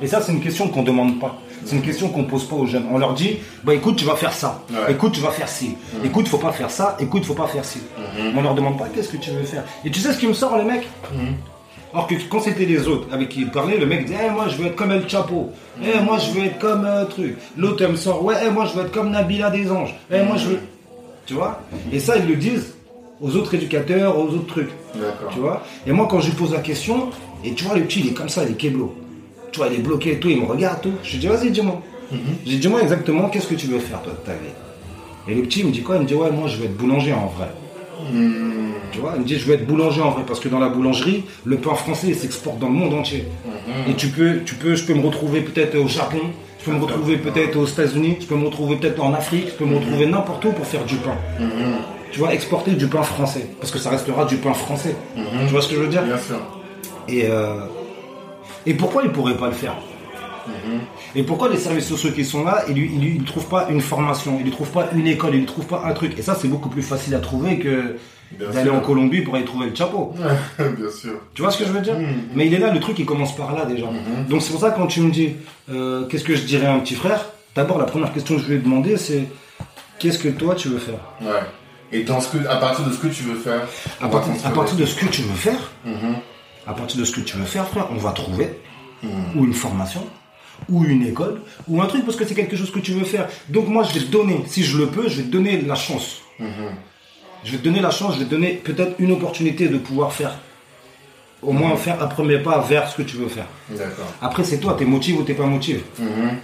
Et 0.03 0.07
ça, 0.07 0.21
c'est 0.21 0.33
une 0.33 0.41
question 0.43 0.69
qu'on 0.69 0.83
ne 0.83 0.87
demande 0.87 1.19
pas. 1.19 1.39
C'est 1.65 1.77
une 1.77 1.83
question 1.83 2.09
qu'on 2.09 2.25
pose 2.25 2.45
pas 2.47 2.57
aux 2.57 2.67
jeunes. 2.67 2.85
On 2.93 2.99
leur 2.99 3.15
dit, 3.15 3.39
bah 3.65 3.73
écoute, 3.75 3.97
tu 3.97 4.05
vas 4.05 4.17
faire 4.17 4.33
ça. 4.33 4.63
Ouais. 4.71 4.93
Écoute, 4.93 5.13
tu 5.13 5.21
vas 5.21 5.31
faire 5.31 5.49
ci. 5.49 5.77
Écoute, 6.05 6.29
faut 6.29 6.39
pas 6.39 6.53
faire 6.53 6.71
ça. 6.71 6.97
Écoute, 7.01 7.25
faut 7.25 7.35
pas 7.35 7.47
faire 7.47 7.65
ci. 7.65 7.81
Mais 8.19 8.33
on 8.37 8.43
leur 8.43 8.55
demande 8.55 8.79
pas 8.79 8.87
qu'est-ce 8.95 9.09
que 9.09 9.17
tu 9.17 9.31
veux 9.31 9.45
faire. 9.45 9.65
Et 9.85 9.91
tu 9.91 10.01
sais 10.01 10.13
ce 10.13 10.19
qui 10.19 10.27
me 10.27 10.35
sort, 10.35 10.57
les 10.59 10.65
mecs 10.65 10.87
alors 11.93 12.07
que 12.07 12.15
quand 12.31 12.39
c'était 12.41 12.67
les 12.67 12.87
autres 12.87 13.09
avec 13.13 13.31
qui 13.31 13.41
il 13.41 13.51
parlait, 13.51 13.77
le 13.77 13.85
mec 13.85 14.05
disait 14.05 14.19
Eh, 14.29 14.31
Moi 14.31 14.47
je 14.49 14.55
veux 14.57 14.67
être 14.67 14.77
comme 14.77 14.93
El 14.93 15.09
Chapo. 15.09 15.51
Eh, 15.83 15.99
moi 16.05 16.19
je 16.19 16.31
veux 16.31 16.45
être 16.47 16.59
comme 16.61 16.85
euh, 16.85 17.05
truc. 17.07 17.37
L'autre 17.57 17.83
elle 17.83 17.91
me 17.91 17.97
sort 17.97 18.25
Ouais, 18.25 18.37
eh, 18.47 18.51
moi 18.51 18.65
je 18.67 18.79
veux 18.79 18.85
être 18.85 18.93
comme 18.93 19.11
Nabila 19.11 19.51
des 19.51 19.69
Anges. 19.73 19.97
Eh, 20.09 20.23
moi 20.23 20.37
je 20.37 20.47
veux. 20.51 20.61
Tu 21.31 21.37
vois 21.37 21.61
Et 21.93 22.01
ça, 22.01 22.17
ils 22.17 22.27
le 22.27 22.35
disent 22.35 22.75
aux 23.21 23.37
autres 23.37 23.55
éducateurs, 23.55 24.19
aux 24.19 24.31
autres 24.31 24.49
trucs. 24.49 24.71
Tu 25.33 25.39
vois 25.39 25.63
Et 25.87 25.93
moi, 25.93 26.09
quand 26.11 26.19
je 26.19 26.31
lui 26.31 26.35
pose 26.35 26.53
la 26.53 26.59
question, 26.59 27.11
et 27.45 27.55
tu 27.55 27.63
vois, 27.63 27.77
le 27.77 27.85
petit 27.85 28.01
il 28.01 28.09
est 28.09 28.15
comme 28.15 28.29
ça, 28.29 28.43
il 28.43 28.51
est 28.51 28.57
kéblo. 28.57 28.97
Tu 29.53 29.59
vois, 29.61 29.69
il 29.69 29.79
est 29.79 29.83
bloqué 29.83 30.15
et 30.15 30.19
tout, 30.19 30.29
il 30.29 30.41
me 30.41 30.47
regarde 30.47 30.81
tout. 30.81 30.91
Je 31.05 31.13
lui 31.13 31.19
dis 31.19 31.29
Vas-y, 31.29 31.53
dis-moi. 31.53 31.81
J'ai 32.11 32.55
dit 32.55 32.59
Dis-moi 32.59 32.83
exactement 32.83 33.29
qu'est-ce 33.29 33.47
que 33.47 33.55
tu 33.55 33.69
veux 33.69 33.79
faire 33.79 34.03
toi 34.03 34.13
de 34.13 34.27
ta 34.27 34.33
vie. 34.33 34.51
Et 35.29 35.37
le 35.37 35.43
petit 35.43 35.61
il 35.61 35.67
me 35.67 35.71
dit 35.71 35.83
quoi 35.83 35.99
Il 35.99 36.03
me 36.03 36.07
dit 36.09 36.15
Ouais, 36.15 36.33
moi 36.33 36.49
je 36.49 36.57
veux 36.57 36.65
être 36.65 36.77
boulanger 36.77 37.13
en 37.13 37.27
vrai. 37.27 37.47
Mhm. 38.13 38.73
Tu 38.91 38.99
vois, 38.99 39.13
il 39.15 39.21
me 39.21 39.25
dit 39.25 39.39
je 39.39 39.45
veux 39.45 39.55
être 39.55 39.69
boulanger 39.69 40.03
en 40.03 40.11
vrai 40.11 40.25
parce 40.27 40.41
que 40.41 40.49
dans 40.49 40.59
la 40.59 40.69
boulangerie, 40.69 41.23
le 41.45 41.59
pain 41.59 41.77
français 41.77 42.09
il 42.09 42.17
s'exporte 42.17 42.59
dans 42.59 42.67
le 42.67 42.75
monde 42.75 42.95
entier. 42.95 43.29
Et 43.89 43.95
tu 43.95 44.09
peux, 44.09 44.41
tu 44.45 44.57
peux, 44.57 44.75
je 44.75 44.85
peux 44.85 44.95
me 44.95 45.07
retrouver 45.07 45.43
peut-être 45.43 45.79
au 45.79 45.87
Japon, 45.87 46.23
je 46.61 46.65
peux 46.65 46.77
me 46.77 46.85
retrouver 46.85 47.17
peut-être 47.17 47.57
aux 47.57 47.67
États-Unis, 47.67 48.19
je 48.21 48.27
peux 48.27 48.37
me 48.37 48.45
retrouver 48.47 48.77
peut-être 48.77 49.03
en 49.03 49.15
Afrique, 49.15 49.49
je 49.49 49.55
peux 49.55 49.65
me 49.65 49.77
retrouver 49.77 50.07
n'importe 50.07 50.45
où 50.45 50.53
pour 50.53 50.67
faire 50.67 50.85
du 50.85 50.97
pain. 50.97 51.17
Tu 52.13 52.19
vois, 52.19 52.35
exporter 52.35 52.73
du 52.73 52.87
pain 52.87 53.03
français 53.03 53.47
parce 53.61 53.71
que 53.73 53.79
ça 53.79 53.91
restera 53.91 54.25
du 54.25 54.37
pain 54.37 54.53
français. 54.53 54.95
Tu 55.15 55.47
vois 55.53 55.63
ce 55.63 55.69
que 55.69 55.77
je 55.77 55.81
veux 55.81 55.89
dire? 55.89 56.03
Bien 56.03 56.19
sûr. 56.19 56.41
Et 57.09 57.27
euh, 57.29 57.61
et 58.67 58.75
pourquoi 58.75 59.03
il 59.05 59.11
pourrait 59.11 59.37
pas 59.37 59.47
le 59.47 59.53
faire? 59.55 59.75
Et 61.15 61.23
pourquoi 61.23 61.49
les 61.49 61.57
services 61.59 61.87
sociaux 61.89 62.11
qui 62.13 62.25
sont 62.25 62.45
là, 62.45 62.65
ils 62.69 62.79
ils 62.79 63.25
trouvent 63.25 63.49
pas 63.49 63.69
une 63.71 63.81
formation, 63.81 64.37
ils 64.39 64.45
lui 64.45 64.51
trouvent 64.51 64.71
pas 64.71 64.89
une 64.95 65.07
école, 65.07 65.35
ils 65.35 65.41
lui 65.41 65.47
trouvent 65.47 65.67
pas 65.67 65.83
un 65.87 65.93
truc. 65.93 66.19
Et 66.19 66.23
ça, 66.23 66.35
c'est 66.35 66.49
beaucoup 66.49 66.69
plus 66.69 66.83
facile 66.83 67.15
à 67.15 67.19
trouver 67.19 67.59
que 67.59 67.97
d'aller 68.39 68.71
en 68.71 68.79
Colombie 68.81 69.23
pour 69.23 69.35
aller 69.35 69.45
trouver 69.45 69.67
le 69.71 69.75
chapeau. 69.75 70.15
Bien 70.59 70.91
sûr. 70.91 71.15
Tu 71.35 71.43
vois 71.43 71.51
ce 71.51 71.59
que 71.59 71.65
je 71.65 71.73
veux 71.73 71.81
dire 71.81 71.97
Mais 72.35 72.47
il 72.47 72.55
est 72.55 72.59
là, 72.59 72.73
le 72.73 72.79
truc, 72.81 72.99
il 72.99 73.07
commence 73.07 73.35
par 73.35 73.55
là 73.57 73.65
déjà. 73.65 73.87
Donc 74.29 74.43
c'est 74.43 74.53
pour 74.53 74.61
ça 74.61 74.71
que 74.71 74.77
quand 74.77 74.87
tu 74.87 75.01
me 75.01 75.11
dis 75.11 75.35
euh, 75.71 76.07
qu'est-ce 76.07 76.25
que 76.25 76.37
je 76.37 76.43
dirais 76.43 76.67
à 76.67 76.75
un 76.75 76.79
petit 76.79 76.95
frère, 76.95 77.27
d'abord 77.57 77.79
la 77.79 77.87
première 77.87 78.13
question 78.13 78.37
que 78.37 78.43
je 78.43 78.47
lui 78.49 78.55
ai 78.57 78.59
demandé, 78.59 78.97
c'est 78.97 79.25
qu'est-ce 79.99 80.19
que 80.19 80.29
toi 80.29 80.55
tu 80.55 80.69
veux 80.69 80.79
faire? 80.79 81.01
Ouais. 81.21 81.41
Et 81.93 82.05
dans 82.05 82.21
ce 82.21 82.29
que, 82.37 82.47
à 82.47 82.55
partir 82.57 82.85
de 82.87 82.93
ce 82.93 82.99
que 82.99 83.09
tu 83.09 83.25
veux 83.25 83.35
faire. 83.35 83.63
à 84.01 84.07
à 84.07 84.51
partir 84.51 84.77
de 84.77 84.87
ce 84.87 84.95
que 84.95 85.07
tu 85.07 85.23
veux 85.23 85.35
faire, 85.35 85.73
Mhm. 85.85 86.15
à 86.69 86.73
partir 86.73 87.01
de 87.01 87.05
ce 87.05 87.11
que 87.11 87.21
tu 87.21 87.37
veux 87.37 87.45
faire, 87.45 87.67
frère, 87.67 87.89
on 87.91 87.97
va 87.97 88.13
trouver 88.13 88.49
ou 89.35 89.45
une 89.45 89.55
formation, 89.55 90.07
ou 90.69 90.85
une 90.85 91.07
école, 91.07 91.41
ou 91.69 91.81
un 91.81 91.87
truc 91.87 92.05
parce 92.05 92.17
que 92.17 92.25
c'est 92.25 92.35
quelque 92.35 92.57
chose 92.57 92.71
que 92.71 92.79
tu 92.79 92.93
veux 92.93 93.05
faire. 93.05 93.29
Donc 93.49 93.69
moi, 93.69 93.83
je 93.85 93.99
vais 93.99 94.05
te 94.07 94.11
donner, 94.11 94.43
si 94.47 94.63
je 94.63 94.79
le 94.79 94.87
peux, 94.87 95.09
je 95.09 95.17
vais 95.17 95.23
te 95.25 95.31
donner 95.31 95.61
la 95.63 95.75
chance. 95.75 96.23
Je 97.45 97.53
vais 97.53 97.59
te 97.59 97.65
donner 97.65 97.81
la 97.81 97.91
chance, 97.91 98.15
je 98.15 98.21
vais 98.21 98.25
te 98.27 98.31
donner 98.31 98.53
peut-être 98.63 98.95
une 98.99 99.13
opportunité 99.13 99.69
de 99.69 99.79
pouvoir 99.79 100.13
faire, 100.13 100.39
au 101.43 101.53
moins 101.53 101.75
faire 101.77 102.03
un 102.03 102.07
premier 102.07 102.39
pas 102.39 102.61
vers 102.61 102.89
ce 102.89 102.97
que 102.97 103.03
tu 103.03 103.17
veux 103.17 103.29
faire. 103.29 103.47
D'accord. 103.71 104.13
Après, 104.21 104.45
c'est 104.45 104.59
toi, 104.59 104.77
t'es 104.79 104.85
motivé 104.85 105.19
ou 105.19 105.23
t'es 105.23 105.35
pas 105.35 105.47
motivé. 105.47 105.83
Mhm. 105.99 106.37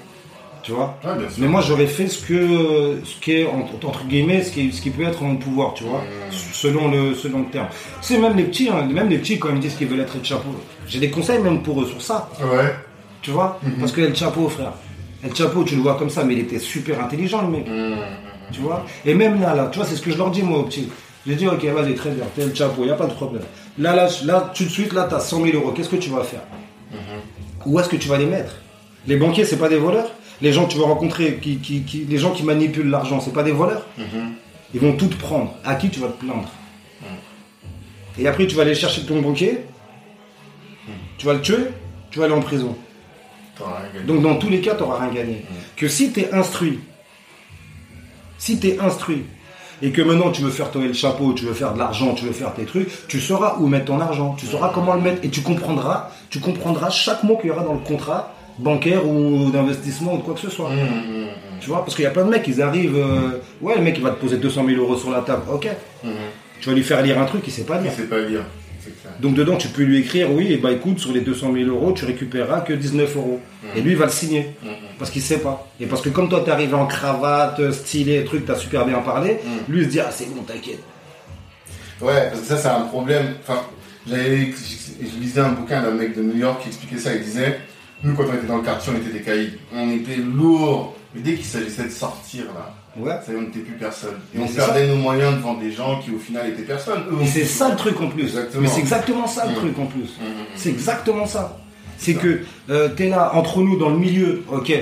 Tu 0.62 0.72
vois? 0.72 0.98
Mais 1.38 1.46
moi, 1.46 1.60
j'aurais 1.60 1.86
fait 1.86 2.08
ce 2.08 2.20
que, 2.26 3.00
ce 3.04 3.20
qui 3.20 3.34
est 3.34 3.46
entre, 3.46 4.04
guillemets, 4.08 4.42
ce 4.42 4.50
qui, 4.50 4.72
ce 4.72 4.82
qui 4.82 4.90
peut 4.90 5.04
être 5.04 5.22
en 5.22 5.26
mon 5.26 5.36
pouvoir, 5.36 5.74
tu 5.74 5.84
vois, 5.84 6.02
selon 6.32 6.90
le, 6.90 7.14
selon 7.14 7.40
le 7.40 7.46
terme. 7.46 7.68
C'est 8.00 8.18
même 8.18 8.36
les 8.36 8.42
petits, 8.42 8.68
hein, 8.68 8.82
même 8.82 9.08
les 9.08 9.18
petits 9.18 9.38
quand 9.38 9.50
ils 9.50 9.54
me 9.54 9.60
disent 9.60 9.76
qu'ils 9.76 9.86
veulent 9.86 10.00
être 10.00 10.16
Chapo. 10.24 10.48
J'ai 10.88 10.98
des 10.98 11.08
conseils 11.08 11.38
même 11.40 11.62
pour 11.62 11.82
eux 11.82 11.86
sur 11.86 12.02
ça, 12.02 12.28
Ouais. 12.40 12.74
Tu 13.26 13.32
vois, 13.32 13.58
parce 13.80 13.90
que 13.90 14.00
El 14.02 14.14
Chapo, 14.14 14.48
frère, 14.48 14.72
El 15.24 15.34
Chapo, 15.34 15.64
tu 15.64 15.74
le 15.74 15.82
vois 15.82 15.96
comme 15.96 16.10
ça, 16.10 16.22
mais 16.22 16.34
il 16.34 16.38
était 16.38 16.60
super 16.60 17.02
intelligent, 17.02 17.42
le 17.42 17.48
mec. 17.48 17.66
Mhm. 17.68 17.96
Tu 18.52 18.60
vois 18.60 18.86
Et 19.04 19.14
même 19.14 19.40
là, 19.40 19.52
là, 19.52 19.68
tu 19.72 19.78
vois, 19.80 19.86
c'est 19.88 19.96
ce 19.96 20.00
que 20.02 20.12
je 20.12 20.16
leur 20.16 20.30
dis, 20.30 20.42
moi, 20.44 20.60
au 20.60 20.62
petit. 20.62 20.88
Je 21.26 21.32
dis, 21.32 21.48
ok, 21.48 21.64
vas-y, 21.64 21.96
très 21.96 22.10
bien, 22.10 22.24
t'es 22.36 22.44
le 22.46 22.54
chapeau, 22.54 22.82
il 22.82 22.86
n'y 22.86 22.92
a 22.92 22.94
pas 22.94 23.06
de 23.06 23.14
problème. 23.14 23.42
Là, 23.78 23.96
là, 23.96 24.08
là, 24.24 24.52
tout 24.54 24.62
de 24.62 24.68
suite, 24.68 24.92
là, 24.92 25.06
tu 25.08 25.16
as 25.16 25.18
100 25.18 25.42
000 25.44 25.56
euros. 25.56 25.72
Qu'est-ce 25.72 25.88
que 25.88 25.96
tu 25.96 26.08
vas 26.10 26.22
faire 26.22 26.42
Où 27.66 27.80
est-ce 27.80 27.88
que 27.88 27.96
tu 27.96 28.06
vas 28.08 28.16
les 28.16 28.26
mettre 28.26 28.54
Les 29.08 29.16
banquiers, 29.16 29.44
c'est 29.44 29.56
pas 29.58 29.68
des 29.68 29.78
voleurs 29.78 30.08
Les 30.40 30.52
gens 30.52 30.66
que 30.66 30.70
tu 30.72 30.78
vas 30.78 30.84
rencontrer, 30.84 31.38
qui, 31.42 31.56
qui, 31.56 31.82
qui- 31.82 32.04
les 32.08 32.18
gens 32.18 32.30
qui 32.30 32.44
manipulent 32.44 32.90
l'argent, 32.90 33.18
c'est 33.18 33.32
pas 33.32 33.42
des 33.42 33.50
voleurs 33.50 33.84
Ils 34.72 34.80
vont 34.80 34.92
tout 34.92 35.08
te 35.08 35.16
prendre. 35.16 35.52
À 35.64 35.74
qui 35.74 35.90
tu 35.90 35.98
vas 35.98 36.08
te 36.08 36.24
plaindre 36.24 36.48
Et 38.20 38.28
après, 38.28 38.46
tu 38.46 38.54
vas 38.54 38.62
aller 38.62 38.76
chercher 38.76 39.02
ton 39.04 39.20
banquier, 39.20 39.62
tu 41.18 41.26
vas 41.26 41.34
le 41.34 41.40
tuer, 41.40 41.56
tu 42.12 42.20
vas 42.20 42.26
aller 42.26 42.34
en 42.34 42.40
prison. 42.42 42.76
Donc 44.06 44.22
dans 44.22 44.36
tous 44.36 44.48
les 44.48 44.60
cas, 44.60 44.74
tu 44.74 44.82
n'auras 44.82 45.00
rien 45.04 45.12
gagné. 45.12 45.44
Que 45.76 45.88
si 45.88 46.12
tu 46.12 46.20
es 46.20 46.32
instruit, 46.32 46.80
si 48.38 48.58
tu 48.60 48.68
es 48.68 48.78
instruit, 48.78 49.24
et 49.82 49.90
que 49.90 50.00
maintenant 50.02 50.30
tu 50.30 50.42
veux 50.42 50.50
faire 50.50 50.70
tomber 50.70 50.88
le 50.88 50.94
chapeau, 50.94 51.32
tu 51.34 51.44
veux 51.44 51.52
faire 51.52 51.74
de 51.74 51.78
l'argent, 51.78 52.14
tu 52.14 52.24
veux 52.24 52.32
faire 52.32 52.54
tes 52.54 52.64
trucs, 52.64 52.88
tu 53.08 53.20
sauras 53.20 53.56
où 53.58 53.66
mettre 53.66 53.86
ton 53.86 54.00
argent, 54.00 54.34
tu 54.38 54.46
sauras 54.46 54.70
comment 54.74 54.94
le 54.94 55.02
mettre, 55.02 55.24
et 55.24 55.28
tu 55.28 55.42
comprendras, 55.42 56.10
tu 56.30 56.40
comprendras 56.40 56.90
chaque 56.90 57.22
mot 57.24 57.36
qu'il 57.36 57.48
y 57.48 57.50
aura 57.50 57.62
dans 57.62 57.74
le 57.74 57.80
contrat 57.80 58.32
bancaire 58.58 59.06
ou 59.06 59.50
d'investissement 59.50 60.14
ou 60.14 60.18
de 60.18 60.22
quoi 60.22 60.32
que 60.34 60.40
ce 60.40 60.48
soit. 60.48 60.70
Mmh, 60.70 61.26
Tu 61.60 61.68
vois, 61.68 61.80
parce 61.84 61.94
qu'il 61.94 62.04
y 62.04 62.06
a 62.06 62.10
plein 62.10 62.24
de 62.24 62.30
mecs, 62.30 62.46
ils 62.48 62.62
arrivent, 62.62 62.96
euh, 62.96 63.38
ouais, 63.60 63.76
le 63.76 63.82
mec 63.82 63.96
il 63.98 64.02
va 64.02 64.10
te 64.12 64.20
poser 64.20 64.38
200 64.38 64.64
000 64.66 64.80
euros 64.80 64.96
sur 64.96 65.10
la 65.10 65.20
table, 65.20 65.42
ok. 65.52 65.68
Tu 66.60 66.68
vas 66.70 66.74
lui 66.74 66.82
faire 66.82 67.02
lire 67.02 67.18
un 67.20 67.26
truc, 67.26 67.42
il 67.46 67.52
sait 67.52 67.64
pas 67.64 67.76
Il 67.76 67.82
lire. 67.82 67.92
sait 67.92 68.04
pas 68.04 68.18
lire. 68.20 68.44
Donc 69.20 69.34
dedans, 69.34 69.56
tu 69.56 69.68
peux 69.68 69.82
lui 69.82 69.98
écrire, 69.98 70.30
oui, 70.32 70.52
et 70.52 70.58
bah 70.58 70.72
écoute, 70.72 70.98
sur 70.98 71.12
les 71.12 71.20
200 71.20 71.52
000 71.52 71.70
euros, 71.70 71.92
tu 71.92 72.04
récupéreras 72.04 72.60
que 72.60 72.72
19 72.72 73.16
euros. 73.16 73.40
Et 73.74 73.80
lui, 73.80 73.92
il 73.92 73.96
va 73.96 74.06
le 74.06 74.10
signer. 74.10 74.54
Parce 74.98 75.10
qu'il 75.10 75.22
sait 75.22 75.38
pas. 75.38 75.68
Et 75.80 75.86
parce 75.86 76.02
que 76.02 76.08
comme 76.08 76.28
toi, 76.28 76.42
t'es 76.44 76.50
arrivé 76.50 76.74
en 76.74 76.86
cravate, 76.86 77.72
stylé, 77.72 78.24
truc, 78.24 78.46
t'as 78.46 78.56
super 78.56 78.84
bien 78.86 78.98
parlé, 78.98 79.38
lui, 79.68 79.80
il 79.80 79.84
se 79.84 79.90
dit, 79.90 80.00
ah, 80.00 80.10
c'est 80.10 80.26
bon, 80.34 80.42
t'inquiète. 80.42 80.82
Ouais, 82.00 82.28
parce 82.28 82.40
que 82.40 82.46
ça, 82.46 82.56
c'est 82.58 82.68
un 82.68 82.82
problème. 82.82 83.34
Enfin, 83.40 83.62
j'avais, 84.06 84.52
je 85.00 85.18
lisais 85.18 85.40
un 85.40 85.52
bouquin 85.52 85.82
d'un 85.82 85.92
mec 85.92 86.16
de 86.16 86.22
New 86.22 86.36
York 86.36 86.62
qui 86.62 86.68
expliquait 86.68 86.98
ça. 86.98 87.14
Il 87.14 87.22
disait, 87.22 87.58
nous, 88.02 88.14
quand 88.14 88.24
on 88.30 88.34
était 88.34 88.46
dans 88.46 88.58
le 88.58 88.62
quartier, 88.62 88.92
on 88.94 88.98
était 88.98 89.12
des 89.12 89.22
caïds. 89.22 89.52
On 89.74 89.90
était 89.92 90.16
lourds. 90.16 90.94
Mais 91.14 91.22
dès 91.22 91.34
qu'il 91.34 91.46
s'agissait 91.46 91.84
de 91.84 91.90
sortir, 91.90 92.44
là, 92.54 92.74
Ouais. 92.98 93.12
ça 93.24 93.32
y 93.32 93.34
est, 93.34 93.38
on 93.38 93.42
n'était 93.42 93.58
plus 93.60 93.74
personne. 93.76 94.14
Et 94.34 94.38
Mais 94.38 94.44
on 94.44 94.48
perdait 94.54 94.86
nos 94.88 94.96
moyens 94.96 95.34
devant 95.36 95.54
des 95.54 95.70
gens 95.72 96.00
qui, 96.00 96.10
au 96.12 96.18
final, 96.18 96.48
étaient 96.48 96.62
personne. 96.62 97.00
Eux, 97.10 97.16
c'est 97.26 97.44
ça 97.44 97.68
le 97.70 97.76
truc 97.76 98.00
en 98.00 98.08
plus. 98.08 98.22
Exactement. 98.24 98.62
Mais 98.62 98.68
c'est 98.68 98.80
exactement 98.80 99.26
ça 99.26 99.44
le 99.46 99.52
Mm. 99.52 99.56
truc 99.56 99.78
en 99.78 99.86
plus. 99.86 100.00
Mm, 100.00 100.24
mm, 100.24 100.28
mm. 100.28 100.44
C'est 100.56 100.68
exactement 100.70 101.26
ça. 101.26 101.58
C'est 101.98 102.14
que 102.14 102.40
euh, 102.70 102.88
t'es 102.90 103.08
là, 103.08 103.30
entre 103.34 103.60
nous, 103.62 103.76
dans 103.78 103.90
le 103.90 103.98
milieu, 103.98 104.42
ok. 104.50 104.72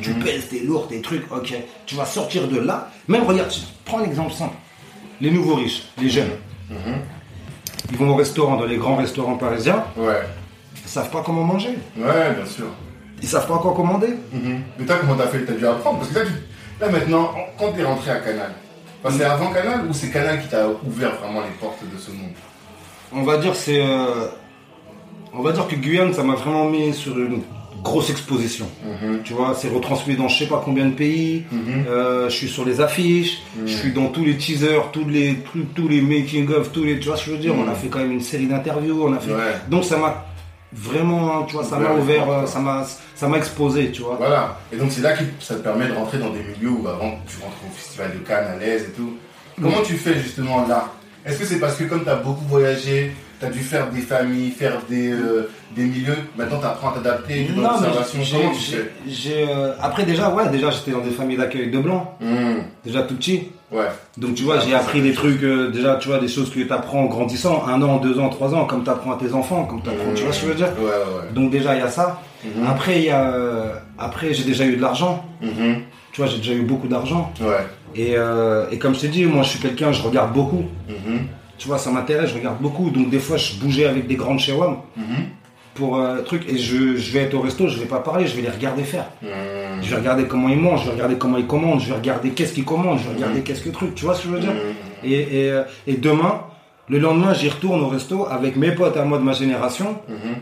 Tu 0.00 0.14
pèses, 0.14 0.48
t'es 0.48 0.60
lourd, 0.60 0.88
tes 0.88 1.00
trucs, 1.00 1.30
ok. 1.30 1.54
Tu 1.86 1.94
vas 1.94 2.06
sortir 2.06 2.48
de 2.48 2.58
là. 2.58 2.90
Même, 3.08 3.24
regarde, 3.24 3.52
prends 3.84 3.98
l'exemple 3.98 4.32
simple. 4.32 4.54
Les 5.20 5.30
nouveaux 5.30 5.54
riches, 5.56 5.84
les 6.00 6.08
jeunes. 6.08 6.30
Ils 7.90 7.96
vont 7.98 8.10
au 8.10 8.16
restaurant, 8.16 8.56
dans 8.56 8.64
les 8.64 8.76
grands 8.78 8.96
restaurants 8.96 9.36
parisiens, 9.36 9.84
Ouais, 9.96 10.22
ils 10.84 10.88
savent 10.88 11.10
pas 11.10 11.22
comment 11.24 11.44
manger. 11.44 11.76
ouais, 11.96 12.34
bien 12.34 12.46
sûr. 12.46 12.66
Ils 13.22 13.28
savent 13.28 13.46
pas 13.46 13.58
quoi 13.58 13.74
commander. 13.74 14.14
Mais 14.78 14.84
toi, 14.86 14.96
comment 15.00 15.14
t'as 15.16 15.28
fait? 15.28 15.44
T'as 15.44 15.52
dû 15.52 15.66
apprendre 15.66 15.98
Parce 16.00 16.10
que 16.10 16.18
là, 16.84 16.88
tu- 16.88 16.94
maintenant, 16.94 17.30
quand 17.58 17.72
t'es 17.72 17.82
rentré 17.84 18.10
à 18.10 18.16
Canal, 18.16 18.52
enfin, 19.02 19.14
c'est 19.18 19.24
avant 19.24 19.50
Canal 19.52 19.86
ou 19.88 19.92
c'est 19.92 20.10
Canal 20.10 20.40
qui 20.42 20.48
t'a 20.48 20.66
ouvert 20.86 21.14
vraiment 21.16 21.40
les 21.40 21.54
portes 21.60 21.82
de 21.82 21.98
ce 21.98 22.10
monde? 22.10 22.30
On 23.12 23.22
va 23.22 23.36
dire 23.38 23.54
c'est, 23.54 23.80
euh, 23.80 24.26
on 25.32 25.42
va 25.42 25.52
dire 25.52 25.66
que 25.68 25.76
Guyane, 25.76 26.12
ça 26.12 26.22
m'a 26.22 26.34
vraiment 26.34 26.64
mis 26.66 26.92
sur 26.92 27.16
une 27.18 27.42
grosse 27.82 28.08
exposition. 28.08 28.66
Mhm. 28.84 29.20
Tu 29.24 29.34
vois, 29.34 29.54
c'est 29.54 29.68
retransmis 29.68 30.16
dans 30.16 30.26
je 30.28 30.38
sais 30.38 30.46
pas 30.46 30.62
combien 30.64 30.86
de 30.86 30.94
pays. 30.94 31.44
Mhm. 31.52 31.84
Euh, 31.88 32.28
je 32.30 32.34
suis 32.34 32.48
sur 32.48 32.64
les 32.64 32.80
affiches, 32.80 33.42
Mhm. 33.56 33.66
je 33.68 33.76
suis 33.76 33.92
dans 33.92 34.06
tous 34.06 34.24
les 34.24 34.36
teasers, 34.36 34.90
tous 34.90 35.06
les 35.06 35.36
trucs, 35.40 35.74
tous 35.74 35.86
les 35.88 36.00
making 36.00 36.48
of, 36.50 36.72
tous 36.72 36.84
les, 36.84 36.98
tu 36.98 37.08
vois 37.08 37.16
ce 37.18 37.24
que 37.26 37.30
je 37.32 37.36
veux 37.36 37.42
dire? 37.42 37.54
On 37.54 37.68
a 37.70 37.74
fait 37.74 37.88
quand 37.88 37.98
même 37.98 38.12
une 38.12 38.22
série 38.22 38.46
d'interviews, 38.46 39.04
on 39.06 39.12
a 39.12 39.18
fait. 39.18 39.32
Ouais. 39.32 39.54
Donc 39.68 39.84
ça 39.84 39.98
m'a 39.98 40.24
vraiment, 40.74 41.44
tu 41.44 41.54
vois, 41.54 41.64
ça 41.64 41.78
m'a 41.78 41.92
ouvert, 41.92 42.28
euh, 42.28 42.46
ça 42.46 42.58
m'a, 42.58 42.86
ça 43.14 43.28
m'a 43.28 43.38
exposé, 43.38 43.90
tu 43.90 44.02
vois. 44.02 44.16
Voilà. 44.16 44.58
Et 44.72 44.76
donc, 44.76 44.90
c'est 44.90 45.02
là 45.02 45.12
que 45.12 45.22
ça 45.40 45.54
te 45.54 45.60
permet 45.60 45.86
de 45.86 45.92
rentrer 45.92 46.18
dans 46.18 46.30
des 46.30 46.42
milieux 46.42 46.70
où 46.70 46.88
avant, 46.88 47.18
tu 47.26 47.36
rentres 47.42 47.56
au 47.66 47.74
festival 47.74 48.12
de 48.12 48.18
Cannes 48.18 48.46
à 48.54 48.56
l'aise 48.56 48.84
et 48.88 48.92
tout. 48.92 49.16
Comment 49.60 49.82
tu 49.82 49.94
fais 49.94 50.18
justement 50.18 50.66
là? 50.66 50.92
Est-ce 51.24 51.38
que 51.38 51.44
c'est 51.46 51.58
parce 51.60 51.76
que 51.76 51.84
comme 51.84 52.02
tu 52.04 52.10
as 52.10 52.16
beaucoup 52.16 52.44
voyagé, 52.46 53.14
tu 53.44 53.50
as 53.50 53.50
dû 53.52 53.60
faire 53.60 53.90
des 53.90 54.00
familles, 54.00 54.50
faire 54.50 54.78
des, 54.88 55.10
euh, 55.12 55.48
des 55.76 55.84
milieux, 55.84 56.16
maintenant 56.36 56.58
tu 56.60 56.66
apprends 56.66 56.90
à 56.90 56.94
t'adapter, 56.94 57.46
tu 57.46 57.52
l'observation 57.82 58.20
j'ai- 59.08 59.46
euh, 59.48 59.72
après 59.80 60.04
déjà, 60.04 60.30
ouais, 60.30 60.48
déjà 60.50 60.70
j'étais 60.70 60.90
dans 60.92 61.00
des 61.00 61.10
familles 61.10 61.36
d'accueil 61.36 61.70
de 61.70 61.78
blancs, 61.78 62.08
Mhm. 62.20 62.62
déjà 62.84 63.02
tout 63.02 63.14
petit. 63.16 63.48
Ouais. 63.72 63.86
Donc 64.18 64.34
tu 64.34 64.44
vois, 64.44 64.60
j'ai 64.60 64.72
appris 64.74 65.02
des 65.02 65.12
trucs, 65.12 65.42
euh, 65.42 65.70
déjà 65.70 65.96
tu 65.96 66.08
vois, 66.08 66.18
des 66.18 66.28
choses 66.28 66.48
que 66.50 66.60
tu 66.60 66.72
apprends 66.72 67.00
en 67.00 67.06
grandissant, 67.06 67.64
un 67.66 67.82
an, 67.82 67.96
deux 67.98 68.18
ans, 68.20 68.28
trois 68.28 68.54
ans, 68.54 68.66
comme 68.66 68.84
tu 68.84 68.90
apprends 68.90 69.12
à 69.12 69.16
tes 69.18 69.32
enfants, 69.34 69.64
comme 69.64 69.82
tu 69.82 69.88
apprends, 69.90 70.12
tu 70.14 70.22
vois 70.22 70.32
ce 70.32 70.40
que 70.42 70.46
je 70.46 70.50
veux 70.52 70.56
dire 70.56 70.68
Ouais, 70.78 70.84
ouais, 70.84 70.90
ouais. 70.90 71.32
Donc 71.34 71.50
déjà 71.50 71.74
il 71.74 71.80
y 71.80 71.82
a 71.82 71.88
ça. 71.88 72.20
Mhm. 72.44 72.66
Après 72.68 72.98
il 72.98 73.04
y 73.06 73.10
a, 73.10 73.30
euh, 73.32 73.72
après 73.98 74.32
j'ai 74.32 74.44
déjà 74.44 74.64
eu 74.64 74.76
de 74.76 74.82
l'argent. 74.82 75.24
Tu 76.12 76.20
vois, 76.20 76.30
j'ai 76.30 76.36
déjà 76.38 76.52
eu 76.52 76.62
beaucoup 76.62 76.86
d'argent. 76.86 77.32
Ouais. 77.40 77.66
Et, 77.96 78.14
et 78.70 78.78
comme 78.78 78.94
je 78.94 79.00
t'ai 79.00 79.08
dit, 79.08 79.24
moi 79.24 79.42
je 79.42 79.48
suis 79.50 79.58
quelqu'un, 79.58 79.90
je 79.90 80.02
regarde 80.02 80.32
beaucoup. 80.32 80.64
Mhm. 81.54 81.58
Tu 81.58 81.68
vois, 81.68 81.78
ça 81.78 81.90
m'intéresse, 81.90 82.30
je 82.30 82.34
regarde 82.34 82.58
beaucoup. 82.60 82.90
Donc 82.90 83.10
des 83.10 83.18
fois 83.18 83.36
je 83.36 83.54
bougeais 83.54 83.86
avec 83.86 84.06
des 84.06 84.16
grandes 84.16 84.38
chez 84.40 84.52
WAM 84.52 84.76
Mhm. 84.96 85.04
pour 85.74 85.98
euh, 85.98 86.22
truc 86.22 86.44
et 86.48 86.56
je, 86.58 86.96
je 86.96 87.12
vais 87.12 87.20
être 87.20 87.34
au 87.34 87.40
resto, 87.40 87.68
je 87.68 87.78
vais 87.78 87.86
pas 87.86 88.00
parler, 88.00 88.26
je 88.26 88.36
vais 88.36 88.42
les 88.42 88.50
regarder 88.50 88.84
faire. 88.84 89.06
Mhm. 89.22 89.28
Je 89.82 89.90
vais 89.90 89.96
regarder 89.96 90.24
comment 90.24 90.48
ils 90.48 90.58
mangent, 90.58 90.80
je 90.82 90.86
vais 90.86 90.92
regarder 90.92 91.16
comment 91.16 91.36
ils 91.38 91.46
commandent, 91.46 91.80
je 91.80 91.88
vais 91.88 91.94
regarder 91.96 92.30
qu'est-ce 92.30 92.52
qu'ils 92.52 92.64
commandent, 92.64 92.98
je 92.98 93.08
vais 93.08 93.14
regarder 93.16 93.40
qu'est-ce 93.42 93.62
que 93.62 93.70
truc. 93.70 93.94
Tu 93.94 94.04
vois 94.04 94.14
ce 94.14 94.22
que 94.22 94.28
je 94.28 94.34
veux 94.34 94.40
dire 94.40 94.52
Mhm. 94.52 95.10
Et, 95.10 95.44
et, 95.46 95.50
euh, 95.50 95.62
et 95.86 95.94
demain, 95.94 96.40
le 96.88 96.98
lendemain, 96.98 97.32
j'y 97.34 97.48
retourne 97.48 97.80
au 97.82 97.88
resto 97.88 98.26
avec 98.30 98.56
mes 98.56 98.70
potes 98.72 98.96
à 98.96 99.04
moi 99.04 99.18
de 99.18 99.22
ma 99.24 99.32
génération. 99.32 99.98
Mhm. 100.08 100.36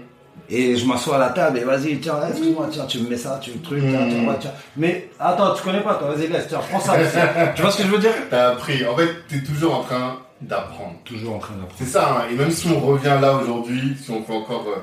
Et 0.50 0.76
je 0.76 0.84
m'assois 0.86 1.16
à 1.16 1.18
la 1.18 1.28
table 1.30 1.58
et 1.58 1.64
vas-y, 1.64 1.96
tiens, 1.98 2.16
excuse-moi, 2.28 2.66
tiens, 2.70 2.84
tu 2.86 2.98
me 2.98 3.08
mets 3.08 3.16
ça, 3.16 3.38
tu 3.40 3.52
me 3.52 3.58
truc, 3.62 3.80
tiens, 3.80 4.06
tiens, 4.08 4.36
tiens. 4.38 4.50
Mais 4.76 5.08
attends, 5.18 5.54
tu 5.54 5.62
connais 5.62 5.80
pas, 5.80 5.94
toi, 5.94 6.08
vas-y, 6.14 6.26
laisse, 6.28 6.46
tiens, 6.48 6.60
prends 6.68 6.80
ça. 6.80 6.94
tu 7.54 7.62
vois 7.62 7.70
ce 7.70 7.78
que 7.78 7.84
je 7.84 7.88
veux 7.88 7.98
dire 7.98 8.12
T'as 8.28 8.50
appris. 8.50 8.84
En 8.86 8.94
fait, 8.96 9.08
t'es 9.28 9.42
toujours 9.42 9.76
en 9.78 9.82
train 9.82 10.18
d'apprendre. 10.42 10.94
Toujours 11.04 11.36
en 11.36 11.38
train 11.38 11.54
d'apprendre. 11.54 11.74
C'est 11.78 11.84
ça, 11.86 12.16
hein. 12.18 12.24
et 12.30 12.34
même 12.34 12.50
si 12.50 12.68
on 12.68 12.80
revient 12.80 13.16
là 13.20 13.36
aujourd'hui, 13.36 13.96
si 14.02 14.10
on 14.10 14.22
fait 14.22 14.34
encore 14.34 14.64
euh, 14.68 14.80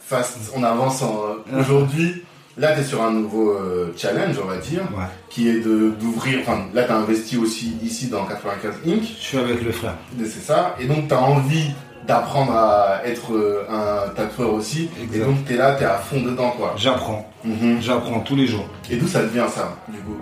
fast, 0.00 0.38
on 0.54 0.62
avance 0.62 1.02
en, 1.02 1.14
euh, 1.52 1.60
aujourd'hui, 1.60 2.22
là 2.56 2.72
tu 2.74 2.80
es 2.80 2.84
sur 2.84 3.02
un 3.02 3.10
nouveau 3.12 3.50
euh, 3.50 3.92
challenge, 3.96 4.36
on 4.42 4.46
va 4.46 4.56
dire, 4.58 4.82
Ouais. 4.96 5.04
qui 5.30 5.48
est 5.48 5.60
de 5.60 5.90
d'ouvrir, 6.00 6.40
enfin 6.42 6.66
là 6.74 6.84
tu 6.84 6.92
as 6.92 6.96
investi 6.96 7.36
aussi 7.36 7.76
ici 7.82 8.08
dans 8.08 8.24
95 8.24 8.74
Inc, 8.86 9.02
Je 9.02 9.06
suis 9.06 9.38
avec 9.38 9.62
le 9.62 9.72
frère. 9.72 9.94
c'est 10.18 10.28
ça, 10.42 10.74
et 10.80 10.86
donc 10.86 11.08
tu 11.08 11.14
as 11.14 11.20
envie 11.22 11.70
d'apprendre 12.06 12.52
à 12.52 13.00
être 13.04 13.32
euh, 13.34 13.64
un 13.68 14.08
tatoueur 14.10 14.54
aussi, 14.54 14.88
Exact. 15.02 15.16
et 15.16 15.24
donc 15.24 15.44
tu 15.44 15.54
es 15.54 15.56
là, 15.56 15.74
tu 15.76 15.82
es 15.82 15.86
à 15.86 15.96
fond 15.98 16.20
dedans 16.20 16.50
quoi. 16.56 16.74
J'apprends. 16.76 17.28
Mhm. 17.44 17.78
J'apprends 17.80 18.20
tous 18.20 18.36
les 18.36 18.46
jours. 18.46 18.66
Et 18.90 18.96
d'où 18.96 19.08
ça 19.08 19.20
te 19.20 19.26
vient 19.32 19.48
ça, 19.48 19.76
du 19.88 19.98
coup? 19.98 20.16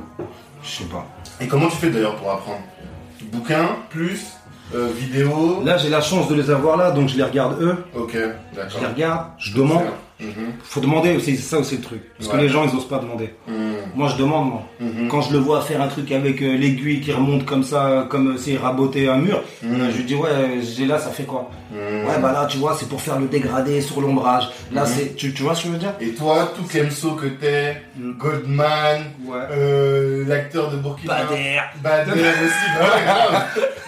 Je 0.62 0.68
sais 0.70 0.84
pas. 0.84 1.06
Et 1.40 1.46
comment 1.46 1.68
tu 1.68 1.76
fais 1.76 1.90
d'ailleurs 1.90 2.16
pour 2.16 2.30
apprendre? 2.30 2.60
Bouquin, 3.32 3.68
plus, 3.90 4.24
euh, 4.74 4.88
vidéo, 4.94 5.62
Là, 5.64 5.76
j'ai 5.76 5.88
la 5.88 6.00
chance 6.00 6.28
de 6.28 6.34
les 6.34 6.50
avoir 6.50 6.76
là, 6.76 6.90
donc 6.90 7.08
je 7.08 7.16
les 7.16 7.22
regarde 7.22 7.60
eux. 7.62 7.76
ok, 7.96 8.12
Je 8.12 8.56
d'accord. 8.56 8.80
les 8.80 8.86
regarde, 8.86 9.26
je 9.38 9.54
demande. 9.54 9.84
Mhm. 10.24 10.52
Faut 10.62 10.80
demander 10.80 11.14
aussi, 11.16 11.36
c'est 11.36 11.42
ça 11.42 11.58
aussi 11.58 11.76
le 11.76 11.82
truc. 11.82 12.00
Parce 12.18 12.30
que 12.30 12.36
les 12.36 12.48
gens, 12.48 12.64
ils 12.64 12.76
osent 12.76 12.88
pas 12.88 12.98
demander. 12.98 13.34
Mhm. 13.48 13.54
Moi, 13.94 14.08
je 14.08 14.16
demande, 14.16 14.48
moi. 14.50 14.62
Mhm. 14.80 15.08
Quand 15.08 15.20
je 15.22 15.32
le 15.32 15.38
vois 15.38 15.60
faire 15.60 15.80
un 15.82 15.88
truc 15.88 16.10
avec 16.12 16.40
euh, 16.42 16.56
l'aiguille 16.56 17.00
qui 17.00 17.12
remonte 17.12 17.44
comme 17.44 17.62
ça, 17.62 18.06
comme 18.10 18.36
s'il 18.38 18.58
rabotait 18.58 19.08
un 19.08 19.18
mur, 19.18 19.42
euh, 19.64 19.90
je 19.90 19.96
lui 19.98 20.04
dis, 20.04 20.14
ouais, 20.14 20.60
j'ai 20.62 20.86
là, 20.86 20.98
ça 20.98 21.10
fait 21.10 21.24
quoi? 21.24 21.50
Ouais, 21.72 22.18
bah 22.22 22.32
là, 22.32 22.46
tu 22.46 22.58
vois, 22.58 22.76
c'est 22.78 22.88
pour 22.88 23.00
faire 23.00 23.18
le 23.18 23.26
dégradé 23.26 23.80
sur 23.80 24.00
l'ombrage. 24.00 24.48
Là, 24.72 24.86
c'est. 24.86 25.16
Tu, 25.16 25.32
tu 25.34 25.42
vois 25.42 25.54
ce 25.54 25.62
que 25.62 25.68
je 25.68 25.72
veux 25.72 25.78
dire? 25.78 25.92
Et 26.00 26.10
toi, 26.10 26.52
tout 26.56 26.62
Kemso 26.64 27.12
que 27.12 27.26
t'es, 27.26 27.82
Mm. 27.96 28.12
Goldman, 28.18 29.02
Ouais. 29.26 29.36
euh, 29.52 30.24
l'acteur 30.26 30.70
de 30.70 30.76
Burkina, 30.76 31.14
Bader. 31.24 31.60
Bader 31.82 32.10
aussi, 32.20 32.66
bah 32.78 32.86
grave, 33.04 33.44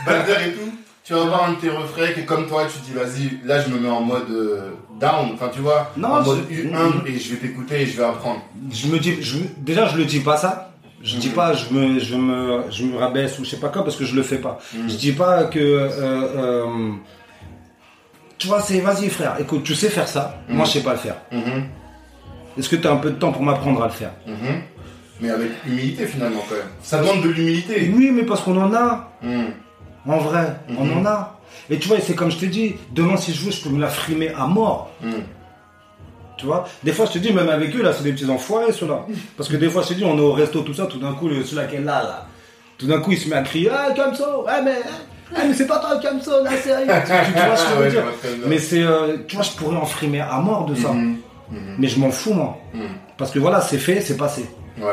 Bader 0.06 0.48
et 0.48 0.52
tout, 0.52 0.70
tu 1.04 1.12
vas 1.14 1.24
voir 1.24 1.44
un 1.48 1.52
de 1.52 1.56
tes 1.56 1.68
refrains 1.70 2.08
et 2.16 2.24
comme 2.24 2.46
toi, 2.46 2.64
tu 2.66 2.78
te 2.78 2.86
dis, 2.86 2.92
vas-y, 2.92 3.46
là 3.46 3.60
je 3.60 3.68
me 3.70 3.78
mets 3.78 3.88
en 3.88 4.00
mode 4.00 4.30
euh, 4.30 4.70
down, 5.00 5.30
enfin 5.34 5.50
tu 5.52 5.60
vois, 5.60 5.92
Non, 5.96 6.08
en 6.08 6.22
mode 6.22 6.46
je- 6.50 6.68
humble 6.74 7.08
et 7.08 7.18
je 7.18 7.30
vais 7.34 7.36
t'écouter 7.36 7.82
et 7.82 7.86
je 7.86 7.96
vais 7.96 8.04
apprendre. 8.04 8.40
Je 8.72 8.86
me 8.88 8.98
dis. 8.98 9.20
Je, 9.22 9.38
déjà, 9.58 9.86
je 9.88 9.96
le 9.96 10.04
dis 10.04 10.20
pas 10.20 10.36
ça. 10.36 10.72
Je 11.02 11.18
dis 11.18 11.28
Mhm. 11.28 11.34
pas, 11.34 11.52
je 11.52 11.72
me, 11.72 11.98
je, 12.00 12.16
me, 12.16 12.62
je 12.70 12.84
me 12.84 12.96
rabaisse 12.96 13.38
ou 13.38 13.44
je 13.44 13.50
sais 13.50 13.58
pas 13.60 13.68
quoi 13.68 13.84
parce 13.84 13.96
que 13.96 14.04
je 14.04 14.14
le 14.16 14.22
fais 14.22 14.38
pas. 14.38 14.58
Mhm. 14.74 14.88
Je 14.88 14.96
dis 14.96 15.12
pas 15.12 15.44
que. 15.44 15.58
euh, 15.58 15.88
euh, 16.00 16.92
tu 18.38 18.48
vois, 18.48 18.60
c'est 18.60 18.80
vas-y 18.80 19.08
frère, 19.08 19.36
écoute, 19.38 19.62
tu 19.62 19.74
sais 19.74 19.88
faire 19.88 20.08
ça, 20.08 20.40
Mhm. 20.48 20.56
moi 20.56 20.64
je 20.66 20.72
sais 20.72 20.82
pas 20.82 20.92
le 20.92 20.98
faire. 20.98 21.16
Mhm, 21.32 21.64
Est-ce 22.58 22.68
que 22.70 22.76
tu 22.76 22.86
as 22.86 22.92
un 22.92 22.96
peu 22.96 23.10
de 23.10 23.16
temps 23.16 23.32
pour 23.32 23.42
m'apprendre 23.42 23.82
à 23.82 23.86
le 23.86 23.92
faire? 23.92 24.12
Mhm. 24.26 24.62
Mais 25.20 25.30
avec 25.30 25.50
humilité 25.66 26.06
finalement 26.06 26.40
quand 26.48 26.54
même. 26.56 26.64
Ça 26.82 26.98
demande 27.00 27.22
de 27.22 27.28
l'humilité. 27.30 27.90
Oui, 27.94 28.10
mais 28.12 28.24
parce 28.24 28.42
qu'on 28.42 28.56
en 28.60 28.72
a. 28.74 29.10
Mhm. 29.22 29.46
En 30.06 30.18
vrai, 30.18 30.56
on 30.68 30.84
Mhm. 30.84 30.98
en 30.98 31.06
a. 31.06 31.35
Et 31.70 31.78
tu 31.78 31.88
vois, 31.88 31.98
c'est 32.00 32.14
comme 32.14 32.30
je 32.30 32.38
t'ai 32.38 32.46
dit, 32.48 32.76
demain 32.92 33.16
si 33.16 33.32
je 33.34 33.40
veux, 33.44 33.50
je 33.50 33.60
peux 33.62 33.68
me 33.70 33.80
la 33.80 33.88
frimer 33.88 34.30
à 34.38 34.46
mort. 34.46 34.90
Mhm. 35.02 35.22
Tu 36.38 36.44
vois 36.46 36.66
Des 36.82 36.92
fois, 36.92 37.06
je 37.06 37.12
te 37.12 37.18
dis, 37.18 37.32
même 37.32 37.48
avec 37.48 37.74
eux, 37.74 37.82
là, 37.82 37.92
c'est 37.94 38.04
des 38.04 38.12
petits 38.12 38.28
enfoirés, 38.30 38.70
ceux-là. 38.72 39.06
Parce 39.38 39.48
que 39.48 39.56
des 39.56 39.70
fois, 39.70 39.82
je 39.82 39.88
te 39.88 39.94
dis, 39.94 40.04
on 40.04 40.16
est 40.18 40.20
au 40.20 40.32
resto, 40.32 40.60
tout 40.60 40.74
ça, 40.74 40.84
tout 40.86 40.98
d'un 40.98 41.14
coup, 41.14 41.30
celui-là 41.30 41.64
qui 41.64 41.76
est 41.76 41.80
là, 41.80 42.02
là. 42.02 42.26
Tout 42.76 42.86
d'un 42.86 43.00
coup, 43.00 43.12
il 43.12 43.18
se 43.18 43.28
met 43.30 43.36
à 43.36 43.42
crier 43.42 43.70
Ah, 43.72 43.90
Kamso 43.96 44.44
Ah, 44.46 44.60
mais, 44.62 44.74
ah, 45.34 45.40
mais 45.48 45.54
c'est 45.54 45.66
pas 45.66 45.78
toi, 45.78 45.98
Kamso, 45.98 46.44
la 46.44 46.50
série 46.58 46.82
tu, 46.86 46.92
tu- 46.92 47.32
tu 47.32 47.46
vois 47.46 47.56
ce 47.56 47.64
que 47.64 47.70
je 47.70 47.74
veux 47.76 47.82
Ouais, 47.84 47.90
dire. 47.90 48.02
Mais 48.48 48.58
c'est. 48.58 48.82
euh, 48.82 49.16
tu 49.26 49.36
vois, 49.36 49.44
je 49.46 49.52
pourrais 49.52 49.76
en 49.76 49.86
frimer 49.86 50.20
à 50.20 50.38
mort 50.40 50.66
de 50.66 50.74
ça. 50.74 50.92
Mhm. 50.92 51.16
Mhm. 51.50 51.76
Mais 51.78 51.88
je 51.88 51.98
m'en 51.98 52.10
fous, 52.10 52.34
moi. 52.34 52.58
Parce 53.16 53.30
que 53.30 53.38
voilà, 53.38 53.62
c'est 53.62 53.78
fait, 53.78 54.02
c'est 54.02 54.18
passé. 54.18 54.44
Ouais. 54.78 54.92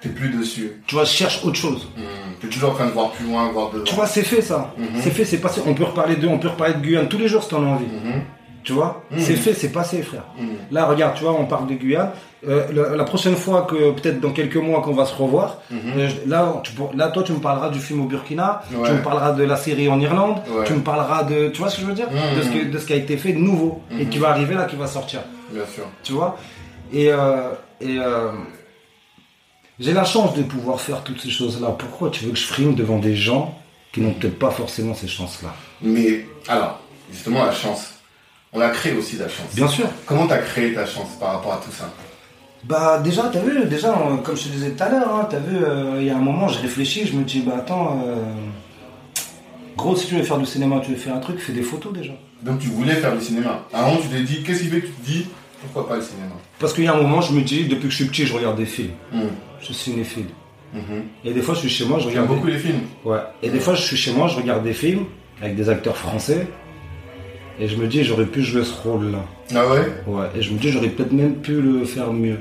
T'es 0.00 0.08
plus 0.10 0.28
dessus. 0.30 0.72
Tu 0.86 0.94
vois, 0.94 1.04
je 1.04 1.10
cherche 1.10 1.44
autre 1.44 1.56
chose. 1.56 1.88
Mhm. 1.96 2.04
T'es 2.40 2.46
toujours 2.48 2.70
en 2.70 2.74
train 2.74 2.86
de 2.86 2.92
voir 2.92 3.10
plus 3.10 3.26
loin, 3.26 3.50
voir 3.50 3.70
devant. 3.70 3.84
Tu 3.84 3.94
vois, 3.94 4.06
c'est 4.06 4.22
fait 4.22 4.42
ça. 4.42 4.72
Mhm. 4.78 4.86
C'est 5.00 5.10
fait, 5.10 5.24
c'est 5.24 5.38
passé. 5.38 5.60
On 5.66 5.74
peut 5.74 5.84
reparler 5.84 6.16
de, 6.16 6.28
on 6.28 6.38
peut 6.38 6.48
reparler 6.48 6.74
de 6.74 6.80
Guyane 6.80 7.08
tous 7.08 7.18
les 7.18 7.26
jours 7.28 7.42
si 7.42 7.48
t'en 7.50 7.62
as 7.64 7.68
envie. 7.68 7.86
Mhm. 7.86 8.22
Tu 8.64 8.74
vois, 8.74 9.02
c'est 9.16 9.34
fait, 9.36 9.54
c'est 9.54 9.70
passé, 9.72 10.02
frère. 10.02 10.24
Là, 10.70 10.84
regarde, 10.84 11.14
tu 11.14 11.22
vois, 11.24 11.32
on 11.32 11.46
parle 11.46 11.66
de 11.68 11.74
Guyane. 11.74 12.10
Euh, 12.46 12.66
la, 12.72 12.96
la 12.96 13.04
prochaine 13.04 13.34
fois 13.34 13.62
que, 13.62 13.92
peut-être 13.92 14.20
dans 14.20 14.30
quelques 14.30 14.56
mois 14.56 14.82
qu'on 14.82 14.92
va 14.92 15.06
se 15.06 15.14
revoir, 15.14 15.62
euh, 15.72 16.08
là, 16.26 16.60
tu, 16.62 16.72
là, 16.94 17.08
toi, 17.08 17.22
tu 17.22 17.32
me 17.32 17.38
parleras 17.38 17.70
du 17.70 17.78
film 17.80 18.02
au 18.02 18.04
Burkina, 18.04 18.62
Ouais. 18.72 18.86
tu 18.86 18.92
me 18.94 19.02
parleras 19.02 19.32
de 19.32 19.42
la 19.42 19.56
série 19.56 19.88
en 19.88 19.98
Irlande, 19.98 20.42
Ouais. 20.50 20.64
tu 20.66 20.74
me 20.74 20.80
parleras 20.80 21.22
de, 21.24 21.48
tu 21.48 21.58
vois 21.60 21.70
ce 21.70 21.76
que 21.76 21.82
je 21.82 21.86
veux 21.86 21.94
dire, 21.94 22.08
de, 22.10 22.42
ce 22.42 22.48
que- 22.50 22.70
de 22.70 22.78
ce 22.78 22.86
qui 22.86 22.92
a 22.92 22.96
été 22.96 23.16
fait 23.16 23.32
de 23.32 23.38
nouveau 23.38 23.80
et 23.98 24.04
qui 24.04 24.18
va 24.18 24.28
arriver 24.30 24.54
là, 24.54 24.64
qui 24.66 24.76
va 24.76 24.86
sortir. 24.86 25.20
Bien 25.50 25.64
sûr. 25.74 25.84
Tu 26.04 26.12
vois? 26.12 26.36
Et, 26.92 27.10
euh, 27.10 27.52
et 27.80 27.98
euh, 27.98 28.28
j'ai 29.78 29.92
la 29.92 30.04
chance 30.04 30.34
de 30.34 30.42
pouvoir 30.42 30.80
faire 30.80 31.02
toutes 31.02 31.20
ces 31.20 31.30
choses-là. 31.30 31.68
Pourquoi 31.78 32.10
tu 32.10 32.24
veux 32.24 32.32
que 32.32 32.38
je 32.38 32.46
frime 32.46 32.74
devant 32.74 32.98
des 32.98 33.16
gens 33.16 33.58
qui 33.92 34.00
n'ont 34.00 34.12
peut-être 34.12 34.38
pas 34.38 34.50
forcément 34.50 34.94
ces 34.94 35.08
chances-là? 35.08 35.54
Mais, 35.82 36.26
alors, 36.48 36.80
justement, 37.12 37.44
la 37.44 37.52
chance. 37.52 37.94
On 38.52 38.60
a 38.60 38.70
créé 38.70 38.94
aussi 38.94 39.16
la 39.16 39.28
chance. 39.28 39.54
Bien 39.54 39.68
sûr. 39.68 39.86
Comment 40.06 40.26
t'as 40.26 40.38
créé 40.38 40.72
ta 40.72 40.86
chance 40.86 41.10
par 41.20 41.34
rapport 41.34 41.52
à 41.52 41.60
tout 41.64 41.70
ça? 41.70 41.92
Bah 42.64 42.98
déjà, 42.98 43.30
t'as 43.32 43.40
vu, 43.40 43.66
déjà, 43.66 43.90
euh, 43.90 44.16
comme 44.16 44.36
je 44.36 44.44
te 44.44 44.48
disais 44.48 44.70
tout 44.72 44.82
à 44.82 44.88
l'heure, 44.88 45.14
hein, 45.14 45.28
t'as 45.30 45.38
vu, 45.38 45.56
euh, 45.62 45.98
il 46.00 46.06
y 46.06 46.10
a 46.10 46.16
un 46.16 46.20
moment, 46.20 46.48
je 46.48 46.60
réfléchis, 46.60 47.06
je 47.06 47.12
me 47.16 47.22
dis, 47.22 47.40
bah 47.40 47.56
attends, 47.58 48.02
euh, 48.04 48.16
gros, 49.76 49.94
si 49.94 50.08
tu 50.08 50.16
veux 50.16 50.24
faire 50.24 50.38
du 50.38 50.46
cinéma, 50.46 50.80
tu 50.84 50.90
veux 50.90 50.96
faire 50.96 51.14
un 51.14 51.20
truc, 51.20 51.38
fais 51.38 51.52
des 51.52 51.62
photos 51.62 51.92
déjà. 51.92 52.14
Donc 52.42 52.58
tu 52.58 52.68
voulais 52.68 52.94
faire 52.94 53.16
du 53.16 53.24
cinéma. 53.24 53.64
Moment, 53.72 53.98
tu 54.02 54.08
t'es 54.08 54.22
dit, 54.22 54.42
qu'est-ce 54.42 54.62
qui 54.62 54.68
fait 54.68 54.80
que 54.80 54.86
tu 54.86 54.92
te 54.92 55.06
dis, 55.06 55.26
pourquoi 55.62 55.88
pas 55.88 55.96
le 55.96 56.02
cinéma 56.02 56.34
Parce 56.58 56.72
qu'il 56.72 56.84
y 56.84 56.88
a 56.88 56.94
un 56.94 57.02
moment, 57.02 57.20
je 57.20 57.32
me 57.32 57.42
dis, 57.42 57.64
depuis 57.64 57.84
que 57.88 57.90
je 57.90 57.96
suis 57.96 58.04
petit, 58.06 58.26
je 58.26 58.34
regarde 58.34 58.56
des 58.56 58.66
films. 58.66 58.92
Mhm. 59.12 59.28
Je 59.60 59.64
suis 59.66 59.74
cinéphile. 59.74 60.26
Mhm. 60.74 61.02
Et 61.24 61.32
des 61.32 61.42
fois, 61.42 61.54
je 61.54 61.60
suis 61.60 61.68
chez 61.68 61.84
moi, 61.84 61.98
je 61.98 62.06
regarde. 62.08 62.28
beaucoup 62.28 62.46
les 62.46 62.58
films. 62.58 62.82
Ouais. 63.04 63.18
Et 63.42 63.48
des 63.50 63.60
fois, 63.60 63.74
je 63.74 63.82
suis 63.82 63.96
chez 63.96 64.12
moi, 64.12 64.28
je 64.28 64.36
regarde 64.36 64.62
des 64.62 64.72
films 64.74 65.04
avec 65.40 65.56
des 65.56 65.68
acteurs 65.68 65.96
français. 65.96 66.46
Et 67.60 67.66
je 67.66 67.76
me 67.76 67.88
dis, 67.88 68.04
j'aurais 68.04 68.26
pu 68.26 68.42
jouer 68.42 68.62
ce 68.64 68.74
rôle-là. 68.82 69.24
Ah 69.54 69.66
ouais? 69.68 69.86
Ouais. 70.06 70.26
Et 70.36 70.42
je 70.42 70.52
me 70.52 70.58
dis, 70.58 70.70
j'aurais 70.70 70.88
peut-être 70.90 71.12
même 71.12 71.36
pu 71.36 71.60
le 71.60 71.84
faire 71.84 72.12
mieux. 72.12 72.38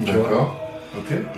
D'accord. 0.00 0.58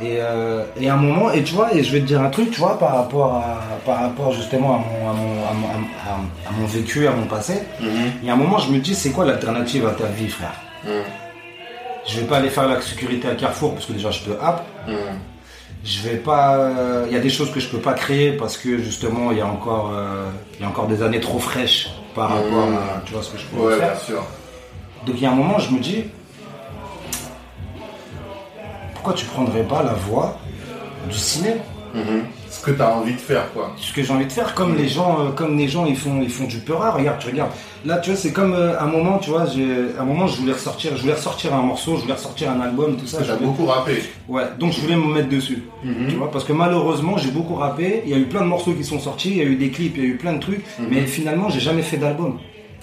Et, 0.03 0.19
euh, 0.21 0.65
et 0.81 0.89
à 0.89 0.95
un 0.95 0.97
moment, 0.97 1.31
et 1.33 1.43
tu 1.43 1.55
vois, 1.55 1.75
et 1.75 1.83
je 1.83 1.93
vais 1.93 2.01
te 2.01 2.05
dire 2.07 2.21
un 2.21 2.31
truc, 2.31 2.51
tu 2.51 2.61
vois, 2.61 2.79
par 2.79 2.95
rapport, 2.97 3.35
à, 3.35 3.61
par 3.85 4.01
rapport 4.01 4.33
justement 4.33 4.75
à 4.75 4.79
mon, 4.79 5.11
à, 5.11 5.13
mon, 5.13 5.33
à, 5.49 5.53
mon, 5.55 5.69
à- 5.69 6.49
à 6.49 6.53
mon 6.59 6.67
vécu, 6.67 7.07
à 7.07 7.13
mon 7.13 7.27
passé, 7.27 7.55
Mhm. 7.81 7.89
il 8.23 8.27
y 8.29 8.31
a 8.31 8.35
un 8.35 8.37
moment, 8.37 8.59
je 8.59 8.71
me 8.71 8.79
dis, 8.79 8.95
c'est 8.95 9.11
quoi 9.11 9.25
l'alternative 9.25 9.87
à 9.87 9.93
ta 9.93 10.07
vie, 10.07 10.29
frère? 10.29 10.55
Mhm. 10.85 10.91
Je 12.09 12.21
vais 12.21 12.27
pas 12.27 12.37
aller 12.39 12.51
faire 12.51 12.69
la 12.69 12.81
sécurité 12.81 13.29
à 13.29 13.35
Carrefour, 13.35 13.75
parce 13.75 13.87
que 13.87 13.93
déjà, 13.93 14.11
je 14.11 14.21
peux 14.23 14.37
app. 14.41 14.65
Mhm. 14.87 14.95
Je 15.85 16.03
vais 16.09 16.17
pas. 16.17 16.57
euh, 16.57 17.05
Il 17.09 17.13
y 17.15 17.17
a 17.17 17.21
des 17.21 17.31
choses 17.31 17.51
que 17.53 17.61
je 17.61 17.69
peux 17.69 17.79
pas 17.79 17.93
créer 17.93 18.33
parce 18.33 18.57
que 18.57 18.79
justement, 18.79 19.31
il 19.31 19.39
y 19.39 19.41
a 19.41 19.47
encore, 19.47 19.93
euh, 19.95 20.27
il 20.59 20.63
y 20.63 20.65
a 20.65 20.69
encore 20.69 20.87
des 20.89 21.01
années 21.03 21.21
trop 21.21 21.39
fraîches 21.39 21.89
par 22.15 22.29
rapport 22.31 22.65
à, 22.71 23.03
tu 23.05 23.13
vois, 23.13 23.23
ce 23.23 23.31
que 23.31 23.39
je 23.39 23.45
peux 23.47 23.57
Ouais, 23.61 23.77
faire. 23.77 23.93
bien 23.93 24.01
sûr. 24.01 24.23
Donc 25.07 25.15
il 25.17 25.23
y 25.23 25.27
a 25.27 25.31
un 25.31 25.35
moment, 25.37 25.59
je 25.61 25.71
me 25.71 25.79
dis, 25.79 26.05
pourquoi 29.07 29.23
tu 29.23 29.27
prendrais 29.27 29.63
pas 29.63 29.85
la 29.85 29.93
voie 29.93 30.37
du 31.09 31.17
cinéma 31.17 31.61
Mhm. 31.95 32.25
Ce 32.51 32.61
que 32.63 32.73
t'as 32.73 32.93
envie 32.93 33.15
de 33.15 33.19
faire, 33.21 33.51
quoi. 33.55 33.73
ce 33.79 33.91
que 33.93 34.03
j'ai 34.03 34.13
envie 34.13 34.27
de 34.27 34.33
faire, 34.33 34.53
comme 34.55 34.77
les 34.77 34.89
gens, 34.89 35.19
euh, 35.21 35.31
comme 35.31 35.57
les 35.57 35.67
gens, 35.69 35.87
ils 35.87 35.97
font, 35.97 36.21
ils 36.21 36.29
font 36.29 36.45
du 36.45 36.59
peura. 36.59 36.91
Regarde, 36.91 37.19
tu 37.21 37.29
regardes. 37.29 37.53
Là, 37.87 37.99
tu 37.99 38.11
vois, 38.11 38.19
c'est 38.19 38.33
comme 38.33 38.53
euh, 38.53 38.79
un 38.79 38.87
moment, 38.87 39.19
tu 39.19 39.31
vois, 39.31 39.47
j'ai, 39.47 39.67
un 39.99 40.05
moment, 40.05 40.27
je 40.27 40.37
voulais 40.41 40.53
ressortir, 40.53 40.95
je 40.97 41.03
voulais 41.03 41.15
ressortir 41.15 41.55
un 41.55 41.63
morceau, 41.63 41.97
je 41.97 42.03
voulais 42.03 42.13
ressortir 42.15 42.51
un 42.51 42.61
album, 42.61 42.97
tout 42.97 43.07
ça. 43.07 43.19
Voulais- 43.23 43.39
beaucoup 43.41 43.65
rappé. 43.67 44.03
Ouais, 44.29 44.43
donc 44.59 44.73
je 44.73 44.81
voulais 44.81 44.97
me 44.97 45.07
mettre 45.15 45.29
dessus. 45.31 45.63
Mhm. 45.85 46.09
Tu 46.09 46.17
vois, 46.17 46.31
parce 46.31 46.45
que 46.45 46.53
malheureusement, 46.53 47.17
j'ai 47.17 47.31
beaucoup 47.31 47.55
rappé. 47.55 48.03
Il 48.05 48.11
y 48.11 48.15
a 48.15 48.19
eu 48.19 48.25
plein 48.27 48.41
de 48.43 48.49
morceaux 48.49 48.73
qui 48.73 48.85
sont 48.85 48.99
sortis, 49.01 49.31
il 49.31 49.37
y 49.37 49.41
a 49.43 49.45
eu 49.45 49.57
des 49.57 49.71
clips, 49.71 49.95
il 49.97 50.03
y 50.03 50.07
a 50.07 50.09
eu 50.11 50.17
plein 50.17 50.33
de 50.35 50.41
trucs, 50.41 50.65
Mhm. 50.79 50.87
mais 50.91 51.07
finalement, 51.07 51.49
j'ai 51.49 51.61
jamais 51.61 51.83
fait 51.83 51.97
d'album. 51.99 52.39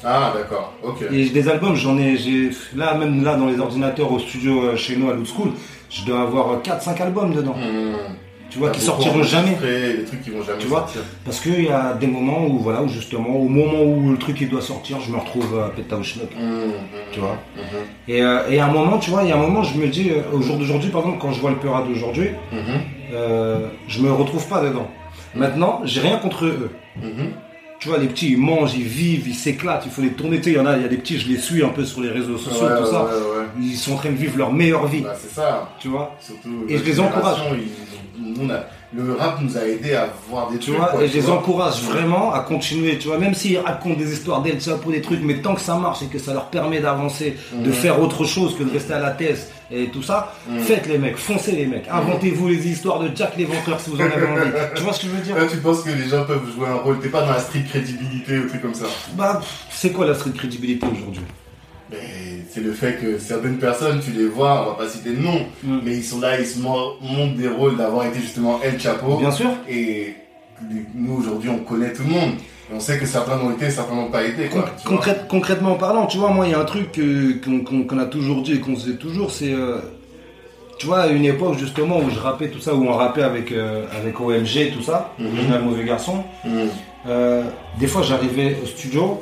Ah, 0.06 0.34
d'accord. 0.36 0.74
Ok. 0.84 0.98
Et 1.14 1.30
des 1.30 1.48
albums, 1.48 1.76
j'en 1.76 1.98
ai, 1.98 2.18
j'ai, 2.18 2.50
là, 2.76 2.94
même 2.96 3.24
là, 3.24 3.36
dans 3.36 3.46
les 3.48 3.58
ordinateurs 3.60 4.12
au 4.12 4.20
studio 4.20 4.64
euh, 4.64 4.76
chez 4.76 4.98
nous 4.98 5.10
à 5.10 5.14
Loot 5.14 5.28
School, 5.34 5.52
je 5.94 6.06
dois 6.06 6.22
avoir 6.22 6.62
4-5 6.62 7.02
albums 7.02 7.34
dedans. 7.34 7.56
Mhm. 7.56 8.16
Tu 8.50 8.60
vois, 8.60 8.70
T'as 8.70 8.76
qui 8.76 8.82
sortiront 8.82 9.24
jamais. 9.24 9.56
trucs 10.06 10.22
qui 10.22 10.30
vont 10.30 10.44
jamais 10.44 10.60
Tu 10.60 10.68
vois 10.68 10.82
sortir. 10.82 11.02
Parce 11.26 11.40
qu'il 11.40 11.64
y 11.64 11.70
a 11.70 11.94
des 11.94 12.06
moments 12.06 12.46
où, 12.46 12.60
voilà, 12.60 12.84
où 12.84 12.88
justement, 12.88 13.36
au 13.36 13.48
moment 13.48 13.82
où 13.82 14.12
le 14.12 14.18
truc 14.18 14.40
il 14.42 14.50
doit 14.50 14.62
sortir, 14.62 15.00
je 15.00 15.12
me 15.12 15.18
retrouve 15.18 15.60
à 15.60 15.70
péta 15.70 15.96
au 15.98 16.04
schnock. 16.04 16.30
Mhm. 16.40 16.72
Tu 17.12 17.20
vois. 17.20 17.38
Et, 18.08 18.22
euh, 18.22 18.48
et 18.50 18.60
à 18.60 18.66
un 18.66 18.72
moment, 18.72 19.00
tu 19.00 19.10
vois, 19.10 19.24
il 19.24 19.30
y 19.30 19.32
a 19.32 19.36
un 19.38 19.42
moment, 19.42 19.64
je 19.64 19.76
me 19.78 19.88
dis, 19.88 20.12
euh, 20.12 20.22
au 20.38 20.42
jour 20.42 20.58
d'aujourd'hui, 20.58 20.90
par 20.92 21.02
exemple, 21.02 21.18
quand 21.20 21.32
je 21.32 21.40
vois 21.42 21.50
le 21.50 21.58
Peura 21.58 21.82
d'aujourd'hui, 21.84 22.30
euh, 23.14 23.70
je 23.88 24.02
me 24.02 24.12
retrouve 24.12 24.48
pas 24.48 24.62
dedans. 24.62 24.88
Maintenant, 25.36 25.82
j'ai 25.86 26.02
rien 26.02 26.18
contre 26.18 26.46
eux. 26.46 26.70
Tu 27.84 27.90
vois, 27.90 27.98
les 27.98 28.08
petits, 28.08 28.32
ils 28.32 28.38
mangent, 28.38 28.76
ils 28.76 28.84
vivent, 28.88 29.28
ils 29.28 29.36
s'éclatent, 29.36 29.84
il 29.86 29.92
faut 29.92 30.02
les 30.02 30.14
tourner. 30.14 30.38
Tu 30.38 30.44
sais, 30.46 30.50
il 30.52 30.56
y 30.56 30.60
en 30.60 30.66
a, 30.66 30.78
il 30.78 30.84
y 30.84 30.86
a 30.86 30.88
des 30.88 30.96
petits, 30.96 31.20
je 31.20 31.28
les 31.28 31.38
suis 31.38 31.62
un 31.66 31.68
peu 31.68 31.84
sur 31.84 32.00
les 32.00 32.10
réseaux 32.12 32.38
sociaux, 32.38 32.66
Ouais, 32.66 32.78
tout 32.78 32.84
ouais, 32.86 32.90
ça. 32.90 33.04
ouais. 33.04 33.46
Ils 33.60 33.76
sont 33.76 33.92
en 33.92 33.98
train 33.98 34.10
de 34.12 34.16
vivre 34.16 34.38
leur 34.38 34.54
meilleure 34.54 34.88
vie, 34.88 35.02
Bah, 35.02 35.14
c'est 35.22 35.30
ça. 35.36 35.70
tu 35.80 35.90
vois. 35.90 36.16
Surtout. 36.22 36.64
Et 36.70 36.78
je 36.78 36.84
les 36.86 36.98
encourage. 37.02 37.40
génération, 37.40 37.58
ils- 38.18 38.24
nous, 38.24 38.36
on 38.46 38.50
a- 38.52 38.64
le 38.96 39.14
rap 39.14 39.40
nous 39.42 39.58
a 39.58 39.62
aidé 39.66 39.94
à 39.96 40.10
voir 40.30 40.50
des 40.52 40.58
Tu 40.60 40.68
trucs. 40.68 40.78
vois, 40.78 40.88
quoi, 40.90 41.04
et 41.04 41.08
je 41.08 41.14
les 41.16 41.20
vois. 41.22 41.36
encourage 41.36 41.82
vraiment 41.84 42.32
à 42.34 42.40
continuer, 42.42 42.98
tu 42.98 43.08
vois, 43.08 43.18
même 43.18 43.34
s'ils 43.34 43.58
racontent 43.60 43.98
des 43.98 44.12
histoires 44.14 44.42
d'El 44.42 44.62
Chapo, 44.62 44.92
des 44.92 45.02
trucs, 45.02 45.22
mais 45.24 45.36
tant 45.42 45.56
que 45.56 45.62
ça 45.62 45.76
marche 45.76 46.04
et 46.04 46.08
que 46.08 46.20
ça 46.20 46.34
leur 46.34 46.46
permet 46.48 46.80
d'avancer, 46.80 47.36
de 47.54 47.68
Mhm. 47.68 47.74
faire 47.74 48.02
autre 48.02 48.24
chose 48.26 48.56
que 48.58 48.64
de 48.64 48.72
rester 48.72 48.94
à 48.94 49.00
la 49.00 49.12
thèse 49.12 49.50
et 49.72 49.88
tout 49.88 50.04
ça, 50.04 50.34
Mhm. 50.48 50.60
faites 50.60 50.88
les 50.88 50.98
mecs, 51.00 51.18
foncez 51.18 51.54
les 51.54 51.66
mecs, 51.66 51.88
inventez-vous 51.90 52.48
les 52.50 52.68
histoires 52.68 53.00
de 53.00 53.10
Jack 53.16 53.36
l'éventreur 53.38 53.80
si 53.80 53.90
vous 53.90 53.98
en 53.98 54.04
avez 54.06 54.28
envie. 54.28 54.52
tu 54.76 54.84
vois 54.84 54.94
ce 54.94 55.02
que 55.02 55.08
je 55.08 55.12
veux 55.12 55.22
dire? 55.22 55.36
Là, 55.36 55.46
tu 55.50 55.58
penses 55.58 55.82
que 55.82 55.90
les 55.90 56.08
gens 56.08 56.24
peuvent 56.26 56.52
jouer 56.56 56.68
un 56.68 56.76
rôle. 56.76 57.00
T'es 57.00 57.10
pas 57.10 57.22
dans 57.22 57.32
la 57.32 57.40
street 57.40 57.66
crédibilité 57.68 58.38
ou 58.38 58.48
truc 58.48 58.62
comme 58.62 58.74
ça? 58.76 58.86
Bah, 59.16 59.42
c'est 59.72 59.92
quoi 59.92 60.06
la 60.06 60.14
street 60.14 60.32
crédibilité 60.38 60.86
aujourd'hui? 60.86 61.24
C'est 62.50 62.62
le 62.62 62.72
fait 62.74 63.00
que 63.02 63.18
certaines 63.18 63.58
personnes, 63.58 64.00
tu 64.04 64.12
les 64.12 64.26
vois, 64.28 64.64
on 64.64 64.70
va 64.72 64.86
pas 64.86 64.90
citer 64.90 65.12
de 65.12 65.22
nom, 65.22 65.46
Mm. 65.64 65.80
mais 65.84 65.96
ils 65.98 66.04
sont 66.04 66.20
là, 66.20 66.40
ils 66.40 66.46
se 66.46 66.60
mon- 66.60 66.94
montrent 67.02 67.36
des 67.36 67.48
rôles 67.48 67.78
d'avoir 67.78 68.06
été 68.06 68.20
justement 68.20 68.60
El 68.64 68.80
Chapo. 68.80 69.18
Bien 69.18 69.32
sûr. 69.32 69.50
Et 69.70 70.16
nous, 70.96 71.16
aujourd'hui, 71.18 71.50
on 71.50 71.60
connaît 71.60 71.92
tout 71.94 72.04
le 72.04 72.10
monde. 72.10 72.32
Et 72.72 72.76
on 72.76 72.80
sait 72.80 72.98
que 72.98 73.06
certains 73.06 73.38
l'ont 73.38 73.52
été, 73.52 73.70
certains 73.70 73.96
n'ont 73.96 74.10
pas 74.10 74.24
été. 74.24 74.46
Quoi, 74.48 74.62
Con- 74.86 74.96
concrète- 74.96 75.26
concrètement 75.28 75.76
parlant, 75.76 76.06
tu 76.06 76.18
vois, 76.18 76.30
moi, 76.32 76.46
il 76.48 76.52
y 76.52 76.56
a 76.56 76.60
un 76.60 76.66
truc 76.66 76.98
qu'on 77.44 78.00
a 78.00 78.06
toujours 78.06 78.42
dit 78.42 78.54
et 78.54 78.60
qu'on 78.60 78.76
sait 78.78 78.94
toujours, 78.96 79.32
c'est. 79.32 79.54
euh, 79.54 79.80
tu 80.80 80.88
vois, 80.88 81.02
à 81.02 81.08
une 81.08 81.26
époque 81.26 81.58
justement 81.60 82.00
où 82.00 82.10
je 82.10 82.20
rappais 82.20 82.50
tout 82.50 82.60
ça, 82.60 82.74
où 82.74 82.84
on 82.88 82.94
rappait 82.94 83.22
avec, 83.24 83.52
euh, 83.52 83.86
avec 83.96 84.20
OMG, 84.20 84.72
tout 84.74 84.82
ça. 84.82 85.12
Original 85.20 85.62
Mauvais 85.62 85.84
Garçon, 85.86 86.24
Mm. 86.46 86.50
euh, 87.08 87.44
des 87.80 87.88
fois 87.88 88.02
j'arrivais 88.02 88.58
au 88.62 88.66
studio, 88.66 89.22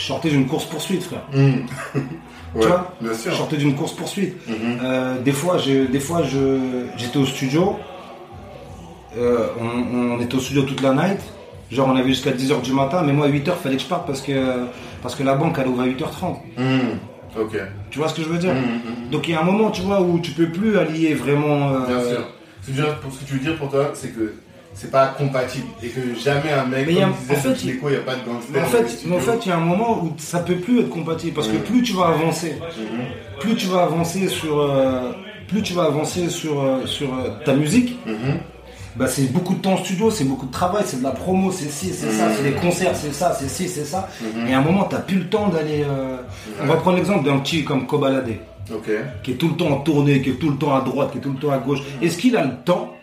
je 0.00 0.06
sortais 0.06 0.30
d'une 0.30 0.46
course-poursuite, 0.46 1.02
frère. 1.02 1.22
Mm. 1.32 1.36
ouais, 2.54 2.66
vois 2.66 2.94
bien 3.00 3.12
Je 3.12 3.18
sûr. 3.18 3.34
sortais 3.34 3.56
d'une 3.58 3.74
course-poursuite. 3.74 4.34
Mhm. 4.48 4.54
Euh, 4.82 5.20
des 5.20 5.32
fois, 5.32 5.58
j'ai- 5.58 5.86
des 5.86 6.00
fois 6.00 6.22
je, 6.22 6.86
j'étais 6.96 7.18
au 7.18 7.26
studio, 7.26 7.76
euh, 9.18 9.48
on, 9.60 10.16
on 10.16 10.20
était 10.20 10.34
au 10.36 10.40
studio 10.40 10.62
toute 10.62 10.80
la 10.82 10.94
night, 10.94 11.20
genre 11.70 11.88
on 11.88 11.96
avait 11.96 12.08
jusqu'à 12.08 12.30
10h 12.32 12.62
du 12.62 12.72
matin, 12.72 13.02
mais 13.04 13.12
moi 13.12 13.26
à 13.26 13.28
8h 13.28 13.54
fallait 13.56 13.76
que 13.76 13.82
je 13.82 13.88
parte 13.88 14.06
parce 14.06 14.22
que, 14.22 14.32
parce 15.02 15.14
que 15.14 15.22
la 15.22 15.34
banque 15.34 15.56
elle 15.60 15.68
ouvre 15.68 15.82
à 15.82 15.86
8h30. 15.86 16.36
Mm. 16.56 17.40
Ok. 17.40 17.56
Tu 17.90 17.98
vois 17.98 18.08
ce 18.08 18.14
que 18.14 18.22
je 18.22 18.28
veux 18.28 18.38
dire 18.38 18.54
Mm, 18.54 19.06
mm. 19.06 19.10
Donc 19.10 19.28
il 19.28 19.32
y 19.32 19.34
a 19.34 19.40
un 19.40 19.44
moment, 19.44 19.70
tu 19.70 19.82
vois, 19.82 20.00
où 20.00 20.18
tu 20.20 20.32
peux 20.32 20.48
plus 20.48 20.78
allier 20.78 21.14
vraiment. 21.14 21.70
euh, 21.74 21.86
Bien 21.86 22.00
sûr. 22.08 22.24
Tu 22.64 22.72
ce 23.10 23.20
que 23.20 23.24
tu 23.26 23.34
veux 23.34 23.38
dire 23.40 23.56
pour 23.56 23.70
toi, 23.70 23.90
c'est 23.94 24.08
que 24.14 24.34
c'est 24.80 24.90
pas 24.90 25.08
compatible 25.08 25.66
et 25.82 25.88
que 25.88 26.00
jamais 26.18 26.50
un 26.52 26.64
mec 26.64 26.86
Mais 26.86 27.02
a- 27.02 27.08
disait 27.08 27.36
en 27.36 27.40
fait, 27.54 27.64
il 27.64 27.74
n'y 27.74 27.96
a 27.96 28.00
pas 28.00 28.14
de 28.14 28.24
gangster. 28.24 28.50
Mais 28.54 28.60
en 28.62 28.64
fait, 28.64 28.88
studios. 28.88 29.10
mais 29.10 29.16
en 29.16 29.20
fait, 29.20 29.38
il 29.44 29.48
y 29.50 29.52
a 29.52 29.56
un 29.56 29.60
moment 29.60 30.02
où 30.02 30.12
ça 30.16 30.38
peut 30.38 30.54
plus 30.56 30.80
être 30.80 30.88
compatible 30.88 31.34
parce 31.34 31.48
que 31.48 31.58
plus 31.58 31.82
tu 31.82 31.92
vas 31.92 32.06
avancer, 32.06 32.54
Mhm. 32.60 33.04
plus 33.40 33.56
tu 33.56 33.66
vas 33.66 33.82
avancer 33.82 34.28
sur, 34.28 34.58
euh, 34.58 35.12
plus 35.48 35.62
tu 35.62 35.74
vas 35.74 35.84
avancer 35.84 36.30
sur 36.30 36.60
euh, 36.62 36.86
sur 36.86 37.08
euh, 37.14 37.28
ta 37.44 37.52
musique, 37.52 37.98
Mhm. 38.06 38.38
bah 38.96 39.06
c'est 39.06 39.30
beaucoup 39.30 39.52
de 39.54 39.60
temps 39.60 39.74
en 39.74 39.84
studio, 39.84 40.10
c'est 40.10 40.24
beaucoup 40.24 40.46
de 40.46 40.52
travail, 40.52 40.84
c'est 40.86 40.98
de 40.98 41.02
la 41.04 41.10
promo, 41.10 41.52
c'est 41.52 41.68
ci, 41.70 41.92
c'est 41.92 42.10
ça, 42.10 42.28
Mhm. 42.28 42.32
c'est 42.36 42.42
des 42.44 42.52
concerts, 42.52 42.96
c'est 42.96 43.12
ça, 43.12 43.36
c'est 43.38 43.48
ci, 43.48 43.68
c'est 43.68 43.84
ça. 43.84 44.08
Mhm. 44.22 44.46
Et 44.48 44.54
à 44.54 44.58
un 44.60 44.62
moment, 44.62 44.84
t'as 44.84 45.00
plus 45.00 45.18
le 45.18 45.28
temps 45.28 45.48
d'aller. 45.48 45.84
On 46.62 46.66
va 46.66 46.76
prendre 46.76 46.96
l'exemple 46.96 47.24
d'un 47.28 47.38
petit 47.40 47.64
comme 47.64 47.86
Kobalade, 47.86 48.30
qui 49.22 49.32
est 49.32 49.34
tout 49.34 49.48
le 49.48 49.56
temps 49.56 49.68
en 49.68 49.76
tournée, 49.80 50.22
qui 50.22 50.30
est 50.30 50.34
tout 50.40 50.48
le 50.50 50.56
temps 50.56 50.74
à 50.74 50.80
droite, 50.80 51.10
qui 51.12 51.18
est 51.18 51.20
tout 51.20 51.32
le 51.32 51.38
temps 51.38 51.50
à 51.50 51.58
gauche. 51.58 51.80
Est-ce 52.00 52.16
qu'il 52.16 52.34
a 52.36 52.44
le 52.44 52.54
temps. 52.64 52.94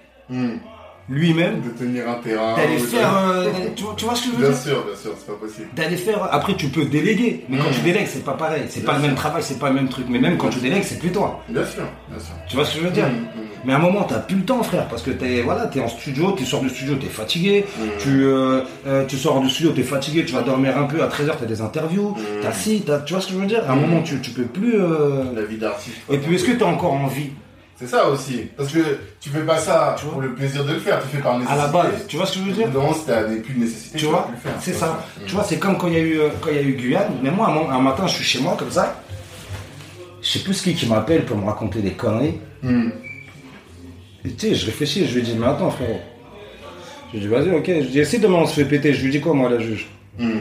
Lui-même 1.09 1.61
De 1.61 1.69
tenir 1.69 2.09
un 2.09 2.15
terrain. 2.15 2.55
d'aller 2.57 2.77
faire, 2.77 3.09
euh, 3.17 3.45
tu, 3.75 3.83
vois, 3.83 3.93
tu 3.95 4.05
vois 4.05 4.15
ce 4.15 4.23
que 4.23 4.27
je 4.27 4.31
veux 4.35 4.41
Bien 4.41 4.49
dire 4.49 4.57
sûr, 4.57 4.83
bien 4.85 4.95
sûr, 4.95 5.11
c'est 5.17 5.27
pas 5.27 5.39
possible. 5.39 5.67
D'aller 5.75 5.95
faire. 5.95 6.27
Après, 6.31 6.55
tu 6.55 6.67
peux 6.67 6.85
déléguer, 6.85 7.45
mais 7.49 7.57
quand 7.57 7.65
Mhm. 7.69 7.73
tu 7.75 7.81
délègues, 7.81 8.07
c'est 8.09 8.25
pas 8.25 8.33
pareil. 8.33 8.63
C'est 8.69 8.81
Bien 8.83 8.91
pas 8.93 8.97
le 8.99 9.05
même 9.07 9.15
travail, 9.15 9.41
c'est 9.43 9.57
pas 9.59 9.69
le 9.69 9.75
même 9.75 9.87
truc. 9.89 10.05
Mais 10.09 10.19
même 10.19 10.37
quand 10.37 10.49
tu 10.49 10.59
délègues, 10.59 10.83
c'est 10.83 10.99
plus 10.99 11.11
toi. 11.11 11.41
Bien 11.47 11.63
sûr, 11.65 11.83
bien 12.09 12.19
sûr. 12.19 12.33
Tu 12.49 12.55
vois 12.55 12.65
ce 12.65 12.73
que 12.75 12.81
je 12.81 12.85
veux 12.85 12.91
dire 12.91 13.07
Mm, 13.07 13.11
mm. 13.39 13.43
Mais 13.65 13.73
à 13.73 13.77
un 13.77 13.79
moment, 13.79 14.03
t'as 14.03 14.19
plus 14.19 14.35
le 14.37 14.43
temps, 14.43 14.61
frère, 14.63 14.87
parce 14.87 15.01
que 15.01 15.11
t'es 15.11 15.41
voilà, 15.41 15.69
es 15.73 15.79
en 15.79 15.87
studio, 15.87 16.33
tu 16.37 16.45
sors 16.45 16.61
du 16.61 16.69
studio, 16.69 16.95
t'es 16.95 17.07
fatigué, 17.07 17.65
tu, 17.99 18.23
euh, 18.23 18.61
euh, 18.85 19.03
tu 19.05 19.17
sors 19.17 19.39
du 19.41 19.49
studio, 19.49 19.71
t'es 19.71 19.83
fatigué, 19.83 20.23
tu 20.25 20.33
vas 20.33 20.41
dormir 20.41 20.77
un 20.77 20.83
peu, 20.83 21.01
à 21.01 21.07
13h, 21.07 21.31
t'as 21.39 21.45
des 21.45 21.61
interviews, 21.61 22.15
t'as 22.41 22.51
si, 22.53 22.83
tu 23.05 23.13
vois 23.13 23.21
ce 23.21 23.27
que 23.27 23.33
je 23.33 23.39
veux 23.39 23.45
dire 23.47 23.63
À 23.67 23.73
un 23.73 23.75
moment, 23.75 24.01
tu, 24.03 24.19
tu 24.21 24.31
peux 24.31 24.43
plus... 24.43 24.75
euh, 24.79 25.23
La 25.35 25.41
vie 25.43 25.57
d'artiste. 25.57 25.95
Et 26.09 26.17
puis, 26.17 26.35
est-ce 26.35 26.43
que 26.45 26.51
t'as 26.51 26.65
encore 26.65 26.93
envie 26.93 27.31
C'est 27.79 27.87
ça 27.87 28.09
aussi. 28.09 28.47
Parce 28.57 28.71
que 28.73 28.79
tu 29.21 29.29
fais 29.29 29.41
pas 29.41 29.57
ça 29.57 29.95
Tu 29.99 30.05
vois 30.05 30.13
pour 30.13 30.21
le 30.23 30.33
plaisir 30.33 30.65
de 30.65 30.73
le 30.73 30.79
faire, 30.79 30.99
tu 31.01 31.15
fais 31.15 31.21
par 31.21 31.35
à 31.35 31.37
nécessité. 31.37 31.61
la 31.61 31.67
base 31.67 32.07
Tu 32.07 32.17
vois 32.17 32.25
ce 32.25 32.33
que 32.33 32.39
je 32.39 32.43
veux 32.45 32.53
dire 32.53 32.69
Non, 32.73 32.91
si 32.93 33.05
t'as 33.05 33.23
plus 33.23 33.53
de 33.53 33.59
nécessité, 33.59 33.99
Tu 33.99 34.05
vois. 34.05 34.29
C'est 34.59 34.73
ça. 34.73 35.03
Tu 35.27 35.33
vois, 35.35 35.43
c'est 35.43 35.57
comme 35.59 35.77
quand 35.77 35.87
il 35.87 35.93
y 35.93 35.97
a 35.97 35.99
eu 35.99 36.19
euh, 36.19 36.29
quand 36.41 36.49
il 36.49 36.55
y 36.55 36.59
a 36.59 36.63
eu 36.63 36.73
Guyane. 36.73 37.13
Mais 37.21 37.29
moi, 37.29 37.49
un, 37.49 37.53
mo- 37.53 37.69
un 37.69 37.79
matin, 37.79 38.07
je 38.07 38.13
suis 38.15 38.23
chez 38.23 38.39
moi 38.39 38.55
comme 38.57 38.71
ça. 38.71 39.01
Je 40.21 40.27
sais 40.27 40.39
plus 40.39 40.59
qui 40.61 40.73
qui 40.73 40.87
m'appelle 40.87 41.23
pour 41.25 41.37
me 41.37 41.45
raconter 41.45 41.79
des 41.81 41.91
conneries. 41.91 42.39
Hmm. 42.63 42.89
Et 44.25 44.31
tu 44.33 44.47
sais, 44.49 44.55
je 44.55 44.65
réfléchis, 44.65 45.05
je 45.07 45.13
lui 45.15 45.21
dis, 45.21 45.35
mais 45.39 45.45
attends, 45.45 45.69
frère. 45.69 45.99
Je 47.13 47.19
lui 47.19 47.25
dis, 47.25 47.27
vas-y, 47.27 47.51
ok. 47.51 47.65
Je 47.67 47.71
lui 47.73 47.87
dis, 47.89 48.05
si 48.05 48.19
demain 48.19 48.39
on 48.39 48.45
se 48.47 48.55
fait 48.55 48.65
péter, 48.65 48.91
je 48.91 49.03
lui 49.03 49.11
dis 49.11 49.21
quoi, 49.21 49.33
moi, 49.33 49.49
la 49.49 49.59
juge 49.59 49.87
Hmm. 50.19 50.39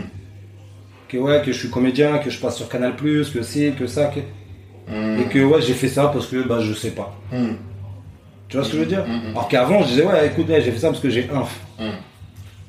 Que 1.08 1.18
ouais, 1.18 1.42
que 1.44 1.52
je 1.52 1.58
suis 1.58 1.68
comédien, 1.70 2.16
que 2.18 2.30
je 2.30 2.38
passe 2.40 2.56
sur 2.56 2.68
Canal, 2.70 2.96
que 2.96 3.42
si, 3.42 3.72
que 3.78 3.86
ça, 3.86 4.06
que. 4.06 4.20
Hmm. 4.88 5.20
Et 5.20 5.24
que 5.24 5.44
ouais, 5.44 5.60
j'ai 5.60 5.74
fait 5.74 5.88
ça 5.88 6.08
parce 6.08 6.26
que 6.26 6.46
bah, 6.46 6.60
je 6.60 6.72
sais 6.72 6.90
pas. 6.92 7.14
Hmm. 7.32 7.54
Tu 8.48 8.56
vois 8.56 8.64
ce 8.64 8.70
que 8.70 8.76
je 8.76 8.80
veux 8.82 8.86
dire 8.88 9.04
Mhm. 9.06 9.30
Alors 9.30 9.48
qu'avant, 9.48 9.82
je 9.82 9.88
disais, 9.88 10.04
ouais, 10.04 10.28
écoute, 10.28 10.48
ouais, 10.48 10.62
j'ai 10.62 10.70
fait 10.70 10.78
ça 10.78 10.88
parce 10.88 11.00
que 11.00 11.10
j'ai 11.10 11.28
un. 11.30 11.42
Hmm. 11.82 11.90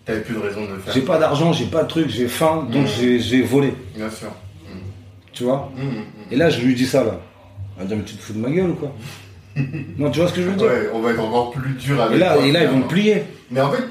T'avais 0.06 0.22
plus 0.22 0.36
de 0.36 0.40
raison 0.40 0.62
de 0.66 0.72
le 0.74 0.80
faire. 0.80 0.94
J'ai 0.94 1.02
pas 1.02 1.20
d'argent, 1.20 1.52
j'ai 1.54 1.66
pas 1.66 1.84
de 1.84 1.88
truc, 1.88 2.10
j'ai 2.10 2.28
faim, 2.28 2.66
donc 2.72 2.88
j'ai- 2.88 3.42
volé. 3.44 3.74
Bien 3.96 4.10
sûr. 4.10 4.30
Tu 5.34 5.44
vois 5.44 5.72
Hmm, 5.76 5.82
hmm, 5.84 6.04
Et 6.32 6.36
là, 6.36 6.50
je 6.50 6.62
lui 6.62 6.74
dis 6.74 6.88
ça, 6.88 7.04
là. 7.04 7.20
Elle 7.76 7.84
va 7.84 7.88
dire, 7.90 7.98
mais 7.98 8.04
tu 8.04 8.16
te 8.16 8.22
fous 8.24 8.34
de 8.34 8.40
ma 8.40 8.50
gueule 8.50 8.72
ou 8.72 8.74
quoi 8.74 8.92
Non, 9.98 10.10
tu 10.10 10.20
vois 10.20 10.28
ce 10.30 10.34
que 10.34 10.42
je 10.42 10.48
veux 10.48 10.54
hmm. 10.54 10.58
dire 10.58 10.68
Ouais, 10.68 10.90
on 10.94 11.00
va 11.02 11.12
être 11.12 11.20
encore 11.20 11.52
plus 11.52 11.74
dur 11.74 12.02
avec 12.02 12.16
Et 12.16 12.20
là, 12.20 12.34
toi, 12.34 12.46
et 12.46 12.52
là 12.52 12.64
ils 12.64 12.70
vont 12.70 12.78
me 12.78 12.88
plier. 12.88 13.24
Mais 13.52 13.62
en 13.62 13.70
fait, 13.72 13.84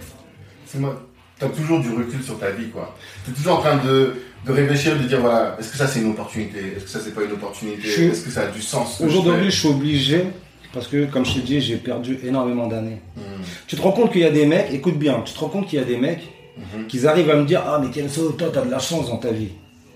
c'est 0.64 0.81
moi. 0.81 1.01
T'as 1.39 1.49
toujours 1.49 1.81
du 1.81 1.91
recul 1.91 2.22
sur 2.22 2.39
ta 2.39 2.51
vie, 2.51 2.70
quoi. 2.70 2.97
T'es 3.24 3.33
toujours 3.33 3.59
en 3.59 3.61
train 3.61 3.77
de, 3.77 4.14
de 4.45 4.53
réfléchir, 4.53 4.97
de 4.97 5.03
dire 5.05 5.20
voilà, 5.20 5.57
est-ce 5.59 5.70
que 5.72 5.76
ça 5.76 5.87
c'est 5.89 6.01
une 6.01 6.11
opportunité? 6.11 6.74
Est-ce 6.76 6.84
que 6.84 6.91
ça 6.91 7.01
c'est 7.01 7.14
pas 7.14 7.24
une 7.24 7.32
opportunité? 7.32 7.89
Suis- 7.89 8.05
Est-ce 8.07 8.24
que 8.24 8.30
ça 8.30 8.43
a 8.43 8.47
du 8.49 8.62
sens 8.62 9.01
Aujourd'hui, 9.01 9.51
je 9.51 9.59
suis 9.59 9.68
obligé, 9.68 10.24
parce 10.72 10.87
que, 10.89 11.07
comme 11.07 11.24
je 11.24 11.34
t'ai 11.34 11.41
dit, 11.41 11.61
j'ai 11.61 11.76
perdu 11.76 12.18
énormément 12.22 12.66
d'années. 12.66 13.01
Hmm. 13.16 13.20
Tu 13.66 13.76
te 13.76 13.82
rends 13.82 13.93
compte 13.93 14.12
qu'il 14.12 14.20
y 14.20 14.24
a 14.24 14.30
des 14.30 14.47
mecs, 14.47 14.70
écoute 14.72 14.99
bien, 14.99 15.20
tu 15.24 15.32
te 15.34 15.39
rends 15.39 15.49
compte 15.49 15.66
qu'il 15.68 15.78
y 15.78 15.82
a 15.82 15.84
des 15.84 15.97
mecs 15.97 16.22
Mhm. 16.59 16.87
qui 16.87 17.07
arrivent 17.07 17.28
à 17.30 17.37
me 17.37 17.45
dire 17.45 17.62
Ah, 17.66 17.78
mais 17.82 17.91
Kenzo, 17.91 18.32
toi, 18.32 18.49
t'as 18.53 18.64
de 18.64 18.70
la 18.70 18.78
chance 18.78 19.09
dans 19.09 19.18
ta 19.18 19.30
vie. 19.30 19.51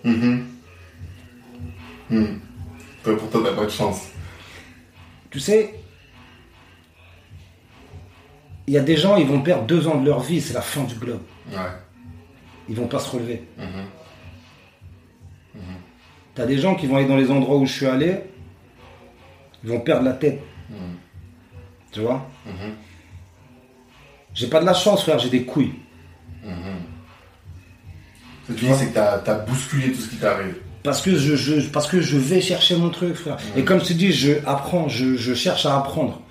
Mhm. 0.05 0.47
Hmm. 2.11 2.25
Toi, 3.05 3.17
pour 3.17 3.31
toi, 3.31 3.43
t'as 3.45 3.53
pas 3.57 3.65
de 3.65 3.71
chance. 3.71 4.03
Tu 5.31 5.39
sais, 5.41 5.75
il 8.67 8.75
y 8.75 8.79
a 8.79 8.83
des 8.83 8.97
gens, 8.97 9.17
ils 9.17 9.27
vont 9.27 9.41
perdre 9.41 9.65
deux 9.65 9.87
ans 9.87 9.99
de 10.01 10.05
leur 10.07 10.21
vie, 10.21 10.41
c'est 10.41 10.55
la 10.55 10.61
fin 10.61 10.83
du 10.85 10.95
globe. 10.97 11.23
Ouais. 11.51 11.57
Ils 12.69 12.77
vont 12.77 12.87
pas 12.89 12.99
se 12.99 13.11
relever. 13.11 13.43
Mhm. 16.41 16.47
T'as 16.47 16.47
des 16.47 16.59
gens 16.61 16.75
qui 16.75 16.87
vont 16.87 16.97
aller 16.97 17.07
dans 17.09 17.17
les 17.17 17.31
endroits 17.31 17.57
où 17.57 17.67
je 17.67 17.73
suis 17.73 17.87
allé, 17.87 18.17
ils 19.65 19.71
vont 19.71 19.81
perdre 19.81 20.05
la 20.05 20.13
tête. 20.13 20.41
Mhm. 20.71 20.77
Tu 21.93 22.01
vois 22.01 22.27
Mhm. 22.47 22.53
J'ai 24.35 24.47
pas 24.47 24.61
de 24.61 24.67
la 24.67 24.75
chance, 24.75 25.03
frère, 25.03 25.19
j'ai 25.19 25.29
des 25.29 25.43
couilles. 25.45 25.73
Ce 28.47 28.53
que 28.53 28.59
tu 28.59 28.65
dis, 28.65 28.75
c'est 28.75 28.87
que 28.89 28.95
t'as 28.95 29.21
as 29.27 29.35
bousculé 29.41 29.93
tout 29.93 30.01
ce 30.01 30.09
qui 30.09 30.17
t'arrive. 30.17 30.57
Parce 30.83 31.03
que 31.03 31.15
je, 31.15 31.37
je- 31.37 31.69
parce 31.69 31.87
que 31.87 32.01
je 32.01 32.17
vais 32.17 32.41
chercher 32.41 32.75
mon 32.77 32.89
truc, 32.89 33.15
frère. 33.15 33.37
Et 33.57 33.65
comme 33.65 33.83
tu 33.83 33.95
dis, 33.95 34.13
je 34.13 34.33
apprends, 34.47 34.89
je, 34.89 35.17
je 35.17 35.35
cherche 35.35 35.67
à 35.67 35.77
apprendre. 35.77 36.23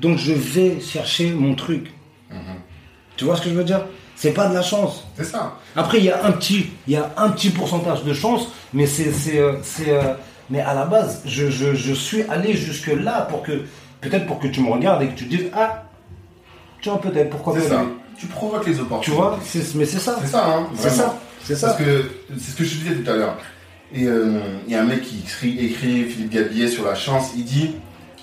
Donc 0.00 0.18
je 0.18 0.32
vais 0.32 0.80
chercher 0.80 1.30
mon 1.32 1.54
truc. 1.54 1.92
Tu 3.16 3.24
vois 3.24 3.36
ce 3.36 3.42
que 3.42 3.50
je 3.50 3.54
veux 3.54 3.64
dire? 3.64 3.84
C'est 4.20 4.32
pas 4.32 4.48
de 4.48 4.54
la 4.54 4.60
chance. 4.60 5.04
C'est 5.16 5.24
ça. 5.24 5.56
Après, 5.74 5.96
il 5.96 6.04
y 6.04 6.10
a 6.10 6.22
un 6.26 6.32
petit, 6.32 6.68
il 6.86 6.92
y 6.92 6.96
a 6.96 7.10
un 7.16 7.30
petit 7.30 7.48
pourcentage 7.48 8.04
de 8.04 8.12
chance, 8.12 8.48
mais 8.74 8.84
c'est, 8.86 9.12
c'est, 9.12 9.38
euh, 9.38 9.54
c'est, 9.62 9.88
euh, 9.88 10.02
mais 10.50 10.60
à 10.60 10.74
la 10.74 10.84
base, 10.84 11.22
je, 11.24 11.48
je, 11.48 11.74
je 11.74 11.94
suis 11.94 12.22
allé 12.24 12.52
jusque 12.54 12.88
là 12.88 13.22
pour 13.22 13.42
que, 13.42 13.62
peut-être 14.02 14.26
pour 14.26 14.38
que 14.38 14.46
tu 14.48 14.60
me 14.60 14.70
regardes 14.70 15.02
et 15.02 15.08
que 15.08 15.14
tu 15.14 15.24
te 15.26 15.34
dises, 15.34 15.46
ah, 15.54 15.84
tu 16.82 16.90
vois, 16.90 17.00
peut-être, 17.00 17.30
pourquoi 17.30 17.54
C'est 17.58 17.68
pas 17.70 17.76
ça. 17.76 17.82
lui 17.82 17.88
Tu 18.18 18.26
provoques 18.26 18.66
les 18.66 18.78
opportunités. 18.78 19.10
Tu 19.10 19.16
vois, 19.26 19.38
c'est, 19.42 19.74
mais 19.74 19.86
c'est 19.86 19.98
ça. 19.98 20.18
C'est 20.20 20.26
ça, 20.30 20.46
hein. 20.46 20.66
C'est 20.76 20.90
ça. 20.90 21.18
C'est 21.42 21.54
ça. 21.56 21.68
Parce 21.68 21.78
que 21.78 22.10
c'est 22.38 22.50
ce 22.50 22.56
que 22.56 22.64
je 22.64 22.74
te 22.76 22.82
disais 22.82 22.94
tout 22.96 23.10
à 23.10 23.16
l'heure. 23.16 23.38
Et 23.94 24.04
euh, 24.04 24.38
il 24.66 24.72
y 24.74 24.76
a 24.76 24.82
un 24.82 24.84
mec 24.84 25.00
qui 25.00 25.20
écrit, 25.20 25.58
écrit 25.64 26.04
Philippe 26.04 26.30
Gabillet 26.30 26.68
sur 26.68 26.84
la 26.84 26.94
chance. 26.94 27.30
Il 27.34 27.44
dit 27.44 27.70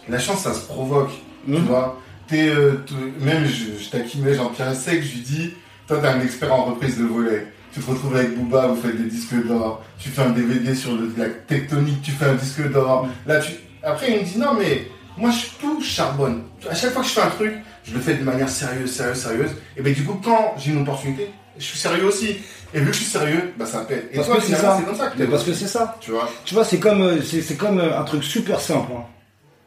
la 0.08 0.20
chance, 0.20 0.42
ça 0.42 0.54
se 0.54 0.62
provoque. 0.68 1.10
Tu 1.46 1.52
Mhm. 1.54 1.66
vois 1.66 2.00
euh, 2.34 2.76
Même 3.20 3.46
je, 3.46 3.84
je 3.84 3.90
taquinais 3.90 4.36
Jean-Pierre 4.36 4.76
Sec, 4.76 5.02
je 5.04 5.14
lui 5.14 5.22
dis 5.22 5.54
Toi, 5.88 5.98
t'es 6.02 6.08
un 6.08 6.22
expert 6.22 6.54
en 6.54 6.66
reprise 6.66 6.98
de 6.98 7.06
volet. 7.06 7.48
Tu 7.74 7.80
te 7.82 7.90
retrouves 7.90 8.16
avec 8.16 8.36
Booba, 8.38 8.68
vous 8.68 8.76
faites 8.82 8.98
des 8.98 9.10
disques 9.10 9.36
d'or. 9.46 9.84
Tu 10.00 10.10
fais 10.10 10.22
un 10.22 10.30
DVD 10.32 10.74
sur 10.76 10.94
le- 10.96 11.12
la 11.18 11.30
tectonique, 11.30 12.02
tu 12.02 12.12
fais 12.12 12.26
un 12.26 12.34
disque 12.36 12.70
d'or. 12.72 13.08
Là, 13.26 13.40
tu. 13.40 13.54
Après, 13.84 14.12
il 14.12 14.20
me 14.20 14.24
dit 14.26 14.38
Non, 14.38 14.54
mais 14.58 14.88
moi, 15.18 15.30
je 15.32 15.46
tout 15.62 15.82
charbonne. 15.82 16.44
À 16.70 16.76
chaque 16.76 16.92
fois 16.92 17.02
que 17.04 17.08
je 17.08 17.14
fais 17.14 17.22
un 17.22 17.30
truc, 17.30 17.54
je 17.86 17.94
le 17.94 18.00
fais 18.00 18.16
de 18.16 18.24
manière 18.24 18.50
sérieuse, 18.50 18.92
sérieuse, 18.92 19.18
sérieuse. 19.18 19.52
Et 19.78 19.82
ben, 19.82 19.94
du 19.94 20.04
coup, 20.04 20.20
quand 20.24 20.56
j'ai 20.58 20.72
une 20.72 20.82
opportunité, 20.82 21.30
je 21.58 21.64
suis 21.64 21.78
sérieux 21.78 22.06
aussi. 22.06 22.38
Et 22.74 22.80
vu 22.80 22.88
que 22.88 22.92
je 22.94 22.98
suis 22.98 23.06
sérieux, 23.06 23.54
bah 23.58 23.66
ça 23.66 23.80
pète. 23.82 24.10
Et 24.12 24.16
Parce 24.16 24.28
toi, 24.28 24.38
c'est 24.42 24.56
ça. 24.56 24.76
c'est 24.80 24.86
comme 24.86 24.96
ça 24.96 25.08
que 25.08 25.24
parce 25.24 25.44
que 25.44 25.54
c'est 25.54 25.68
ça. 25.68 25.96
Tu 26.02 26.12
vois 26.12 26.30
Tu 26.44 26.54
vois, 26.54 26.66
c'est 26.66 26.80
comme, 26.80 27.02
euh, 27.02 27.22
c'est, 27.22 27.56
comme 27.58 27.80
euh, 27.80 27.98
un 27.98 28.04
truc 28.04 28.24
super 28.24 28.60
simple, 28.60 28.92
hein, 28.98 29.04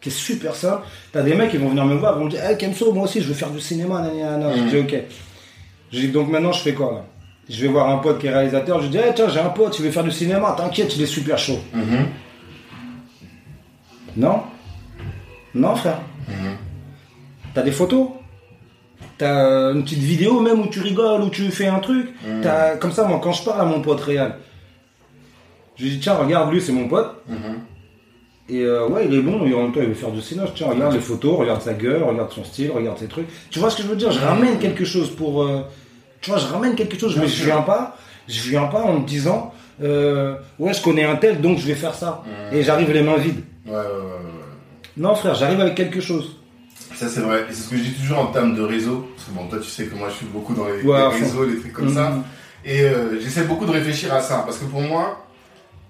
qui 0.01 0.11
est 0.11 0.13
super 0.13 0.55
simple. 0.55 0.83
T'as 1.13 1.23
des 1.23 1.35
mecs 1.35 1.51
qui 1.51 1.57
vont 1.57 1.69
venir 1.71 1.87
me 1.87 1.95
voir, 1.95 2.17
ils 2.17 2.19
vont 2.19 2.25
me 2.27 2.31
dire, 2.31 2.45
hey 2.45 2.59
Kenzo, 2.59 2.93
moi 2.93 3.05
aussi, 3.05 3.23
je 3.23 3.29
veux 3.29 3.35
faire 3.35 3.51
du 3.51 3.61
cinéma, 3.61 4.03
nanana. 4.03 4.55
Je 4.57 4.63
dis, 4.65 4.77
ok. 4.79 4.95
Je 5.93 5.99
dis, 6.01 6.09
donc 6.09 6.29
maintenant, 6.31 6.53
je 6.53 6.63
fais 6.63 6.75
quoi, 6.75 6.93
là? 6.93 7.05
Je 7.49 7.63
vais 7.63 7.69
voir 7.69 7.89
un 7.91 7.99
pote 7.99 8.21
qui 8.21 8.29
est 8.29 8.31
réalisateur, 8.33 8.81
je 8.81 8.89
dis, 8.89 8.97
hey, 8.99 9.13
tiens, 9.15 9.29
j'ai 9.29 9.41
un 9.41 9.49
pote, 9.49 9.77
il 9.79 9.85
veut 9.85 9.91
faire 9.91 10.05
du 10.05 10.13
cinéma, 10.13 10.55
t'inquiète, 10.57 10.95
il 10.97 11.03
est 11.03 11.07
super 11.07 11.37
chaud. 11.37 11.59
Mhm. 11.75 12.07
Non? 14.17 14.43
Non, 15.55 15.75
frère. 15.75 15.99
Mhm. 16.29 16.57
T'as 17.55 17.63
des 17.63 17.73
photos? 17.73 18.09
T'as 19.19 19.45
euh, 19.45 19.75
une 19.75 19.83
petite 19.83 19.99
vidéo 19.99 20.41
même 20.41 20.61
où 20.61 20.67
tu 20.69 20.81
rigoles, 20.81 21.23
où 21.23 21.31
tu 21.31 21.51
fais 21.51 21.67
un 21.67 21.81
truc? 21.81 22.09
T'as, 22.43 22.77
comme 22.77 22.93
ça, 22.93 23.05
moi, 23.05 23.21
quand 23.23 23.33
je 23.33 23.43
parle 23.43 23.61
à 23.61 23.65
mon 23.65 23.81
pote 23.81 24.01
réel, 24.01 24.35
je 25.77 25.85
lui 25.85 25.91
dis, 25.91 25.99
tiens, 26.01 26.15
regarde, 26.15 26.53
lui, 26.53 26.61
c'est 26.61 26.73
mon 26.73 26.87
pote. 26.89 27.11
Mhm. 27.29 27.37
Et 28.49 28.63
euh, 28.63 28.87
ouais, 28.89 29.07
il 29.07 29.15
est 29.15 29.21
bon, 29.23 29.45
et 29.47 29.55
en 29.55 29.63
même 29.63 29.73
temps, 29.73 29.81
il 29.81 29.89
veut 29.89 29.95
faire 29.95 30.11
du 30.11 30.21
cinéma. 30.21 30.47
Tiens, 30.55 30.69
regarde 30.69 30.93
les 30.93 31.01
photos, 31.01 31.39
regarde 31.39 31.63
sa 31.63 31.75
gueule, 31.75 32.03
regarde 32.03 32.31
son 32.33 32.45
style, 32.45 32.71
regarde 32.73 32.99
ses 32.99 33.07
trucs. 33.07 33.27
Tu 33.51 33.59
vois 33.59 33.71
ce 33.71 33.77
que 33.77 33.83
je 33.83 33.89
veux 33.89 33.97
dire? 33.97 34.11
Je 34.13 34.19
ramène 34.21 34.59
quelque 34.59 34.85
chose 34.85 35.11
pour. 35.11 35.43
euh, 35.43 35.61
tu 36.21 36.31
vois, 36.31 36.39
je 36.39 36.47
ramène 36.47 36.75
quelque 36.75 36.99
chose, 36.99 37.17
mais 37.19 37.27
je 37.29 37.35
sûr. 37.35 37.47
viens 37.47 37.63
pas. 37.63 37.97
Je 38.29 38.49
viens 38.51 38.65
pas 38.67 38.83
en 38.83 39.01
me 39.01 39.07
disant, 39.07 39.53
euh, 39.83 40.37
ouais, 40.59 40.73
je 40.73 40.81
connais 40.83 41.05
un 41.05 41.17
tel, 41.17 41.41
donc 41.41 41.59
je 41.59 41.67
vais 41.67 41.75
faire 41.75 41.95
ça. 41.95 42.23
Mhm. 42.53 42.57
Et 42.59 42.63
j'arrive 42.63 42.93
les 42.93 43.03
mains 43.03 43.17
vides. 43.17 43.43
Ouais, 43.67 43.73
ouais, 43.73 43.79
ouais, 43.79 43.83
ouais. 43.83 44.41
Non, 44.97 45.15
frère, 45.15 45.35
j'arrive 45.35 45.61
avec 45.61 45.75
quelque 45.75 46.01
chose. 46.01 46.37
Ça, 46.95 47.09
c'est 47.09 47.21
vrai. 47.21 47.41
Et 47.51 47.53
c'est 47.53 47.63
ce 47.63 47.69
que 47.71 47.77
je 47.77 47.83
dis 47.83 47.93
toujours 47.95 48.19
en 48.19 48.27
termes 48.27 48.55
de 48.55 48.63
réseau. 48.63 49.09
Parce 49.17 49.29
que 49.29 49.35
bon, 49.35 49.47
toi, 49.49 49.59
tu 49.59 49.69
sais 49.69 49.87
que 49.87 49.95
moi, 49.95 50.09
je 50.11 50.17
suis 50.17 50.27
beaucoup 50.27 50.55
dans 50.55 50.67
les, 50.69 50.83
Ouais, 50.83 51.07
réseaux, 51.09 51.45
les 51.45 51.59
trucs 51.59 51.73
comme 51.73 51.93
ça. 51.93 52.11
Mhm. 52.11 52.23
Et 52.65 52.83
euh, 52.83 53.19
j'essaie 53.21 53.45
beaucoup 53.45 53.65
de 53.65 53.73
réfléchir 53.73 54.13
à 54.13 54.21
ça. 54.21 54.43
Parce 54.45 54.59
que 54.59 54.67
pour 54.67 54.83
moi, 54.83 55.27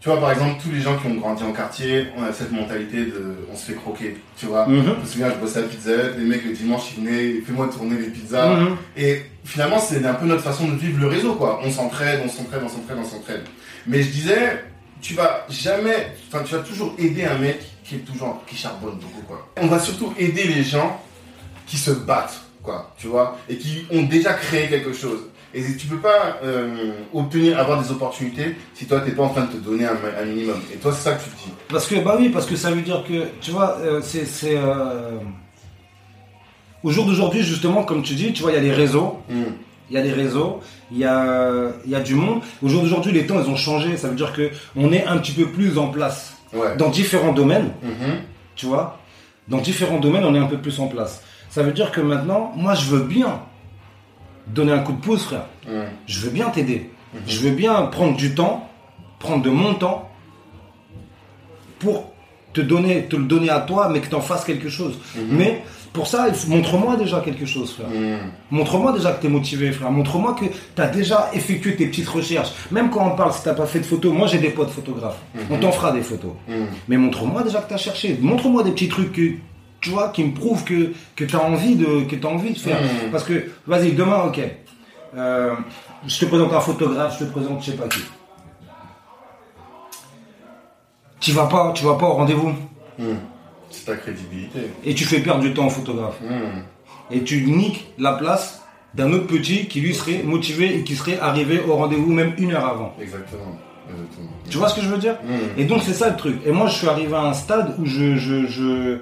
tu 0.01 0.09
vois, 0.09 0.19
par 0.19 0.33
exemple, 0.33 0.61
tous 0.63 0.71
les 0.71 0.81
gens 0.81 0.97
qui 0.97 1.07
ont 1.09 1.15
grandi 1.15 1.43
en 1.43 1.53
quartier, 1.53 2.07
on 2.17 2.23
a 2.23 2.33
cette 2.33 2.53
mentalité 2.53 3.05
de 3.05 3.37
on 3.53 3.57
se 3.57 3.67
fait 3.67 3.75
croquer. 3.75 4.17
Tu 4.37 4.47
vois 4.47 4.67
Mhm. 4.67 4.83
Je 4.97 5.01
me 5.01 5.07
souviens, 5.07 5.31
je 5.31 5.37
bossais 5.37 5.59
à 5.59 5.63
Pizza 5.63 5.91
Hut, 5.91 6.19
les 6.19 6.25
mecs 6.25 6.45
le 6.45 6.53
dimanche, 6.53 6.85
ils 6.97 7.05
venaient, 7.05 7.41
fais-moi 7.43 7.69
tourner 7.69 7.99
les 7.99 8.09
pizzas. 8.09 8.57
Mhm. 8.57 8.77
Et 8.97 9.23
finalement, 9.45 9.79
c'est 9.79 10.05
un 10.05 10.15
peu 10.15 10.25
notre 10.27 10.43
façon 10.43 10.69
de 10.69 10.75
vivre 10.75 10.99
le 11.01 11.07
réseau, 11.07 11.35
quoi. 11.35 11.61
On 11.63 11.71
s'entraide, 11.71 12.21
on 12.25 12.29
s'entraide, 12.29 12.63
on 12.65 12.69
s'entraide, 12.69 12.99
on 12.99 13.05
s'entraide. 13.05 13.43
Mais 13.87 14.03
je 14.03 14.09
disais, 14.09 14.65
tu 15.03 15.13
vas 15.15 15.45
jamais, 15.51 16.15
enfin, 16.29 16.45
tu 16.45 16.55
vas 16.55 16.61
toujours 16.63 16.95
aider 16.99 17.25
un 17.25 17.37
mec 17.39 17.61
qui 17.85 17.97
est 17.97 17.99
toujours, 17.99 18.43
qui 18.47 18.57
charbonne 18.57 18.95
beaucoup, 18.99 19.23
quoi. 19.27 19.49
On 19.59 19.67
va 19.67 19.79
surtout 19.79 20.15
aider 20.19 20.45
les 20.45 20.63
gens 20.63 20.99
qui 21.67 21.77
se 21.77 21.91
battent, 21.91 22.41
quoi, 22.63 22.95
tu 22.99 23.07
vois, 23.09 23.37
et 23.51 23.57
qui 23.59 23.85
ont 23.91 24.03
déjà 24.05 24.33
créé 24.33 24.67
quelque 24.69 24.93
chose. 24.95 25.21
Et 25.53 25.63
tu 25.77 25.87
peux 25.89 25.97
pas 25.99 26.39
euh, 26.45 26.93
obtenir, 27.13 27.59
avoir 27.59 27.83
des 27.83 27.91
opportunités 27.91 28.55
si 28.75 28.87
toi 28.87 29.01
t'es 29.01 29.11
pas 29.11 29.25
en 29.25 29.31
train 29.31 29.43
de 29.47 29.53
te 29.53 29.57
donner 29.57 29.85
un, 29.85 29.97
un 30.21 30.25
minimum. 30.25 30.61
Et 30.73 30.77
toi, 30.77 30.93
c'est 30.93 31.03
ça 31.03 31.13
que 31.15 31.25
tu 31.25 31.31
te 31.31 31.37
dis. 31.37 31.53
Parce 31.69 31.87
que, 31.89 31.97
bah 31.97 32.15
oui, 32.19 32.29
parce 32.29 32.47
que 32.47 32.55
ça 32.57 32.71
veut 32.71 32.83
dire 32.83 33.03
que, 33.07 33.27
tu 33.41 33.51
vois, 33.51 33.79
euh, 33.81 34.01
c'est. 34.03 34.27
c'est, 34.27 34.57
euh, 34.57 35.19
Au 36.83 36.91
jour 36.91 37.05
d'aujourd'hui, 37.05 37.43
justement, 37.43 37.83
comme 37.85 38.03
tu 38.03 38.15
dis, 38.15 38.33
tu 38.33 38.43
vois, 38.43 38.53
il 38.53 38.55
y 38.55 38.59
a 38.59 38.63
des 38.63 38.73
réseaux. 38.73 39.19
Hmm. 39.29 39.53
Il 39.91 39.95
y 39.95 39.99
a 39.99 40.03
des 40.03 40.13
réseaux, 40.13 40.61
il 40.93 40.99
y 40.99 41.05
a, 41.05 41.51
il 41.85 41.91
y 41.91 41.97
a 41.97 42.01
du 42.01 42.15
monde. 42.15 42.43
Au 42.63 42.69
jour 42.69 42.83
d'aujourd'hui, 42.83 43.11
les 43.11 43.27
temps, 43.27 43.43
ils 43.45 43.51
ont 43.51 43.57
changé. 43.57 43.97
Ça 43.97 44.07
veut 44.09 44.15
dire 44.15 44.33
que 44.33 44.51
on 44.77 44.93
est 44.93 45.05
un 45.05 45.19
petit 45.19 45.33
peu 45.33 45.47
plus 45.47 45.79
en 45.79 45.89
place 45.89 46.37
Ouais. 46.53 46.77
dans 46.77 46.91
différents 46.91 47.33
domaines, 47.33 47.73
Mhm. 47.83 48.21
tu 48.55 48.67
vois. 48.67 49.01
Dans 49.49 49.59
différents 49.59 49.99
domaines, 49.99 50.25
on 50.25 50.33
est 50.37 50.39
un 50.39 50.47
peu 50.47 50.59
plus 50.59 50.79
en 50.79 50.87
place. 50.87 51.23
Ça 51.49 51.65
veut 51.65 51.73
dire 51.73 51.91
que 51.91 52.01
maintenant, 52.01 52.53
moi, 52.57 52.75
je 52.75 52.85
veux 52.87 53.03
bien 53.03 53.41
donner 54.47 54.73
un 54.73 54.81
coup 54.81 54.93
de 54.93 55.01
pouce, 55.01 55.25
frère. 55.25 55.47
Mhm. 55.67 55.85
Je 56.07 56.21
veux 56.21 56.31
bien 56.31 56.51
t'aider. 56.51 56.91
Je 57.27 57.41
veux 57.41 57.51
bien 57.51 57.83
prendre 57.83 58.17
du 58.17 58.35
temps, 58.35 58.69
prendre 59.19 59.43
de 59.43 59.51
mon 59.51 59.75
temps 59.75 60.11
pour 61.81 62.13
te 62.53 62.61
donner, 62.61 63.07
te 63.07 63.17
le 63.17 63.25
donner 63.25 63.51
à 63.51 63.61
toi, 63.61 63.89
mais 63.89 64.01
que 64.01 64.09
t'en 64.09 64.21
fasses 64.21 64.45
quelque 64.45 64.69
chose. 64.69 64.99
Mhm. 65.17 65.25
Mais 65.31 65.63
pour 65.93 66.07
ça, 66.07 66.29
montre-moi 66.47 66.97
déjà 66.97 67.21
quelque 67.21 67.47
chose, 67.47 67.73
frère. 67.73 67.89
Hmm. 67.89 68.31
Montre-moi 68.53 68.93
déjà 68.93 69.11
que 69.13 69.23
t'es 69.23 69.29
motivé, 69.29 69.73
frère. 69.73 69.91
Montre-moi 69.91 70.37
que 70.39 70.45
t'as 70.77 70.87
déjà 70.87 71.31
effectué 71.33 71.75
tes 71.75 71.87
petites 71.87 72.09
recherches. 72.09 72.51
Même 72.71 72.91
quand 72.91 73.05
on 73.05 73.17
parle, 73.17 73.33
si 73.33 73.43
t'as 73.43 73.55
pas 73.55 73.67
fait 73.67 73.81
de 73.81 73.87
photos, 73.87 74.13
moi 74.15 74.29
j'ai 74.29 74.39
des 74.39 74.51
potes 74.51 74.71
photographes. 74.71 75.19
On 75.51 75.59
t'en 75.59 75.73
fera 75.73 75.91
des 75.93 76.03
photos. 76.03 76.33
Mais 76.89 76.97
montre-moi 76.97 77.43
déjà 77.43 77.61
que 77.61 77.69
t'as 77.69 77.77
cherché. 77.77 78.17
Montre-moi 78.21 78.63
des 78.63 78.71
petits 78.71 78.89
trucs 78.89 79.13
que, 79.13 79.33
tu 79.81 79.91
vois, 79.91 80.09
qui 80.09 80.25
me 80.25 80.35
prouvent 80.35 80.65
que, 80.65 80.93
que 81.17 81.25
t'as 81.25 81.39
envie 81.39 81.77
de, 81.77 82.05
que 82.05 82.17
t'as 82.17 82.29
envie 82.29 82.53
de 82.53 82.59
faire. 82.59 82.81
Mhm. 82.81 83.11
Parce 83.11 83.25
que, 83.25 83.51
vas-y, 83.67 83.93
demain, 83.93 84.25
ok. 84.25 84.41
Euh, 85.17 85.55
je 86.07 86.19
te 86.19 86.25
présente 86.27 86.53
un 86.53 86.61
photographe, 86.61 87.19
je 87.19 87.25
te 87.25 87.31
présente 87.31 87.63
je 87.63 87.73
sais 87.73 87.77
pas 87.77 87.89
qui. 87.89 88.01
Tu 91.19 91.33
vas 91.33 91.47
pas, 91.47 91.73
tu 91.75 91.85
vas 91.85 91.95
pas 91.95 92.07
au 92.07 92.15
rendez-vous. 92.15 92.53
Hmm. 92.99 93.17
C'est 93.71 93.87
ta 93.87 93.97
crédibilité. 93.97 94.71
Et 94.85 94.95
tu 94.95 95.05
fais 95.05 95.21
perdre 95.21 95.43
du 95.43 95.53
temps 95.53 95.67
au 95.67 95.71
photographe. 95.71 96.21
Hmm. 96.21 96.63
et 97.13 97.23
tu 97.25 97.45
niques 97.47 97.93
la 97.99 98.13
place 98.13 98.63
d'un 98.95 99.13
autre 99.13 99.27
petit 99.27 99.67
qui 99.67 99.81
lui 99.81 99.95
serait 99.95 100.23
motivé 100.23 100.79
et 100.79 100.85
qui 100.85 100.97
serait 100.97 101.19
arrivé 101.19 101.61
au 101.61 101.75
rendez-vous 101.75 102.13
même 102.13 102.35
une 102.39 102.53
heure 102.53 102.67
avant. 102.67 102.95
Exactement. 103.01 103.59
Exactement. 103.89 104.31
Tu 104.49 104.59
vois 104.59 104.69
ce 104.69 104.77
que 104.77 104.83
je 104.83 104.89
veux 104.89 104.99
dire? 104.99 105.17
Hmm. 105.25 105.59
Et 105.61 105.65
donc 105.65 105.83
c'est 105.83 105.93
ça 105.93 106.09
le 106.09 106.17
truc. 106.17 106.41
Et 106.47 106.53
moi 106.53 106.69
je 106.69 106.77
suis 106.77 106.89
arrivé 106.89 107.15
à 107.15 107.23
un 107.23 107.35
stade 107.35 107.75
où 107.79 107.87
je 107.87 108.17
je 108.17 108.47
je 108.47 108.99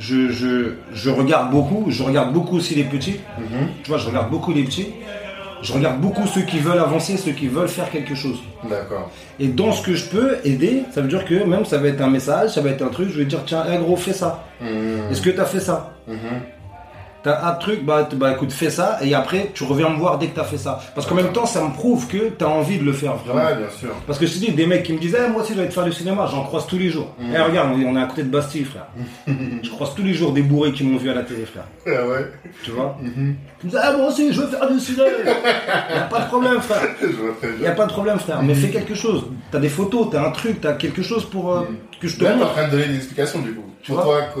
je, 0.00 0.30
je, 0.30 0.72
je 0.92 1.10
regarde 1.10 1.50
beaucoup, 1.50 1.86
je 1.88 2.02
regarde 2.02 2.32
beaucoup 2.32 2.56
aussi 2.56 2.74
les 2.74 2.84
petits. 2.84 3.20
Mhm. 3.38 3.68
Tu 3.84 3.90
vois, 3.90 3.98
je 3.98 4.08
regarde 4.08 4.30
beaucoup 4.30 4.52
les 4.52 4.64
petits. 4.64 4.88
Je 5.62 5.74
regarde 5.74 6.00
beaucoup 6.00 6.26
ceux 6.26 6.40
qui 6.40 6.58
veulent 6.58 6.78
avancer, 6.78 7.18
ceux 7.18 7.32
qui 7.32 7.46
veulent 7.46 7.68
faire 7.68 7.90
quelque 7.90 8.14
chose. 8.14 8.38
D'accord. 8.68 9.10
Et 9.38 9.48
dans 9.48 9.72
ce 9.72 9.82
que 9.82 9.94
je 9.94 10.06
peux 10.06 10.38
aider, 10.42 10.84
ça 10.90 11.02
veut 11.02 11.08
dire 11.08 11.26
que 11.26 11.44
même 11.44 11.66
ça 11.66 11.76
va 11.76 11.88
être 11.88 12.00
un 12.00 12.08
message, 12.08 12.50
ça 12.54 12.62
va 12.62 12.70
être 12.70 12.80
un 12.82 12.88
truc, 12.88 13.10
je 13.10 13.18
vais 13.18 13.26
dire 13.26 13.42
tiens, 13.44 13.64
hey 13.66 13.78
gros, 13.78 13.96
fais 13.96 14.14
ça. 14.14 14.44
Hmm. 14.58 15.10
Est-ce 15.10 15.20
que 15.20 15.28
tu 15.28 15.38
as 15.38 15.44
fait 15.44 15.60
ça? 15.60 15.92
Mhm. 16.08 16.16
T'as 17.22 17.46
un 17.50 17.52
truc, 17.54 17.84
bah, 17.84 18.08
bah 18.14 18.32
écoute, 18.32 18.50
fais 18.50 18.70
ça, 18.70 18.98
et 19.02 19.14
après 19.14 19.50
tu 19.52 19.64
reviens 19.64 19.90
me 19.90 19.98
voir 19.98 20.16
dès 20.18 20.28
que 20.28 20.36
t'as 20.36 20.44
fait 20.44 20.56
ça. 20.56 20.80
Parce 20.94 21.06
qu'en 21.06 21.14
même 21.14 21.32
temps, 21.32 21.44
ça 21.44 21.62
me 21.62 21.70
prouve 21.72 22.06
que 22.08 22.30
t'as 22.30 22.46
envie 22.46 22.78
de 22.78 22.84
le 22.84 22.92
faire 22.94 23.14
vraiment. 23.16 23.44
Ouais, 23.44 23.56
bien 23.56 23.68
sûr. 23.78 23.90
Parce 24.06 24.18
que 24.18 24.26
je 24.26 24.32
te 24.32 24.38
dis, 24.38 24.52
des 24.52 24.66
mecs 24.66 24.84
qui 24.84 24.94
me 24.94 24.98
disent, 24.98 25.16
Eh, 25.22 25.30
moi 25.30 25.42
aussi 25.42 25.52
je 25.54 25.60
vais 25.60 25.68
te 25.68 25.72
faire 25.74 25.84
du 25.84 25.92
cinéma, 25.92 26.26
j'en 26.30 26.44
croise 26.44 26.66
tous 26.66 26.78
les 26.78 26.88
jours. 26.88 27.14
Eh 27.20 27.38
regarde, 27.38 27.70
on 27.76 27.96
est 27.96 28.00
à 28.02 28.06
côté 28.06 28.22
de 28.22 28.28
Bastille, 28.30 28.64
frère. 28.64 28.86
je 29.62 29.70
croise 29.70 29.94
tous 29.94 30.02
les 30.02 30.14
jours 30.14 30.32
des 30.32 30.42
bourrés 30.42 30.72
qui 30.72 30.82
m'ont 30.84 30.96
vu 30.96 31.10
à 31.10 31.14
la 31.14 31.22
télé, 31.22 31.44
frère. 31.44 31.64
Ah 31.86 32.06
ouais. 32.08 32.30
Tu 32.62 32.70
vois 32.70 32.96
Qui 33.60 33.66
me 33.66 33.70
disent, 33.70 33.80
ah 33.82 33.92
moi 33.96 34.08
aussi 34.08 34.32
je 34.32 34.40
veux 34.40 34.46
faire 34.46 34.70
du 34.70 34.78
cinéma. 34.80 35.04
y 35.90 35.98
a 35.98 36.02
pas 36.02 36.20
de 36.20 36.26
problème, 36.28 36.60
frère. 36.60 36.82
Y 37.60 37.66
a 37.66 37.72
pas 37.72 37.86
de 37.86 37.92
problème, 37.92 38.18
frère. 38.18 38.42
Mais 38.42 38.54
fais 38.54 38.68
quelque 38.70 38.94
chose. 38.94 39.24
T'as 39.50 39.58
des 39.58 39.68
photos, 39.68 40.08
t'as 40.10 40.26
un 40.26 40.30
truc, 40.30 40.60
t'as 40.60 40.72
quelque 40.74 41.02
chose 41.02 41.24
pour 41.28 41.52
euh, 41.52 41.62
que 42.00 42.08
je 42.08 42.16
te 42.16 42.24
Là, 42.24 42.30
t'es 42.30 42.34
en 42.36 42.38
montre. 42.38 42.52
train 42.52 42.66
de 42.66 42.70
donner 42.70 42.86
des 42.86 42.96
explications 42.96 43.40
du 43.40 43.52
coup. 43.54 43.64
Tu 43.82 43.92
Pour 43.92 44.02
vois 44.02 44.18
toi, 44.18 44.26
que, 44.34 44.40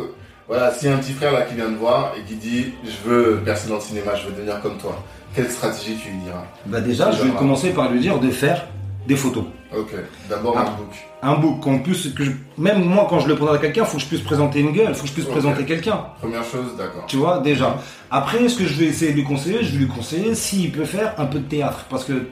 voilà, 0.50 0.72
s'il 0.74 0.88
y 0.88 0.92
a 0.92 0.96
un 0.96 0.98
petit 0.98 1.12
frère 1.12 1.32
là 1.32 1.42
qui 1.42 1.54
vient 1.54 1.70
te 1.70 1.78
voir 1.78 2.12
et 2.18 2.22
qui 2.28 2.34
dit 2.34 2.72
Je 2.84 3.08
veux 3.08 3.36
percer 3.44 3.68
dans 3.68 3.76
le 3.76 3.80
cinéma, 3.80 4.14
je 4.16 4.26
veux 4.26 4.32
devenir 4.32 4.60
comme 4.60 4.76
toi, 4.78 5.02
quelle 5.34 5.48
stratégie 5.50 5.96
tu 6.02 6.10
lui 6.10 6.18
diras? 6.24 6.44
Bah 6.66 6.80
déjà, 6.80 7.10
je 7.12 7.22
vais 7.22 7.30
commencer 7.30 7.70
par 7.70 7.90
lui 7.90 8.00
dire 8.00 8.18
de 8.18 8.30
faire 8.30 8.66
des 9.06 9.16
photos. 9.16 9.44
Ok, 9.76 9.94
d'abord 10.28 10.54
Ah. 10.58 10.62
un 10.62 10.64
book. 10.76 10.92
un 11.22 11.34
book 11.36 11.60
qu'on 11.60 11.78
puisse 11.78 12.08
que 12.12 12.24
je- 12.24 12.32
même 12.58 12.82
moi 12.84 13.06
quand 13.08 13.20
je 13.20 13.28
le 13.28 13.36
présente 13.36 13.54
à 13.54 13.58
quelqu'un 13.58 13.84
faut 13.84 13.98
que 13.98 14.02
je 14.02 14.08
puisse 14.08 14.20
présenter 14.22 14.58
une 14.60 14.72
gueule 14.72 14.92
faut 14.96 15.02
que 15.02 15.08
je 15.08 15.12
puisse 15.12 15.26
présenter 15.26 15.64
quelqu'un 15.64 16.00
Première 16.20 16.42
chose, 16.42 16.74
d'accord. 16.76 17.04
tu 17.06 17.18
vois 17.18 17.38
déjà 17.38 17.78
après 18.10 18.48
ce 18.48 18.58
que 18.58 18.64
je 18.64 18.74
vais 18.74 18.86
essayer 18.86 19.12
de 19.12 19.16
lui 19.18 19.22
conseiller 19.24 19.62
je 19.62 19.70
vais 19.72 19.78
lui 19.78 19.86
conseiller 19.86 20.34
s'il 20.34 20.72
peut 20.72 20.84
faire 20.84 21.14
un 21.18 21.26
peu 21.26 21.38
de 21.38 21.44
théâtre 21.44 21.84
parce 21.88 22.04
que 22.04 22.26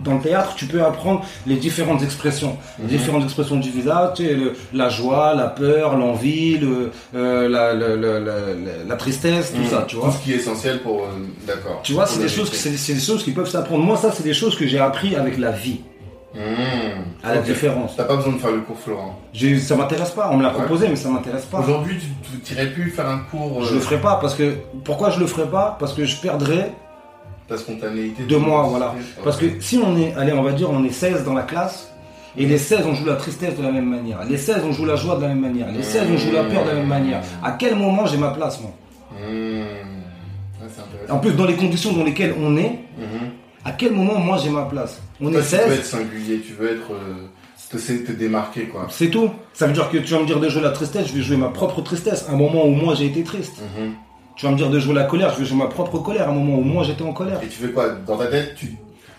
dans 0.00 0.14
le 0.14 0.20
théâtre, 0.20 0.54
tu 0.56 0.66
peux 0.66 0.82
apprendre 0.84 1.24
les 1.46 1.56
différentes 1.56 2.02
expressions, 2.02 2.56
les 2.78 2.84
Mhm. 2.84 2.90
différentes 2.90 3.24
expressions 3.24 3.56
du 3.56 3.70
visage, 3.70 4.10
tu 4.14 4.24
sais, 4.26 4.34
le- 4.34 4.54
la 4.72 4.88
joie, 4.88 5.34
la 5.34 5.48
peur, 5.48 5.96
l'envie, 5.96 6.58
le, 6.58 6.90
euh, 7.14 7.48
la, 7.48 7.74
le- 7.74 7.96
tristesse, 8.96 9.52
tout 9.52 9.60
Mhm. 9.60 9.66
ça, 9.66 9.84
tu 9.88 9.96
vois. 9.96 10.06
Tout 10.08 10.14
ce 10.18 10.22
qui 10.24 10.32
est 10.32 10.36
essentiel 10.36 10.80
pour. 10.82 11.02
euh, 11.02 11.06
d'accord. 11.46 11.80
Tu 11.82 11.92
vois, 11.94 12.06
c'est 12.06 12.20
des 12.20 12.28
choses, 12.28 12.50
c'est 12.52 12.70
des 12.94 13.00
qui 13.24 13.32
peuvent 13.32 13.48
s'apprendre. 13.50 13.84
Moi, 13.84 13.96
ça, 13.96 14.12
c'est 14.12 14.22
des 14.24 14.34
choses 14.34 14.56
que 14.56 14.66
j'ai 14.66 14.78
appris 14.78 15.16
avec 15.16 15.38
la 15.38 15.50
vie, 15.50 15.80
Mmh. 16.34 16.38
à 17.24 17.34
la 17.34 17.40
différence. 17.40 17.96
T'as 17.96 18.04
pas 18.04 18.16
besoin 18.16 18.34
de 18.34 18.38
faire 18.38 18.52
le 18.52 18.60
cours 18.60 18.78
Florent. 18.78 19.18
Ça 19.60 19.76
m'intéresse 19.76 20.10
pas. 20.10 20.28
On 20.32 20.36
me 20.36 20.42
l'a 20.42 20.50
Ouais. 20.50 20.54
proposé, 20.56 20.86
mais 20.88 20.96
ça 20.96 21.08
m'intéresse 21.08 21.46
pas. 21.46 21.58
Aujourd'hui, 21.60 21.96
tu 21.98 22.06
tu 22.30 22.38
t'irais 22.40 22.66
plus 22.68 22.90
faire 22.90 23.08
un 23.08 23.18
cours. 23.30 23.64
Je 23.64 23.70
euh, 23.72 23.74
le 23.74 23.80
ferai 23.80 23.98
pas 24.00 24.18
parce 24.20 24.34
que 24.34 24.54
pourquoi 24.84 25.10
je 25.10 25.18
le 25.20 25.26
ferai 25.26 25.46
pas? 25.48 25.76
Parce 25.80 25.94
que 25.94 26.04
je 26.04 26.16
perdrais 26.16 26.72
Ta 27.48 27.56
spontanéité. 27.56 28.24
de 28.24 28.36
moi, 28.36 28.62
voilà. 28.68 28.94
Parce 29.24 29.36
que 29.38 29.46
si 29.60 29.78
on 29.78 29.96
est, 29.98 30.14
allez, 30.16 30.32
on 30.32 30.42
va 30.42 30.52
dire, 30.52 30.70
on 30.70 30.84
est 30.84 30.90
16 30.92 31.24
dans 31.24 31.32
la 31.34 31.42
classe, 31.42 31.90
et 32.36 32.44
les 32.46 32.58
16 32.58 32.80
on 32.86 32.94
joue 32.94 33.06
la 33.06 33.16
tristesse 33.16 33.56
de 33.56 33.62
la 33.62 33.72
même 33.72 33.88
manière, 33.88 34.22
les 34.28 34.36
16 34.36 34.62
on 34.68 34.72
joue 34.72 34.84
la 34.84 34.96
joie 34.96 35.16
de 35.16 35.22
la 35.22 35.28
même 35.28 35.40
manière, 35.40 35.72
les 35.72 35.82
16 35.82 36.02
on 36.12 36.16
joue 36.18 36.30
la 36.32 36.44
peur 36.44 36.64
de 36.64 36.68
la 36.68 36.74
même 36.76 36.86
manière. 36.86 37.22
À 37.42 37.52
quel 37.52 37.74
moment 37.74 38.04
j'ai 38.06 38.18
ma 38.18 38.30
place, 38.30 38.60
moi? 38.60 38.72
Mmh. 39.12 39.62
C'est 40.68 40.82
intéressant. 40.82 41.14
En 41.14 41.18
plus, 41.18 41.32
dans 41.32 41.46
les 41.46 41.56
conditions 41.56 41.92
dans 41.94 42.04
lesquelles 42.04 42.34
on 42.38 42.56
est, 42.58 42.78
Mhm. 42.98 43.30
à 43.64 43.72
quel 43.72 43.92
moment 43.92 44.18
moi 44.18 44.36
j'ai 44.42 44.50
ma 44.50 44.64
place? 44.64 45.00
On 45.20 45.30
Toi, 45.30 45.40
est 45.40 45.42
tu 45.42 45.56
veux 45.56 45.62
16, 45.62 45.72
être 45.78 45.84
singulier, 45.86 46.40
tu 46.46 46.52
veux 46.52 46.70
être. 46.70 46.92
euh, 46.92 47.28
te, 47.70 47.76
te 47.76 48.12
démarquer, 48.12 48.64
quoi. 48.64 48.86
c'est 48.90 49.08
tout. 49.08 49.30
Ça 49.54 49.66
veut 49.66 49.72
dire 49.72 49.90
que 49.90 49.98
tu 49.98 50.12
vas 50.12 50.20
me 50.20 50.26
dire 50.26 50.38
de 50.40 50.48
jouer 50.48 50.62
la 50.62 50.70
tristesse, 50.70 51.06
je 51.08 51.14
vais 51.14 51.22
jouer 51.22 51.36
ma 51.36 51.48
propre 51.48 51.80
tristesse, 51.82 52.26
un 52.30 52.36
moment 52.36 52.64
où 52.66 52.70
moi 52.70 52.94
j'ai 52.94 53.06
été 53.06 53.22
triste. 53.22 53.60
Mhm. 53.78 53.92
Tu 54.38 54.46
vas 54.46 54.52
me 54.52 54.56
dire 54.56 54.70
de 54.70 54.78
jouer 54.78 54.94
la 54.94 55.04
colère, 55.04 55.32
je 55.34 55.40
vais 55.40 55.44
jouer 55.44 55.58
ma 55.58 55.66
propre 55.66 55.98
colère, 55.98 56.28
à 56.28 56.30
un 56.30 56.34
moment 56.34 56.58
où 56.58 56.62
moi 56.62 56.84
j'étais 56.84 57.02
en 57.02 57.12
colère. 57.12 57.40
Et 57.42 57.48
tu 57.48 57.58
fais 57.60 57.70
quoi 57.72 57.88
Dans 58.06 58.16
ta 58.16 58.28
tête, 58.28 58.54
tu, 58.56 58.76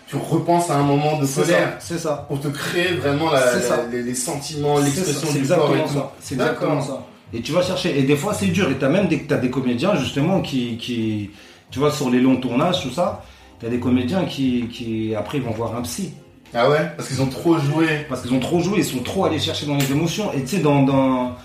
tu 0.08 0.16
repenses 0.16 0.70
à 0.70 0.76
un 0.76 0.82
moment 0.82 1.18
de 1.20 1.26
colère 1.42 1.76
c'est 1.78 1.98
ça. 1.98 2.24
pour 2.26 2.40
te 2.40 2.48
créer 2.48 2.94
vraiment 2.94 3.30
la- 3.30 3.40
la- 3.76 3.86
les, 3.92 4.02
les 4.02 4.14
sentiments, 4.14 4.78
l'expression 4.78 5.28
du 5.30 5.46
corps. 5.94 6.12
C'est 6.20 6.34
exactement 6.36 6.80
ça. 6.80 7.06
Et 7.34 7.42
tu 7.42 7.52
vas 7.52 7.62
chercher. 7.62 7.96
Et 7.98 8.02
des 8.02 8.16
fois, 8.16 8.34
c'est 8.34 8.46
dur. 8.46 8.70
Et 8.70 8.74
t'as 8.76 8.88
même 8.88 9.06
des, 9.08 9.22
t'as 9.24 9.36
des 9.36 9.50
comédiens, 9.50 9.94
justement, 9.94 10.40
qui, 10.40 10.78
qui, 10.78 11.30
tu 11.70 11.78
vois, 11.78 11.92
sur 11.92 12.10
les 12.10 12.20
longs 12.20 12.36
tournages, 12.36 12.82
tout 12.82 12.90
ça, 12.90 13.22
t'as 13.60 13.68
des 13.68 13.78
comédiens 13.78 14.24
qui, 14.24 14.68
qui, 14.72 15.14
après, 15.14 15.38
ils 15.38 15.44
vont 15.44 15.52
voir 15.52 15.76
un 15.76 15.82
psy. 15.82 16.12
Ah 16.54 16.68
ouais? 16.68 16.90
Parce 16.96 17.08
qu'ils 17.08 17.22
ont 17.22 17.26
trop 17.28 17.56
joué. 17.58 17.86
Parce 18.08 18.22
qu'ils 18.22 18.32
ont 18.32 18.40
trop 18.40 18.60
joué, 18.60 18.78
ils 18.78 18.84
sont 18.84 18.98
trop 19.04 19.26
allés 19.26 19.38
chercher 19.38 19.66
dans 19.66 19.76
les 19.76 19.92
émotions. 19.92 20.32
Et 20.32 20.40
tu 20.40 20.56
sais, 20.56 20.58
dans, 20.58 20.82
dans, 20.82 21.36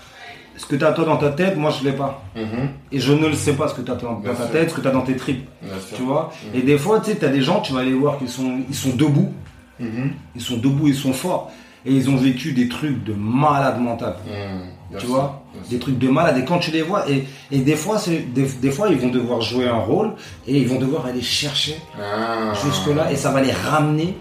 ce 0.56 0.66
que 0.66 0.76
t'as 0.76 0.92
toi 0.92 1.04
dans 1.04 1.16
ta 1.16 1.30
tête, 1.30 1.56
moi, 1.56 1.70
je 1.70 1.84
l'ai 1.84 1.92
pas. 1.92 2.22
Mhm. 2.34 2.68
Et 2.92 2.98
je 3.00 3.12
ne 3.12 3.26
le 3.26 3.34
sais 3.34 3.52
pas, 3.54 3.68
ce 3.68 3.74
que 3.74 3.82
t'as 3.82 3.94
dans, 3.94 4.14
Bien 4.14 4.32
dans 4.32 4.36
ta 4.38 4.44
sûr. 4.44 4.52
tête, 4.52 4.70
ce 4.70 4.74
que 4.74 4.80
t'as 4.80 4.90
dans 4.90 5.02
tes 5.02 5.16
tripes. 5.16 5.48
Tu 5.94 6.02
vois? 6.02 6.30
Et 6.54 6.62
des 6.62 6.78
fois, 6.78 7.00
tu 7.00 7.10
sais, 7.10 7.16
t'as 7.16 7.28
des 7.28 7.42
gens, 7.42 7.60
tu 7.60 7.72
vas 7.72 7.80
aller 7.80 7.92
voir 7.94 8.18
qu'ils 8.18 8.28
sont, 8.28 8.58
ils 8.68 8.74
sont 8.74 8.94
debout. 8.96 9.32
Mhm. 9.80 10.12
Ils 10.34 10.40
sont 10.42 10.56
debout, 10.56 10.88
ils 10.88 10.94
sont 10.94 11.12
forts. 11.12 11.50
Et 11.84 11.92
ils 11.92 12.08
ont 12.10 12.16
vécu 12.16 12.52
des 12.52 12.68
trucs 12.68 13.04
de 13.04 13.12
malade 13.12 13.80
mental. 13.80 14.16
Mhm. 14.26 14.98
Tu 14.98 15.06
vois 15.06 15.42
Bien 15.52 15.62
des 15.70 15.78
trucs 15.78 15.98
de 15.98 16.08
malade 16.08 16.38
et 16.38 16.44
quand 16.44 16.58
tu 16.60 16.70
les 16.70 16.82
vois 16.82 17.10
et, 17.10 17.24
et 17.50 17.58
des 17.58 17.74
fois 17.74 17.98
c'est 17.98 18.32
des, 18.32 18.44
des 18.44 18.70
fois 18.70 18.88
ils 18.88 18.96
vont 18.96 19.08
devoir 19.08 19.40
jouer 19.40 19.66
un 19.66 19.78
rôle 19.78 20.12
et 20.46 20.56
ils 20.58 20.68
vont 20.68 20.78
devoir 20.78 21.06
aller 21.06 21.22
chercher 21.22 21.76
Ah. 21.98 22.52
jusque 22.64 22.94
là 22.94 23.10
et 23.10 23.16
ça 23.16 23.32
va 23.32 23.40
les 23.40 23.50
ramener 23.50 24.16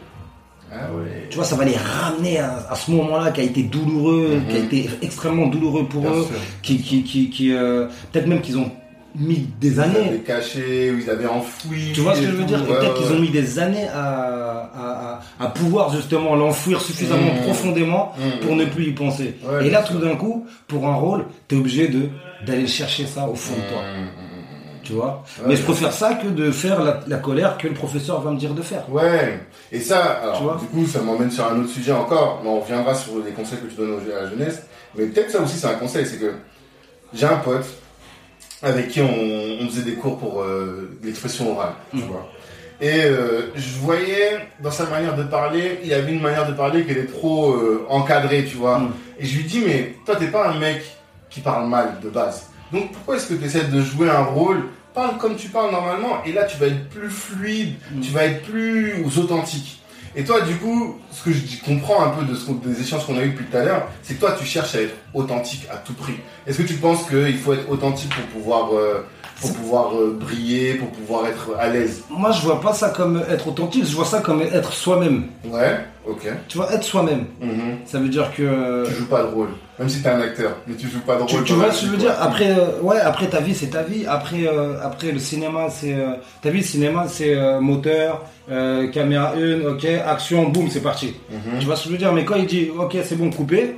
Ah 0.71 0.91
ouais. 0.93 1.27
tu 1.29 1.35
vois 1.37 1.45
ça 1.45 1.55
va 1.55 1.63
les 1.65 1.75
ramener 1.77 2.39
à, 2.39 2.65
à 2.69 2.75
ce 2.75 2.91
moment 2.91 3.17
là 3.17 3.31
qui 3.31 3.41
a 3.41 3.43
été 3.43 3.63
douloureux 3.63 4.35
Mhm. 4.41 4.47
qui 4.47 4.55
a 4.55 4.59
été 4.59 4.89
extrêmement 5.01 5.47
douloureux 5.47 5.85
pour 5.87 6.01
Bien 6.01 6.11
eux 6.11 6.23
sûr. 6.23 6.35
qui 6.61 6.77
qui 6.81 7.03
qui, 7.03 7.29
qui, 7.29 7.53
euh, 7.53 7.87
peut-être 8.11 8.27
même 8.27 8.41
qu'ils 8.41 8.57
ont 8.57 8.69
mis 9.17 9.47
des 9.61 9.69
Ils 9.75 9.79
avaient 9.79 9.97
années 9.99 10.17
caché, 10.27 10.91
ou 10.91 10.99
ils 10.99 11.09
avaient 11.09 11.27
enfoui. 11.27 11.91
tu 11.93 12.01
vois 12.01 12.15
ce 12.15 12.19
que 12.21 12.27
je 12.27 12.31
veux 12.33 12.43
dire? 12.43 12.65
peut-être 12.65 12.95
qu'ils 12.95 13.15
ont 13.15 13.19
mis 13.19 13.29
des 13.29 13.59
années 13.59 13.87
à, 13.95 15.21
à, 15.39 15.47
pouvoir 15.47 15.93
justement 15.95 16.35
l'enfouir 16.35 16.81
suffisamment 16.81 17.33
Mhm. 17.33 17.43
profondément 17.43 18.11
Mhm. 18.17 18.39
pour 18.45 18.55
ne 18.57 18.65
plus 18.65 18.87
y 18.89 18.91
penser. 18.91 19.35
Ouais, 19.47 19.67
et 19.67 19.69
là, 19.69 19.83
tout 19.83 19.99
d'un 19.99 20.15
coup, 20.17 20.45
pour 20.67 20.85
un 20.87 20.95
rôle, 20.95 21.25
t'es 21.47 21.55
obligé 21.55 21.87
de 21.87 22.09
d'aller 22.45 22.67
chercher 22.67 23.05
ça 23.05 23.25
au 23.27 23.33
fond 23.35 23.55
de 23.55 23.61
toi. 23.71 23.81
Tu 24.85 24.93
vois 24.93 25.23
Ouais, 25.39 25.45
Mais 25.49 25.55
je 25.55 25.63
préfère 25.63 25.91
ça 25.91 26.13
que 26.13 26.27
de 26.27 26.51
faire 26.51 26.81
la, 26.83 27.01
la 27.07 27.17
colère 27.17 27.57
que 27.57 27.67
le 27.67 27.73
professeur 27.73 28.21
va 28.21 28.31
me 28.31 28.37
dire 28.37 28.53
de 28.53 28.61
faire. 28.61 28.89
Ouais, 28.91 29.39
et 29.71 29.79
ça, 29.79 30.19
Tu 30.21 30.23
alors, 30.27 30.43
vois 30.43 30.57
du 30.61 30.67
coup, 30.67 30.85
ça 30.87 31.01
m'emmène 31.01 31.31
sur 31.31 31.45
un 31.45 31.59
autre 31.59 31.69
sujet 31.69 31.91
encore, 31.91 32.39
mais 32.43 32.49
on 32.49 32.61
reviendra 32.61 32.93
sur 32.95 33.13
les 33.25 33.31
conseils 33.31 33.59
que 33.59 33.65
tu 33.67 33.75
donnes 33.75 33.99
à 34.17 34.23
la 34.23 34.29
jeunesse, 34.29 34.61
mais 34.95 35.05
peut-être 35.07 35.31
ça 35.31 35.41
aussi 35.41 35.57
c'est 35.57 35.67
un 35.67 35.73
conseil, 35.75 36.05
c'est 36.05 36.17
que 36.17 36.31
j'ai 37.13 37.25
un 37.25 37.37
pote 37.37 37.65
avec 38.63 38.87
qui 38.89 39.01
on, 39.01 39.09
on 39.63 39.67
faisait 39.67 39.83
des 39.83 39.95
cours 39.95 40.17
pour 40.17 40.41
euh, 40.41 40.97
l'expression 41.03 41.51
orale, 41.55 41.73
tu 41.91 41.97
Mm. 41.97 42.01
vois. 42.07 42.27
Et 42.81 43.05
euh, 43.05 43.51
je 43.55 43.77
voyais 43.79 44.37
dans 44.61 44.69
sa 44.71 44.85
manière 44.87 45.15
de 45.15 45.23
parler, 45.23 45.79
il 45.85 45.93
avait 45.93 46.11
une 46.11 46.21
manière 46.21 46.45
de 46.45 46.51
parler 46.53 46.83
qui 46.85 46.91
était 46.91 47.05
trop 47.05 47.53
euh, 47.53 47.85
encadrée, 47.89 48.43
tu 48.45 48.57
vois. 48.57 48.79
Mm. 48.79 48.91
Et 49.19 49.25
je 49.25 49.37
lui 49.37 49.43
dis, 49.45 49.61
mais 49.65 49.95
toi, 50.05 50.15
t'es 50.17 50.27
pas 50.27 50.49
un 50.49 50.59
mec 50.59 50.83
qui 51.29 51.39
parle 51.39 51.67
mal 51.69 51.99
de 52.03 52.09
base. 52.09 52.47
Donc 52.71 52.91
pourquoi 52.91 53.15
est-ce 53.17 53.27
que 53.27 53.33
tu 53.35 53.45
essaies 53.45 53.65
de 53.65 53.81
jouer 53.81 54.09
un 54.09 54.23
rôle 54.23 54.65
Parle 54.93 55.17
comme 55.17 55.35
tu 55.35 55.49
parles 55.49 55.71
normalement, 55.71 56.23
et 56.25 56.31
là 56.31 56.45
tu 56.45 56.57
vas 56.57 56.67
être 56.67 56.89
plus 56.89 57.09
fluide, 57.09 57.73
Mm. 57.91 57.99
tu 57.99 58.11
vas 58.11 58.23
être 58.25 58.43
plus 58.43 59.03
authentique. 59.17 59.81
Et 60.17 60.23
toi, 60.23 60.39
du 60.39 60.55
coup, 60.55 60.97
ce 61.11 61.23
que 61.25 61.33
je 61.33 61.41
comprends 61.65 62.01
un 62.05 62.09
peu 62.11 62.23
de 62.23 62.33
ce 62.35 62.49
des 62.51 62.79
échanges 62.81 63.05
qu'on 63.05 63.17
a 63.17 63.23
eu 63.25 63.31
depuis 63.31 63.43
tout 63.45 63.57
à 63.57 63.65
l'heure, 63.65 63.87
c'est 64.01 64.13
que 64.13 64.21
toi, 64.21 64.33
tu 64.39 64.45
cherches 64.45 64.73
à 64.75 64.81
être 64.83 64.95
authentique 65.13 65.67
à 65.69 65.75
tout 65.75 65.93
prix. 65.93 66.15
Est-ce 66.47 66.59
que 66.59 66.63
tu 66.67 66.75
penses 66.75 67.05
qu'il 67.09 67.37
faut 67.37 67.51
être 67.51 67.69
authentique 67.69 68.09
pour 68.15 68.23
pouvoir, 68.41 68.73
euh, 68.73 69.05
pour 69.47 69.55
pouvoir 69.55 69.95
euh, 69.95 70.17
briller, 70.19 70.75
pour 70.75 70.89
pouvoir 70.89 71.27
être 71.27 71.51
à 71.59 71.67
l'aise 71.67 72.03
Moi, 72.09 72.31
je 72.31 72.41
vois 72.41 72.61
pas 72.61 72.73
ça 72.73 72.89
comme 72.89 73.23
être 73.29 73.47
authentique, 73.47 73.85
je 73.85 73.95
vois 73.95 74.05
ça 74.05 74.21
comme 74.21 74.41
être 74.41 74.73
soi-même. 74.73 75.25
Ouais, 75.45 75.79
ok. 76.07 76.27
Tu 76.47 76.57
vois, 76.57 76.71
être 76.73 76.83
soi-même. 76.83 77.25
Mhm. 77.41 77.79
Ça 77.85 77.99
veut 77.99 78.09
dire 78.09 78.31
que. 78.35 78.85
Tu 78.87 78.93
joues 78.95 79.07
pas 79.07 79.23
de 79.23 79.27
rôle, 79.27 79.49
même 79.79 79.89
si 79.89 80.01
t'es 80.01 80.09
un 80.09 80.21
acteur, 80.21 80.57
mais 80.67 80.75
tu 80.75 80.87
joues 80.87 81.01
pas 81.01 81.15
de 81.15 81.23
rôle. 81.23 81.43
Tu, 81.43 81.53
vois 81.53 81.71
ce 81.71 81.81
que 81.81 81.85
je 81.87 81.91
veux 81.91 81.97
dire? 81.97 82.15
Après, 82.19 82.51
euh, 82.51 82.81
ouais, 82.81 82.99
après 82.99 83.27
ta 83.27 83.39
vie, 83.39 83.55
c'est 83.55 83.67
ta 83.71 83.83
vie. 83.83 84.05
Après, 84.07 84.47
euh, 84.47 84.77
après 84.83 85.11
le 85.11 85.19
cinéma, 85.19 85.67
c'est. 85.69 85.95
Ta 86.41 86.49
vie, 86.49 86.59
le 86.59 86.65
cinéma, 86.65 87.05
c'est 87.07 87.35
moteur, 87.59 88.23
caméra 88.93 89.33
1, 89.35 89.67
ok, 89.69 89.85
action, 90.05 90.49
boum, 90.49 90.69
c'est 90.69 90.81
parti. 90.81 91.13
Mhm. 91.29 91.59
Tu 91.59 91.65
vois 91.65 91.75
ce 91.75 91.83
que 91.83 91.89
je 91.89 91.93
veux 91.93 91.99
dire? 91.99 92.13
Mais 92.13 92.25
quand 92.25 92.35
il 92.35 92.47
dit, 92.47 92.69
ok, 92.77 92.97
c'est 93.03 93.15
bon, 93.15 93.29
coupé, 93.29 93.75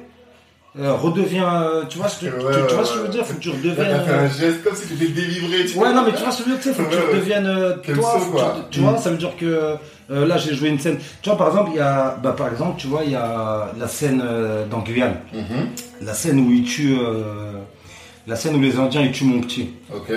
euh, 0.79 0.93
redeviens. 0.93 1.63
euh, 1.63 1.83
tu 1.89 1.97
vois 1.97 2.07
ce 2.07 2.21
que, 2.21 2.25
Ouais, 2.27 2.31
tu, 2.31 2.39
tu 2.39 2.45
ouais, 2.45 2.51
vois 2.67 2.77
ouais, 2.79 2.85
ce 2.85 2.91
que 2.91 2.97
je 2.97 3.01
veux 3.03 3.07
dire 3.09 3.25
Faut 3.25 3.33
que 3.33 3.39
tu 3.39 3.49
redeviennes. 3.49 3.75
t'as 3.75 3.99
fait 4.01 4.11
euh, 4.11 4.19
un 4.25 4.29
geste 4.29 4.63
comme 4.63 4.75
si 4.75 4.87
tu 4.87 4.93
étais 4.93 5.07
délivré. 5.13 5.65
Tu 5.65 5.77
Ouais, 5.77 5.93
non, 5.93 6.03
mais 6.05 6.11
tu 6.13 6.21
vois 6.23 6.31
ce 6.31 6.43
que 6.43 6.49
je 6.49 6.49
veux 6.49 6.55
dire, 6.57 6.63
tu 6.63 6.69
sais, 6.69 6.75
faut 6.75 6.83
que 6.83 6.89
tu 6.89 6.95
Ouais, 6.97 7.03
ouais. 7.03 7.13
redeviennes 7.13 7.45
euh, 7.47 7.73
toi. 7.95 8.19
quoi. 8.31 8.55
tu, 8.69 8.77
tu 8.77 8.79
vois, 8.85 8.97
ça 8.97 9.09
veut 9.09 9.17
dire 9.17 9.35
que 9.37 9.75
euh, 10.09 10.25
là, 10.25 10.37
j'ai 10.37 10.53
joué 10.53 10.69
une 10.69 10.79
scène. 10.79 10.97
Tu 11.21 11.29
vois, 11.29 11.37
par 11.37 11.47
exemple, 11.49 11.71
il 11.73 11.77
y 11.77 11.81
a, 11.81 12.17
bah, 12.21 12.33
par 12.37 12.49
exemple, 12.51 12.75
tu 12.77 12.87
vois, 12.87 13.03
il 13.03 13.11
y 13.11 13.15
a 13.15 13.71
la 13.79 13.87
scène 13.87 14.23
dans 14.69 14.79
Guyane, 14.79 15.17
Mhm. 15.33 15.67
la 16.01 16.13
scène 16.13 16.39
où 16.39 16.51
ils 16.51 16.63
tuent, 16.63 16.97
la 18.27 18.35
scène 18.35 18.55
où 18.55 18.59
les 18.61 18.77
Indiens 18.77 19.01
ils 19.01 19.11
tuent 19.11 19.25
mon 19.25 19.41
petit. 19.41 19.69
Ok. 19.93 20.11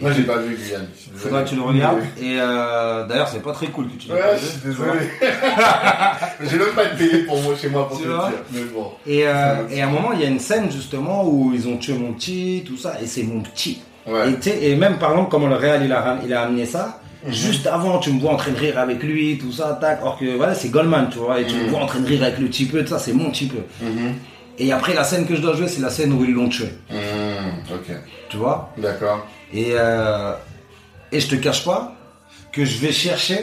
Moi, 0.00 0.12
j'ai 0.12 0.22
pas 0.22 0.38
vu 0.38 0.56
Guyane. 0.56 0.86
Faudra 1.14 1.42
que 1.42 1.48
tu 1.50 1.56
le 1.56 1.62
regardes. 1.62 1.98
Et 2.20 2.36
euh, 2.38 3.06
d'ailleurs, 3.06 3.28
c'est 3.28 3.42
pas 3.42 3.52
très 3.52 3.66
cool 3.66 3.86
que 3.88 3.96
tu 3.96 4.08
l'aies 4.08 4.14
Ouais, 4.14 4.38
je 4.40 4.46
suis 4.46 4.60
désolé. 4.64 4.90
j'ai 6.42 6.56
même 6.58 6.68
pas 6.74 6.84
de 6.86 6.96
télé 6.98 7.18
pour 7.24 7.40
moi 7.42 7.54
chez 7.60 7.68
moi 7.68 7.88
pour 7.88 7.98
Tu 7.98 8.04
te 8.04 8.08
le 8.08 8.14
dire. 8.14 8.38
Mais 8.52 8.60
bon. 8.74 8.90
Et, 9.06 9.26
euh, 9.26 9.68
et 9.70 9.82
à 9.82 9.86
un 9.86 9.90
moment, 9.90 10.12
il 10.14 10.20
y 10.20 10.24
a 10.24 10.28
une 10.28 10.40
scène 10.40 10.70
justement 10.70 11.24
où 11.28 11.52
ils 11.54 11.68
ont 11.68 11.76
tué 11.76 11.94
mon 11.94 12.12
petit, 12.14 12.64
tout 12.66 12.76
ça, 12.76 12.94
et 13.02 13.06
c'est 13.06 13.22
mon 13.24 13.40
petit. 13.40 13.80
Ouais. 14.06 14.32
Et, 14.46 14.70
et 14.72 14.76
même 14.76 14.98
par 14.98 15.10
exemple, 15.10 15.30
comment 15.30 15.46
le 15.48 15.56
Real 15.56 15.84
il 15.84 15.92
a, 15.92 16.18
il 16.24 16.32
a 16.32 16.42
amené 16.42 16.64
ça, 16.66 17.00
Mhm. 17.22 17.32
juste 17.34 17.66
avant, 17.66 17.98
tu 17.98 18.10
me 18.12 18.18
vois 18.18 18.32
en 18.32 18.36
train 18.36 18.50
de 18.52 18.56
rire 18.56 18.78
avec 18.78 19.02
lui, 19.02 19.36
tout 19.36 19.52
ça, 19.52 19.76
tac. 19.78 20.00
Or 20.02 20.18
que 20.18 20.36
voilà, 20.38 20.54
c'est 20.54 20.70
Goldman, 20.70 21.10
tu 21.12 21.18
vois, 21.18 21.38
et 21.38 21.44
tu 21.44 21.54
me 21.54 21.64
Mhm. 21.64 21.68
vois 21.68 21.80
en 21.80 21.86
train 21.86 22.00
de 22.00 22.06
rire 22.06 22.22
avec 22.22 22.38
le 22.38 22.46
petit 22.46 22.64
peu, 22.64 22.80
tout 22.82 22.88
ça, 22.88 22.98
c'est 22.98 23.12
mon 23.12 23.30
petit 23.30 23.44
peu. 23.44 23.58
Mhm. 23.82 24.14
Et 24.58 24.72
après, 24.72 24.94
la 24.94 25.04
scène 25.04 25.26
que 25.26 25.36
je 25.36 25.42
dois 25.42 25.54
jouer, 25.54 25.68
c'est 25.68 25.82
la 25.82 25.90
scène 25.90 26.14
où 26.14 26.24
ils 26.24 26.32
l'ont 26.32 26.48
tué. 26.48 26.70
Ok. 27.70 27.94
tu 28.30 28.38
vois. 28.38 28.72
D'accord. 28.78 29.26
Et, 29.52 29.72
euh, 29.72 30.32
et 31.12 31.20
je 31.20 31.28
te 31.28 31.34
cache 31.36 31.64
pas 31.64 31.94
que 32.52 32.64
je 32.64 32.78
vais 32.78 32.92
chercher, 32.92 33.38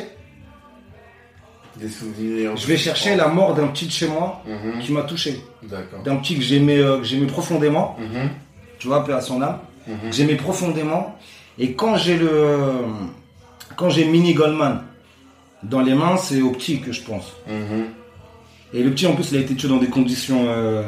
Des 1.76 1.90
souvenirs. 1.90 2.56
je 2.58 2.66
vais 2.68 2.78
chercher 2.78 3.16
la 3.16 3.28
mort 3.28 3.54
d'un 3.54 3.68
petit 3.68 3.86
de 3.86 3.92
chez 3.92 4.08
moi 4.08 4.42
Mhm. 4.48 4.80
qui 4.80 4.92
m'a 4.92 5.04
touché. 5.04 5.40
D'accord. 5.64 6.02
D'un 6.04 6.16
petit 6.18 6.36
que 6.36 6.42
j'aimais, 6.42 6.78
euh, 6.80 6.98
que 7.00 7.04
j'aimais 7.04 7.28
profondément. 7.28 7.96
Mhm. 8.00 8.30
tu 8.80 8.88
vois, 8.88 9.04
paix 9.04 9.14
à 9.14 9.22
son 9.22 9.42
âme, 9.42 9.58
Mhm. 9.88 10.10
que 10.10 10.16
j'aimais 10.16 10.36
profondément. 10.36 11.18
Et 11.58 11.74
quand 11.74 11.96
j'ai 11.98 12.16
le, 12.16 12.60
quand 13.76 13.90
j'ai 13.90 14.06
Mini 14.06 14.34
Goldman 14.36 14.84
dans 15.64 15.82
les 15.82 15.96
mains, 15.96 16.16
c'est 16.18 16.42
au 16.42 16.52
petit 16.52 16.80
que 16.80 16.92
je 16.92 17.02
pense. 17.02 17.34
Et 18.74 18.84
le 18.84 18.92
petit, 18.92 19.08
en 19.08 19.14
plus, 19.16 19.32
il 19.32 19.38
a 19.38 19.42
été 19.42 19.56
tué 19.56 19.68
dans 19.68 19.78
des 19.78 19.88
conditions 19.88 20.46
euh, 20.48 20.84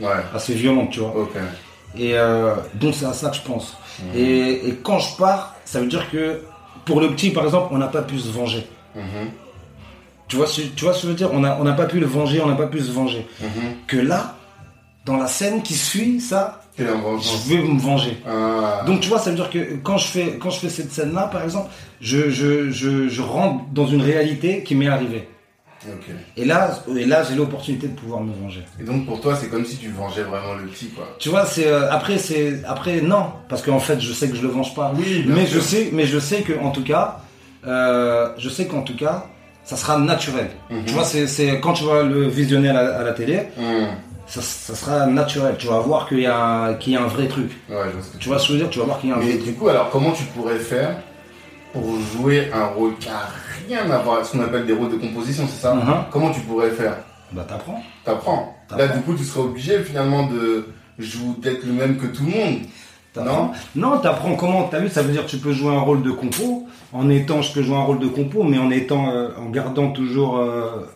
Ouais. 0.00 0.08
assez 0.34 0.54
violentes, 0.54 0.90
tu 0.90 1.00
vois. 1.00 1.12
Et 1.96 2.14
euh, 2.14 2.54
donc, 2.74 2.94
c'est 2.94 3.06
à 3.06 3.12
ça 3.12 3.30
que 3.30 3.36
je 3.36 3.42
pense. 3.42 3.76
Et, 4.14 4.68
et 4.68 4.74
quand 4.82 4.98
je 4.98 5.16
pars, 5.16 5.54
ça 5.64 5.80
veut 5.80 5.86
dire 5.86 6.10
que 6.10 6.40
pour 6.84 7.00
le 7.00 7.10
petit, 7.10 7.30
par 7.30 7.44
exemple, 7.44 7.68
on 7.70 7.78
n'a 7.78 7.86
pas 7.86 8.02
pu 8.02 8.18
se 8.18 8.28
venger. 8.30 8.66
Mhm. 8.96 9.30
Tu 10.28 10.36
vois, 10.36 10.46
ce- 10.46 10.62
tu 10.62 10.84
vois 10.84 10.94
ce 10.94 11.02
que 11.02 11.06
je 11.06 11.08
veux 11.12 11.16
dire? 11.16 11.30
On 11.32 11.40
n'a 11.40 11.58
on 11.60 11.74
pas 11.74 11.84
pu 11.86 12.00
le 12.00 12.06
venger, 12.06 12.40
on 12.40 12.46
n'a 12.48 12.56
pas 12.56 12.66
pu 12.66 12.80
se 12.80 12.90
venger. 12.90 13.26
Mhm. 13.40 13.48
Que 13.86 13.96
là, 13.98 14.36
dans 15.04 15.16
la 15.16 15.26
scène 15.26 15.62
qui 15.62 15.74
suit, 15.74 16.20
ça, 16.20 16.62
je 17.46 17.50
vais 17.54 17.62
me 17.62 17.78
venger. 17.78 18.20
Ah. 18.26 18.82
Donc 18.86 19.00
tu 19.00 19.08
vois, 19.08 19.18
ça 19.18 19.30
veut 19.30 19.36
dire 19.36 19.50
que 19.50 19.76
quand 19.82 19.98
je 19.98 20.06
fais, 20.06 20.38
quand 20.40 20.50
je 20.50 20.58
fais 20.60 20.70
cette 20.70 20.92
scène-là, 20.92 21.28
par 21.28 21.44
exemple, 21.44 21.70
je, 22.00 22.30
je, 22.30 22.70
je, 22.70 23.08
je 23.08 23.22
rentre 23.22 23.64
dans 23.72 23.86
une 23.86 24.02
réalité 24.02 24.62
qui 24.64 24.74
m'est 24.74 24.88
arrivée. 24.88 25.28
Et 26.36 26.44
là, 26.44 26.70
et 26.96 27.04
là 27.04 27.22
j'ai 27.28 27.34
l'opportunité 27.34 27.88
de 27.88 27.94
pouvoir 27.94 28.20
me 28.20 28.32
venger. 28.34 28.62
Et 28.80 28.84
donc 28.84 29.06
pour 29.06 29.20
toi, 29.20 29.36
c'est 29.36 29.48
comme 29.48 29.64
si 29.64 29.76
tu 29.76 29.90
vengeais 29.90 30.22
vraiment 30.22 30.54
le 30.54 30.64
petit, 30.66 30.88
quoi. 30.88 31.16
Tu 31.18 31.28
vois, 31.28 31.44
c'est 31.46 31.66
euh, 31.66 31.90
après, 31.92 32.18
c'est 32.18 32.62
après 32.66 33.00
non, 33.00 33.26
parce 33.48 33.62
qu'en 33.62 33.78
fait, 33.80 34.00
je 34.00 34.12
sais 34.12 34.28
que 34.28 34.36
je 34.36 34.42
le 34.42 34.48
venge 34.48 34.74
pas. 34.74 34.92
Oui, 34.96 35.24
mais 35.26 35.46
sûr. 35.46 35.56
je 35.56 35.60
sais, 35.60 35.90
mais 35.92 36.06
je 36.06 36.18
sais 36.18 36.42
que 36.42 36.52
en 36.60 36.70
tout 36.70 36.84
cas, 36.84 37.18
euh, 37.66 38.30
je 38.38 38.48
sais 38.48 38.66
qu'en 38.66 38.82
tout 38.82 38.96
cas, 38.96 39.26
ça 39.64 39.76
sera 39.76 39.98
naturel. 39.98 40.50
Mhm. 40.70 40.84
Tu 40.86 40.92
vois, 40.94 41.04
c'est, 41.04 41.60
quand 41.60 41.72
tu 41.72 41.84
vas 41.84 42.02
le 42.02 42.26
visionner 42.28 42.68
à 42.70 42.72
la, 42.74 42.98
à 42.98 43.02
la 43.02 43.12
télé, 43.12 43.48
Mhm. 43.58 43.86
ça, 44.26 44.40
ça 44.42 44.74
sera 44.74 45.06
naturel. 45.06 45.56
Tu 45.58 45.66
vas 45.66 45.78
voir 45.80 46.08
qu'il 46.08 46.20
y 46.20 46.26
a, 46.26 46.74
qu'il 46.74 46.92
y 46.92 46.96
a 46.96 47.02
un 47.02 47.06
vrai 47.06 47.28
truc. 47.28 47.50
Ouais, 47.70 47.76
je 47.86 47.92
vois 47.92 48.02
ce 48.02 48.08
que 48.10 48.18
tu 48.18 48.28
vois 48.28 48.38
ce 48.38 48.42
que 48.48 48.48
je 48.48 48.58
veux 48.58 48.64
dire? 48.64 48.70
Tu 48.70 48.78
vas 48.78 48.84
voir 48.86 48.98
qu'il 49.00 49.10
y 49.10 49.12
a 49.12 49.16
un 49.16 49.18
Mais 49.20 49.24
vrai 49.26 49.34
du 49.36 49.42
truc. 49.44 49.58
coup, 49.58 49.68
alors 49.68 49.90
comment 49.90 50.12
tu 50.12 50.24
pourrais 50.24 50.58
faire 50.58 50.96
pour 51.72 51.84
jouer 52.12 52.50
un 52.54 52.66
rôle 52.66 52.92
a 53.08 53.26
rien 53.68 53.90
à 53.90 53.98
voir 53.98 54.16
avec 54.16 54.26
ce 54.26 54.32
qu'on 54.32 54.42
appelle 54.44 54.66
des 54.66 54.72
rôles 54.72 54.90
de 54.90 54.96
composition, 54.96 55.44
c'est 55.48 55.60
ça 55.62 55.74
Mhm. 55.74 55.94
Comment 56.10 56.30
tu 56.30 56.40
pourrais 56.40 56.70
faire 56.70 56.96
Bah 57.32 57.44
t'apprends. 57.48 57.82
T'apprends. 58.04 58.54
Là, 58.70 58.76
T'apprends. 58.78 58.96
du 58.96 59.02
coup, 59.02 59.14
tu 59.14 59.24
serais 59.24 59.40
obligé 59.40 59.78
finalement 59.82 60.26
de 60.26 60.66
jouer 60.98 61.34
d'être 61.38 61.64
le 61.64 61.72
même 61.72 61.96
que 61.96 62.06
tout 62.06 62.24
le 62.24 62.30
monde. 62.30 62.58
T'apprends. 63.12 63.52
Non, 63.76 63.98
t'apprends 63.98 64.34
comment 64.34 64.64
T'as 64.64 64.80
vu, 64.80 64.88
ça 64.88 65.02
veut 65.02 65.12
dire 65.12 65.24
que 65.24 65.30
tu 65.30 65.38
peux 65.38 65.52
jouer 65.52 65.74
un 65.74 65.80
rôle 65.80 66.02
de 66.02 66.10
compo 66.10 66.66
en 66.92 67.08
étant, 67.10 67.42
je 67.42 67.52
peux 67.52 67.62
jouer 67.62 67.76
un 67.76 67.82
rôle 67.84 67.98
de 68.00 68.08
compo, 68.08 68.42
mais 68.42 68.58
en 68.58 68.70
étant, 68.70 69.10
euh, 69.10 69.28
en 69.38 69.50
gardant 69.50 69.90
toujours, 69.90 70.38
euh, 70.38 70.86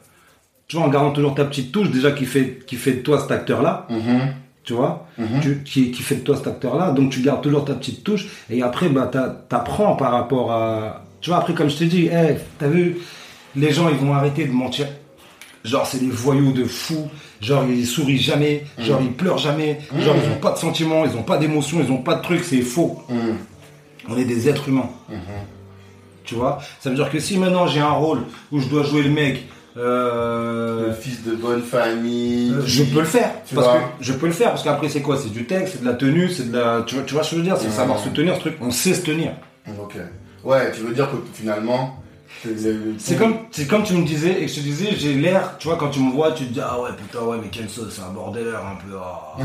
tu 0.66 0.76
vois, 0.76 0.86
en 0.86 0.88
gardant 0.88 1.12
toujours 1.12 1.34
ta 1.34 1.44
petite 1.44 1.70
touche 1.72 1.90
déjà 1.90 2.10
qui 2.12 2.24
fait, 2.24 2.58
qui 2.66 2.76
fait 2.76 2.92
de 2.94 3.00
toi 3.00 3.20
cet 3.20 3.30
acteur-là, 3.30 3.86
Mhm. 3.90 4.20
tu 4.64 4.72
vois, 4.74 5.06
Mhm. 5.16 5.40
tu- 5.40 5.62
qui, 5.64 5.90
qui 5.92 6.02
fait 6.02 6.16
de 6.16 6.20
toi 6.20 6.36
cet 6.36 6.46
acteur-là. 6.48 6.90
Donc 6.90 7.10
tu 7.10 7.20
gardes 7.20 7.40
toujours 7.42 7.64
ta 7.64 7.74
petite 7.74 8.02
touche 8.04 8.26
et 8.50 8.62
après, 8.62 8.88
bah, 8.88 9.08
t'a- 9.10 9.28
t'apprends 9.48 9.94
par 9.96 10.12
rapport 10.12 10.50
à, 10.52 11.02
tu 11.20 11.30
vois, 11.30 11.38
après 11.38 11.54
comme 11.54 11.68
je 11.70 11.76
te 11.76 11.84
dis, 11.84 12.06
hey, 12.06 12.36
t'as 12.58 12.68
vu, 12.68 12.98
les 13.56 13.72
gens 13.72 13.88
ils 13.88 13.96
vont 13.96 14.14
arrêter 14.14 14.44
de 14.46 14.52
mentir. 14.52 14.86
Genre 15.64 15.86
c'est 15.86 15.98
des 15.98 16.10
voyous 16.10 16.52
de 16.52 16.64
fous, 16.64 17.08
genre 17.40 17.64
ils 17.68 17.86
sourient 17.86 18.18
jamais, 18.18 18.64
genre 18.78 19.00
ils 19.02 19.12
pleurent 19.12 19.38
jamais, 19.38 19.80
genre 19.98 20.14
ils 20.22 20.30
ont 20.30 20.36
pas 20.40 20.52
de 20.52 20.58
sentiments, 20.58 21.04
ils 21.04 21.16
ont 21.16 21.22
pas 21.24 21.36
d'émotions, 21.36 21.78
ils 21.84 21.90
ont 21.90 21.98
pas 22.02 22.14
de 22.14 22.22
trucs, 22.22 22.44
c'est 22.44 22.60
faux. 22.62 23.02
On 24.08 24.16
est 24.16 24.24
des 24.24 24.48
êtres 24.48 24.68
humains. 24.68 24.88
Tu 26.24 26.34
vois? 26.36 26.58
Ça 26.80 26.90
veut 26.90 26.96
dire 26.96 27.10
que 27.10 27.18
si 27.18 27.36
maintenant 27.38 27.66
j'ai 27.66 27.80
un 27.80 27.90
rôle 27.90 28.20
où 28.52 28.60
je 28.60 28.68
dois 28.68 28.82
jouer 28.82 29.02
le 29.02 29.10
mec, 29.10 29.44
euh, 29.76 30.88
Le 30.88 30.92
fils 30.92 31.22
de 31.24 31.32
bonne 31.34 31.62
famille. 31.62 32.52
euh, 32.52 32.62
je 32.66 32.82
peux 32.84 33.00
le 33.00 33.04
faire. 33.06 33.30
Tu 33.46 33.54
parce 33.54 33.66
que 33.68 33.82
je 34.00 34.12
peux 34.12 34.26
le 34.26 34.32
faire 34.32 34.50
parce 34.50 34.62
qu'après 34.62 34.88
c'est 34.88 35.02
quoi? 35.02 35.16
C'est 35.16 35.32
du 35.32 35.44
texte, 35.46 35.74
c'est 35.74 35.80
de 35.82 35.86
la 35.86 35.94
tenue, 35.94 36.28
c'est 36.30 36.50
de 36.50 36.56
la. 36.56 36.82
Tu 36.86 36.94
vois, 36.96 37.04
tu 37.04 37.14
vois 37.14 37.22
ce 37.22 37.30
que 37.30 37.36
je 37.36 37.40
veux 37.40 37.46
dire? 37.46 37.56
C'est 37.58 37.70
savoir 37.70 37.98
se 37.98 38.08
tenir 38.08 38.34
ce 38.36 38.40
truc. 38.40 38.56
On 38.60 38.70
sait 38.70 38.94
se 38.94 39.02
tenir. 39.02 39.32
Ok. 39.80 39.96
Ouais, 40.44 40.70
tu 40.72 40.80
veux 40.82 40.94
dire 40.94 41.10
que 41.10 41.16
finalement, 41.34 41.96
c'est 42.98 43.16
comme, 43.18 43.34
c'est 43.50 43.66
comme 43.66 43.82
tu 43.82 43.94
me 43.94 44.04
disais 44.06 44.42
et 44.42 44.46
que 44.46 44.48
je 44.52 44.56
te 44.56 44.60
disais, 44.60 44.90
j'ai 44.96 45.14
l'air, 45.14 45.56
tu 45.58 45.66
vois, 45.66 45.76
quand 45.76 45.88
tu 45.88 45.98
me 45.98 46.12
vois, 46.12 46.30
tu 46.32 46.44
te 46.46 46.52
dis 46.52 46.60
ah 46.62 46.80
ouais 46.80 46.90
putain 46.96 47.24
ouais 47.24 47.36
mais 47.42 47.68
sauce, 47.68 47.86
c'est 47.90 48.02
un 48.02 48.12
bordeleur 48.12 48.64
un 48.64 48.76
peu. 48.76 48.96
ah. 48.96 49.36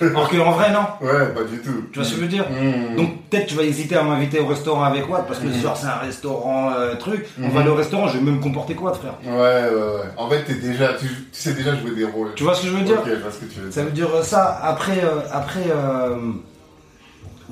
Alors 0.04 0.28
que 0.28 0.36
en 0.38 0.50
vrai 0.52 0.72
non. 0.72 0.80
Ouais, 1.00 1.26
pas 1.32 1.44
du 1.44 1.58
tout. 1.60 1.84
Tu 1.92 1.98
vois 2.00 2.04
ce 2.04 2.10
que 2.10 2.16
je 2.16 2.22
veux 2.22 2.28
dire 2.28 2.44
Mhm. 2.50 2.96
Donc 2.96 3.22
peut-être 3.30 3.46
tu 3.46 3.54
vas 3.54 3.62
hésiter 3.62 3.94
à 3.94 4.02
m'inviter 4.02 4.40
au 4.40 4.46
restaurant 4.46 4.82
avec 4.82 5.08
Watt 5.08 5.26
parce 5.28 5.38
que 5.38 5.52
genre 5.52 5.76
c'est 5.76 5.86
un 5.86 5.98
restaurant 5.98 6.72
euh, 6.72 6.96
truc. 6.96 7.26
On 7.38 7.42
Mhm. 7.46 7.50
va 7.50 7.60
aller 7.60 7.70
au 7.70 7.74
restaurant, 7.76 8.08
je 8.08 8.18
vais 8.18 8.24
même 8.24 8.36
me 8.36 8.42
comporter 8.42 8.74
quoi 8.74 8.94
frère. 8.94 9.14
Ouais, 9.24 9.32
ouais, 9.38 9.70
ouais. 9.70 10.08
En 10.16 10.28
fait, 10.28 10.42
t'es 10.42 10.54
déjà, 10.54 10.94
tu, 10.94 11.06
tu 11.06 11.14
sais 11.32 11.52
déjà 11.52 11.76
jouer 11.76 11.94
des 11.94 12.04
rôles. 12.04 12.32
Tu 12.34 12.42
vois 12.42 12.54
ce 12.54 12.62
que 12.62 12.68
je 12.68 12.72
veux 12.72 12.82
dire 12.82 12.98
Ok, 13.00 13.08
je 13.10 13.22
vois 13.22 13.30
ce 13.30 13.38
que 13.38 13.44
tu 13.44 13.60
veux 13.60 13.70
Ça 13.70 13.82
dire. 13.82 13.90
veut 13.90 13.94
dire 13.94 14.08
euh, 14.16 14.22
ça, 14.24 14.58
après, 14.64 15.04
euh, 15.04 15.20
après 15.30 15.66
euh, 15.68 16.16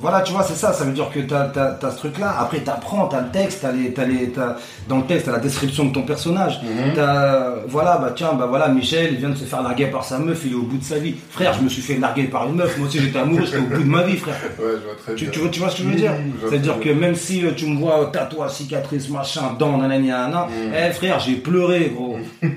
voilà, 0.01 0.20
tu 0.23 0.33
vois, 0.33 0.43
c'est 0.43 0.55
ça, 0.55 0.73
ça 0.73 0.85
veut 0.85 0.93
dire 0.93 1.11
que 1.11 1.20
t'as, 1.20 1.45
t'as, 1.47 1.73
t'as 1.73 1.91
ce 1.91 1.97
truc-là, 1.97 2.35
après 2.39 2.61
t'apprends, 2.61 3.07
t'as 3.09 3.20
le 3.20 3.29
texte, 3.31 3.61
t'as 3.62 3.73
les, 3.73 3.93
t'as 3.93 4.05
les, 4.05 4.31
t'as, 4.31 4.57
dans 4.89 4.99
le 4.99 5.05
texte, 5.05 5.27
t'as 5.27 5.33
la 5.33 5.39
description 5.39 5.87
de 5.87 5.93
ton 5.93 6.03
personnage, 6.03 6.61
Mhm. 6.62 6.93
t'as, 6.95 7.55
voilà, 7.69 7.99
bah 7.99 8.12
tiens, 8.15 8.33
bah 8.35 8.47
voilà, 8.49 8.69
Michel, 8.69 9.11
il 9.12 9.19
vient 9.19 9.31
de 9.31 9.35
se 9.37 9.45
faire 9.45 9.62
larguer 9.62 9.87
par 9.87 10.05
sa 10.05 10.19
meuf, 10.19 10.43
il 10.45 10.53
est 10.53 10.55
au 10.55 10.62
bout 10.62 10.79
de 10.79 10.85
sa 10.85 10.99
vie. 10.99 11.15
Frère, 11.31 11.53
je 11.55 11.62
me 11.62 11.69
suis 11.69 11.83
fait 11.83 11.97
larguer 11.99 12.25
par 12.25 12.47
une 12.49 12.55
meuf, 12.57 12.77
moi 12.79 12.87
aussi 12.87 13.01
j'étais 13.01 13.19
amoureux, 13.19 13.45
j'étais 13.45 13.59
au 13.59 13.62
bout 13.62 13.83
de 13.83 13.89
ma 13.89 14.03
vie, 14.03 14.16
frère. 14.16 14.37
Ouais, 14.59 14.65
je 14.81 14.85
vois 14.85 14.95
très 15.03 15.15
Tu, 15.15 15.25
bien. 15.25 15.33
tu, 15.33 15.39
vois, 15.41 15.49
tu 15.51 15.61
vois 15.61 15.70
ce 15.70 15.77
que 15.77 15.83
je 15.83 15.89
veux 15.89 15.95
dire? 15.97 16.12
Mhm, 16.12 16.33
C'est-à-dire 16.49 16.81
que 16.81 16.89
même 16.91 17.15
si 17.15 17.45
euh, 17.45 17.51
tu 17.57 17.66
me 17.66 17.79
vois 17.79 18.03
euh, 18.03 18.07
tatouage, 18.07 18.51
cicatrice, 18.53 19.09
machin, 19.11 19.43
dents, 19.59 19.77
nanani, 19.79 20.09
nanana, 20.09 20.47
Mhm. 20.49 20.73
eh 20.75 20.93
frère, 20.93 21.19
j'ai 21.20 21.35
pleuré, 21.35 21.93
gros. 21.95 22.19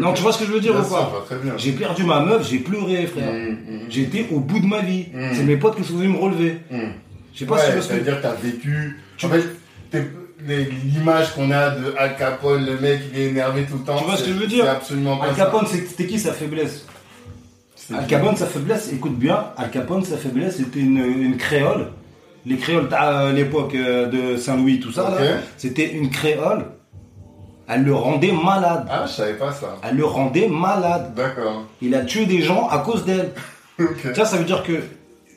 Non, 0.00 0.12
tu 0.14 0.22
vois 0.22 0.32
ce 0.32 0.38
que 0.38 0.46
je 0.46 0.52
veux 0.52 0.60
dire 0.60 0.72
Bien 0.72 0.82
ou 0.82 0.88
pas? 0.90 1.24
J'ai 1.58 1.72
perdu 1.72 2.04
ma 2.04 2.20
meuf, 2.20 2.48
j'ai 2.48 2.58
pleuré, 2.58 3.06
frère. 3.06 3.32
Mhm, 3.32 3.56
mhm. 3.68 4.02
Été 4.02 4.26
au 4.32 4.40
bout 4.40 4.58
de 4.58 4.66
ma 4.66 4.80
vie. 4.80 5.06
Mm. 5.14 5.28
C'est 5.32 5.44
mes 5.44 5.56
potes 5.56 5.76
qui 5.76 5.84
sont 5.84 5.94
venus 5.96 6.10
me 6.16 6.18
relever. 6.18 6.58
Je 7.32 7.38
sais 7.40 7.46
pas 7.46 7.54
ouais, 7.54 7.60
si 7.60 7.72
tu 7.76 7.82
ça 7.82 7.94
veut 7.94 8.00
dire 8.00 8.16
que 8.18 8.22
t'as 8.22 8.34
vécu. 8.34 9.00
Tu 9.16 9.26
en 9.26 9.28
fait, 9.30 9.44
l'image 10.46 11.34
qu'on 11.34 11.50
a 11.50 11.70
de 11.70 11.94
Al 11.98 12.16
Capone, 12.16 12.64
le 12.66 12.78
mec, 12.78 13.00
il 13.12 13.20
est 13.20 13.24
énervé 13.26 13.64
tout 13.64 13.78
le 13.78 13.84
temps. 13.84 13.96
Tu 13.98 14.04
vois 14.04 14.16
ce 14.16 14.24
que 14.24 14.30
je 14.30 14.38
veux 14.38 14.46
dire 14.46 14.68
absolument 14.68 15.16
pas 15.16 15.26
Al. 15.26 15.34
Capone, 15.34 15.66
c'était 15.66 16.06
qui 16.06 16.18
sa 16.18 16.32
faiblesse 16.32 16.86
Al 17.94 18.06
Capone, 18.06 18.36
sa 18.36 18.46
faiblesse, 18.46 18.92
écoute 18.92 19.18
bien, 19.18 19.46
Al 19.56 19.70
Capone, 19.70 20.04
sa 20.04 20.16
faiblesse, 20.16 20.56
c'était 20.56 20.80
une, 20.80 20.98
une 20.98 21.36
créole. 21.36 21.88
Les 22.44 22.56
créoles 22.56 22.88
à 22.92 23.30
l'époque 23.30 23.74
euh, 23.76 24.08
de 24.08 24.36
Saint-Louis, 24.36 24.80
tout 24.80 24.90
ça, 24.90 25.16
c'était 25.56 25.92
une 25.92 26.10
créole 26.10 26.64
Elle 27.68 27.84
le 27.84 27.94
rendait 27.94 28.32
malade. 28.32 28.86
Ah, 28.90 29.04
je 29.06 29.12
savais 29.12 29.34
pas 29.34 29.52
ça. 29.52 29.78
Elle 29.84 29.96
le 29.96 30.04
rendait 30.04 30.48
malade. 30.48 31.14
D'accord. 31.14 31.66
Il 31.80 31.94
a 31.94 32.00
tué 32.00 32.26
des 32.26 32.42
gens 32.42 32.68
à 32.68 32.78
cause 32.78 33.04
d'elle. 33.04 33.32
Ok. 33.80 34.14
Ça, 34.14 34.26
ça 34.26 34.36
veut 34.36 34.44
dire 34.44 34.62
que 34.62 34.72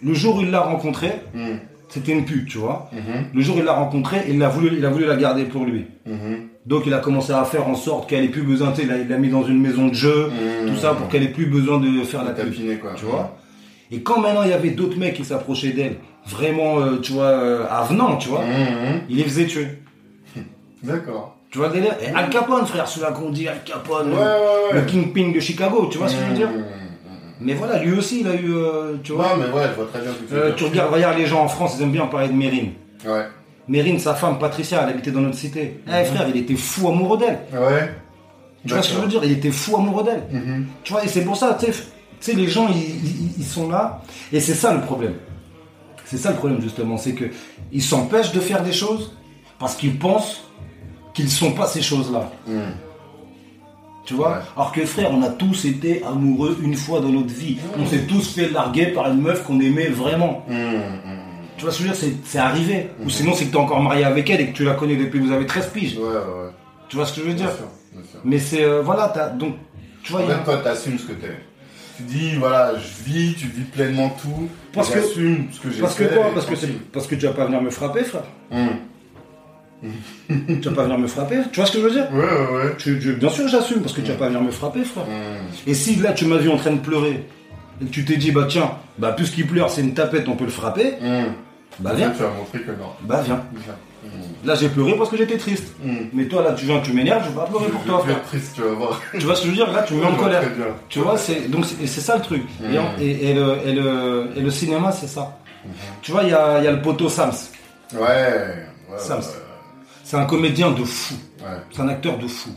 le 0.04 0.14
jour 0.14 0.36
où 0.36 0.42
il 0.42 0.52
l'a 0.52 0.60
rencontrée, 0.60 1.22
Hmm. 1.34 1.56
C'était 1.90 2.12
une 2.12 2.26
pute, 2.26 2.48
tu 2.50 2.58
vois. 2.58 2.90
Mhm. 2.94 3.26
Le 3.34 3.42
jour 3.42 3.56
où 3.56 3.60
il 3.60 3.66
l'a 3.66 3.74
rencontrée, 3.74 4.24
il 4.30 4.42
a 4.44 4.50
voulu, 4.50 4.72
il 4.78 4.86
a 4.86 4.90
voulu 4.90 5.06
la 5.06 5.16
garder 5.16 5.44
pour 5.46 5.66
lui. 5.66 5.86
Mhm. 6.06 6.48
Donc 6.66 6.84
il 6.88 6.94
a 6.94 6.98
commencé 7.00 7.32
à 7.32 7.44
faire 7.46 7.68
en 7.68 7.76
sorte 7.76 8.10
qu'elle 8.10 8.24
ait 8.24 8.30
plus 8.30 8.42
besoin, 8.42 8.72
tu 8.72 8.82
sais, 8.82 8.88
il 8.88 9.08
l'a- 9.08 9.18
mis 9.18 9.30
dans 9.30 9.44
une 9.46 9.62
maison 9.62 9.88
de 9.88 9.94
jeu, 9.94 10.30
Mhm. 10.30 10.70
tout 10.72 10.78
ça 10.78 10.94
pour 10.94 11.08
qu'elle 11.10 11.24
ait 11.24 11.28
plus 11.30 11.46
besoin 11.46 11.80
de 11.80 12.04
faire 12.04 12.24
la 12.24 12.32
tapiner, 12.32 12.76
quoi. 12.78 12.92
Tu 12.96 13.06
vois 13.06 13.38
Et 13.92 14.02
quand 14.02 14.20
maintenant 14.20 14.42
il 14.44 14.50
y 14.50 14.54
avait 14.54 14.72
d'autres 14.72 14.98
mecs 14.98 15.14
qui 15.14 15.24
s'approchaient 15.24 15.72
d'elle, 15.74 15.98
vraiment, 16.26 16.80
euh, 16.80 16.98
tu 17.02 17.12
vois, 17.14 17.26
euh, 17.26 17.66
avenants, 17.70 18.18
tu 18.18 18.30
vois, 18.30 18.42
il 19.10 19.18
les 19.18 19.24
faisait 19.24 19.46
tuer. 19.46 19.68
D'accord. 20.84 21.38
Tu 21.52 21.60
vois 21.60 21.68
le 21.70 21.74
délire? 21.76 21.96
Et 22.02 22.08
Al 22.14 22.30
Capone, 22.30 22.66
frère, 22.66 22.88
celui-là 22.88 23.12
qu'on 23.12 23.30
dit 23.30 23.48
Al 23.48 23.64
Capone, 23.64 24.08
Ouais, 24.10 24.14
le- 24.16 24.20
ouais, 24.20 24.74
le 24.74 24.80
ouais. 24.80 24.86
kingpin 24.88 25.32
de 25.32 25.40
Chicago, 25.40 25.88
tu 25.90 25.98
vois 26.00 26.08
ce 26.10 26.16
que 26.16 26.22
je 26.24 26.30
veux 26.30 26.36
dire? 26.36 26.50
Mais 27.42 27.54
voilà, 27.54 27.84
lui 27.84 27.98
aussi, 27.98 28.22
il 28.22 28.28
a 28.28 28.34
eu, 28.36 28.54
euh, 28.54 28.96
tu 29.04 29.12
Ouais, 29.12 29.18
vois. 29.18 29.38
mais 29.38 29.46
ouais, 29.54 29.68
je 29.70 29.76
vois 29.76 29.88
très 29.92 30.02
bien 30.02 30.12
ce 30.14 30.18
que 30.20 30.28
tu 30.28 30.34
Euh, 30.34 30.52
tu 30.56 30.64
regardes, 30.66 30.94
regarde 30.94 31.18
les 31.18 31.26
gens 31.26 31.44
en 31.44 31.48
France, 31.48 31.76
ils 31.78 31.84
aiment 31.84 31.92
bien 31.92 32.06
parler 32.08 32.28
de 32.30 32.34
Mérine. 32.34 32.72
Ouais. 33.06 33.26
Mérine, 33.68 34.00
sa 34.00 34.14
femme 34.16 34.38
Patricia, 34.40 34.82
elle 34.84 34.90
habitait 34.90 35.12
dans 35.12 35.22
notre 35.22 35.38
cité. 35.38 35.80
Eh 35.88 36.04
frère, 36.06 36.28
il 36.30 36.38
était 36.38 36.56
fou 36.56 36.88
amoureux 36.88 37.18
d'elle. 37.18 37.40
Ouais. 37.54 37.92
Tu 38.66 38.74
vois 38.74 38.82
ce 38.82 38.90
que 38.90 38.96
je 38.96 39.00
veux 39.02 39.08
dire? 39.08 39.22
Il 39.24 39.32
était 39.32 39.52
fou 39.52 39.76
amoureux 39.76 40.04
d'elle. 40.04 40.24
Mhm. 40.32 40.66
Tu 40.84 40.94
vois, 40.94 41.04
et 41.04 41.08
c'est 41.08 41.22
pour 41.24 41.36
ça, 41.36 41.58
tu 41.60 41.72
sais, 42.20 42.34
les 42.34 42.48
gens, 42.48 42.68
ils, 42.70 42.78
ils- 42.78 43.32
ils 43.40 43.44
sont 43.46 43.70
là, 43.70 44.02
et 44.32 44.40
c'est 44.40 44.54
ça 44.56 44.74
le 44.74 44.82
problème. 44.82 45.14
C'est 46.06 46.18
ça 46.18 46.30
le 46.32 46.38
problème, 46.38 46.62
justement, 46.62 46.98
c'est 46.98 47.14
que 47.14 47.26
ils 47.72 47.82
s'empêchent 47.84 48.32
de 48.32 48.40
faire 48.40 48.64
des 48.64 48.72
choses 48.74 49.14
parce 49.60 49.76
qu'ils 49.76 49.98
pensent 49.98 50.44
qu'ils 51.14 51.30
sont 51.32 51.52
pas 51.52 51.66
ces 51.68 51.82
choses-là. 51.82 52.30
Mhm. 52.48 52.62
Tu 54.06 54.14
vois 54.14 54.30
Ouais. 54.30 54.36
Alors 54.56 54.72
que 54.72 54.86
frère, 54.86 55.10
on 55.12 55.22
a 55.24 55.30
tous 55.30 55.66
été 55.66 56.04
amoureux 56.04 56.58
une 56.62 56.76
fois 56.76 57.00
dans 57.00 57.10
notre 57.10 57.34
vie. 57.34 57.58
On 57.78 57.86
s'est 57.86 58.04
tous 58.08 58.36
fait 58.36 58.50
larguer 58.50 58.88
par 58.88 59.12
une 59.12 59.22
meuf 59.22 59.44
qu'on 59.44 59.60
aimait 59.60 59.88
vraiment. 59.88 60.46
Mhm. 60.48 60.56
Mhm. 60.58 61.20
Tu 61.58 61.64
vois 61.64 61.72
ce 61.72 61.78
que 61.80 61.84
je 61.86 61.90
veux 61.90 61.96
dire 61.96 62.12
C'est- 62.24 62.38
arrivé. 62.38 62.90
Ou 63.04 63.10
sinon, 63.10 63.34
c'est 63.34 63.46
que 63.46 63.50
tu 63.52 63.56
es 63.56 63.60
encore 63.60 63.82
marié 63.82 64.04
avec 64.04 64.30
elle 64.30 64.42
et 64.42 64.48
que 64.52 64.56
tu 64.58 64.64
la 64.64 64.74
connais 64.74 64.96
depuis 64.96 65.20
que 65.20 65.26
vous 65.26 65.32
avez 65.32 65.46
13 65.46 65.68
piges. 65.68 65.98
Ouais. 65.98 66.04
Tu 66.90 66.98
vois 66.98 67.06
ce 67.06 67.14
que 67.14 67.22
je 67.22 67.28
veux 67.28 67.34
Bien 67.34 67.46
dire 67.46 67.56
sûr, 67.56 67.66
bien 67.94 68.04
sûr. 68.04 68.20
Mais 68.24 68.38
c'est. 68.40 68.64
euh, 68.64 68.82
voilà, 68.82 69.08
donc. 69.40 69.56
Tu 70.04 70.12
vois, 70.12 70.22
En 70.22 70.28
fait, 70.28 70.44
toi, 70.44 70.58
t'assumes 70.58 71.00
ce 71.00 71.06
que 71.06 71.14
t'es. 71.14 71.32
Tu 71.98 72.04
dis, 72.04 72.36
voilà, 72.36 72.74
je 72.76 73.04
vis, 73.10 73.34
tu 73.36 73.48
vis 73.48 73.64
pleinement 73.64 74.10
tout. 74.22 74.50
Parce 74.74 74.90
que- 74.92 75.02
ce 75.02 75.14
que 75.16 75.72
j'ai 75.72 75.82
Parce 75.82 75.96
que 75.96 76.04
quoi 76.04 76.26
parce 76.34 76.46
que, 76.46 76.56
parce 76.92 77.08
tu 77.08 77.16
vas 77.16 77.32
pas 77.32 77.46
venir 77.46 77.62
me 77.62 77.70
frapper, 77.72 78.04
frère. 78.04 78.24
Tu 80.30 80.70
vas 80.70 80.76
pas 80.76 80.84
venir 80.84 80.98
me 80.98 81.08
frapper. 81.08 81.38
Tu 81.52 81.60
vois 81.60 81.66
ce 81.68 81.72
que 81.74 81.80
je 81.80 81.84
veux 81.84 81.92
dire? 81.92 82.08
Ouais, 82.12 82.24
ouais, 82.24 82.56
ouais. 82.66 82.76
Tu- 82.78 83.00
tu- 83.00 83.14
Bien 83.14 83.30
sûr, 83.30 83.48
j'assume 83.48 83.82
parce 83.82 83.94
que 83.94 84.02
tu 84.02 84.12
vas 84.12 84.18
pas 84.18 84.28
venir 84.28 84.42
me 84.42 84.52
frapper, 84.52 84.84
frère. 84.84 85.06
Et 85.68 85.74
si 85.74 85.96
là, 85.98 86.14
tu 86.14 86.26
m'as 86.26 86.38
vu 86.38 86.50
en 86.50 86.58
train 86.58 86.72
de 86.72 86.80
pleurer 86.80 87.26
et 87.82 87.86
que 87.86 87.92
tu 87.92 88.06
t'es 88.06 88.18
dit, 88.18 88.32
bah 88.32 88.46
tiens, 88.50 88.72
bah 88.98 89.12
puisqu'il 89.14 89.46
pleure, 89.48 89.70
c'est 89.70 89.82
une 89.82 89.94
tapette, 89.94 90.28
on 90.28 90.36
peut 90.36 90.46
le 90.46 90.50
frapper, 90.52 90.94
Mhm. 91.02 91.26
bah 91.80 91.94
viens. 91.96 92.12
Tu 92.52 92.60
que 92.60 92.72
non. 92.72 92.88
Bah 93.02 93.22
viens. 93.26 93.44
Viens. 93.54 93.76
Mhm. 94.04 94.22
Là, 94.46 94.54
j'ai 94.56 94.70
pleuré 94.70 94.94
parce 94.96 95.10
que 95.10 95.18
j'étais 95.18 95.38
triste. 95.38 95.74
Mhm. 95.84 96.10
Mais 96.14 96.26
toi, 96.26 96.42
là, 96.44 96.54
tu 96.54 96.66
viens, 96.66 96.80
tu 96.80 96.94
m'énerves, 96.94 97.24
je 97.26 97.30
vais 97.30 97.36
pas 97.36 97.46
pleurer 97.48 97.68
pour 97.70 97.84
toi, 97.84 98.00
frère. 98.00 98.22
triste, 98.24 98.52
tu 98.56 98.62
vas 98.62 98.70
voir. 98.74 99.02
Tu 99.12 99.26
vois 99.26 99.36
ce 99.36 99.42
que 99.42 99.48
je 99.48 99.52
veux 99.52 99.58
dire? 99.58 99.72
Là, 99.72 99.84
tu 99.84 99.94
me 99.96 100.02
mets 100.02 100.06
en 100.08 100.16
colère. 100.16 100.44
Tu 100.90 101.00
vois, 101.00 101.18
c'est 101.18 101.50
donc 101.50 101.66
c'est 101.66 101.88
ça 102.02 102.16
le 102.16 102.22
truc. 102.22 102.44
Et, 102.72 102.78
en- 102.80 102.94
et- 103.00 103.30
et 103.30 103.34
le, 103.34 103.58
et, 103.66 103.74
le, 103.74 104.30
et 104.36 104.42
le 104.42 104.50
cinéma, 104.52 104.92
c'est 104.92 105.08
ça. 105.08 105.38
Tu 106.02 106.12
vois, 106.12 106.24
il 106.24 106.30
y 106.30 106.34
a, 106.34 106.62
y 106.64 106.68
a 106.68 106.72
le 106.72 106.82
poteau 106.82 107.10
Sams. 107.10 107.32
Ouais. 107.94 108.00
ouais, 108.00 108.98
Sams. 109.00 109.18
ouais, 109.20 109.24
C'est 110.06 110.18
un 110.18 110.26
comédien 110.26 110.70
de 110.72 110.84
fou. 110.84 111.16
Ouais. 111.40 111.58
C'est 111.72 111.82
un 111.82 111.88
acteur 111.90 112.20
de 112.20 112.28
fou. 112.28 112.52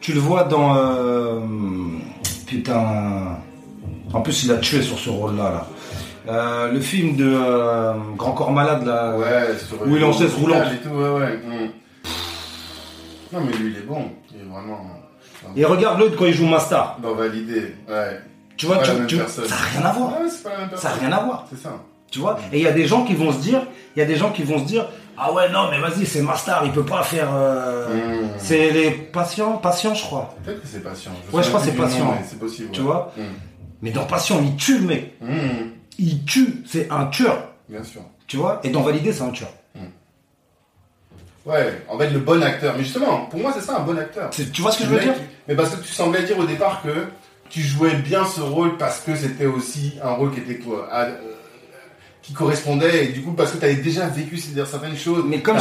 Tu 0.00 0.12
le 0.12 0.20
vois 0.20 0.44
dans. 0.44 0.76
euh, 0.76 1.40
putain. 2.46 3.38
En 4.12 4.20
plus, 4.20 4.44
il 4.44 4.52
a 4.52 4.58
tué 4.58 4.82
sur 4.82 4.98
ce 4.98 5.08
rôle-là. 5.08 5.44
Là. 5.50 5.66
Euh, 6.28 6.72
le 6.72 6.80
film 6.80 7.16
de 7.16 7.24
euh, 7.34 7.94
Grand 8.18 8.32
Corps 8.32 8.52
Malade, 8.52 8.84
là. 8.86 9.16
Ouais, 9.16 9.56
sur 9.58 9.80
Où 9.86 9.96
il 9.96 10.04
en 10.04 10.12
roulante. 10.12 10.72
Et 10.72 10.76
tout. 10.86 10.90
Non, 13.32 13.40
mais 13.40 13.52
lui, 13.56 13.72
il 13.72 13.78
est 13.78 13.86
bon. 13.86 14.10
Il 14.34 14.42
est 14.42 14.44
vraiment. 14.44 14.80
Et 15.56 15.64
regarde-le 15.64 16.10
quand 16.10 16.26
il 16.26 16.34
joue 16.34 16.46
Master. 16.46 16.96
Dans 17.02 17.14
Validé. 17.14 17.74
Ouais. 17.88 18.20
Tu 18.56 18.66
vois, 18.66 18.78
tu, 18.78 18.90
tu- 19.06 19.16
ça 19.26 19.42
n'a 19.42 19.56
rien 19.72 19.86
à 19.86 19.92
voir. 19.92 20.10
Ouais, 20.20 20.28
c'est 20.28 20.42
pas 20.42 20.50
la 20.50 20.58
même 20.58 20.70
Ça 20.76 20.90
n'a 20.90 20.94
rien 20.96 21.12
à 21.12 21.24
voir. 21.24 21.46
C'est 21.50 21.60
ça. 21.60 21.70
Tu 22.10 22.20
vois 22.20 22.38
Et 22.52 22.58
il 22.58 22.62
y 22.62 22.68
a 22.68 22.72
des 22.72 22.86
gens 22.86 23.04
qui 23.04 23.14
vont 23.14 23.32
se 23.32 23.38
dire, 23.38 23.62
il 23.96 23.98
y 23.98 24.02
a 24.02 24.04
des 24.04 24.14
gens 24.16 24.30
qui 24.30 24.44
vont 24.44 24.58
se 24.60 24.64
dire, 24.64 24.86
ah 25.18 25.32
ouais, 25.32 25.48
non, 25.50 25.70
mais 25.70 25.78
vas-y, 25.80 26.06
c'est 26.06 26.22
Master, 26.22 26.62
il 26.64 26.72
peut 26.72 26.84
pas 26.84 27.02
faire. 27.02 27.28
euh, 27.34 28.22
Mhm. 28.22 28.28
C'est 28.38 28.70
les 28.70 28.90
patients, 28.90 29.56
patients, 29.58 29.94
je 29.94 30.02
crois. 30.02 30.34
Peut-être 30.44 30.60
que 30.62 30.66
c'est 30.68 30.82
patient. 30.82 31.12
Ouais, 31.32 31.42
je 31.42 31.48
crois 31.48 31.60
que 31.60 31.66
c'est 31.66 31.72
patient. 31.76 32.16
C'est 32.28 32.38
possible. 32.38 32.70
Tu 32.72 32.80
ouais. 32.80 32.86
vois 32.86 33.12
Mhm. 33.16 33.24
Mais 33.82 33.90
dans 33.90 34.04
Patient, 34.06 34.40
il 34.42 34.56
tue 34.56 34.78
le 34.78 34.86
mec. 34.86 35.14
Mhm. 35.20 35.70
Il 35.98 36.24
tue. 36.24 36.62
C'est 36.66 36.90
un 36.90 37.06
tueur. 37.06 37.48
Bien 37.68 37.82
sûr. 37.84 38.00
Tu 38.26 38.36
vois 38.38 38.60
Et 38.64 38.70
dans 38.70 38.80
Validé, 38.82 39.12
c'est 39.12 39.22
un 39.22 39.30
tueur. 39.30 39.50
Ouais, 41.46 41.84
en 41.90 41.98
fait, 41.98 42.08
le 42.08 42.20
bon 42.20 42.42
acteur. 42.42 42.74
Mais 42.76 42.82
justement, 42.84 43.26
pour 43.26 43.38
moi, 43.40 43.52
c'est 43.54 43.60
ça 43.60 43.76
un 43.78 43.82
bon 43.84 43.98
acteur. 43.98 44.30
C'est- 44.32 44.50
Tu 44.50 44.62
vois 44.62 44.70
ce 44.72 44.78
que 44.78 44.84
je 44.84 44.88
veux 44.88 45.00
dire? 45.00 45.14
Mais 45.46 45.54
parce 45.54 45.70
que 45.76 45.82
tu 45.84 45.92
semblais 45.92 46.22
dire 46.22 46.38
au 46.38 46.44
départ 46.46 46.80
que 46.82 47.06
tu 47.50 47.60
jouais 47.60 47.94
bien 47.96 48.24
ce 48.24 48.40
rôle 48.40 48.78
parce 48.78 49.00
que 49.00 49.14
c'était 49.14 49.44
aussi 49.46 49.98
un 50.02 50.12
rôle 50.12 50.32
qui 50.32 50.40
était 50.40 50.56
quoi 50.56 50.88
à- 50.90 51.02
euh, 51.04 51.18
qui 52.24 52.32
correspondait 52.32 53.04
et 53.04 53.08
du 53.08 53.20
coup 53.20 53.32
parce 53.32 53.52
que 53.52 53.58
tu 53.58 53.64
avais 53.64 53.74
déjà 53.76 54.06
vécu 54.08 54.38
certaines 54.38 54.96
choses 54.96 55.24
Mais 55.28 55.40
comme 55.40 55.56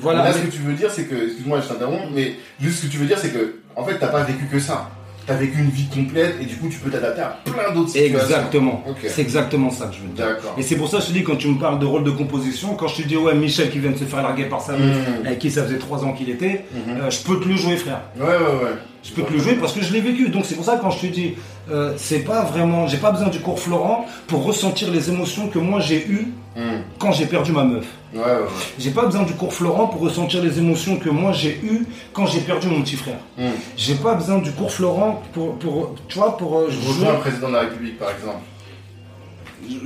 voilà, 0.00 0.24
là 0.24 0.30
mais- 0.30 0.40
ce 0.40 0.46
que 0.46 0.50
tu 0.52 0.62
veux 0.62 0.72
dire 0.72 0.90
c'est 0.90 1.04
que 1.04 1.14
excuse-moi 1.14 1.60
je 1.60 1.68
t'interromps 1.68 2.08
mais 2.14 2.34
juste 2.60 2.78
ce 2.80 2.86
que 2.86 2.92
tu 2.92 2.96
veux 2.98 3.06
dire 3.06 3.18
c'est 3.18 3.30
que 3.32 3.56
en 3.76 3.84
fait 3.84 3.98
t'as 3.98 4.08
pas 4.08 4.22
vécu 4.22 4.46
que 4.46 4.58
ça 4.58 4.88
t'as 5.26 5.34
vécu 5.34 5.58
une 5.58 5.70
vie 5.70 5.88
complète 5.88 6.36
et 6.40 6.44
du 6.46 6.56
coup 6.56 6.68
tu 6.70 6.78
peux 6.78 6.88
t'adapter 6.88 7.20
à 7.20 7.38
plein 7.44 7.74
d'autres 7.74 7.90
situations 7.90 8.16
Exactement. 8.16 8.84
C'est 9.08 9.20
exactement 9.22 9.70
ça 9.70 9.86
que 9.86 9.94
je 9.96 10.00
veux 10.02 10.08
dire. 10.14 10.24
D'accord. 10.24 10.54
Et 10.56 10.62
c'est 10.62 10.76
pour 10.76 10.88
ça 10.88 10.98
que 10.98 11.02
je 11.02 11.08
te 11.08 11.12
dis, 11.14 11.24
quand 11.24 11.34
tu 11.34 11.48
me 11.48 11.58
parles 11.58 11.80
de 11.80 11.84
rôle 11.84 12.04
de 12.04 12.12
composition, 12.12 12.76
quand 12.76 12.86
je 12.86 13.02
te 13.02 13.08
dis, 13.08 13.16
ouais, 13.16 13.34
Michel 13.34 13.68
qui 13.70 13.80
vient 13.80 13.90
de 13.90 13.96
se 13.98 14.04
faire 14.04 14.22
larguer 14.22 14.44
par 14.44 14.60
sa 14.60 14.74
meuf, 14.74 14.96
Mhm. 14.96 15.26
avec 15.26 15.40
qui 15.40 15.50
ça 15.50 15.64
faisait 15.64 15.78
trois 15.78 16.04
ans 16.04 16.12
qu'il 16.12 16.30
était, 16.30 16.64
Mhm. 16.72 17.00
euh, 17.00 17.10
je 17.10 17.18
peux 17.24 17.40
te 17.40 17.48
le 17.48 17.56
jouer, 17.56 17.76
frère. 17.76 18.02
ouais 18.20 18.24
ouais 18.24 18.36
ouais 18.36 18.70
Je 19.02 19.10
peux 19.10 19.22
te 19.22 19.32
le 19.32 19.40
jouer 19.40 19.54
parce 19.56 19.72
que 19.72 19.82
je 19.82 19.92
l'ai 19.92 20.00
vécu. 20.00 20.28
Donc 20.28 20.44
c'est 20.46 20.54
pour 20.54 20.64
ça 20.64 20.76
que 20.76 20.82
quand 20.82 20.90
je 20.92 21.00
te 21.00 21.06
dis, 21.06 21.34
euh, 21.70 21.94
c'est 21.96 22.20
pas 22.20 22.42
vraiment, 22.44 22.86
j'ai 22.86 22.96
pas 22.98 23.10
besoin 23.10 23.28
du 23.28 23.40
cours 23.40 23.58
Florent 23.58 24.06
pour 24.28 24.44
ressentir 24.44 24.90
les 24.90 25.08
émotions 25.10 25.48
que 25.48 25.58
moi 25.58 25.80
j'ai 25.80 26.06
eues 26.08 26.28
Mhm. 26.56 26.82
quand 26.98 27.12
j'ai 27.12 27.26
perdu 27.26 27.52
ma 27.52 27.64
meuf. 27.64 27.84
ouais 28.14 28.20
ouais 28.20 28.24
ouais 28.24 28.38
J'ai 28.78 28.90
pas 28.90 29.04
besoin 29.04 29.24
du 29.24 29.34
cours 29.34 29.52
Florent 29.52 29.88
pour 29.88 30.00
ressentir 30.00 30.42
les 30.42 30.58
émotions 30.58 30.96
que 30.96 31.10
moi 31.10 31.32
j'ai 31.32 31.60
eues 31.62 31.84
quand 32.14 32.24
j'ai 32.26 32.40
perdu 32.40 32.68
mon 32.68 32.80
petit 32.82 32.96
frère. 32.96 33.18
Mhm. 33.36 33.50
J'ai 33.76 33.94
pas 33.96 34.14
besoin 34.14 34.38
du 34.38 34.50
cours 34.52 34.72
Florent 34.72 35.22
pour, 35.34 35.58
pour 35.58 35.94
tu 36.08 36.18
vois, 36.18 36.36
pour 36.36 36.56
euh, 36.58 36.66
je 36.70 36.76
jouer. 36.80 36.88
rejoins 36.94 37.10
un 37.14 37.16
président 37.20 37.48
de 37.48 37.52
la 37.54 37.60
République 37.60 37.98
par 37.98 38.10
exemple 38.10 38.38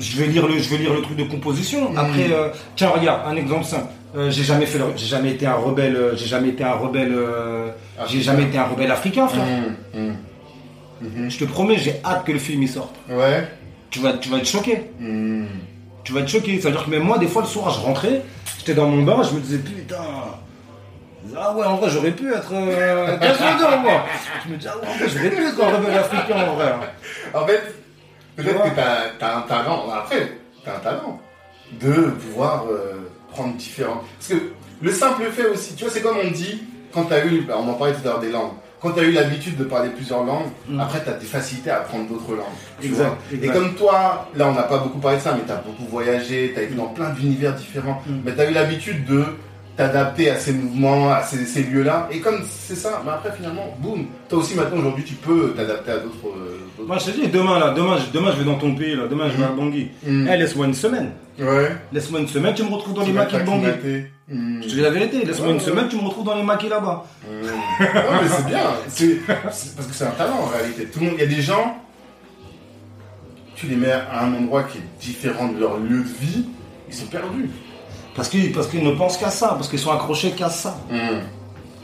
Je 0.00 0.16
vais 0.18 0.26
lire 0.26 0.46
le, 0.46 0.58
je 0.58 0.68
vais 0.68 0.78
lire 0.78 0.92
le 0.94 1.00
truc 1.02 1.16
de 1.16 1.24
composition. 1.24 1.90
Après, 1.96 2.30
euh, 2.30 2.48
tiens, 2.76 2.90
regarde, 2.90 3.22
un 3.26 3.36
exemple 3.36 3.64
simple. 3.64 3.86
Euh, 4.16 4.30
j'ai 4.30 4.42
jamais 4.44 4.66
fait, 4.66 4.78
le- 4.78 4.92
j'ai 4.96 5.06
jamais 5.06 5.30
été 5.30 5.46
un 5.46 5.54
rebelle, 5.54 6.12
j'ai 6.16 6.26
jamais 6.26 6.48
été 6.50 6.62
un 6.64 6.72
rebelle, 6.74 7.14
j'ai 7.16 8.02
Africain. 8.02 8.22
jamais 8.22 8.42
été 8.44 8.58
un 8.58 8.64
rebelle 8.64 8.90
africain, 8.92 9.26
frère. 9.28 9.46
Mhm. 11.00 11.30
Je 11.30 11.38
te 11.38 11.44
promets, 11.44 11.78
j'ai 11.78 12.00
hâte 12.04 12.24
que 12.24 12.32
le 12.32 12.38
film 12.38 12.62
y 12.62 12.68
sorte. 12.68 12.94
ouais 13.08 13.48
Tu 13.90 14.00
vas, 14.00 14.14
tu 14.14 14.28
vas 14.28 14.38
être 14.38 14.46
choqué. 14.46 14.90
Mhm. 14.98 15.46
Tu 16.04 16.12
vas 16.12 16.20
être 16.20 16.28
choqué. 16.28 16.60
C'est-à-dire 16.60 16.84
que 16.84 16.90
même 16.90 17.02
moi, 17.02 17.18
des 17.18 17.26
fois, 17.28 17.42
le 17.42 17.48
soir, 17.48 17.70
je 17.70 17.80
rentrais, 17.80 18.22
j'étais 18.58 18.74
dans 18.74 18.86
mon 18.88 19.02
bain, 19.02 19.22
je 19.22 19.34
me 19.34 19.40
disais, 19.40 19.58
putain. 19.58 19.96
Ah 21.36 21.54
ouais, 21.54 21.64
en 21.66 21.76
vrai, 21.76 21.90
j'aurais 21.90 22.12
pu 22.12 22.32
être. 22.32 22.50
Euh, 22.52 23.16
dire, 23.18 23.80
moi 23.82 24.04
Je 24.46 24.52
me 24.52 24.56
dis, 24.56 24.66
ah 24.66 24.76
ouais, 24.78 24.86
en 24.88 24.96
vrai, 24.96 25.08
j'aurais 25.08 25.30
pu 25.30 25.44
être 25.46 25.62
un 25.62 25.76
rebelle 25.76 25.98
africain, 25.98 26.48
en 26.48 26.54
vrai. 26.54 26.72
En 27.34 27.46
fait, 27.46 27.74
peut-être 28.36 28.62
que 28.62 28.68
t'as 29.18 29.26
as 29.26 29.36
un 29.38 29.42
talent, 29.42 29.90
après, 29.90 30.38
t'as 30.64 30.76
un 30.76 30.80
talent 30.80 31.20
de 31.80 31.92
pouvoir 32.10 32.64
euh, 32.70 33.10
prendre 33.30 33.54
différents. 33.56 34.02
Parce 34.18 34.28
que 34.40 34.52
le 34.80 34.92
simple 34.92 35.24
fait 35.30 35.46
aussi, 35.46 35.74
tu 35.74 35.84
vois, 35.84 35.92
c'est 35.92 36.00
comme 36.00 36.16
on 36.24 36.30
dit, 36.30 36.62
quand 36.92 37.04
t'as 37.04 37.24
eu, 37.26 37.42
bah, 37.42 37.56
on 37.58 37.68
en 37.68 37.74
parlait 37.74 37.92
tout 37.94 38.00
à 38.08 38.12
l'heure 38.12 38.20
des 38.20 38.30
langues, 38.30 38.52
quand 38.80 38.90
t'as 38.92 39.02
eu 39.02 39.12
l'habitude 39.12 39.56
de 39.56 39.64
parler 39.64 39.90
plusieurs 39.90 40.24
langues, 40.24 40.46
Mm. 40.68 40.80
après 40.80 41.02
t'as 41.04 41.12
des 41.12 41.26
facilités 41.26 41.70
à 41.70 41.78
apprendre 41.78 42.08
d'autres 42.08 42.32
langues. 42.34 42.46
tu 42.80 42.86
Exact, 42.88 43.04
vois. 43.04 43.18
exact. 43.32 43.44
Et 43.44 43.48
comme 43.58 43.74
toi, 43.74 44.28
là 44.34 44.48
on 44.48 44.54
n'a 44.54 44.62
pas 44.62 44.78
beaucoup 44.78 44.98
parlé 44.98 45.18
de 45.18 45.22
ça, 45.22 45.34
mais 45.34 45.42
t'as 45.46 45.56
beaucoup 45.56 45.84
voyagé, 45.90 46.52
t'as 46.54 46.62
été 46.62 46.74
dans 46.74 46.86
plein 46.88 47.10
d'univers 47.10 47.54
différents, 47.54 48.02
Mm. 48.06 48.12
mais 48.24 48.32
t'as 48.34 48.50
eu 48.50 48.54
l'habitude 48.54 49.04
de 49.04 49.24
t'adapter 49.80 50.30
à 50.30 50.36
ces 50.38 50.52
mouvements, 50.52 51.10
à 51.10 51.22
ces, 51.22 51.44
ces 51.46 51.62
lieux-là. 51.62 52.08
Et 52.12 52.18
comme 52.20 52.40
c'est 52.48 52.74
ça, 52.74 53.02
mais 53.04 53.10
après 53.12 53.32
finalement, 53.36 53.74
boum, 53.78 54.06
toi 54.28 54.38
aussi 54.40 54.54
maintenant 54.54 54.78
aujourd'hui 54.78 55.04
tu 55.04 55.14
peux 55.14 55.52
t'adapter 55.56 55.90
à 55.92 55.96
d'autres. 55.98 56.26
euh, 56.26 56.58
d'autres- 56.76 56.86
Moi, 56.88 56.98
je 56.98 57.10
te 57.10 57.10
dis, 57.18 57.28
demain, 57.28 57.58
là, 57.58 57.70
demain, 57.74 57.96
je, 57.98 58.10
demain, 58.16 58.30
je 58.32 58.38
vais 58.38 58.44
dans 58.44 58.58
ton 58.58 58.74
pays, 58.74 58.94
là, 58.94 59.06
demain, 59.08 59.28
je 59.30 59.36
vais 59.38 59.44
à 59.44 59.48
Bangui. 59.48 59.88
Mm. 60.06 60.28
Eh, 60.30 60.36
laisse-moi 60.36 60.66
une 60.66 60.74
semaine. 60.74 61.12
Ouais. 61.38 61.70
Laisse-moi 61.92 62.20
une 62.20 62.28
semaine, 62.28 62.54
tu 62.54 62.62
me 62.62 62.68
retrouves 62.70 62.94
dans 62.94 63.02
Tu 63.02 63.08
les 63.08 63.12
maquis 63.14 63.36
de 63.38 63.42
Bangui. 63.42 63.68
Je 64.28 64.68
te 64.68 64.68
dis 64.74 64.80
la 64.80 64.90
vérité, 64.90 65.24
laisse-moi 65.24 65.48
Ouais, 65.48 65.54
une 65.54 65.58
ouais. 65.60 65.64
semaine, 65.64 65.88
tu 65.88 65.96
me 65.96 66.02
retrouves 66.02 66.24
dans 66.26 66.34
les 66.36 66.42
maquis 66.42 66.68
là-bas. 66.68 67.04
Hmm. 67.26 67.46
Non, 67.46 68.22
mais 68.22 68.28
c'est 68.28 68.46
bien. 68.46 68.60
C'est- 68.88 69.26
parce 69.26 69.64
que 69.88 69.94
c'est 69.94 70.04
un 70.04 70.10
talent 70.10 70.40
en 70.42 70.46
réalité. 70.46 70.84
Tout 70.86 71.00
le 71.00 71.06
monde, 71.06 71.14
il 71.18 71.20
y 71.22 71.24
a 71.24 71.34
des 71.34 71.42
gens, 71.42 71.76
tu 73.56 73.66
les 73.66 73.76
mets 73.76 73.90
à 73.92 74.24
un 74.24 74.34
endroit 74.34 74.62
qui 74.64 74.78
est 74.78 74.82
différent 75.00 75.48
de 75.48 75.58
leur 75.58 75.78
lieu 75.78 75.98
de 76.02 76.08
vie, 76.20 76.46
ils 76.88 76.94
sont 76.94 77.06
perdus. 77.06 77.48
Parce 78.14 78.28
qu'ils 78.28 78.52
parce 78.52 78.66
qu'ils 78.66 78.82
ne 78.82 78.92
pensent 78.92 79.16
qu'à 79.16 79.30
ça, 79.30 79.48
parce 79.48 79.68
qu'ils 79.68 79.78
sont 79.78 79.92
accrochés 79.92 80.32
qu'à 80.32 80.48
ça. 80.50 80.76
Hmm. 80.90 81.20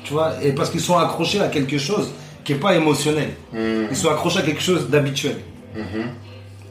Tu 0.04 0.12
vois, 0.12 0.32
et 0.42 0.52
parce 0.52 0.70
qu'ils 0.70 0.80
sont 0.80 0.96
accrochés 0.96 1.40
à 1.40 1.48
quelque 1.48 1.78
chose 1.78 2.10
qui 2.44 2.52
est 2.52 2.56
pas 2.56 2.76
émotionnel. 2.76 3.30
Mhm. 3.52 3.88
Ils 3.90 3.96
sont 3.96 4.08
accrochés 4.08 4.38
à 4.38 4.42
quelque 4.42 4.62
chose 4.62 4.88
d'habituel. 4.88 5.38
Mhm. 5.74 6.10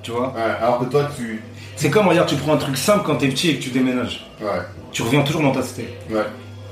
Tu 0.02 0.12
vois 0.12 0.34
Ouais, 0.34 0.42
alors 0.62 0.80
que 0.80 0.86
toi, 0.86 1.10
tu. 1.16 1.44
C'est 1.76 1.90
comme, 1.90 2.08
regarde, 2.08 2.30
tu 2.30 2.36
prends 2.36 2.54
un 2.54 2.58
truc 2.58 2.78
simple 2.78 3.04
quand 3.06 3.18
t'es 3.18 3.28
petit 3.28 3.50
et 3.50 3.58
que 3.58 3.64
tu 3.64 3.72
déménages. 3.72 4.26
Ouais, 4.42 4.62
Tu 4.94 5.02
reviens 5.02 5.22
toujours 5.24 5.42
dans 5.42 5.52
ta 5.52 5.62
cité. 5.62 5.98
ouais, 6.10 6.22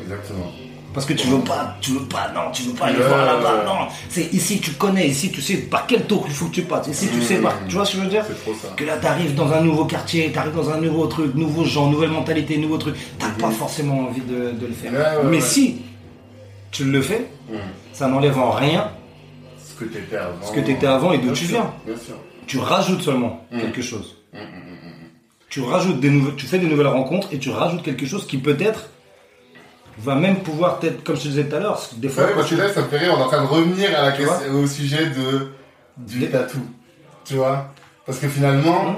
exactement. 0.02 0.50
Parce 0.94 1.06
que 1.08 1.14
tu 1.14 1.28
veux 1.28 1.40
pas, 1.40 1.76
tu 1.82 1.92
veux 1.92 2.02
pas, 2.06 2.32
non, 2.36 2.52
tu 2.52 2.64
veux 2.64 2.74
pas 2.74 2.86
aller 2.86 3.00
Ouais, 3.00 3.08
voir 3.08 3.26
là-bas, 3.26 3.56
ouais. 3.60 3.66
non. 3.66 3.88
C'est 4.10 4.32
ici, 4.34 4.60
tu 4.60 4.72
connais, 4.72 5.08
ici, 5.08 5.32
tu 5.32 5.42
sais 5.42 5.58
par 5.58 5.88
quel 5.88 6.06
tour 6.06 6.24
il 6.28 6.34
faut 6.34 6.46
que 6.46 6.52
tu 6.56 6.62
passes. 6.64 6.88
Ici, 6.88 7.08
tu 7.12 7.22
sais 7.22 7.38
Mhm. 7.38 7.42
par. 7.44 7.54
Tu 7.68 7.76
vois 7.76 7.86
ce 7.86 7.94
que 7.94 7.98
je 7.98 8.04
veux 8.04 8.10
dire? 8.10 8.24
C'est 8.28 8.42
trop 8.44 8.54
ça. 8.54 8.68
Que 8.76 8.84
là, 8.84 8.98
t'arrives 8.98 9.34
dans 9.34 9.52
un 9.52 9.62
nouveau 9.62 9.86
quartier, 9.86 10.32
t'arrives 10.32 10.54
dans 10.56 10.70
un 10.70 10.78
nouveau 10.80 11.08
truc, 11.08 11.34
nouveau 11.36 11.64
gens, 11.66 11.90
nouvelle 11.90 12.12
mentalité, 12.12 12.58
nouveau 12.58 12.78
truc. 12.78 12.96
T'as 13.18 13.30
pas 13.30 13.50
forcément 13.50 14.02
envie 14.08 14.22
de, 14.22 14.52
de 14.52 14.68
le 14.68 14.74
faire. 14.74 14.92
Ouais, 14.94 15.30
Mais 15.30 15.42
si 15.42 15.82
tu 16.72 16.84
le 16.86 17.02
fais, 17.02 17.28
Mhm. 17.50 17.58
ça 17.92 18.08
n'enlève 18.08 18.38
en 18.38 18.52
rien 18.52 18.92
Ce 19.58 19.74
que 19.74 19.86
t'étais 19.86 20.18
avant. 20.18 20.36
ce 20.46 20.52
que 20.52 20.60
t'étais 20.60 20.88
avant 20.88 21.12
et 21.14 21.18
d'où 21.18 21.32
tu 21.34 21.46
viens. 21.46 21.74
Bien 21.86 21.96
sûr. 21.98 22.16
Tu 22.46 22.60
rajoutes 22.60 23.02
seulement 23.02 23.46
Mhm. 23.52 23.62
quelque 23.62 23.82
chose. 23.82 24.18
Tu 25.50 25.62
rajoutes 25.62 26.00
des 26.00 26.10
nouvelles, 26.10 26.36
tu 26.36 26.46
fais 26.48 26.58
des 26.58 26.66
nouvelles 26.68 26.88
rencontres 26.88 27.28
et 27.32 27.38
tu 27.38 27.50
rajoutes 27.52 27.84
quelque 27.84 28.06
chose 28.08 28.26
qui 28.26 28.38
peut-être 28.40 28.90
va 30.00 30.16
même 30.16 30.38
pouvoir 30.40 30.80
peut-être, 30.80 31.04
comme 31.04 31.16
je 31.16 31.24
te 31.24 31.28
disais 31.28 31.44
tout 31.46 31.56
à 31.56 31.60
l'heure, 31.60 31.82
des 31.98 32.10
fois. 32.10 32.26
Ouais, 32.26 32.34
parce 32.36 32.50
que 32.50 32.56
là, 32.56 32.70
ça 32.74 32.82
me 32.82 32.88
fait 32.88 32.98
rire, 32.98 33.14
on 33.16 33.20
est 33.20 33.24
en 33.24 33.28
train 33.28 33.42
de 33.42 33.48
revenir 33.48 33.90
à 33.98 34.02
la 34.04 34.12
Tu 34.12 34.26
question, 34.26 34.54
au 34.54 34.68
sujet 34.68 35.06
de, 35.08 35.52
du 35.98 36.20
Des- 36.20 36.30
tatou. 36.30 36.60
Tu 37.26 37.36
vois 37.36 37.72
Parce 38.06 38.20
que 38.20 38.28
finalement, 38.28 38.88
Hum. 38.88 38.96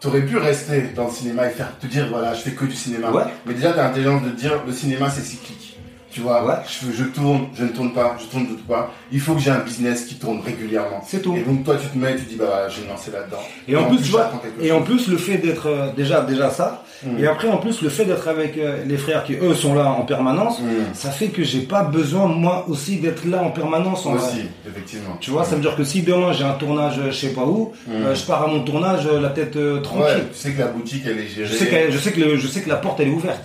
t'aurais 0.00 0.22
pu 0.22 0.36
rester 0.36 0.82
dans 0.94 1.04
le 1.06 1.10
cinéma 1.12 1.46
et 1.46 1.50
faire 1.50 1.78
te 1.78 1.86
dire, 1.86 2.06
voilà, 2.10 2.34
je 2.34 2.40
fais 2.42 2.52
que 2.52 2.64
du 2.64 2.74
cinéma. 2.74 3.10
Ouais. 3.10 3.22
Mais 3.46 3.54
déjà, 3.54 3.72
t'as 3.72 3.84
l'intelligence 3.84 4.22
de 4.22 4.30
dire, 4.30 4.62
le 4.66 4.72
cinéma, 4.72 5.08
c'est 5.10 5.22
cyclique. 5.22 5.69
Tu 6.10 6.20
vois 6.20 6.44
Ouais. 6.44 6.54
je, 6.68 6.90
je 6.92 7.04
tourne, 7.04 7.46
je 7.54 7.62
ne 7.64 7.68
tourne 7.68 7.92
pas, 7.92 8.16
je 8.20 8.24
tourne 8.26 8.44
de 8.46 8.54
tout 8.54 8.64
pas. 8.66 8.90
Il 9.12 9.20
faut 9.20 9.34
que 9.34 9.40
j'ai 9.40 9.50
un 9.50 9.60
business 9.60 10.04
qui 10.06 10.16
tourne 10.16 10.40
régulièrement. 10.40 11.02
C'est 11.06 11.22
tout. 11.22 11.36
Et 11.36 11.42
donc, 11.42 11.62
toi, 11.64 11.76
tu 11.80 11.86
te 11.88 11.96
mets 11.96 12.12
et 12.12 12.16
tu 12.16 12.22
dis, 12.24 12.36
bah, 12.36 12.68
je 12.68 12.80
vais 12.80 12.86
me 12.86 12.90
lancer 12.92 13.10
là-dedans. 13.12 13.38
Et 13.68 13.76
en 13.76 13.84
plus, 13.84 13.98
tu 14.02 14.10
vois, 14.10 14.30
et 14.60 14.72
en 14.72 14.82
plus 14.82 15.06
le 15.08 15.16
fait 15.16 15.38
d'être 15.38 15.66
euh, 15.68 15.92
déjà 15.96 16.22
déjà 16.22 16.50
ça, 16.50 16.82
Mm. 17.02 17.18
et 17.18 17.26
après 17.26 17.48
en 17.48 17.56
plus 17.56 17.80
le 17.80 17.88
fait 17.88 18.04
d'être 18.04 18.28
avec 18.28 18.58
euh, 18.58 18.84
les 18.86 18.98
frères 18.98 19.24
qui 19.24 19.32
eux 19.32 19.54
sont 19.54 19.72
là 19.72 19.86
en 19.90 20.02
permanence, 20.02 20.60
Mm. 20.60 20.92
ça 20.92 21.10
fait 21.10 21.28
que 21.28 21.42
j'ai 21.42 21.60
pas 21.62 21.82
besoin 21.82 22.26
moi 22.26 22.66
aussi 22.68 22.98
d'être 22.98 23.24
là 23.24 23.42
en 23.42 23.50
permanence. 23.50 24.04
en 24.04 24.16
vrai. 24.16 24.22
aussi, 24.28 24.42
effectivement. 24.68 25.16
Tu 25.18 25.30
vois, 25.30 25.44
ça 25.44 25.54
veut 25.54 25.62
dire 25.62 25.76
que 25.76 25.82
si 25.84 26.02
demain 26.02 26.32
j'ai 26.34 26.44
un 26.44 26.52
tournage 26.52 26.98
euh, 26.98 27.10
je 27.10 27.16
sais 27.16 27.32
pas 27.32 27.46
où, 27.46 27.72
Mm. 27.86 27.90
euh, 28.04 28.14
je 28.14 28.22
pars 28.26 28.42
à 28.42 28.48
mon 28.48 28.60
tournage 28.64 29.06
la 29.08 29.30
tête 29.30 29.56
Ouais, 29.56 29.80
tranquille. 29.80 30.24
tu 30.30 30.38
sais 30.38 30.52
que 30.52 30.58
la 30.58 30.66
boutique, 30.66 31.04
elle 31.06 31.20
est 31.20 31.26
gérée. 31.28 31.48
Je 31.48 31.54
sais, 31.56 31.66
que, 31.68 31.90
je, 31.90 31.98
sais 31.98 32.12
que 32.12 32.20
le- 32.20 32.36
je 32.36 32.46
sais 32.46 32.60
que 32.60 32.68
la 32.68 32.76
porte 32.76 33.00
elle 33.00 33.08
est 33.08 33.12
ouverte. 33.12 33.40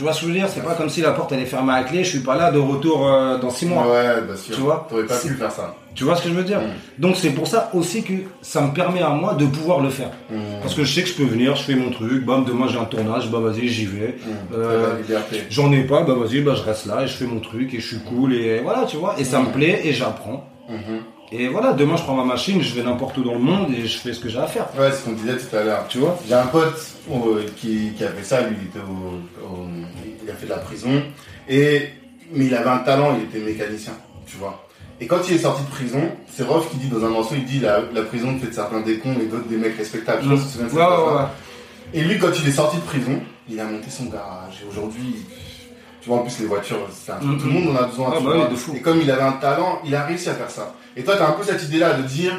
Tu 0.00 0.04
vois 0.04 0.14
ce 0.14 0.20
que 0.22 0.28
je 0.28 0.32
veux 0.32 0.38
dire? 0.38 0.48
C'est 0.48 0.64
pas 0.64 0.72
comme 0.76 0.88
si 0.88 1.02
la 1.02 1.10
porte 1.10 1.30
elle 1.32 1.40
est 1.40 1.44
fermée 1.44 1.74
à 1.74 1.82
clé, 1.82 2.02
je 2.04 2.08
suis 2.08 2.20
pas 2.20 2.34
là 2.34 2.50
de 2.50 2.58
retour 2.58 3.06
euh, 3.06 3.36
dans 3.36 3.50
six 3.50 3.66
mois. 3.66 3.86
Ouais, 3.86 4.22
bien 4.26 4.34
sûr. 4.34 4.54
Tu 4.54 4.62
vois? 4.62 4.86
T'aurais 4.88 5.04
pas 5.04 5.18
pu 5.18 5.28
faire 5.34 5.52
ça. 5.52 5.74
Tu 5.94 6.04
vois 6.04 6.16
ce 6.16 6.22
que 6.22 6.30
je 6.30 6.34
veux 6.34 6.42
dire? 6.42 6.60
Mm. 6.60 7.02
Donc 7.02 7.16
c'est 7.16 7.28
pour 7.32 7.46
ça 7.46 7.70
aussi 7.74 8.02
que 8.02 8.14
ça 8.40 8.62
me 8.62 8.72
permet 8.72 9.02
à 9.02 9.10
moi 9.10 9.34
de 9.34 9.44
pouvoir 9.44 9.80
le 9.80 9.90
faire. 9.90 10.08
Hum, 10.32 10.38
Parce 10.62 10.74
que 10.74 10.84
je 10.84 10.94
sais 10.94 11.02
que 11.02 11.08
je 11.10 11.14
peux 11.16 11.24
venir, 11.24 11.54
je 11.54 11.64
fais 11.64 11.74
mon 11.74 11.90
truc, 11.90 12.24
bam, 12.24 12.46
demain 12.46 12.66
j'ai 12.66 12.78
un 12.78 12.86
tournage, 12.86 13.30
bah 13.30 13.40
vas-y 13.40 13.68
j'y 13.68 13.84
vais. 13.84 14.16
hum. 14.26 14.58
Euh. 14.58 14.94
J'en 15.50 15.70
ai 15.70 15.82
pas, 15.82 16.00
bah 16.02 16.14
vas-y, 16.14 16.40
bah 16.40 16.54
je 16.56 16.62
reste 16.62 16.86
là 16.86 17.02
et 17.02 17.06
je 17.06 17.12
fais 17.12 17.26
mon 17.26 17.40
truc 17.40 17.74
et 17.74 17.80
je 17.80 17.86
suis 17.86 17.98
cool 18.00 18.32
et 18.32 18.60
voilà, 18.60 18.86
tu 18.86 18.96
vois? 18.96 19.16
Et 19.18 19.24
ça 19.24 19.40
me 19.40 19.52
plaît 19.52 19.82
et 19.84 19.92
j'apprends. 19.92 20.48
Et 21.32 21.48
voilà, 21.48 21.72
demain 21.72 21.96
je 21.96 22.02
prends 22.02 22.14
ma 22.14 22.24
machine, 22.24 22.60
je 22.60 22.74
vais 22.74 22.82
n'importe 22.82 23.16
où 23.18 23.22
dans 23.22 23.34
le 23.34 23.38
monde 23.38 23.72
et 23.72 23.86
je 23.86 23.98
fais 23.98 24.12
ce 24.12 24.18
que 24.20 24.28
j'ai 24.28 24.38
à 24.38 24.46
faire. 24.46 24.66
Ouais, 24.78 24.90
c'est 24.90 24.98
ce 24.98 25.04
qu'on 25.04 25.12
disait 25.12 25.36
tout 25.36 25.54
à 25.56 25.62
l'heure. 25.62 25.86
Tu 25.88 25.98
vois 25.98 26.18
J'ai 26.26 26.34
un 26.34 26.46
pote 26.46 26.74
euh, 27.10 27.44
qui, 27.56 27.92
qui 27.96 28.04
a 28.04 28.08
fait 28.08 28.24
ça, 28.24 28.40
lui, 28.42 28.56
il 28.60 28.66
était 28.68 28.80
au, 28.84 29.44
au- 29.46 29.66
il 30.24 30.28
a 30.30 30.34
fait 30.34 30.46
de 30.46 30.50
la 30.50 30.58
prison, 30.58 31.02
et, 31.48 31.88
mais 32.32 32.46
il 32.46 32.54
avait 32.54 32.68
un 32.70 32.78
talent, 32.78 33.16
il 33.16 33.24
était 33.24 33.38
mécanicien, 33.44 33.92
tu 34.26 34.36
vois. 34.38 34.66
Et 35.00 35.06
quand 35.06 35.18
il 35.28 35.34
est 35.36 35.38
sorti 35.38 35.62
de 35.62 35.68
prison, 35.70 36.02
c'est 36.30 36.42
Rof 36.42 36.68
qui 36.70 36.76
dit 36.76 36.88
dans 36.88 37.04
un 37.04 37.08
morceau, 37.08 37.34
il 37.36 37.44
dit 37.44 37.60
la, 37.60 37.80
la 37.94 38.02
prison 38.02 38.36
fait 38.38 38.48
de 38.48 38.52
certains 38.52 38.80
des 38.80 38.98
cons 38.98 39.14
et 39.20 39.26
d'autres 39.26 39.48
des 39.48 39.56
mecs 39.56 39.76
respectables. 39.76 40.22
Je 40.22 40.28
Ouais, 40.76 40.82
ouais, 40.82 41.14
ouais. 41.14 41.22
Et 41.94 42.02
lui, 42.02 42.18
quand 42.18 42.28
il 42.38 42.46
est 42.48 42.52
sorti 42.52 42.76
de 42.76 42.82
prison, 42.82 43.18
il 43.48 43.58
a 43.58 43.64
monté 43.64 43.88
son 43.88 44.04
garage. 44.06 44.60
Et 44.62 44.68
aujourd'hui, 44.70 45.16
tu 46.00 46.08
vois, 46.08 46.18
en 46.18 46.22
plus, 46.22 46.40
les 46.40 46.46
voitures, 46.46 46.78
c'est 46.92 47.12
un 47.12 47.16
truc, 47.16 47.38
tout 47.38 47.46
le 47.46 47.52
monde 47.52 47.76
en 47.76 47.80
a 47.80 47.86
besoin. 47.86 48.08
Ah 48.12 48.16
tu 48.18 48.24
bah 48.24 48.32
vois. 48.34 48.44
oui, 48.44 48.50
de 48.50 48.56
fou. 48.56 48.74
Et 48.74 48.80
comme 48.80 49.00
il 49.00 49.10
avait 49.10 49.22
un 49.22 49.32
talent, 49.32 49.80
il 49.84 49.94
a 49.94 50.04
réussi 50.04 50.28
à 50.30 50.34
faire 50.34 50.50
ça. 50.50 50.74
Et 50.96 51.02
toi, 51.04 51.16
tu 51.16 51.22
as 51.22 51.28
un 51.28 51.32
peu 51.32 51.44
cette 51.44 51.62
idée-là 51.62 51.94
de 51.94 52.02
dire, 52.02 52.32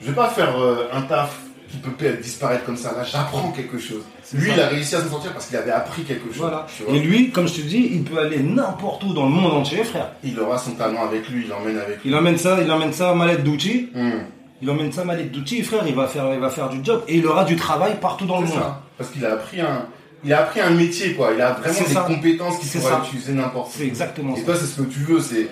je 0.00 0.06
vais 0.06 0.14
pas 0.14 0.28
faire 0.28 0.56
euh, 0.60 0.88
un 0.92 1.02
taf 1.02 1.36
qui 1.68 1.78
peut 1.78 2.12
disparaître 2.22 2.64
comme 2.64 2.76
ça. 2.76 2.92
Là, 2.92 3.02
j'apprends 3.02 3.50
quelque 3.50 3.78
chose. 3.78 4.02
Lui, 4.34 4.50
ça. 4.50 4.54
il 4.54 4.60
a 4.60 4.66
réussi 4.68 4.94
à 4.94 5.00
s'en 5.00 5.10
sortir 5.10 5.32
parce 5.32 5.46
qu'il 5.46 5.56
avait 5.56 5.70
appris 5.70 6.02
quelque 6.02 6.28
chose. 6.28 6.38
Voilà. 6.38 6.66
Et 6.88 6.98
lui, 7.00 7.30
comme 7.30 7.48
je 7.48 7.54
te 7.54 7.60
dis, 7.62 7.88
il 7.92 8.04
peut 8.04 8.18
aller 8.18 8.40
n'importe 8.40 9.02
où 9.04 9.12
dans 9.14 9.24
le 9.24 9.30
monde 9.30 9.52
entier, 9.52 9.82
frère. 9.82 10.12
Il 10.22 10.38
aura 10.38 10.58
son 10.58 10.72
talent 10.72 11.02
avec 11.04 11.28
lui, 11.28 11.42
il 11.44 11.48
l'emmène 11.48 11.78
avec 11.78 12.02
lui. 12.02 12.10
Il 12.10 12.14
emmène 12.14 12.36
ça, 12.36 12.58
il 12.62 12.70
emmène 12.70 12.92
ça 12.92 13.14
mallette 13.14 13.42
d'outils. 13.42 13.88
Mhm. 13.94 14.24
Il 14.60 14.70
emmène 14.70 14.92
sa 14.92 15.04
mallette 15.04 15.32
d'outils, 15.32 15.62
frère, 15.62 15.82
il 15.86 15.94
va 15.94 16.06
faire, 16.06 16.32
il 16.34 16.38
va 16.38 16.50
faire 16.50 16.68
du 16.68 16.84
job 16.84 17.02
et 17.08 17.16
il 17.16 17.26
aura 17.26 17.44
du 17.44 17.56
travail 17.56 17.96
partout 18.00 18.26
dans 18.26 18.40
le 18.40 18.46
monde. 18.46 18.58
ça. 18.58 18.82
Parce 18.96 19.10
qu'il 19.10 19.26
a 19.26 19.32
appris 19.32 19.60
un, 19.60 19.86
il 20.24 20.32
a 20.32 20.42
appris 20.42 20.60
un 20.60 20.70
métier, 20.70 21.14
quoi. 21.14 21.32
Il 21.34 21.40
a 21.40 21.52
vraiment 21.52 21.80
des 21.80 21.94
ça. 21.94 22.00
compétences 22.02 22.58
qu'il 22.58 22.68
C'est 22.68 22.78
pourra 22.78 23.00
ça. 23.02 23.06
utiliser 23.06 23.32
n'importe 23.32 23.68
où. 23.74 23.78
C'est 23.78 23.86
exactement 23.86 24.34
Et 24.36 24.40
ça. 24.40 24.44
toi, 24.46 24.56
c'est 24.56 24.66
ce 24.66 24.80
que 24.82 24.86
tu 24.88 25.00
veux, 25.00 25.20
c'est 25.20 25.48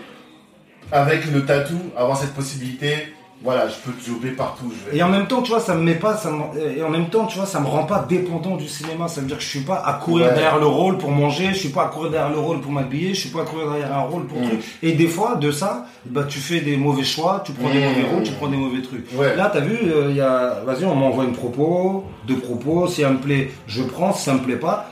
avec 0.92 1.24
le 1.32 1.44
tatou, 1.44 1.78
avoir 1.96 2.18
cette 2.18 2.34
possibilité. 2.34 3.12
Voilà, 3.42 3.68
je 3.68 3.74
peux 3.76 3.92
te 3.92 4.04
jobber 4.06 4.32
partout. 4.32 4.70
Je 4.70 4.90
vais. 4.90 4.98
Et 4.98 5.02
en 5.02 5.08
même 5.08 5.26
temps, 5.26 5.40
tu 5.40 5.50
vois, 5.50 5.60
ça 5.60 5.74
me 5.74 5.82
met 5.82 5.94
pas, 5.94 6.14
ça 6.16 6.30
me- 6.30 6.76
et 6.76 6.82
en 6.82 6.90
même 6.90 7.08
temps, 7.08 7.24
tu 7.24 7.38
vois, 7.38 7.46
ça 7.46 7.58
me 7.58 7.66
rend 7.66 7.84
pas 7.84 8.04
dépendant 8.06 8.56
du 8.56 8.68
cinéma. 8.68 9.08
Ça 9.08 9.22
veut 9.22 9.26
dire 9.26 9.38
que 9.38 9.42
je 9.42 9.48
suis 9.48 9.60
pas 9.60 9.82
à 9.84 9.94
courir 9.94 10.26
Ouais. 10.26 10.34
derrière 10.34 10.58
le 10.58 10.66
rôle 10.66 10.98
pour 10.98 11.10
manger, 11.10 11.48
je 11.52 11.58
suis 11.58 11.70
pas 11.70 11.84
à 11.84 11.88
courir 11.88 12.10
derrière 12.10 12.30
le 12.30 12.38
rôle 12.38 12.60
pour 12.60 12.70
m'habiller, 12.70 13.14
je 13.14 13.20
suis 13.20 13.30
pas 13.30 13.40
à 13.40 13.44
courir 13.44 13.70
derrière 13.70 13.96
un 13.96 14.02
rôle 14.02 14.26
pour 14.26 14.38
Mm. 14.40 14.44
truc. 14.48 14.60
Et 14.82 14.92
des 14.92 15.06
fois, 15.08 15.36
de 15.36 15.50
ça, 15.52 15.86
bah, 16.04 16.24
tu 16.28 16.38
fais 16.38 16.60
des 16.60 16.76
mauvais 16.76 17.02
choix, 17.02 17.42
tu 17.42 17.52
prends 17.52 17.70
des 17.70 17.78
Mm. 17.80 17.84
mauvais 17.88 18.02
rôles, 18.12 18.22
tu 18.24 18.32
prends 18.32 18.48
des 18.48 18.56
mauvais 18.58 18.82
trucs. 18.82 19.06
Ouais. 19.14 19.34
Là, 19.36 19.50
t'as 19.50 19.60
vu, 19.60 19.78
euh, 19.90 20.08
il 20.10 20.16
y 20.16 20.20
a, 20.20 20.60
vas-y, 20.66 20.84
on 20.84 20.94
m'envoie 20.94 21.24
une 21.24 21.32
propos, 21.32 22.04
deux 22.26 22.36
propos. 22.36 22.88
Si 22.88 23.00
elle 23.00 23.14
me 23.14 23.18
plaît, 23.20 23.50
je 23.66 23.82
prends. 23.82 24.12
Si 24.12 24.24
ça 24.24 24.34
me 24.34 24.40
plaît 24.40 24.56
pas, 24.56 24.90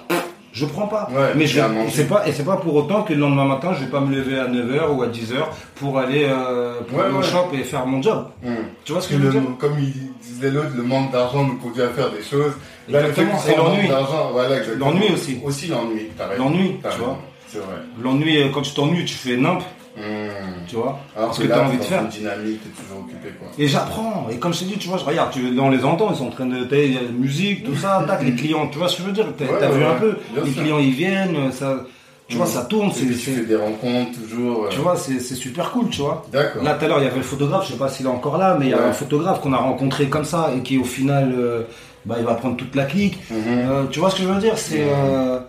je 0.58 0.66
prends 0.66 0.86
pas. 0.88 1.08
Ouais, 1.12 1.32
Mais 1.36 1.46
je, 1.46 1.60
c'est 1.90 2.08
pas, 2.08 2.26
et 2.26 2.32
c'est 2.32 2.44
pas 2.44 2.56
pour 2.56 2.74
autant 2.74 3.02
que 3.02 3.12
le 3.12 3.20
lendemain 3.20 3.44
matin, 3.46 3.72
je 3.74 3.84
vais 3.84 3.90
pas 3.90 4.00
me 4.00 4.14
lever 4.14 4.38
à 4.38 4.46
9h 4.48 4.88
ou 4.96 5.02
à 5.02 5.06
10h 5.06 5.36
pour 5.76 5.98
aller, 5.98 6.26
euh, 6.28 6.80
pour 6.88 6.98
Ouais, 6.98 7.04
aller 7.04 7.14
au 7.14 7.22
shop 7.22 7.48
et 7.52 7.62
faire 7.64 7.86
mon 7.86 8.02
job. 8.02 8.26
Mhm. 8.42 8.56
Tu 8.84 8.92
vois 8.92 9.00
ce 9.00 9.08
que 9.08 9.14
je 9.14 9.18
veux 9.20 9.26
le- 9.26 9.40
dire? 9.40 9.42
comme 9.58 9.78
il 9.78 9.92
disait 10.20 10.50
l'autre, 10.50 10.70
le 10.76 10.82
manque 10.82 11.12
d'argent 11.12 11.44
nous 11.44 11.56
conduit 11.56 11.82
à 11.82 11.88
faire 11.88 12.10
des 12.10 12.22
choses. 12.22 12.52
Exactement. 12.88 13.32
manque 13.34 13.56
l'ennui. 13.76 13.88
d'argent, 13.88 14.30
voilà. 14.32 14.56
L'ennui 14.78 15.12
aussi. 15.14 15.38
Aussi 15.44 15.66
l'ennui. 15.68 16.08
L'ennui, 16.38 16.76
tu 16.82 16.98
vois. 16.98 17.18
C'est 17.48 17.58
vrai. 17.58 17.76
L'ennui, 18.02 18.36
euh, 18.42 18.48
quand 18.52 18.60
tu 18.62 18.72
t'ennuies, 18.74 19.04
tu 19.06 19.14
fais 19.14 19.36
nimp, 19.36 19.62
Mhm. 19.98 20.66
tu 20.68 20.76
vois. 20.76 20.98
Alors 21.16 21.28
parce 21.28 21.38
que, 21.38 21.42
que 21.44 21.48
là, 21.48 21.54
t'as 21.56 21.64
envie 21.66 21.78
de 21.78 21.82
faire. 21.82 22.06
dynamique, 22.06 22.60
t'es 22.62 22.82
toujours 22.82 23.00
occupé, 23.04 23.28
quoi. 23.38 23.48
Et 23.58 23.66
j'apprends. 23.66 24.28
Et 24.30 24.36
comme 24.38 24.54
je 24.54 24.60
t'ai 24.60 24.64
dit, 24.66 24.78
tu 24.78 24.88
vois, 24.88 24.98
je 24.98 25.04
regarde, 25.04 25.32
tu, 25.32 25.40
on 25.58 25.70
les 25.70 25.84
entend, 25.84 26.10
ils 26.12 26.16
sont 26.16 26.26
en 26.28 26.30
train 26.30 26.46
de, 26.46 26.66
il 26.72 26.94
y 26.94 26.96
a 26.98 27.02
la 27.02 27.08
musique, 27.08 27.64
tout 27.64 27.74
ça, 27.76 28.04
tac, 28.06 28.22
les 28.22 28.34
clients, 28.34 28.68
tu 28.68 28.78
vois 28.78 28.88
ce 28.88 28.96
que 28.96 29.02
je 29.02 29.06
veux 29.08 29.12
dire? 29.12 29.26
T'as 29.36 29.44
Ouais, 29.46 29.50
t'as 29.58 29.70
ouais, 29.70 29.76
vu 29.78 29.84
un 29.84 29.94
peu? 29.94 30.16
Bien 30.34 30.44
Les 30.44 30.52
sûr. 30.52 30.62
clients, 30.62 30.78
ils 30.78 30.92
viennent, 30.92 31.50
ça, 31.52 31.84
tu 32.28 32.36
vois, 32.36 32.46
ça 32.46 32.62
tourne, 32.66 32.92
c'est, 32.94 33.06
tu 33.06 33.14
fais 33.14 33.40
des 33.44 33.56
rencontres 33.56 34.12
toujours. 34.28 34.64
euh, 34.64 34.68
tu 34.68 34.78
vois, 34.80 34.94
c'est, 34.96 35.18
super 35.20 35.70
cool, 35.70 35.88
tu 35.88 36.02
vois. 36.02 36.24
D'accord. 36.30 36.62
Là, 36.62 36.74
tout 36.74 36.84
à 36.84 36.88
l'heure, 36.88 36.98
il 37.00 37.04
y 37.04 37.08
avait 37.08 37.16
le 37.16 37.22
photographe, 37.22 37.66
je 37.66 37.72
sais 37.72 37.78
pas 37.78 37.88
s'il 37.88 38.06
est 38.06 38.10
encore 38.10 38.36
là, 38.38 38.56
mais 38.58 38.66
il 38.66 38.70
y 38.70 38.74
a 38.74 38.84
un 38.86 38.92
photographe 38.92 39.40
qu'on 39.40 39.52
a 39.52 39.56
rencontré 39.58 40.08
comme 40.08 40.24
ça 40.26 40.50
et 40.56 40.60
qui, 40.60 40.76
au 40.78 40.84
final, 40.84 41.32
euh, 41.36 41.62
bah, 42.04 42.16
il 42.18 42.24
va 42.24 42.34
prendre 42.34 42.56
toute 42.56 42.74
la 42.76 42.84
clique. 42.84 43.18
Mhm. 43.30 43.36
Euh, 43.48 43.84
tu 43.90 43.98
vois 44.00 44.10
ce 44.10 44.16
que 44.16 44.22
je 44.22 44.28
veux 44.28 44.40
dire? 44.40 44.56
C'est 44.58 44.78
Mhm. 44.84 44.90
euh, 44.92 45.40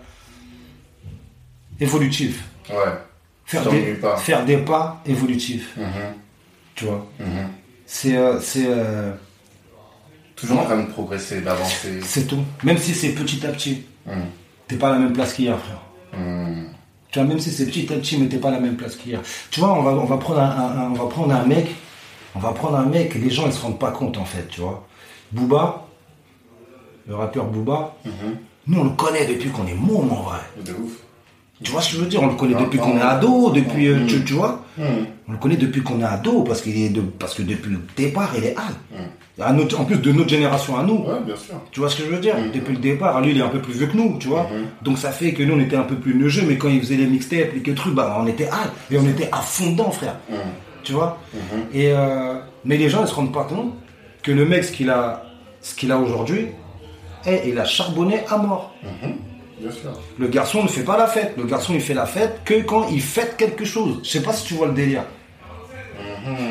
évolutif. 1.80 2.44
Ouais. 2.70 2.76
Faire 3.50 3.70
des, 3.70 3.94
pas. 3.96 4.18
faire 4.18 4.46
des 4.46 4.58
pas 4.58 5.02
évolutifs, 5.06 5.76
Mhm. 5.78 5.86
tu 6.76 6.86
vois? 6.86 7.06
Mhm. 7.20 7.26
C'est, 7.86 8.16
euh, 8.16 8.40
c'est, 8.40 8.66
euh, 8.68 9.12
Toujours 10.36 10.60
en 10.60 10.64
train 10.66 10.78
de 10.84 10.88
progresser, 10.88 11.42
d'avancer. 11.42 12.00
c'est 12.04 12.28
tout. 12.28 12.44
Même 12.64 12.78
si 12.78 12.94
c'est 12.94 13.10
petit 13.14 13.46
à 13.46 13.50
petit, 13.50 13.84
Mhm. 14.06 14.14
t'es 14.68 14.76
pas 14.76 14.90
à 14.90 14.92
la 14.94 15.00
même 15.00 15.14
place 15.14 15.34
qu'hier, 15.34 15.58
frère. 15.58 15.82
Mhm. 16.20 16.68
Tu 17.12 17.18
vois, 17.20 17.28
même 17.28 17.40
si 17.40 17.50
c'est 17.50 17.66
petit 17.66 17.92
à 17.92 17.96
petit, 17.98 18.18
mais 18.20 18.28
t'es 18.28 18.38
pas 18.38 18.50
à 18.50 18.52
la 18.52 18.60
même 18.60 18.76
place 18.78 18.96
qu'hier. 18.96 19.20
Tu 19.50 19.60
vois, 19.60 19.74
on 19.74 19.82
va, 19.82 19.92
on 19.94 20.06
va 20.06 20.18
prendre 20.18 20.40
un, 20.42 20.50
un- 20.52 20.78
un- 20.86 20.92
on 20.92 20.94
va 20.94 21.06
prendre 21.08 21.34
un 21.34 21.44
mec, 21.46 21.68
on 22.36 22.40
va 22.40 22.52
prendre 22.52 22.78
un 22.78 22.86
mec, 22.86 23.16
et 23.16 23.20
les 23.20 23.32
gens 23.32 23.48
ils 23.48 23.54
se 23.54 23.62
rendent 23.62 23.80
pas 23.80 23.92
compte 23.92 24.18
en 24.18 24.26
fait, 24.26 24.48
tu 24.48 24.62
vois. 24.62 24.88
Booba, 25.32 25.88
le 27.08 27.16
rappeur 27.16 27.46
Booba, 27.46 27.96
Mhm. 28.06 28.12
nous 28.68 28.80
on 28.80 28.84
le 28.84 28.90
connaît 28.92 29.26
depuis 29.26 29.50
qu'on 29.50 29.66
est 29.66 29.74
môme 29.74 30.12
en 30.12 30.22
vrai. 30.22 30.40
De 30.64 30.72
ouf. 30.74 30.92
Tu 31.64 31.72
vois 31.72 31.82
ce 31.82 31.90
que 31.92 31.96
je 31.98 32.02
veux 32.02 32.08
dire? 32.08 32.22
On 32.24 32.28
le 32.28 32.36
connaît 32.36 32.56
depuis 32.56 32.80
qu'on 32.80 32.98
est 32.98 33.02
ado, 33.02 33.52
depuis, 33.52 33.88
euh, 33.88 33.96
Mhm. 34.00 34.08
tu, 34.08 34.24
tu 34.24 34.34
vois? 34.34 34.64
Mhm. 34.78 34.86
On 35.28 35.32
le 35.34 35.38
connaît 35.38 35.58
depuis 35.58 35.82
qu'on 35.82 36.00
est 36.00 36.06
ado, 36.06 36.42
parce 36.44 36.62
qu'il 36.62 36.78
est 36.82 36.90
de, 36.90 37.02
parce 37.02 37.34
que 37.34 37.42
depuis 37.42 37.72
le 37.72 37.80
départ, 37.98 38.32
il 38.38 38.46
est 38.46 38.56
hal. 38.56 39.54
Notre- 39.56 39.80
en 39.80 39.86
plus 39.86 39.98
de 39.98 40.12
notre 40.12 40.30
génération 40.30 40.78
à 40.78 40.84
nous. 40.84 40.98
Ouais, 41.00 41.20
bien 41.26 41.36
sûr. 41.36 41.56
Tu 41.72 41.80
vois 41.80 41.90
ce 41.90 41.96
que 41.98 42.04
je 42.04 42.10
veux 42.10 42.20
dire? 42.20 42.36
Depuis 42.54 42.74
le 42.74 42.80
départ, 42.80 43.22
lui 43.22 43.32
il 43.32 43.38
est 43.38 43.42
un 43.42 43.48
peu 43.48 43.60
plus 43.60 43.74
vieux 43.74 43.88
que 43.88 43.96
nous, 43.96 44.18
tu 44.20 44.28
vois? 44.28 44.50
Donc 44.82 44.98
ça 44.98 45.12
fait 45.12 45.32
que 45.34 45.44
nous 45.44 45.56
on 45.56 45.60
était 45.62 45.78
un 45.78 45.84
peu 45.84 45.96
plus 45.96 46.14
neugeux, 46.16 46.44
mais 46.48 46.58
quand 46.58 46.68
il 46.70 46.80
faisait 46.82 46.98
les 46.98 47.08
mixtapes, 47.08 47.54
les 47.54 47.62
que 47.62 47.72
trucs, 47.72 47.94
bah 47.96 48.18
on 48.22 48.28
était 48.28 48.48
hal. 48.48 48.70
Et 48.92 48.98
on 48.98 49.06
était 49.08 49.30
à 49.32 49.38
fond 49.38 49.72
dedans, 49.72 49.92
frère. 49.92 50.16
Tu 50.84 50.92
vois? 50.94 51.18
Et 51.74 51.92
euh, 51.92 52.36
Mais 52.66 52.76
les 52.78 52.90
gens 52.90 53.02
ils 53.04 53.08
se 53.08 53.14
rendent 53.14 53.34
pas 53.34 53.44
compte 53.46 53.74
que 54.24 54.32
le 54.34 54.46
mec, 54.46 54.64
ce 54.66 54.72
qu'il 54.74 54.90
a, 54.90 55.24
ce 55.62 55.74
qu'il 55.76 55.92
a 55.94 55.98
aujourd'hui, 55.98 56.48
il 57.46 57.58
a 57.58 57.64
charbonné 57.66 58.20
à 58.30 58.38
mort. 58.38 58.74
Mhm. 59.60 59.68
Bien 59.68 59.72
sûr. 59.72 59.92
Le 60.18 60.28
garçon 60.28 60.64
ne 60.64 60.68
fait 60.68 60.84
pas 60.84 60.98
la 60.98 61.08
fête. 61.08 61.34
Le 61.38 61.44
garçon, 61.46 61.74
il 61.74 61.82
fait 61.82 61.94
la 61.94 62.06
fête 62.06 62.42
que 62.46 62.62
quand 62.62 62.88
il 62.90 63.02
fête 63.02 63.36
quelque 63.38 63.66
chose. 63.66 64.00
Je 64.04 64.10
sais 64.10 64.22
pas 64.22 64.34
si 64.34 64.46
tu 64.46 64.54
vois 64.56 64.68
le 64.68 64.74
délire. 64.74 65.04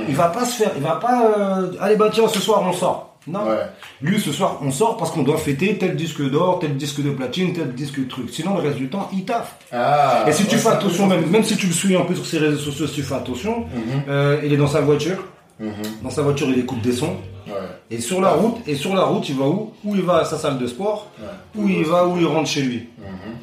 Il 0.08 0.14
va 0.16 0.28
pas 0.28 0.44
se 0.44 0.56
faire, 0.62 0.72
il 0.76 0.82
va 0.82 0.96
pas. 0.96 1.22
euh, 1.38 1.72
allez 1.80 1.96
bah 1.96 2.10
tiens, 2.12 2.26
ce 2.28 2.40
soir 2.40 2.62
on 2.66 2.72
sort. 2.72 3.16
Non. 3.26 3.40
Ouais. 3.46 3.56
Lui, 4.00 4.18
ce 4.20 4.32
soir 4.32 4.58
on 4.62 4.70
sort 4.70 4.96
parce 4.96 5.10
qu'on 5.10 5.22
doit 5.22 5.36
fêter 5.36 5.76
tel 5.76 5.94
disque 5.94 6.22
d'or, 6.30 6.58
tel 6.60 6.76
disque 6.76 7.02
de 7.02 7.10
platine, 7.10 7.52
tel 7.52 7.74
disque 7.74 8.00
de 8.00 8.08
truc. 8.08 8.30
Sinon, 8.30 8.56
le 8.56 8.62
reste 8.62 8.78
du 8.78 8.88
temps, 8.88 9.08
il 9.12 9.24
taffe. 9.24 9.54
Ah. 9.72 10.24
Et 10.26 10.32
si 10.32 10.46
tu 10.46 10.56
fais 10.56 10.70
attention, 10.70 11.06
même, 11.06 11.26
même 11.26 11.44
si 11.44 11.56
tu 11.56 11.66
le 11.66 11.72
suis 11.72 11.94
un 11.96 12.00
peu 12.02 12.14
sur 12.14 12.24
ses 12.26 12.38
réseaux 12.38 12.58
sociaux, 12.58 12.86
si 12.86 12.94
tu 12.94 13.02
fais 13.02 13.14
attention, 13.14 13.60
Mhm. 13.74 14.02
euh, 14.08 14.40
il 14.44 14.52
est 14.52 14.56
dans 14.56 14.66
sa 14.66 14.80
voiture. 14.80 15.18
Mhm. 15.60 15.70
Dans 16.02 16.10
sa 16.10 16.22
voiture, 16.22 16.48
il 16.48 16.58
écoute 16.58 16.80
des 16.80 16.92
sons. 16.92 17.16
Ouais. 17.48 17.54
Et 17.90 18.00
sur 18.00 18.20
la 18.20 18.30
route, 18.30 18.56
et 18.66 18.74
sur 18.74 18.94
la 18.94 19.02
route, 19.04 19.28
il 19.28 19.36
va 19.36 19.46
où? 19.46 19.72
Où 19.84 19.94
il 19.94 20.02
va 20.02 20.18
à 20.18 20.24
sa 20.24 20.38
salle 20.38 20.58
de 20.58 20.66
sport, 20.66 21.10
Ouais. 21.20 21.26
où 21.56 21.68
il 21.68 21.84
va, 21.84 22.06
où 22.06 22.18
il 22.18 22.26
rentre 22.26 22.48
chez 22.48 22.62
lui? 22.62 22.88
Mhm. 22.98 23.36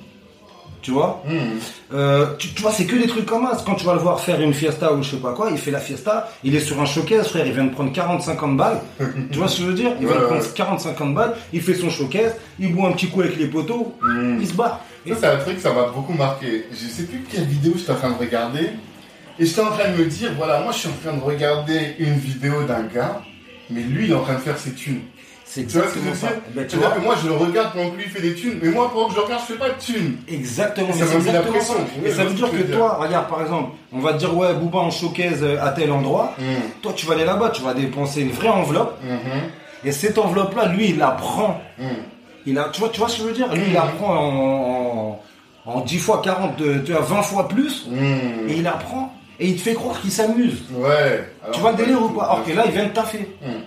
Tu 0.82 0.92
vois? 0.92 1.24
Mhm. 1.28 1.38
Euh, 1.96 2.28
tu, 2.38 2.50
tu 2.50 2.62
vois, 2.62 2.72
c'est 2.72 2.86
que 2.86 2.96
des 2.96 3.08
trucs 3.08 3.26
comme 3.26 3.44
ça. 3.48 3.58
Quand 3.66 3.74
tu 3.74 3.86
vas 3.86 3.94
le 3.94 4.00
voir 4.00 4.20
faire 4.20 4.40
une 4.40 4.54
fiesta 4.54 4.94
ou 4.94 5.02
je 5.02 5.12
sais 5.12 5.18
pas 5.18 5.34
quoi, 5.34 5.50
il 5.50 5.58
fait 5.58 5.72
la 5.72 5.80
fiesta, 5.80 6.30
il 6.44 6.56
est 6.56 6.60
sur 6.60 6.80
un 6.80 6.86
showcase, 6.86 7.28
frère, 7.30 7.48
il 7.48 7.54
vient 7.54 7.64
de 7.66 7.72
prendre 7.72 7.92
40-50 7.92 8.56
balles. 8.56 8.82
tu 9.32 9.40
vois 9.40 9.48
ce 9.48 9.58
que 9.58 9.62
je 9.64 9.68
veux 9.70 9.74
dire? 9.74 9.94
Il 10.00 10.06
vient 10.06 10.16
Ouais, 10.16 10.22
de 10.22 10.26
prendre 10.28 10.42
ouais. 10.44 11.08
40-50 11.08 11.14
balles, 11.16 11.34
il 11.54 11.62
fait 11.62 11.74
son 11.74 11.90
showcase, 11.90 12.36
il 12.60 12.72
boit 12.76 12.90
un 12.90 12.92
petit 12.92 13.08
coup 13.08 13.22
avec 13.22 13.36
les 13.38 13.48
poteaux, 13.48 13.96
Mhm. 14.04 14.38
il 14.40 14.48
se 14.48 14.54
barre. 14.54 14.82
Et 15.08 15.10
Ça, 15.12 15.18
c'est 15.22 15.28
un 15.28 15.38
truc, 15.38 15.60
ça 15.60 15.74
m'a 15.74 15.88
beaucoup 15.88 16.14
marqué. 16.14 16.66
Je 16.72 16.76
sais 16.88 17.04
plus 17.04 17.24
quelle 17.32 17.46
vidéo 17.46 17.74
j'étais 17.78 17.92
en 17.92 17.96
train 17.96 18.12
de 18.12 18.18
regarder. 18.20 18.70
Et 19.40 19.46
j'étais 19.46 19.62
en 19.62 19.72
train 19.72 19.90
de 19.92 19.98
me 19.98 20.06
dire, 20.06 20.32
voilà, 20.38 20.60
moi 20.62 20.72
je 20.72 20.78
suis 20.80 20.88
en 20.90 20.94
train 21.04 21.18
de 21.18 21.22
regarder 21.24 21.96
une 22.00 22.14
vidéo 22.14 22.64
d'un 22.64 22.84
gars, 22.84 23.22
mais 23.70 23.82
lui 23.82 24.06
il 24.06 24.12
est 24.12 24.16
en 24.16 24.22
train 24.22 24.36
de 24.36 24.40
faire 24.40 24.58
ses 24.58 24.72
thunes. 24.74 25.02
c'est 25.46 25.66
Tu 25.68 25.78
vois 25.78 25.88
ce 25.88 25.94
que 25.94 26.00
je 26.00 26.06
veux 26.06 26.10
exactement 26.12 26.36
dire 26.42 26.46
ça. 26.48 26.52
Ben, 26.56 26.68
tu 26.68 26.76
vois 26.78 26.90
que 26.92 27.00
moi 27.02 27.16
je 27.22 27.28
le 27.28 27.34
regarde 27.36 27.74
pendant 27.74 27.90
que 27.92 27.98
lui 27.98 28.06
fait 28.10 28.22
des 28.22 28.34
thunes, 28.36 28.60
mais 28.62 28.70
moi 28.70 28.90
pendant 28.92 29.08
que 29.08 29.12
je 29.14 29.18
le 29.20 29.24
regarde, 29.26 29.42
je 29.48 29.54
fais 29.54 29.60
pas 29.60 29.70
de 29.70 29.80
thunes. 29.80 30.18
Exactement, 30.28 30.94
Ça 30.94 31.06
c'est 31.08 31.18
mis 31.20 31.26
la 31.26 31.30
exactement 31.32 31.52
pression. 31.54 31.74
ça. 31.76 31.80
Ouais, 32.02 32.10
Et 32.10 32.12
ça 32.14 32.24
veut 32.26 32.34
dire 32.34 32.52
que 32.52 32.58
dire. 32.58 32.78
toi, 32.78 32.98
regarde 33.02 33.28
par 33.30 33.42
exemple, 33.42 33.72
on 33.94 34.00
va 34.00 34.14
te 34.14 34.18
dire 34.20 34.36
ouais, 34.38 34.54
Booba 34.54 34.80
en 34.80 34.92
showcase 34.92 35.44
euh, 35.44 35.58
à 35.62 35.70
tel 35.72 35.92
endroit. 35.92 36.34
Mhm. 36.40 36.46
Toi, 36.82 36.94
tu 36.96 37.06
vas 37.06 37.14
aller 37.14 37.26
là-bas, 37.26 37.50
tu 37.52 37.62
vas 37.62 37.74
dépenser 37.74 38.22
une 38.22 38.32
vraie 38.32 38.50
enveloppe. 38.50 39.00
Mhm. 39.04 39.42
Et 39.84 39.92
cette 39.92 40.18
enveloppe-là, 40.18 40.68
lui, 40.70 40.90
il 40.90 40.98
la 40.98 41.12
prend. 41.12 41.62
Mhm. 41.78 41.88
Il 42.48 42.58
a, 42.60 42.70
tu, 42.72 42.80
vois, 42.80 42.90
tu 42.90 43.00
vois 43.00 43.10
ce 43.10 43.18
que 43.18 43.24
je 43.24 43.28
veux 43.28 43.34
dire? 43.34 43.52
Lui, 43.54 43.64
il 43.68 43.74
la 43.74 43.82
prend 43.84 44.14
en, 44.16 45.20
en, 45.66 45.78
en 45.78 45.82
10 45.82 45.98
fois 46.00 46.22
40, 46.24 46.62
euh, 46.62 46.80
tu 46.86 46.92
vois, 46.92 47.02
20 47.02 47.22
fois 47.24 47.48
plus. 47.48 47.88
Mhm. 47.90 48.50
Et 48.50 48.54
il 48.58 48.64
la 48.64 48.72
prend. 48.74 49.14
Et 49.40 49.48
il 49.48 49.56
te 49.58 49.62
fait 49.62 49.74
croire 49.74 50.00
qu'il 50.02 50.12
s'amuse. 50.12 50.64
Ouais. 50.72 51.30
Alors, 51.42 51.54
tu 51.54 51.60
vois 51.60 51.72
le 51.72 51.78
délire 51.78 52.02
ou 52.02 52.10
pas 52.10 52.24
Alors 52.24 52.46
que 52.46 52.52
là, 52.52 52.64
il 52.66 52.72
vient 52.72 52.86
de 52.86 52.90
taffer. 52.94 53.28
Mhm. 53.42 53.62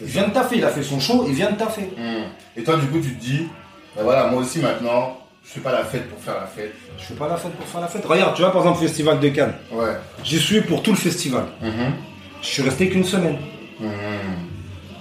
Il 0.00 0.06
vient 0.06 0.28
de 0.28 0.32
taffer. 0.32 0.56
Il 0.56 0.64
a 0.64 0.68
fait 0.70 0.82
son 0.82 0.98
show, 1.00 1.24
il 1.28 1.34
vient 1.34 1.50
de 1.50 1.56
taffer. 1.56 1.90
Mhm. 1.96 2.24
Et 2.56 2.62
toi, 2.62 2.76
du 2.76 2.86
coup, 2.86 3.00
tu 3.00 3.14
te 3.14 3.20
dis, 3.20 3.48
bah 3.94 4.02
voilà, 4.04 4.28
moi 4.28 4.40
aussi 4.42 4.60
maintenant, 4.60 5.18
je 5.44 5.50
fais 5.50 5.60
pas 5.60 5.72
la 5.72 5.84
fête 5.84 6.08
pour 6.08 6.18
faire 6.20 6.34
la 6.40 6.46
fête. 6.46 6.74
Je 6.98 7.04
fais 7.04 7.14
pas 7.14 7.28
la 7.28 7.36
fête 7.36 7.52
pour 7.52 7.66
faire 7.66 7.80
la 7.80 7.88
fête. 7.88 8.04
Regarde, 8.04 8.34
tu 8.34 8.42
vois, 8.42 8.52
par 8.52 8.62
exemple, 8.62 8.80
Festival 8.80 9.20
de 9.20 9.28
Cannes. 9.28 9.54
Ouais. 9.72 9.96
J'y 10.24 10.38
suis 10.38 10.60
pour 10.62 10.82
tout 10.82 10.92
le 10.92 10.96
festival. 10.96 11.44
Mhm. 11.60 11.92
Je 12.40 12.46
suis 12.46 12.62
resté 12.62 12.88
qu'une 12.88 13.04
semaine. 13.04 13.38
Mhm. 13.80 13.88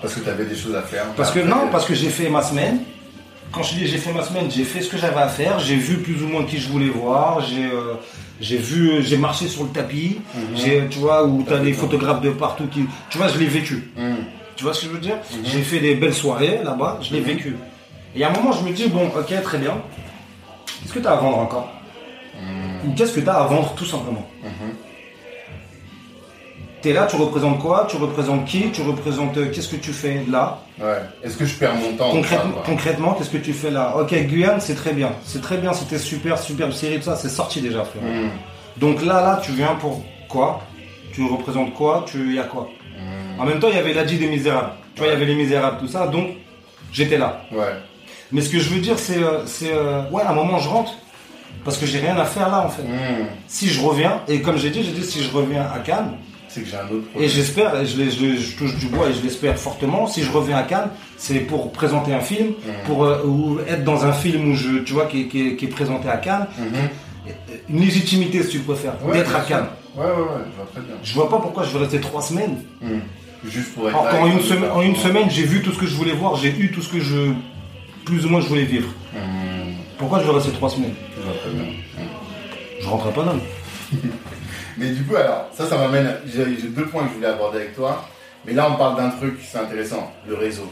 Parce 0.01 0.13
que 0.15 0.19
tu 0.19 0.29
avais 0.29 0.45
des 0.45 0.55
choses 0.55 0.75
à 0.75 0.81
faire. 0.81 1.05
Parce 1.15 1.31
que 1.31 1.39
non, 1.39 1.69
parce 1.71 1.85
que 1.85 1.93
j'ai 1.93 2.09
fait 2.09 2.29
ma 2.29 2.41
semaine. 2.41 2.79
Quand 3.51 3.63
je 3.63 3.75
dis 3.75 3.87
j'ai 3.87 3.97
fait 3.97 4.13
ma 4.13 4.23
semaine, 4.23 4.51
j'ai 4.51 4.63
fait 4.63 4.81
ce 4.81 4.89
que 4.89 4.97
j'avais 4.97 5.21
à 5.21 5.27
faire. 5.27 5.59
J'ai 5.59 5.75
vu 5.75 5.97
plus 5.97 6.21
ou 6.23 6.27
moins 6.27 6.43
qui 6.43 6.57
je 6.57 6.69
voulais 6.69 6.89
voir. 6.89 7.41
J'ai 7.41 7.65
euh, 7.65 7.95
j'ai 8.39 8.57
vu, 8.57 9.01
j'ai 9.01 9.17
marché 9.17 9.47
sur 9.47 9.63
le 9.63 9.69
tapis. 9.69 10.19
J'ai, 10.55 10.87
tu 10.89 10.99
vois, 10.99 11.25
où 11.25 11.43
t'as 11.47 11.59
des 11.59 11.73
photographes 11.73 12.21
de 12.21 12.29
partout 12.29 12.67
qui, 12.67 12.85
tu 13.09 13.17
vois, 13.17 13.27
je 13.27 13.39
l'ai 13.39 13.47
vécu. 13.47 13.91
Mhm. 13.97 14.17
Tu 14.55 14.63
vois 14.63 14.73
ce 14.73 14.81
que 14.81 14.87
je 14.87 14.91
veux 14.91 14.99
dire? 14.99 15.17
J'ai 15.43 15.61
fait 15.61 15.79
des 15.79 15.95
belles 15.95 16.13
soirées 16.13 16.59
là-bas. 16.63 16.99
Je 17.01 17.13
l'ai 17.13 17.21
vécu. 17.21 17.55
Et 18.15 18.23
à 18.23 18.29
un 18.29 18.33
moment, 18.33 18.51
je 18.51 18.63
me 18.63 18.71
dis 18.71 18.87
bon, 18.87 19.07
ok, 19.07 19.41
très 19.43 19.57
bien. 19.57 19.77
Qu'est-ce 20.81 20.93
que 20.93 20.99
t'as 20.99 21.13
à 21.13 21.15
vendre 21.15 21.39
encore? 21.39 21.71
Ou 22.85 22.91
qu'est-ce 22.93 23.13
que 23.13 23.19
t'as 23.21 23.33
à 23.33 23.47
vendre 23.47 23.73
tout 23.75 23.85
simplement? 23.85 24.27
Mhm. 24.43 24.73
T'es 26.81 26.93
là, 26.93 27.07
tu 27.09 27.15
représentes 27.15 27.59
quoi? 27.59 27.87
Tu 27.89 27.97
représentes 27.97 28.45
qui? 28.45 28.69
Tu 28.71 28.81
représentes 28.81 29.35
euh, 29.37 29.49
qu'est-ce 29.51 29.69
que 29.69 29.77
tu 29.77 29.91
fais 29.91 30.23
là? 30.29 30.59
Ouais. 30.79 31.01
Est-ce 31.23 31.35
que 31.35 31.45
je 31.45 31.55
perds 31.55 31.75
mon 31.75 31.93
temps 31.93 32.11
Concrètement, 32.65 33.13
qu'est-ce 33.13 33.31
que 33.31 33.37
tu 33.37 33.53
fais 33.53 33.71
là? 33.71 33.95
Ok, 33.97 34.13
Guyane, 34.13 34.61
c'est 34.61 34.75
très 34.75 34.93
bien. 34.93 35.11
C'est 35.23 35.41
très 35.41 35.57
bien, 35.57 35.73
c'était 35.73 35.97
super, 35.97 36.37
superbe 36.37 36.71
série, 36.71 36.97
tout 36.97 37.05
ça, 37.05 37.15
c'est 37.15 37.29
sorti 37.29 37.61
déjà, 37.61 37.83
frère. 37.83 38.03
Mhm. 38.03 38.29
Donc 38.77 39.03
là, 39.03 39.21
là, 39.21 39.39
tu 39.41 39.53
viens 39.53 39.75
pour 39.75 40.03
quoi? 40.29 40.61
Tu 41.13 41.25
représentes 41.25 41.73
quoi? 41.73 42.05
Tu 42.07 42.35
y 42.35 42.39
a 42.39 42.43
quoi? 42.43 42.69
Mhm. 42.95 43.41
En 43.41 43.45
même 43.45 43.59
temps, 43.59 43.69
il 43.69 43.75
y 43.75 43.79
avait 43.79 43.93
l'Adi 43.93 44.17
des 44.17 44.27
Misérables. 44.27 44.71
Tu 44.93 44.99
vois, 45.01 45.07
il 45.09 45.13
y 45.13 45.15
avait 45.15 45.25
les 45.25 45.35
Misérables, 45.35 45.77
tout 45.79 45.87
ça, 45.87 46.05
donc 46.07 46.27
j'étais 46.91 47.17
là. 47.17 47.41
Ouais. 47.51 47.73
Mais 48.31 48.41
ce 48.41 48.49
que 48.49 48.59
je 48.59 48.69
veux 48.69 48.79
dire, 48.81 48.99
c'est, 48.99 49.17
euh, 49.23 49.45
c'est, 49.47 49.73
euh, 49.73 50.03
ouais, 50.11 50.21
à 50.21 50.29
un 50.31 50.35
moment, 50.35 50.59
je 50.59 50.69
rentre 50.69 50.93
parce 51.65 51.77
que 51.77 51.87
j'ai 51.87 51.99
rien 51.99 52.17
à 52.17 52.25
faire 52.25 52.49
là, 52.49 52.65
en 52.65 52.69
fait. 52.69 52.83
Mhm. 52.83 53.27
Si 53.47 53.67
je 53.67 53.81
reviens, 53.81 54.21
et 54.27 54.41
comme 54.43 54.57
j'ai 54.57 54.69
dit, 54.69 54.83
j'ai 54.83 54.91
dit 54.91 55.03
si 55.03 55.23
je 55.23 55.31
reviens 55.31 55.63
à 55.63 55.79
Cannes, 55.79 56.17
C'est 56.57 56.63
que 56.63 56.69
j'ai 56.69 56.77
un 56.77 56.85
autre 56.85 57.05
et 57.09 57.11
projet. 57.11 57.27
j'espère, 57.29 57.79
et 57.79 57.85
je, 57.85 57.97
l'ai- 57.97 58.09
je 58.09 58.35
je 58.41 58.55
touche 58.57 58.75
du 58.77 58.87
bois 58.87 59.09
et 59.09 59.13
je 59.13 59.21
l'espère 59.21 59.57
fortement, 59.59 60.07
si 60.07 60.23
je 60.23 60.31
reviens 60.31 60.57
à 60.57 60.63
Cannes, 60.63 60.89
c'est 61.17 61.39
pour 61.41 61.71
présenter 61.71 62.13
un 62.13 62.19
film, 62.19 62.53
pour 62.85 63.03
euh, 63.05 63.23
ou 63.25 63.59
être 63.67 63.83
dans 63.83 64.05
un 64.05 64.11
film 64.13 64.51
où 64.51 64.55
je, 64.55 64.79
tu 64.79 64.93
vois, 64.93 65.05
qui, 65.05 65.21
est- 65.21 65.27
qui 65.27 65.47
est- 65.49 65.55
qui 65.55 65.65
est 65.65 65.69
présenté 65.69 66.09
à 66.09 66.17
Cannes, 66.17 66.47
Mhm. 66.57 67.35
une 67.69 67.79
légitimité 67.81 68.41
si 68.41 68.49
tu 68.49 68.59
préfères, 68.59 68.93
Ouais, 69.05 69.13
d'être 69.19 69.35
à. 69.35 69.41
Cannes. 69.41 69.67
Ouais, 69.95 70.03
ouais, 70.05 70.09
ouais, 70.11 70.15
je 70.51 70.55
vois 70.55 70.67
très 70.71 70.81
bien. 70.81 70.95
Je 71.03 71.13
vois 71.13 71.29
pas 71.29 71.37
pourquoi 71.37 71.63
je 71.63 71.71
vais 71.73 71.79
rester 71.79 71.99
trois 72.01 72.21
semaines. 72.23 72.57
Mhm. 72.81 73.01
Juste 73.45 73.73
pour 73.75 73.87
être 73.87 73.95
Alors 73.97 74.09
qu'en 74.09 74.25
une 74.25 74.41
semaine, 74.41 74.71
en 74.71 74.81
une 74.81 74.95
semaine, 74.95 75.29
j'ai 75.29 75.43
vu 75.43 75.61
tout 75.61 75.71
ce 75.71 75.77
que 75.77 75.85
je 75.85 75.93
voulais 75.95 76.13
voir, 76.13 76.35
j'ai 76.37 76.49
eu 76.49 76.71
tout 76.71 76.81
ce 76.81 76.89
que 76.89 76.99
je, 76.99 77.33
plus 78.05 78.25
ou 78.25 78.29
moins, 78.29 78.41
je 78.41 78.47
voulais 78.47 78.65
vivre. 78.65 78.89
Mhm. 79.13 79.75
Pourquoi 79.99 80.19
je 80.21 80.25
vais 80.27 80.33
rester 80.33 80.51
trois 80.51 80.69
semaines? 80.71 80.95
Je 81.17 81.21
vois 81.23 81.33
très 81.39 81.49
bien. 81.51 81.63
Mhm. 81.63 82.07
Je 82.81 82.87
rentrerai 82.87 83.13
pas 83.13 83.23
d'homme. 83.23 83.41
Mais 84.77 84.89
du 84.91 85.03
coup, 85.03 85.15
alors, 85.15 85.47
ça, 85.53 85.65
ça 85.67 85.77
m'amène. 85.77 86.15
J'ai 86.27 86.45
deux 86.45 86.85
points 86.85 87.03
que 87.03 87.09
je 87.09 87.15
voulais 87.15 87.27
aborder 87.27 87.57
avec 87.59 87.75
toi. 87.75 88.05
Mais 88.45 88.53
là, 88.53 88.69
on 88.71 88.75
parle 88.75 88.95
d'un 88.97 89.09
truc, 89.09 89.39
c'est 89.49 89.57
intéressant, 89.57 90.11
le 90.27 90.35
réseau. 90.35 90.71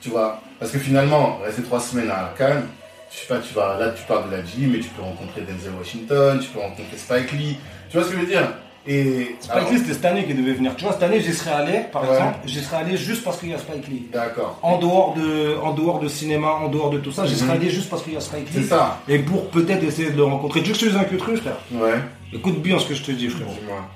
Tu 0.00 0.10
vois 0.10 0.40
Parce 0.58 0.70
que 0.72 0.78
finalement, 0.78 1.38
rester 1.44 1.62
trois 1.62 1.80
semaines 1.80 2.10
à 2.10 2.34
Cannes, 2.36 2.64
je 3.10 3.18
sais 3.20 3.26
pas, 3.26 3.38
tu 3.38 3.54
vas, 3.54 3.78
là, 3.78 3.90
tu 3.90 4.02
parles 4.04 4.28
de 4.30 4.36
la 4.36 4.44
gym, 4.44 4.72
mais 4.72 4.80
tu 4.80 4.88
peux 4.90 5.00
rencontrer 5.02 5.40
Denzel 5.42 5.72
Washington, 5.78 6.38
tu 6.40 6.48
peux 6.48 6.58
rencontrer 6.60 6.96
Spike 6.96 7.32
Lee. 7.32 7.56
Tu 7.88 7.96
vois 7.96 8.04
ce 8.06 8.10
que 8.12 8.16
je 8.16 8.20
veux 8.22 8.26
dire? 8.26 8.48
Et. 8.86 9.36
Spike 9.40 9.56
alors- 9.56 9.70
Lee, 9.70 9.78
c'était 9.78 9.94
cette 9.94 10.04
année 10.04 10.24
qui 10.26 10.34
devait 10.34 10.52
venir. 10.52 10.76
Tu 10.76 10.84
vois, 10.84 10.92
cette 10.92 11.04
année, 11.04 11.20
j'y 11.22 11.32
serais 11.32 11.52
allé, 11.52 11.80
par 11.90 12.02
Ouais. 12.02 12.10
exemple, 12.10 12.38
j'y 12.44 12.60
serais 12.62 12.76
allé 12.78 12.96
juste 12.98 13.24
parce 13.24 13.38
qu'il 13.38 13.48
y 13.50 13.54
a 13.54 13.58
Spike 13.58 13.88
Lee. 13.88 14.06
D'accord. 14.12 14.58
En 14.60 14.76
dehors 14.78 15.14
de, 15.14 15.56
en 15.62 15.72
dehors 15.72 16.00
de 16.00 16.08
cinéma, 16.08 16.48
en 16.48 16.68
dehors 16.68 16.90
de 16.90 16.98
tout 16.98 17.12
ça, 17.12 17.24
j'y 17.24 17.36
serais 17.36 17.52
allé 17.52 17.70
juste 17.70 17.88
parce 17.88 18.02
qu'il 18.02 18.12
y 18.12 18.16
a 18.16 18.20
Spike 18.20 18.48
C'est 18.52 18.58
Lee. 18.60 18.66
ça. 18.66 18.98
Et 19.08 19.20
pour 19.20 19.48
peut-être 19.48 19.82
essayer 19.84 20.10
de 20.10 20.16
le 20.18 20.24
rencontrer. 20.24 20.60
Tu 20.62 20.66
veux 20.66 20.72
que 20.74 20.80
je 20.80 20.84
te 20.84 20.90
dise 20.90 20.98
un 21.00 21.04
que 21.04 21.16
truc, 21.16 21.38
frère 21.38 21.56
Ouais. 21.72 21.94
Écoute 22.34 22.60
bien 22.62 22.78
ce 22.78 22.86
que 22.86 22.94
je 22.94 23.02
te 23.02 23.12
dis, 23.12 23.28
frérot. 23.28 23.52
Dis-moi. 23.60 23.88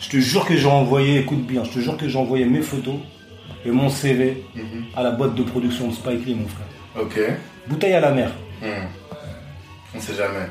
Je 0.00 0.08
te 0.10 0.16
jure 0.18 0.44
que 0.44 0.56
j'ai 0.56 0.66
envoyé, 0.66 1.20
écoute 1.20 1.46
bien, 1.46 1.64
je 1.64 1.70
te 1.70 1.78
jure 1.78 1.96
que 1.96 2.08
j'ai 2.08 2.18
envoyé 2.18 2.44
mes 2.44 2.60
photos 2.62 2.96
et 3.64 3.70
mon 3.70 3.88
CV 3.88 4.42
Mhm. 4.54 4.84
à 4.96 5.02
la 5.02 5.12
boîte 5.12 5.34
de 5.34 5.42
production 5.42 5.88
de 5.88 5.94
Spike 5.94 6.26
Lee, 6.26 6.34
mon 6.34 6.48
frère. 6.48 6.66
Ok. 7.00 7.18
Bouteille 7.68 7.92
à 7.94 8.00
la 8.00 8.10
mer. 8.10 8.30
Mhm. 8.60 8.68
On 9.96 10.00
sait 10.00 10.14
jamais. 10.14 10.46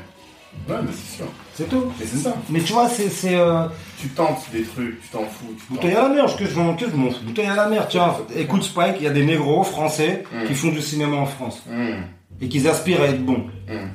Ouais, 0.68 0.76
mais 0.82 0.90
c'est 0.92 1.16
sûr. 1.16 1.26
C'est 1.52 1.68
tout. 1.68 1.92
Mais 1.98 2.06
c'est 2.06 2.16
ça. 2.16 2.34
Mais 2.48 2.60
tu 2.60 2.72
vois, 2.72 2.88
c'est. 2.88 3.34
euh, 3.34 3.66
Tu 4.00 4.08
tentes 4.08 4.44
des 4.52 4.62
trucs, 4.62 5.00
tu 5.02 5.08
t'en 5.08 5.24
fous. 5.24 5.54
Tu. 5.58 5.64
Bouteille 5.72 5.94
à 5.94 6.02
la 6.02 6.08
mer, 6.08 6.36
que 6.36 6.46
je 6.46 6.56
m'en 6.58 6.74
que 6.74 6.88
je 6.88 6.94
m'en 6.94 7.10
fous. 7.10 7.24
Bouteille 7.24 7.46
à 7.46 7.56
la 7.56 7.68
mer, 7.68 7.88
tiens, 7.88 8.14
écoute 8.36 8.62
Spike, 8.62 8.96
il 9.00 9.04
y 9.04 9.06
a 9.08 9.10
des 9.10 9.24
négros 9.24 9.64
français 9.64 10.24
Mm. 10.32 10.46
qui 10.46 10.54
font 10.54 10.68
du 10.70 10.80
cinéma 10.80 11.16
en 11.16 11.26
France 11.26 11.62
Mhm. 11.68 12.04
et 12.40 12.48
qui 12.48 12.66
aspirent 12.68 13.02
à 13.02 13.06
être 13.06 13.24
bons. 13.24 13.46
Mhm. 13.68 13.90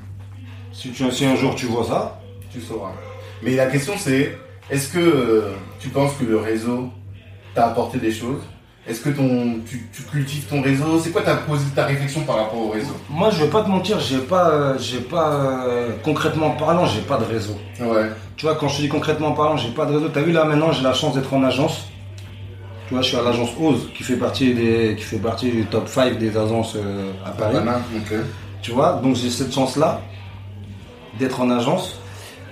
Si, 0.74 0.92
tu, 0.92 1.10
si 1.12 1.26
un 1.26 1.36
jour 1.36 1.56
tu 1.56 1.66
vois 1.66 1.86
ça, 1.86 2.16
Tu 2.52 2.60
sauras. 2.62 2.92
Mais 3.44 3.56
la 3.56 3.68
question 3.68 3.94
c'est, 3.98 4.38
est-ce 4.70 4.94
que 4.94 5.00
euh, 5.00 5.52
tu 5.80 5.90
penses 5.90 6.14
que 6.20 6.26
le 6.26 6.38
réseau 6.38 6.90
t'a 7.56 7.68
apporté 7.68 7.98
des 7.98 8.12
choses? 8.12 8.42
Est-ce 8.88 9.02
que 9.02 9.10
ton, 9.10 9.60
tu, 9.68 9.88
tu 9.94 10.02
cultives 10.04 10.46
ton 10.46 10.62
réseau? 10.62 11.00
C'est 11.00 11.12
quoi 11.12 11.22
ta, 11.22 11.38
ta 11.76 11.86
réflexion 11.86 12.22
par 12.22 12.38
rapport 12.38 12.60
au 12.60 12.70
réseau? 12.70 12.96
Moi 13.10 13.30
je 13.30 13.44
vais 13.44 13.50
pas 13.50 13.64
te 13.64 13.70
mentir, 13.70 14.00
j'ai 14.00 14.20
pas, 14.20 14.50
euh, 14.50 14.78
j'ai 14.80 15.00
pas, 15.00 15.34
euh, 15.68 15.92
concrètement 16.04 16.52
parlant, 16.52 16.86
j'ai 16.86 17.02
pas 17.02 17.18
de 17.18 17.26
réseau. 17.26 17.56
Ouais. 17.80 18.10
Tu 18.36 18.46
vois, 18.46 18.56
quand 18.56 18.68
je 18.68 18.78
te 18.78 18.82
dis 18.82 18.90
concrètement 18.90 19.34
parlant, 19.34 19.58
j'ai 19.58 19.70
pas 19.70 19.86
de 19.86 19.94
réseau. 19.94 20.10
T'as 20.10 20.22
vu 20.22 20.32
là 20.32 20.44
maintenant, 20.46 20.72
j'ai 20.72 20.84
la 20.84 20.94
chance 20.94 21.14
d'être 21.16 21.34
en 21.34 21.44
agence. 21.44 21.88
Tu 22.88 22.96
vois, 22.96 23.04
je 23.04 23.10
suis 23.10 23.18
à 23.18 23.22
l'agence 23.22 23.50
Ose, 23.62 23.90
qui 23.96 24.04
fait 24.04 24.16
partie 24.16 24.54
des, 24.56 24.96
qui 24.98 25.04
fait 25.04 25.18
partie 25.20 25.52
du 25.52 25.66
top 25.66 25.88
5 25.88 26.18
des 26.18 26.36
agences 26.36 26.76
à 27.24 27.30
Paris. 27.30 27.58
Tu 28.64 28.72
vois, 28.72 29.00
donc 29.04 29.16
j'ai 29.16 29.30
cette 29.30 29.54
chance-là 29.54 30.02
d'être 31.20 31.40
en 31.42 31.52
agence. 31.52 31.99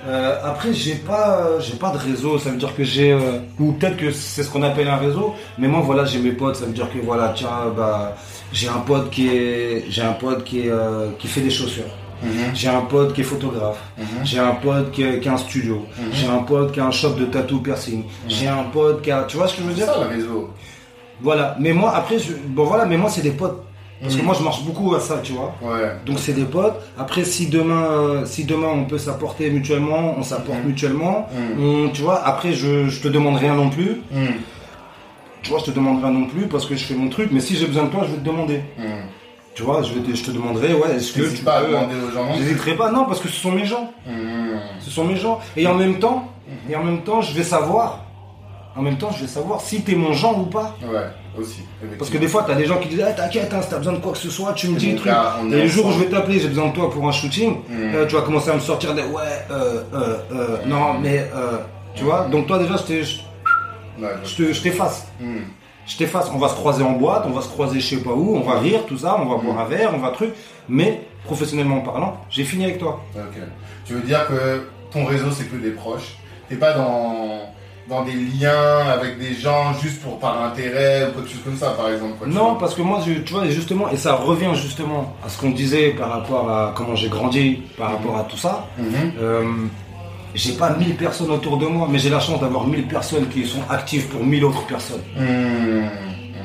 Euh, 0.08 0.40
après, 0.44 0.74
j'ai 0.74 0.96
pas, 0.96 1.60
j'ai 1.60 1.76
pas 1.76 1.92
de 1.92 1.98
réseau. 1.98 2.38
Ça 2.38 2.50
veut 2.50 2.58
dire 2.58 2.76
que 2.76 2.84
j'ai, 2.84 3.12
euh, 3.12 3.40
ou 3.60 3.74
peut-être 3.74 3.98
que 3.98 4.12
c'est 4.12 4.44
ce 4.44 4.50
qu'on 4.50 4.64
appelle 4.64 4.88
un 4.88 4.98
réseau. 4.98 5.36
Mais 5.58 5.68
moi, 5.68 5.82
voilà, 5.84 6.06
j'ai 6.06 6.20
mes 6.20 6.32
potes. 6.32 6.56
Ça 6.56 6.66
veut 6.66 6.72
dire 6.72 6.90
que 6.92 7.00
voilà, 7.00 7.34
tiens, 7.36 7.74
bah, 7.76 8.16
j'ai 8.54 8.70
un 8.70 8.80
pote 8.80 9.10
qui 9.10 9.28
est, 9.28 9.86
j'ai 9.90 10.02
un 10.02 10.14
pote 10.14 10.44
qui 10.44 10.62
est, 10.62 10.70
euh, 10.70 11.10
qui 11.20 11.28
fait 11.28 11.42
des 11.42 11.50
chaussures. 11.50 11.92
Mhm. 12.24 12.56
J'ai 12.56 12.70
un 12.70 12.82
pote 12.82 13.14
qui 13.14 13.22
est 13.22 13.26
photographe. 13.26 13.80
Mhm. 13.98 14.06
J'ai 14.24 14.40
un 14.40 14.56
pote 14.56 14.92
qui 14.92 15.04
a, 15.04 15.18
qui 15.18 15.30
a 15.30 15.34
un 15.34 15.38
studio. 15.38 15.86
J'ai 16.12 16.28
un 16.28 16.40
pote 16.40 16.72
qui 16.72 16.80
a 16.80 16.86
un 16.86 16.92
shop 16.92 17.12
de 17.14 17.26
tattoo 17.26 17.60
piercing. 17.60 18.06
J'ai 18.28 18.48
un 18.48 18.64
pote 18.64 19.02
qui 19.02 19.12
a, 19.12 19.24
tu 19.24 19.38
vois 19.38 19.48
ce 19.48 19.56
que 19.56 19.62
je 19.64 19.68
veux 19.68 19.74
dire? 19.74 19.86
ça 19.86 20.00
le 20.00 20.16
réseau. 20.16 20.50
Voilà. 21.22 21.56
Mais 21.60 21.74
moi, 21.74 21.94
après, 21.96 22.18
je, 22.18 22.34
bon 22.48 22.64
voilà, 22.64 22.86
mais 22.86 22.98
moi, 22.98 23.10
c'est 23.10 23.22
des 23.22 23.32
potes 23.32 23.67
Parce 24.02 24.14
que 24.16 24.20
Mhm. 24.20 24.26
moi, 24.28 24.36
je 24.38 24.44
marche 24.44 24.62
beaucoup 24.64 24.94
à 24.94 25.00
ça, 25.00 25.20
tu 25.24 25.34
vois. 25.34 25.56
Ouais. 25.62 25.92
Donc 26.06 26.20
c'est 26.20 26.34
des 26.34 26.46
potes. 26.46 26.76
Après, 27.00 27.24
si 27.24 27.48
demain, 27.48 27.82
euh, 27.84 28.26
si 28.26 28.44
demain 28.46 28.68
on 28.74 28.86
peut 28.86 28.98
s'apporter 29.00 29.50
mutuellement, 29.50 30.16
on 30.18 30.24
s'apporte 30.24 30.60
Mhm. 30.60 30.68
mutuellement. 30.68 31.28
On- 31.60 31.90
tu 31.90 32.02
vois. 32.04 32.22
Après, 32.24 32.54
je, 32.54 32.88
je 32.90 33.02
te 33.02 33.08
demande 33.08 33.38
rien 33.38 33.56
non 33.56 33.70
plus. 33.70 34.02
Tu 35.44 35.50
vois, 35.52 35.60
je 35.60 35.66
te 35.66 35.72
demande 35.72 36.04
rien 36.04 36.12
non 36.12 36.26
plus 36.26 36.48
parce 36.48 36.66
que 36.66 36.76
je 36.76 36.84
fais 36.84 36.96
mon 36.96 37.10
truc. 37.10 37.30
Mais 37.32 37.40
si 37.40 37.56
j'ai 37.56 37.66
besoin 37.68 37.86
de 37.86 37.90
toi, 37.90 38.02
je 38.06 38.12
vais 38.12 38.18
te 38.18 38.26
demander. 38.26 38.62
Tu 39.56 39.64
vois, 39.64 39.82
je, 39.82 39.92
vais 39.94 40.02
te, 40.02 40.16
je 40.16 40.24
te 40.24 40.30
demanderai, 40.30 40.76
ouais, 40.76 40.98
est-ce 40.98 41.14
que 41.14 41.36
tu 41.36 41.44
pas 41.44 41.62
peux- 41.62 41.70
demander 41.72 41.96
aux 41.96 42.12
gens. 42.12 42.28
J'hésiterai 42.38 42.76
pas, 42.76 42.92
non, 42.92 43.06
parce 43.06 43.20
que 43.20 43.28
ce 43.28 43.40
sont 43.40 43.52
mes 43.52 43.66
gens. 43.66 43.92
Ce 44.80 44.92
sont 44.92 45.06
mes 45.06 45.16
gens. 45.16 45.40
Et 45.56 45.66
en 45.66 45.74
même 45.74 45.98
temps, 46.00 46.32
et 46.70 46.76
en 46.76 46.84
même 46.84 47.02
temps, 47.02 47.22
je 47.22 47.34
vais 47.34 47.44
savoir. 47.44 48.04
En 48.78 48.82
même 48.84 48.98
temps, 48.98 49.10
je 49.12 49.22
vais 49.22 49.28
savoir 49.28 49.60
si 49.62 49.82
t'es 49.82 49.96
mon 49.96 50.14
genre 50.14 50.40
ou 50.40 50.46
pas. 50.46 50.76
Ouais, 50.84 51.08
aussi. 51.40 51.62
Parce 51.98 52.12
que 52.12 52.18
des 52.18 52.28
fois, 52.28 52.44
t'as 52.46 52.54
des 52.56 52.66
gens 52.66 52.78
qui 52.78 52.90
disent, 52.90 53.04
ah, 53.08 53.12
t'inquiète, 53.12 53.52
hein, 53.54 53.62
si 53.62 53.70
t'as 53.70 53.78
besoin 53.78 53.94
de 53.94 53.98
quoi 54.00 54.12
que 54.12 54.18
ce 54.20 54.30
soit, 54.30 54.54
tu 54.54 54.68
me 54.70 54.78
dis 54.78 54.92
le 54.92 54.98
truc. 54.98 55.12
là, 55.12 55.38
on 55.42 55.52
est 55.52 55.58
Et 55.58 55.62
le 55.64 55.68
jour 55.68 55.88
où 55.88 55.92
je 55.92 56.00
vais 56.00 56.06
t'appeler, 56.06 56.40
j'ai 56.40 56.48
besoin 56.50 56.68
de 56.68 56.74
toi 56.74 56.90
pour 56.92 57.08
un 57.08 57.12
shooting, 57.12 57.58
Mhm. 57.68 57.96
euh, 57.96 58.06
tu 58.06 58.16
vas 58.16 58.22
commencer 58.22 58.52
à 58.52 58.54
me 58.56 58.60
sortir 58.60 58.94
des, 58.94 59.02
ouais, 59.02 59.22
euh, 59.52 59.82
euh, 59.94 60.18
euh, 60.32 60.58
non, 60.68 60.94
mais, 61.02 61.28
euh, 61.36 61.58
tu 61.96 62.04
vois. 62.04 62.28
Donc 62.32 62.46
toi, 62.48 62.60
déjà, 62.60 62.76
je 62.78 62.84
t'efface. 64.62 65.08
Mhm. 65.20 65.42
Je 65.88 65.98
t'efface. 65.98 66.30
On 66.34 66.38
va 66.38 66.50
se 66.50 66.56
croiser 66.56 66.84
en 66.84 66.92
boîte, 66.94 67.24
on 67.26 67.32
va 67.32 67.42
se 67.42 67.48
croiser 67.48 67.80
je 67.80 67.96
sais 67.96 68.04
pas 68.04 68.12
où, 68.12 68.36
on 68.36 68.42
va 68.42 68.60
rire, 68.60 68.82
tout 68.88 68.98
ça, 68.98 69.18
on 69.20 69.26
va 69.26 69.38
boire 69.42 69.60
un 69.60 69.66
verre, 69.66 69.92
on 69.96 70.00
va 70.00 70.10
truc. 70.12 70.34
Mais, 70.70 71.02
professionnellement 71.24 71.80
parlant, 71.82 72.18
j'ai 72.30 72.44
fini 72.44 72.66
avec 72.66 72.78
toi. 72.78 73.02
Ok. 73.16 73.42
Tu 73.86 73.94
veux 73.94 74.02
dire 74.02 74.28
que 74.28 74.68
ton 74.92 75.06
réseau, 75.06 75.32
c'est 75.32 75.46
que 75.46 75.56
des 75.56 75.72
proches. 75.72 76.18
T'es 76.50 76.56
pas 76.56 76.74
dans, 76.74 77.42
dans 77.90 78.04
des 78.04 78.14
liens 78.14 78.86
avec 78.92 79.18
des 79.18 79.34
gens 79.34 79.74
juste 79.82 80.02
pour 80.02 80.20
par 80.20 80.44
intérêt 80.44 81.08
ou 81.10 81.18
quelque 81.20 81.30
chose 81.32 81.42
comme 81.46 81.56
ça, 81.58 81.70
par 81.70 81.90
exemple. 81.90 82.14
quoi, 82.20 82.28
Non, 82.28 82.56
parce 82.56 82.76
que 82.76 82.82
moi, 82.82 83.00
je- 83.06 83.22
tu 83.22 83.34
vois, 83.34 83.46
et 83.46 83.52
justement, 83.52 83.90
et 83.90 83.98
ça 83.98 84.16
revient 84.16 84.52
justement 84.56 85.16
à 85.26 85.30
ce 85.30 85.40
qu'on 85.40 85.52
disait 85.52 85.92
par 85.92 86.10
rapport 86.10 86.50
à 86.52 86.74
comment 86.76 86.96
j'ai 86.96 87.08
grandi, 87.10 87.62
par 87.78 87.92
rapport 87.94 88.18
à 88.18 88.24
tout 88.24 88.38
ça. 88.38 88.68
Mhm. 88.78 88.86
Euh, 89.22 89.44
j'ai 90.36 90.54
pas 90.54 90.72
1000 90.72 90.96
personnes 90.96 91.32
autour 91.32 91.58
de 91.58 91.66
moi, 91.66 91.88
mais 91.90 91.98
j'ai 92.00 92.10
la 92.10 92.20
chance 92.20 92.40
d'avoir 92.42 92.68
1000 92.68 92.88
personnes 92.88 93.28
qui 93.30 93.46
sont 93.48 93.62
actives 93.70 94.08
pour 94.08 94.24
1000 94.24 94.44
autres 94.44 94.66
personnes. 94.66 95.02
Mhm. 95.18 95.90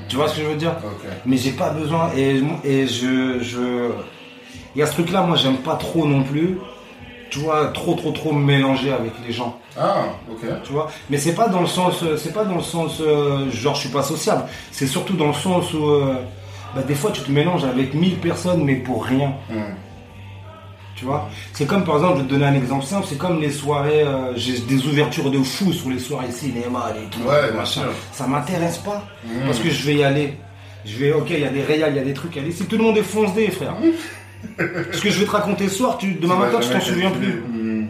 Tu 0.09 0.17
vois 0.17 0.29
ce 0.29 0.37
que 0.37 0.43
je 0.43 0.47
veux 0.47 0.57
dire? 0.57 0.75
Mais 1.27 1.37
j'ai 1.37 1.53
pas 1.53 1.71
besoin, 1.71 2.11
et, 2.17 2.41
et 2.65 2.87
je. 2.87 3.39
je... 3.41 3.91
Il 4.75 4.79
y 4.79 4.83
a 4.83 4.87
ce 4.87 4.93
truc-là, 4.93 5.23
moi, 5.23 5.37
j'aime 5.37 5.57
pas 5.59 5.75
trop 5.75 6.07
non 6.07 6.23
plus. 6.23 6.59
Tu 7.33 7.39
vois, 7.39 7.69
trop, 7.69 7.95
trop, 7.95 8.11
trop 8.13 8.33
me 8.33 8.45
mélanger 8.45 8.93
avec 8.93 9.13
les 9.27 9.33
gens. 9.33 9.59
Ah, 9.81 10.05
ok. 10.31 10.47
tu 10.65 10.73
vois 10.73 10.91
mais 11.09 11.17
c'est 11.17 11.35
pas 11.35 11.49
dans 11.49 11.63
le 11.63 11.67
sens 11.67 12.05
c'est 12.19 12.35
pas 12.35 12.45
dans 12.45 12.57
le 12.57 12.63
sens 12.63 13.01
euh, 13.01 13.51
genre 13.51 13.75
je 13.75 13.81
suis 13.81 13.89
pas 13.89 14.03
sociable 14.03 14.45
c'est 14.71 14.87
surtout 14.87 15.15
dans 15.17 15.29
le 15.29 15.33
sens 15.33 15.73
où 15.73 15.83
euh, 15.87 16.17
bah, 16.75 16.83
des 16.83 16.95
fois 16.95 17.11
tu 17.11 17.23
te 17.23 17.31
mélanges 17.31 17.65
avec 17.65 17.95
1000 17.95 18.17
personnes 18.19 18.63
mais 18.65 18.75
pour 18.77 19.03
rien 19.07 19.33
Mhm. 19.49 19.75
tu 20.95 21.07
vois 21.07 21.31
c'est 21.55 21.67
comme 21.67 21.85
par 21.85 21.95
exemple 21.97 22.17
je 22.17 22.21
vais 22.23 22.27
te 22.29 22.33
donner 22.35 22.45
un 22.45 22.55
exemple 22.55 22.85
simple 22.85 23.07
c'est 23.09 23.17
comme 23.17 23.41
les 23.41 23.51
soirées 23.51 24.03
euh, 24.03 24.37
j'ai 24.37 24.59
des 24.59 24.87
ouvertures 24.87 25.31
de 25.31 25.39
fou 25.39 25.73
sur 25.73 25.89
les 25.89 25.99
soirées 25.99 26.31
cinéma 26.31 26.93
les 26.95 27.09
trucs 27.09 27.27
Ouais, 27.27 27.51
machin 27.57 27.85
ça 28.13 28.27
m'intéresse 28.27 28.77
pas 28.79 29.03
Mhm. 29.25 29.47
parce 29.47 29.59
que 29.59 29.71
je 29.71 29.87
vais 29.87 29.95
y 29.95 30.05
aller 30.05 30.37
je 30.85 30.97
vais 30.99 31.13
ok 31.15 31.31
il 31.31 31.41
y 31.41 31.45
a 31.47 31.49
des 31.49 31.63
réals 31.63 31.93
il 31.95 31.97
y 31.97 32.01
a 32.01 32.05
des 32.05 32.13
trucs 32.13 32.37
à 32.37 32.41
aller 32.41 32.53
si 32.53 32.67
tout 32.67 32.77
le 32.77 32.83
monde 32.83 32.99
est 32.99 33.03
foncé 33.03 33.51
frère 33.51 33.75
ce 34.93 35.01
que 35.01 35.11
je 35.11 35.19
vais 35.21 35.27
te 35.27 35.31
raconter 35.31 35.69
ce 35.69 35.77
soir 35.77 35.99
tu, 35.99 36.15
demain 36.15 36.37
matin 36.37 36.59
tu 36.61 36.69
t'en 36.71 36.81
souviens 36.81 37.11
plus 37.11 37.43
Mhm. 37.53 37.87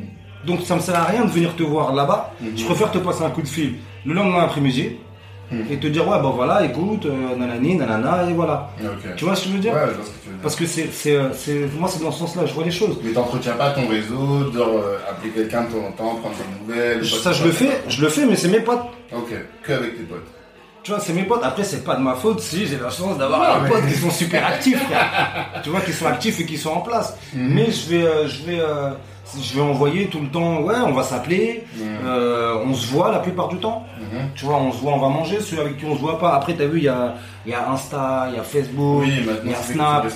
donc 0.47 0.61
ça 0.63 0.75
me 0.77 0.81
sert 0.81 0.95
à 0.97 1.05
rien 1.05 1.25
de 1.25 1.31
venir 1.31 1.55
te 1.57 1.63
voir 1.63 1.93
là-bas. 1.95 2.33
Mhm. 2.41 2.51
Je 2.57 2.65
préfère 2.65 2.91
te 2.91 2.99
passer 2.99 3.23
un 3.25 3.31
coup 3.31 3.43
de 3.43 3.49
fil 3.49 3.75
le 4.05 4.15
lendemain 4.15 4.41
après-midi 4.45 4.97
Mhm. 5.51 5.67
et 5.71 5.77
te 5.77 5.87
dire 5.87 6.09
ouais 6.09 6.19
ben 6.23 6.31
voilà 6.31 6.65
écoute 6.65 7.05
euh, 7.05 7.37
nanani 7.37 7.77
nanana 7.77 8.25
et 8.29 8.33
voilà. 8.33 8.71
Ok. 8.83 9.15
Tu 9.17 9.25
vois 9.27 9.35
ce 9.37 9.43
que 9.45 9.49
je 9.51 9.55
veux 9.55 9.61
dire? 9.61 9.75
Ouais, 9.75 9.81
je 9.91 9.95
vois 9.97 10.05
ce 10.07 10.11
que 10.11 10.15
tu 10.23 10.29
veux 10.29 10.33
dire. 10.35 10.43
Parce 10.43 10.57
que 10.57 10.65
c'est 10.67 10.89
c'est 10.93 11.15
euh, 11.15 11.29
c'est 11.35 11.69
moi 11.79 11.89
c'est 11.89 12.03
dans 12.03 12.11
ce 12.11 12.21
sens-là 12.21 12.47
je 12.47 12.55
vois 12.55 12.65
les 12.65 12.71
choses. 12.71 12.97
Mais 13.05 13.13
t'entretiens 13.13 13.53
pas 13.53 13.71
ton 13.73 13.87
réseau, 13.87 14.51
de 14.51 14.59
euh, 14.59 14.97
appeler 15.11 15.31
quelqu'un 15.31 15.65
de 15.65 15.67
temps 15.73 15.87
en 15.87 15.93
temps, 15.93 16.15
prendre 16.21 16.35
des 16.37 16.73
nouvelles. 16.75 17.03
Je- 17.05 17.17
ça 17.17 17.33
je 17.33 17.45
le 17.45 17.51
fais 17.53 17.83
je 17.89 18.01
le 18.01 18.09
fais 18.09 18.25
mais 18.25 18.37
c'est 18.37 18.49
mes 18.49 18.61
potes. 18.61 18.81
Ok, 19.15 19.31
que 19.63 19.73
avec 19.73 19.97
tes 19.99 20.05
potes. 20.05 20.27
Tu 20.83 20.91
vois 20.91 21.01
c'est 21.01 21.13
mes 21.13 21.23
potes. 21.25 21.43
Après 21.45 21.65
c'est 21.65 21.85
pas 21.85 21.95
de 21.97 22.03
ma 22.03 22.15
faute 22.15 22.41
si 22.41 22.67
j'ai 22.67 22.79
la 22.79 22.91
chance 22.91 23.17
d'avoir 23.19 23.63
des 23.63 23.69
potes 23.69 23.87
qui 23.87 23.95
sont 23.95 24.11
super 24.11 24.47
actifs. 24.47 24.83
tu 25.63 25.71
vois 25.71 25.81
qui 25.81 25.93
sont 25.93 26.07
actifs 26.07 26.41
et 26.41 26.47
qui 26.47 26.57
sont 26.59 26.71
en 26.71 26.81
place. 26.81 27.17
Mhm. 27.35 27.55
Mais 27.55 27.71
je 27.71 27.89
vais 27.91 28.03
euh, 28.05 28.29
je 28.29 28.43
vais 28.45 28.61
euh, 28.61 28.91
je 29.41 29.55
vais 29.55 29.61
envoyer 29.63 30.07
tout 30.09 30.21
le 30.21 30.29
temps 30.29 30.61
ouais 30.63 30.75
on 30.85 30.93
va 30.93 31.03
s'appeler 31.05 31.65
Mhm. 31.77 31.99
euh, 32.07 32.57
on 32.67 32.75
se 32.75 32.87
voit 32.89 33.11
la 33.13 33.21
plupart 33.21 33.49
du 33.49 33.57
temps. 33.59 33.85
Mhm. 34.01 34.31
Tu 34.35 34.45
vois, 34.45 34.57
on 34.57 34.73
se 34.73 34.79
voit, 34.79 34.93
on 34.93 34.99
va 34.99 35.09
manger. 35.09 35.41
Ceux 35.41 35.61
avec 35.61 35.79
qui 35.79 35.85
on 35.87 35.95
se 35.95 36.01
voit 36.01 36.19
pas. 36.19 36.35
Après, 36.35 36.53
t'as 36.55 36.67
vu, 36.67 36.79
il 36.79 36.85
y 36.85 36.89
a, 36.89 37.15
il 37.45 37.51
y 37.51 37.55
a 37.55 37.71
Insta, 37.71 38.29
il 38.31 38.37
y 38.37 38.39
a 38.39 38.43
Facebook, 38.43 39.03
Oui, 39.05 39.13
il 39.45 39.51
y 39.51 39.55
a 39.55 39.57
Snap. 39.57 40.07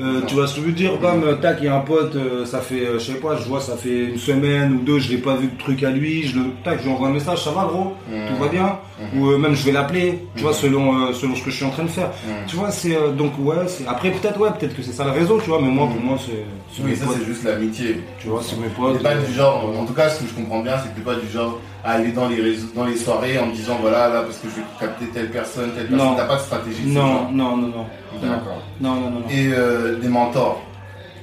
Euh, 0.00 0.20
tu 0.26 0.34
vois 0.34 0.46
ce 0.46 0.54
que 0.56 0.60
je 0.60 0.66
veux 0.66 0.72
dire? 0.72 0.92
Euh, 1.02 1.34
tac, 1.36 1.58
il 1.60 1.64
y 1.64 1.68
a 1.68 1.76
un 1.76 1.80
pote, 1.80 2.14
euh, 2.16 2.44
ça 2.44 2.60
fait, 2.60 2.86
euh, 2.86 2.98
je 2.98 3.12
sais 3.12 3.18
pas, 3.18 3.36
je 3.36 3.44
vois, 3.48 3.60
ça 3.60 3.76
fait 3.76 4.06
une 4.10 4.18
semaine 4.18 4.74
ou 4.74 4.78
deux, 4.80 4.98
je 4.98 5.10
l'ai 5.10 5.18
pas 5.18 5.34
vu 5.36 5.48
de 5.48 5.58
truc 5.58 5.82
à 5.82 5.90
lui, 5.90 6.22
je 6.26 6.38
le, 6.38 6.44
tac, 6.62 6.78
je 6.80 6.84
lui 6.84 6.92
envoie 6.92 7.08
un 7.08 7.12
message, 7.12 7.42
ça 7.42 7.50
va 7.50 7.64
gros, 7.64 7.94
Mhm. 8.10 8.28
tout 8.28 8.36
va 8.42 8.48
bien? 8.48 8.78
Mhm. 9.12 9.20
Ou 9.20 9.30
euh, 9.30 9.38
même 9.38 9.54
je 9.54 9.64
vais 9.64 9.72
l'appeler, 9.72 10.20
tu 10.36 10.42
vois, 10.42 10.52
Mhm. 10.52 10.56
selon, 10.56 10.94
euh, 11.08 11.12
selon 11.12 11.34
ce 11.34 11.42
que 11.42 11.50
je 11.50 11.56
suis 11.56 11.64
en 11.64 11.70
train 11.70 11.82
de 11.84 11.88
faire. 11.88 12.10
Tu 12.46 12.56
vois, 12.56 12.70
c'est 12.70 12.96
donc 13.16 13.32
ouais, 13.38 13.56
après 13.88 14.10
peut-être 14.10 14.38
ouais, 14.40 14.50
peut-être 14.58 14.76
que 14.76 14.82
c'est 14.82 14.92
ça 14.92 15.04
le 15.04 15.10
réseau, 15.10 15.40
tu 15.42 15.50
vois, 15.50 15.60
mais 15.60 15.68
moi 15.68 15.88
pour 15.88 16.00
moi 16.00 16.18
c'est, 16.24 16.82
Oui, 16.82 16.94
ça 16.96 17.06
c'est 17.18 17.24
juste 17.24 17.44
l'amitié. 17.44 18.00
tu 18.20 18.28
vois, 18.28 18.40
c'est 18.42 18.56
mes 18.58 18.68
potes. 18.68 18.98
T'es 18.98 19.02
pas 19.02 19.14
du 19.16 19.32
genre, 19.32 19.72
en 19.78 19.84
tout 19.84 19.94
cas 19.94 20.08
ce 20.08 20.22
que 20.22 20.28
je 20.28 20.34
comprends 20.34 20.60
bien, 20.60 20.74
c'est 20.82 20.90
que 20.90 20.96
t'es 20.96 21.02
pas 21.04 21.14
du 21.16 21.28
genre 21.28 21.58
aller 21.84 22.12
dans 22.12 22.28
les 22.28 22.40
réseaux, 22.40 22.68
dans 22.74 22.84
les 22.86 22.96
soirées 22.96 23.38
en 23.38 23.46
me 23.46 23.52
disant 23.52 23.76
voilà 23.80 24.08
là 24.08 24.22
parce 24.22 24.38
que 24.38 24.48
je 24.48 24.54
vais 24.56 24.62
capter 24.80 25.06
telle 25.08 25.30
personne, 25.30 25.70
telle 25.76 25.86
personne. 25.88 26.08
Non. 26.08 26.14
T'as 26.16 26.24
pas 26.24 26.36
de 26.36 26.40
stratégie 26.40 26.82
de 26.84 26.88
Non, 26.88 27.30
non, 27.30 27.56
non, 27.56 27.68
non. 27.68 27.86
D'accord. 28.22 28.62
Non, 28.80 28.94
non, 28.94 29.10
non, 29.10 29.20
non. 29.20 29.28
Et 29.30 29.50
euh, 29.52 29.96
des 29.98 30.08
mentors. 30.08 30.62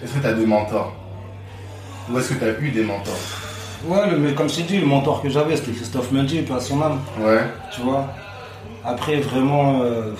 Est-ce 0.03 0.13
que 0.13 0.19
t'as 0.19 0.33
des 0.33 0.45
mentors? 0.45 0.93
Ou 2.11 2.19
est-ce 2.19 2.33
que 2.33 2.39
t'as 2.39 2.59
eu 2.61 2.69
des 2.69 2.83
mentors? 2.83 3.19
Ouais, 3.85 4.15
mais 4.17 4.33
comme 4.33 4.49
je 4.49 4.57
t'ai 4.57 4.63
dit, 4.63 4.79
le 4.79 4.85
mentor 4.85 5.21
que 5.23 5.29
j'avais, 5.29 5.55
c'était 5.55 5.71
Christophe 5.71 6.11
Mendy, 6.11 6.41
pas 6.43 6.59
son 6.59 6.81
âme, 6.81 6.99
Ouais. 7.19 7.41
tu 7.73 7.81
vois? 7.81 8.07
Après, 8.85 9.17
vraiment, 9.17 9.81
euh, 9.83 10.11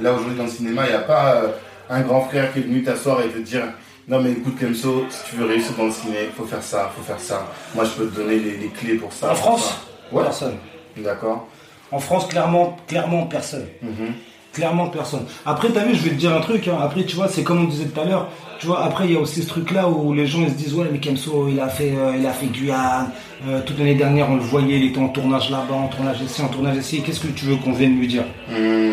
Là 0.00 0.12
aujourd'hui 0.14 0.36
dans 0.38 0.44
le 0.44 0.48
cinéma, 0.50 0.86
il 0.86 0.90
n'y 0.90 0.96
a 0.96 1.00
pas 1.00 1.34
euh, 1.34 1.48
un 1.90 2.00
grand 2.00 2.22
frère 2.22 2.52
qui 2.52 2.60
est 2.60 2.62
venu 2.62 2.82
t'asseoir 2.82 3.20
et 3.20 3.28
te 3.28 3.38
dire 3.38 3.62
non 4.08 4.20
mais 4.20 4.32
écoute 4.32 4.58
Kemso, 4.58 5.04
si 5.10 5.30
tu 5.30 5.36
veux 5.36 5.46
réussir 5.46 5.72
dans 5.76 5.84
le 5.86 5.92
ciné, 5.92 6.16
faut 6.36 6.44
faire 6.44 6.62
ça, 6.62 6.90
faut 6.96 7.02
faire 7.02 7.20
ça. 7.20 7.46
Moi 7.74 7.84
je 7.84 7.90
peux 7.90 8.08
te 8.08 8.16
donner 8.16 8.36
les, 8.38 8.56
les 8.56 8.68
clés 8.68 8.94
pour 8.94 9.12
ça. 9.12 9.32
en 9.32 9.34
France. 9.34 9.74
Ouais. 10.10 10.22
personne. 10.22 10.54
D'accord. 10.96 11.46
En 11.90 11.98
France, 11.98 12.26
clairement, 12.26 12.76
clairement, 12.88 13.26
personne. 13.26 13.66
Mhm. 13.82 14.14
Clairement, 14.52 14.88
personne. 14.88 15.24
Après, 15.46 15.68
t'as 15.70 15.84
vu, 15.84 15.94
je 15.94 16.02
vais 16.02 16.10
te 16.10 16.14
dire 16.16 16.34
un 16.34 16.40
truc. 16.40 16.68
hein. 16.68 16.76
Après, 16.82 17.04
tu 17.04 17.16
vois, 17.16 17.26
c'est 17.28 17.42
comme 17.42 17.60
on 17.64 17.68
disait 17.68 17.86
tout 17.86 17.98
à 18.00 18.04
l'heure. 18.04 18.28
Tu 18.58 18.66
vois, 18.66 18.84
après, 18.84 19.06
il 19.06 19.12
y 19.12 19.16
a 19.16 19.20
aussi 19.20 19.42
ce 19.42 19.48
truc-là 19.48 19.88
où 19.88 20.12
les 20.12 20.26
gens 20.26 20.40
ils 20.42 20.50
se 20.50 20.54
disent 20.54 20.74
ouais, 20.74 20.86
mais 20.92 20.98
Kemso, 21.00 21.48
il 21.48 21.58
a 21.58 21.68
fait, 21.68 21.92
euh, 21.96 22.14
il 22.18 22.26
a 22.26 22.32
fait 22.32 22.46
Guyane. 22.46 23.10
Euh, 23.46 23.60
toute 23.64 23.78
l'année 23.78 23.94
dernière, 23.94 24.28
on 24.30 24.34
le 24.36 24.42
voyait, 24.42 24.76
il 24.78 24.84
était 24.90 25.00
en 25.00 25.08
tournage 25.08 25.48
là-bas, 25.50 25.74
en 25.74 25.88
tournage 25.88 26.20
ici, 26.20 26.42
en 26.42 26.48
tournage 26.48 26.76
ici. 26.76 27.02
Qu'est-ce 27.02 27.20
que 27.20 27.28
tu 27.28 27.46
veux 27.46 27.56
qu'on 27.56 27.72
vienne 27.72 27.98
lui 27.98 28.06
dire? 28.08 28.24
Mhm. 28.50 28.92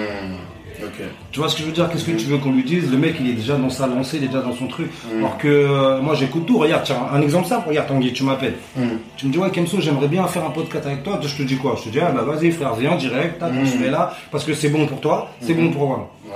Ok. 1.00 1.06
Tu 1.32 1.40
vois 1.40 1.50
ce 1.50 1.56
que 1.56 1.62
je 1.62 1.68
veux 1.68 1.72
dire? 1.74 1.90
Qu'est-ce 1.90 2.06
que 2.06 2.12
tu 2.12 2.26
veux 2.26 2.38
qu'on 2.38 2.52
lui 2.52 2.64
dise? 2.64 2.92
Le 2.92 2.98
mec, 2.98 3.16
il 3.20 3.30
est 3.30 3.34
déjà 3.34 3.56
dans 3.56 3.70
sa 3.70 3.88
lancée, 3.88 4.18
il 4.18 4.24
est 4.26 4.28
déjà 4.28 4.42
dans 4.42 4.54
son 4.54 4.68
truc. 4.68 4.88
Mm. 5.14 5.18
Alors 5.20 5.38
que 5.38 5.48
euh, 5.48 6.02
moi, 6.02 6.16
j'écoute 6.16 6.46
tout. 6.46 6.58
Regarde, 6.58 6.84
tiens, 6.84 6.98
un 7.12 7.22
exemple 7.22 7.48
simple. 7.48 7.70
Regarde, 7.70 7.88
Tanguy, 7.88 8.12
tu 8.14 8.24
m'appelles. 8.24 8.56
Mhm. 8.76 9.00
Tu 9.18 9.28
me 9.28 9.32
dis, 9.32 9.38
ouais, 9.38 9.50
Kemso, 9.52 9.80
j'aimerais 9.80 10.08
bien 10.08 10.26
faire 10.28 10.46
un 10.46 10.50
podcast 10.52 10.86
avec 10.86 11.04
toi. 11.04 11.20
Je 11.22 11.36
te 11.38 11.44
dis 11.44 11.58
quoi? 11.58 11.76
Je 11.78 11.86
te 11.86 11.90
dis, 11.90 12.00
ah 12.00 12.12
bah 12.12 12.24
vas-y, 12.24 12.52
frère, 12.52 12.74
viens 12.76 12.96
direct. 12.96 13.40
Tac, 13.40 13.52
se 13.66 13.78
Mm. 13.78 13.92
là. 13.92 14.14
Parce 14.32 14.44
que 14.44 14.54
c'est 14.54 14.70
bon 14.70 14.86
pour 14.88 15.00
toi, 15.00 15.30
c'est 15.42 15.54
bon 15.54 15.70
pour 15.72 15.88
moi. 15.88 16.12
Ouais. 16.26 16.34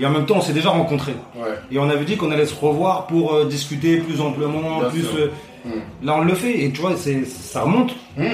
Et 0.00 0.06
en 0.06 0.10
même 0.10 0.26
temps, 0.26 0.36
on 0.36 0.40
s'est 0.40 0.52
déjà 0.52 0.70
rencontrés. 0.70 1.16
Ouais. 1.34 1.48
Et 1.72 1.78
on 1.78 1.88
avait 1.90 2.04
dit 2.04 2.16
qu'on 2.16 2.30
allait 2.30 2.46
se 2.46 2.54
revoir 2.54 3.06
pour 3.08 3.34
euh, 3.34 3.46
discuter 3.46 3.96
plus 3.96 4.20
amplement, 4.20 4.78
Bien 4.80 4.90
plus. 4.90 5.06
euh. 5.18 5.30
Là, 6.04 6.16
on 6.18 6.22
le 6.22 6.34
fait. 6.34 6.62
Et 6.64 6.70
tu 6.70 6.80
vois, 6.80 6.92
c'est, 6.96 7.24
ça 7.24 7.62
remonte. 7.62 7.94
Bien 8.16 8.28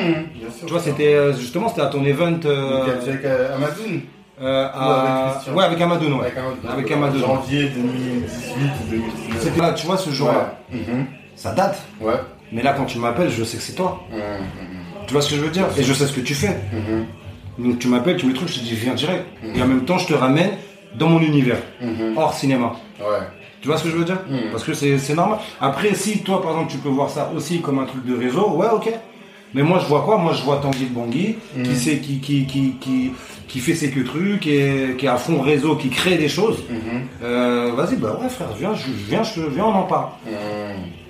sûr. 0.56 0.66
Tu 0.66 0.72
vois, 0.72 0.80
c'était 0.80 1.14
euh, 1.14 1.32
justement, 1.32 1.68
c'était 1.68 1.80
à 1.80 1.86
ton 1.86 2.04
event. 2.04 2.38
euh, 2.44 2.82
avec 2.82 3.24
euh, 3.24 3.54
Amadoun 3.56 4.02
euh, 4.40 4.68
avec 4.72 5.56
Ouais, 5.56 5.64
avec 5.64 5.80
Amadoun, 5.80 6.12
ouais. 6.14 6.32
Avec 6.68 6.90
Amadoun. 6.90 7.20
Janvier 7.20 7.68
2018 7.68 8.64
ou 8.86 8.90
2019. 8.90 9.36
C'était 9.40 9.60
là, 9.60 9.72
tu 9.72 9.86
vois, 9.86 9.96
ce 9.96 10.10
jour-là. 10.10 10.56
Ouais. 10.72 10.78
Mhm. 10.78 11.06
Ça 11.36 11.52
date. 11.52 11.82
Ouais. 12.00 12.14
Mais 12.52 12.62
là, 12.62 12.72
quand 12.72 12.84
tu 12.84 12.98
m'appelles, 12.98 13.30
je 13.30 13.44
sais 13.44 13.56
que 13.56 13.62
c'est 13.62 13.74
toi. 13.74 14.00
Mhm. 14.10 14.18
Mhm. 14.18 15.04
Tu 15.06 15.12
vois 15.12 15.22
ce 15.22 15.30
que 15.30 15.36
je 15.36 15.40
veux 15.40 15.50
dire? 15.50 15.66
Et 15.76 15.82
je 15.82 15.92
sais 15.92 16.06
ce 16.06 16.12
que 16.12 16.20
tu 16.20 16.34
fais. 16.34 16.56
Mhm. 16.72 17.06
Donc 17.66 17.78
tu 17.78 17.88
m'appelles, 17.88 18.16
tu 18.16 18.26
me 18.26 18.32
truc, 18.32 18.48
je 18.48 18.54
te 18.54 18.60
dis 18.60 18.74
viens 18.74 18.94
direct. 18.94 19.24
Et 19.54 19.62
en 19.62 19.66
même 19.66 19.84
temps, 19.84 19.98
je 19.98 20.06
te 20.08 20.14
ramène 20.14 20.50
dans 20.96 21.08
mon 21.08 21.20
univers, 21.20 21.58
hors 22.16 22.34
cinéma. 22.34 22.72
Ouais. 23.00 23.18
Tu 23.60 23.68
vois 23.68 23.78
ce 23.78 23.84
que 23.84 23.90
je 23.90 23.96
veux 23.96 24.04
dire? 24.04 24.18
Mhm. 24.28 24.50
Parce 24.50 24.64
que 24.64 24.74
c'est 24.74 24.98
c'est 24.98 25.14
normal. 25.14 25.38
Après, 25.60 25.94
si 25.94 26.22
toi, 26.22 26.42
par 26.42 26.52
exemple, 26.52 26.70
tu 26.72 26.78
peux 26.78 26.88
voir 26.88 27.08
ça 27.10 27.30
aussi 27.34 27.60
comme 27.62 27.78
un 27.78 27.84
truc 27.86 28.04
de 28.04 28.16
réseau, 28.16 28.50
ouais, 28.50 28.66
ok. 28.72 28.90
Mais 29.54 29.62
moi, 29.62 29.78
je 29.80 29.86
vois 29.86 30.02
quoi? 30.02 30.18
Moi, 30.18 30.32
je 30.32 30.42
vois 30.42 30.56
Tanguy 30.56 30.86
de 30.86 30.94
Bangui, 30.94 31.36
qui, 31.62 31.70
Mhm. 31.70 31.74
sait, 31.76 31.98
qui, 31.98 32.18
qui, 32.18 32.44
qui, 32.46 32.72
qui, 32.80 33.12
qui 33.46 33.58
fait 33.60 33.74
ses 33.74 33.90
que 33.90 34.00
trucs, 34.00 34.40
qui 34.40 34.56
est, 34.56 34.96
qui 34.98 35.06
est 35.06 35.08
à 35.08 35.16
fond 35.16 35.40
réseau, 35.40 35.76
qui 35.76 35.88
crée 35.90 36.16
des 36.16 36.28
choses. 36.28 36.58
Mhm. 36.68 37.02
Euh, 37.22 37.70
Vas-y, 37.76 37.96
bah 37.96 38.18
ouais, 38.20 38.28
frère, 38.28 38.48
viens, 38.58 38.74
je, 38.74 38.86
viens, 39.08 39.22
je, 39.22 39.42
viens, 39.42 39.64
on 39.66 39.74
en 39.74 39.84
parle. 39.84 40.08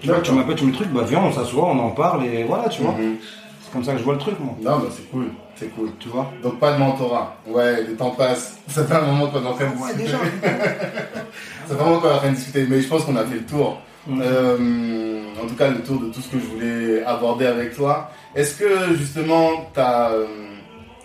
Tu 0.00 0.08
vois, 0.08 0.20
tu 0.20 0.32
m'appelles, 0.32 0.56
tu 0.56 0.64
me 0.66 0.70
dis 0.72 0.78
le 0.78 0.84
truc, 0.84 0.94
bah 0.94 1.04
viens, 1.08 1.22
on 1.22 1.32
s'assoit, 1.32 1.64
on 1.64 1.78
en 1.78 1.90
parle, 1.90 2.26
et 2.26 2.44
voilà, 2.44 2.68
tu 2.68 2.82
vois. 2.82 2.92
Mhm. 2.92 3.16
C'est 3.62 3.72
comme 3.72 3.82
ça 3.84 3.92
que 3.92 3.98
je 3.98 4.04
vois 4.04 4.12
le 4.14 4.20
truc, 4.20 4.34
moi. 4.38 4.54
Non, 4.62 4.78
bah 4.78 4.88
c'est 4.94 5.10
cool. 5.10 5.26
C'est 5.56 5.68
cool. 5.74 5.90
Tu 5.98 6.08
vois 6.08 6.30
Donc 6.42 6.58
pas 6.58 6.72
de 6.74 6.78
mentorat. 6.78 7.36
Ouais, 7.46 7.82
le 7.88 7.94
temps 7.96 8.10
passe. 8.10 8.58
Ça 8.68 8.84
fait 8.84 8.94
un 8.94 9.02
moment 9.06 9.28
qu'on 9.28 9.42
est 9.42 9.46
en 9.46 9.54
train 9.54 9.66
de 9.66 9.70
Ouais, 9.70 9.94
discuter. 9.94 10.04
déjà. 10.04 10.18
Ça 11.66 11.76
fait 11.76 11.80
un 11.82 11.84
moment 11.86 12.00
qu'on 12.00 12.08
est 12.08 12.12
en 12.12 12.18
train 12.18 12.30
de 12.30 12.34
discuter, 12.36 12.66
mais 12.68 12.80
je 12.80 12.88
pense 12.88 13.04
qu'on 13.04 13.16
a 13.16 13.24
fait 13.24 13.36
le 13.36 13.44
tour. 13.44 13.78
Mhm. 14.06 14.20
Euh, 14.22 15.22
en 15.42 15.46
tout 15.46 15.54
cas, 15.54 15.68
le 15.70 15.80
tour 15.82 15.98
de 16.00 16.06
tout 16.08 16.20
ce 16.20 16.28
que 16.28 16.38
je 16.38 16.44
voulais 16.44 17.04
aborder 17.04 17.46
avec 17.46 17.74
toi. 17.74 18.10
Est-ce 18.36 18.54
que 18.56 18.94
justement, 18.96 19.70
tu 19.72 19.80
as 19.80 20.10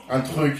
un 0.10 0.20
truc? 0.22 0.58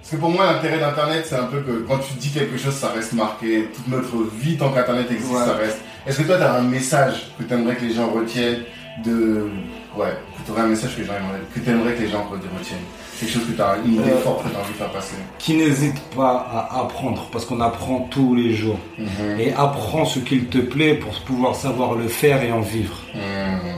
Parce 0.00 0.10
que 0.10 0.16
pour 0.16 0.30
moi, 0.30 0.52
l'intérêt 0.52 0.78
d'Internet, 0.78 1.24
c'est 1.26 1.36
un 1.36 1.44
peu 1.44 1.60
que 1.60 1.84
quand 1.88 1.98
tu 1.98 2.14
dis 2.14 2.30
quelque 2.30 2.56
chose, 2.58 2.74
ça 2.74 2.88
reste 2.88 3.14
marqué. 3.14 3.68
Toute 3.74 3.88
notre 3.88 4.16
vie, 4.36 4.56
tant 4.56 4.70
qu'Internet 4.70 5.10
existe, 5.10 5.32
Ouais. 5.32 5.44
ça 5.46 5.54
reste. 5.54 5.78
Est-ce 6.06 6.18
que 6.18 6.24
toi, 6.24 6.36
tu 6.36 6.42
as 6.42 6.54
un 6.54 6.62
message 6.62 7.32
que 7.38 7.44
tu 7.44 7.54
aimerais 7.54 7.76
que 7.76 7.84
les 7.84 7.94
gens 7.94 8.10
retiennent 8.10 8.64
de. 9.04 9.48
Ouais, 9.96 10.12
que 10.36 10.44
tu 10.44 10.50
aurais 10.52 10.62
un 10.62 10.66
message 10.66 10.94
que, 10.96 11.00
les 11.00 11.06
gens 11.06 11.12
aimeraient- 11.14 11.44
que 11.54 11.60
tu 11.60 11.70
aimerais 11.70 11.94
que 11.94 12.02
les 12.02 12.08
gens 12.08 12.24
retiennent? 12.30 12.78
Quelque 13.18 13.30
chose 13.32 13.46
que 13.46 13.52
tu 13.52 13.62
as 13.62 13.76
une 13.84 13.94
idée 13.94 14.10
Euh, 14.10 14.18
forte 14.18 14.42
que 14.44 14.48
tu 14.50 14.56
as 14.56 14.58
envie 14.60 14.72
de 14.72 14.76
faire 14.76 14.90
passer? 14.90 15.14
Qui 15.38 15.54
n'hésite 15.54 16.00
pas 16.16 16.46
à 16.52 16.80
apprendre 16.80 17.28
parce 17.32 17.44
qu'on 17.46 17.60
apprend 17.60 18.00
tous 18.10 18.34
les 18.34 18.52
jours. 18.54 18.78
Mhm. 18.98 19.38
Et 19.40 19.52
apprends 19.54 20.04
ce 20.04 20.18
qu'il 20.18 20.46
te 20.48 20.58
plaît 20.58 20.94
pour 20.94 21.14
pouvoir 21.20 21.54
savoir 21.54 21.94
le 21.94 22.08
faire 22.08 22.42
et 22.42 22.50
en 22.52 22.60
vivre. 22.60 22.96
Mhm. 23.14 23.76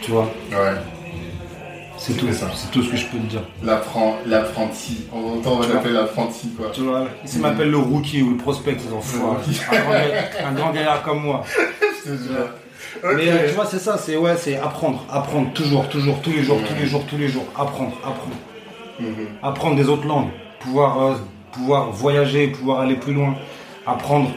Tu 0.00 0.12
vois? 0.12 0.30
Ouais. 0.52 0.76
C'est 2.04 2.14
tout. 2.14 2.32
Ça. 2.32 2.50
C'est 2.54 2.70
tout 2.72 2.82
ce 2.82 2.90
que 2.90 2.96
je 2.96 3.06
peux 3.06 3.18
te 3.18 3.26
dire. 3.26 3.42
L'appren- 3.64 4.16
L'apprenti. 4.26 5.04
On 5.12 5.38
entend, 5.38 5.58
on 5.58 5.60
l'appeler 5.60 5.94
l'apprenti, 5.94 6.48
quoi. 6.56 6.70
Tu 6.72 6.80
vois 6.80 7.06
Ici, 7.24 7.38
m'appelle 7.38 7.70
le 7.70 7.76
rookie 7.78 8.22
ou 8.22 8.30
le 8.30 8.36
prospect, 8.36 8.76
ils 8.84 8.92
un, 10.44 10.52
grand 10.52 10.70
gaillard 10.72 11.02
comme 11.02 11.20
moi. 11.22 11.44
Je 12.04 12.10
te 12.10 12.16
jure. 12.16 12.48
Ok. 13.04 13.10
Mais 13.16 13.30
euh, 13.30 13.48
tu 13.48 13.54
vois, 13.54 13.66
c'est 13.66 13.78
ça, 13.78 13.96
c'est 13.96 14.16
ouais, 14.16 14.36
c'est 14.36 14.56
apprendre, 14.58 15.04
apprendre 15.10 15.52
toujours, 15.52 15.88
toujours, 15.88 16.20
tous 16.22 16.30
les 16.32 16.42
jours, 16.42 16.58
Mhm. 16.58 16.66
tous 16.66 16.74
les 16.74 16.86
jours, 16.86 17.02
tous 17.08 17.16
les 17.16 17.28
jours, 17.28 17.44
apprendre, 17.56 17.92
apprendre, 18.04 18.36
Mhm. 19.00 19.26
apprendre 19.42 19.76
des 19.76 19.88
autres 19.88 20.06
langues, 20.06 20.30
pouvoir, 20.60 21.00
euh, 21.02 21.14
pouvoir 21.52 21.90
voyager, 21.90 22.48
pouvoir 22.48 22.80
aller 22.80 22.96
plus 22.96 23.14
loin, 23.14 23.34
apprendre. 23.86 24.30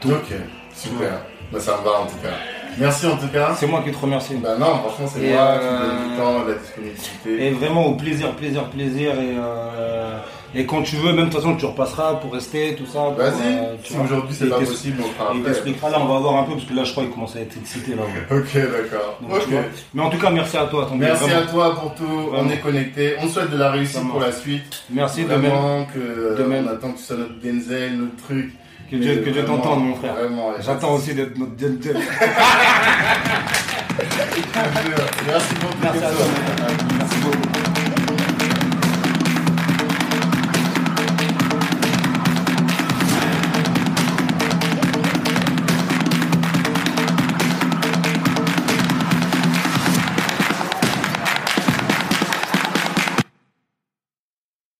Tout. 0.00 0.10
Ok, 0.10 0.34
super. 0.74 1.20
Bah, 1.52 1.60
ça 1.60 1.78
me 1.78 1.84
va 1.84 2.00
en 2.00 2.06
tout 2.06 2.16
cas. 2.22 2.30
Merci 2.78 3.06
en 3.06 3.16
tout 3.16 3.28
cas. 3.28 3.54
C'est 3.58 3.66
moi 3.66 3.82
qui 3.84 3.90
te 3.90 3.98
remercie. 3.98 4.34
Bah 4.36 4.56
non, 4.58 4.66
franchement, 4.78 5.06
c'est 5.12 5.20
moi 5.30 5.40
euh, 5.40 5.58
qui 5.58 5.64
me 5.66 5.78
donne 5.80 6.10
du 6.10 6.16
temps, 6.16 6.44
de 6.44 6.52
la 6.52 6.58
disponibilité. 6.58 7.46
Et 7.46 7.50
vraiment 7.50 7.86
au 7.86 7.94
plaisir, 7.94 8.32
plaisir, 8.32 8.64
plaisir. 8.70 9.12
Et, 9.12 9.34
euh, 9.38 10.18
et 10.54 10.64
quand 10.66 10.82
tu 10.82 10.96
veux, 10.96 11.12
même 11.12 11.26
de 11.26 11.30
toute 11.30 11.40
façon, 11.40 11.56
tu 11.56 11.66
repasseras 11.66 12.14
pour 12.14 12.32
rester, 12.32 12.74
tout 12.76 12.86
ça. 12.86 13.10
Vas-y, 13.16 13.30
euh, 13.46 13.74
si 13.84 13.94
aujourd'hui 13.98 14.34
c'est 14.38 14.48
pas 14.48 14.58
possible, 14.58 15.02
on 15.02 15.08
fera 15.22 15.32
Il 15.34 15.42
t'expliquera 15.42 15.90
là, 15.90 15.98
on 16.00 16.06
va 16.06 16.18
voir 16.20 16.36
un 16.36 16.44
peu 16.44 16.52
parce 16.52 16.64
que 16.64 16.74
là, 16.74 16.84
je 16.84 16.92
crois 16.92 17.04
qu'il 17.04 17.12
commence 17.12 17.36
à 17.36 17.40
être 17.40 17.56
excité 17.56 17.94
là. 17.94 18.02
ouais. 18.02 18.38
Ok, 18.38 18.54
d'accord. 18.54 19.18
Mais 19.94 20.02
en 20.02 20.10
tout 20.10 20.18
cas, 20.18 20.30
merci 20.30 20.56
à 20.56 20.64
toi. 20.66 20.88
Merci 20.94 21.24
vraiment. 21.24 21.40
à 21.40 21.46
toi 21.46 21.74
pour 21.80 21.94
tout. 21.94 22.30
On 22.32 22.48
est 22.50 22.58
connectés. 22.58 23.16
On 23.22 23.28
souhaite 23.28 23.50
de 23.50 23.56
la 23.58 23.70
réussite 23.70 24.06
pour 24.08 24.20
la 24.20 24.32
suite. 24.32 24.84
Merci 24.90 25.24
de 25.24 25.28
même. 25.28 25.40
Vraiment 25.50 25.86
que 25.86 26.38
De 26.38 26.44
même. 26.44 26.66
on 26.68 26.72
attend 26.72 26.92
que 26.92 26.98
tu 26.98 27.04
sois 27.04 27.16
notre 27.16 27.40
Denzel, 27.42 27.96
notre 27.96 28.16
truc. 28.24 28.52
Que 28.90 28.96
Dieu, 28.96 29.22
que 29.24 29.30
Dieu 29.30 29.44
t'entende, 29.44 29.84
mon 29.84 29.96
frère. 29.96 30.14
Vraiment. 30.14 30.48
ouais. 30.50 30.56
J'attends 30.60 30.94
aussi 30.94 31.12
d'être 31.14 31.36
notre 31.36 31.52
Dieu. 31.52 31.78
Merci 35.26 35.54
tout. 35.54 35.66
Merci 35.82 36.04
à 36.04 36.10
ça. 36.10 36.95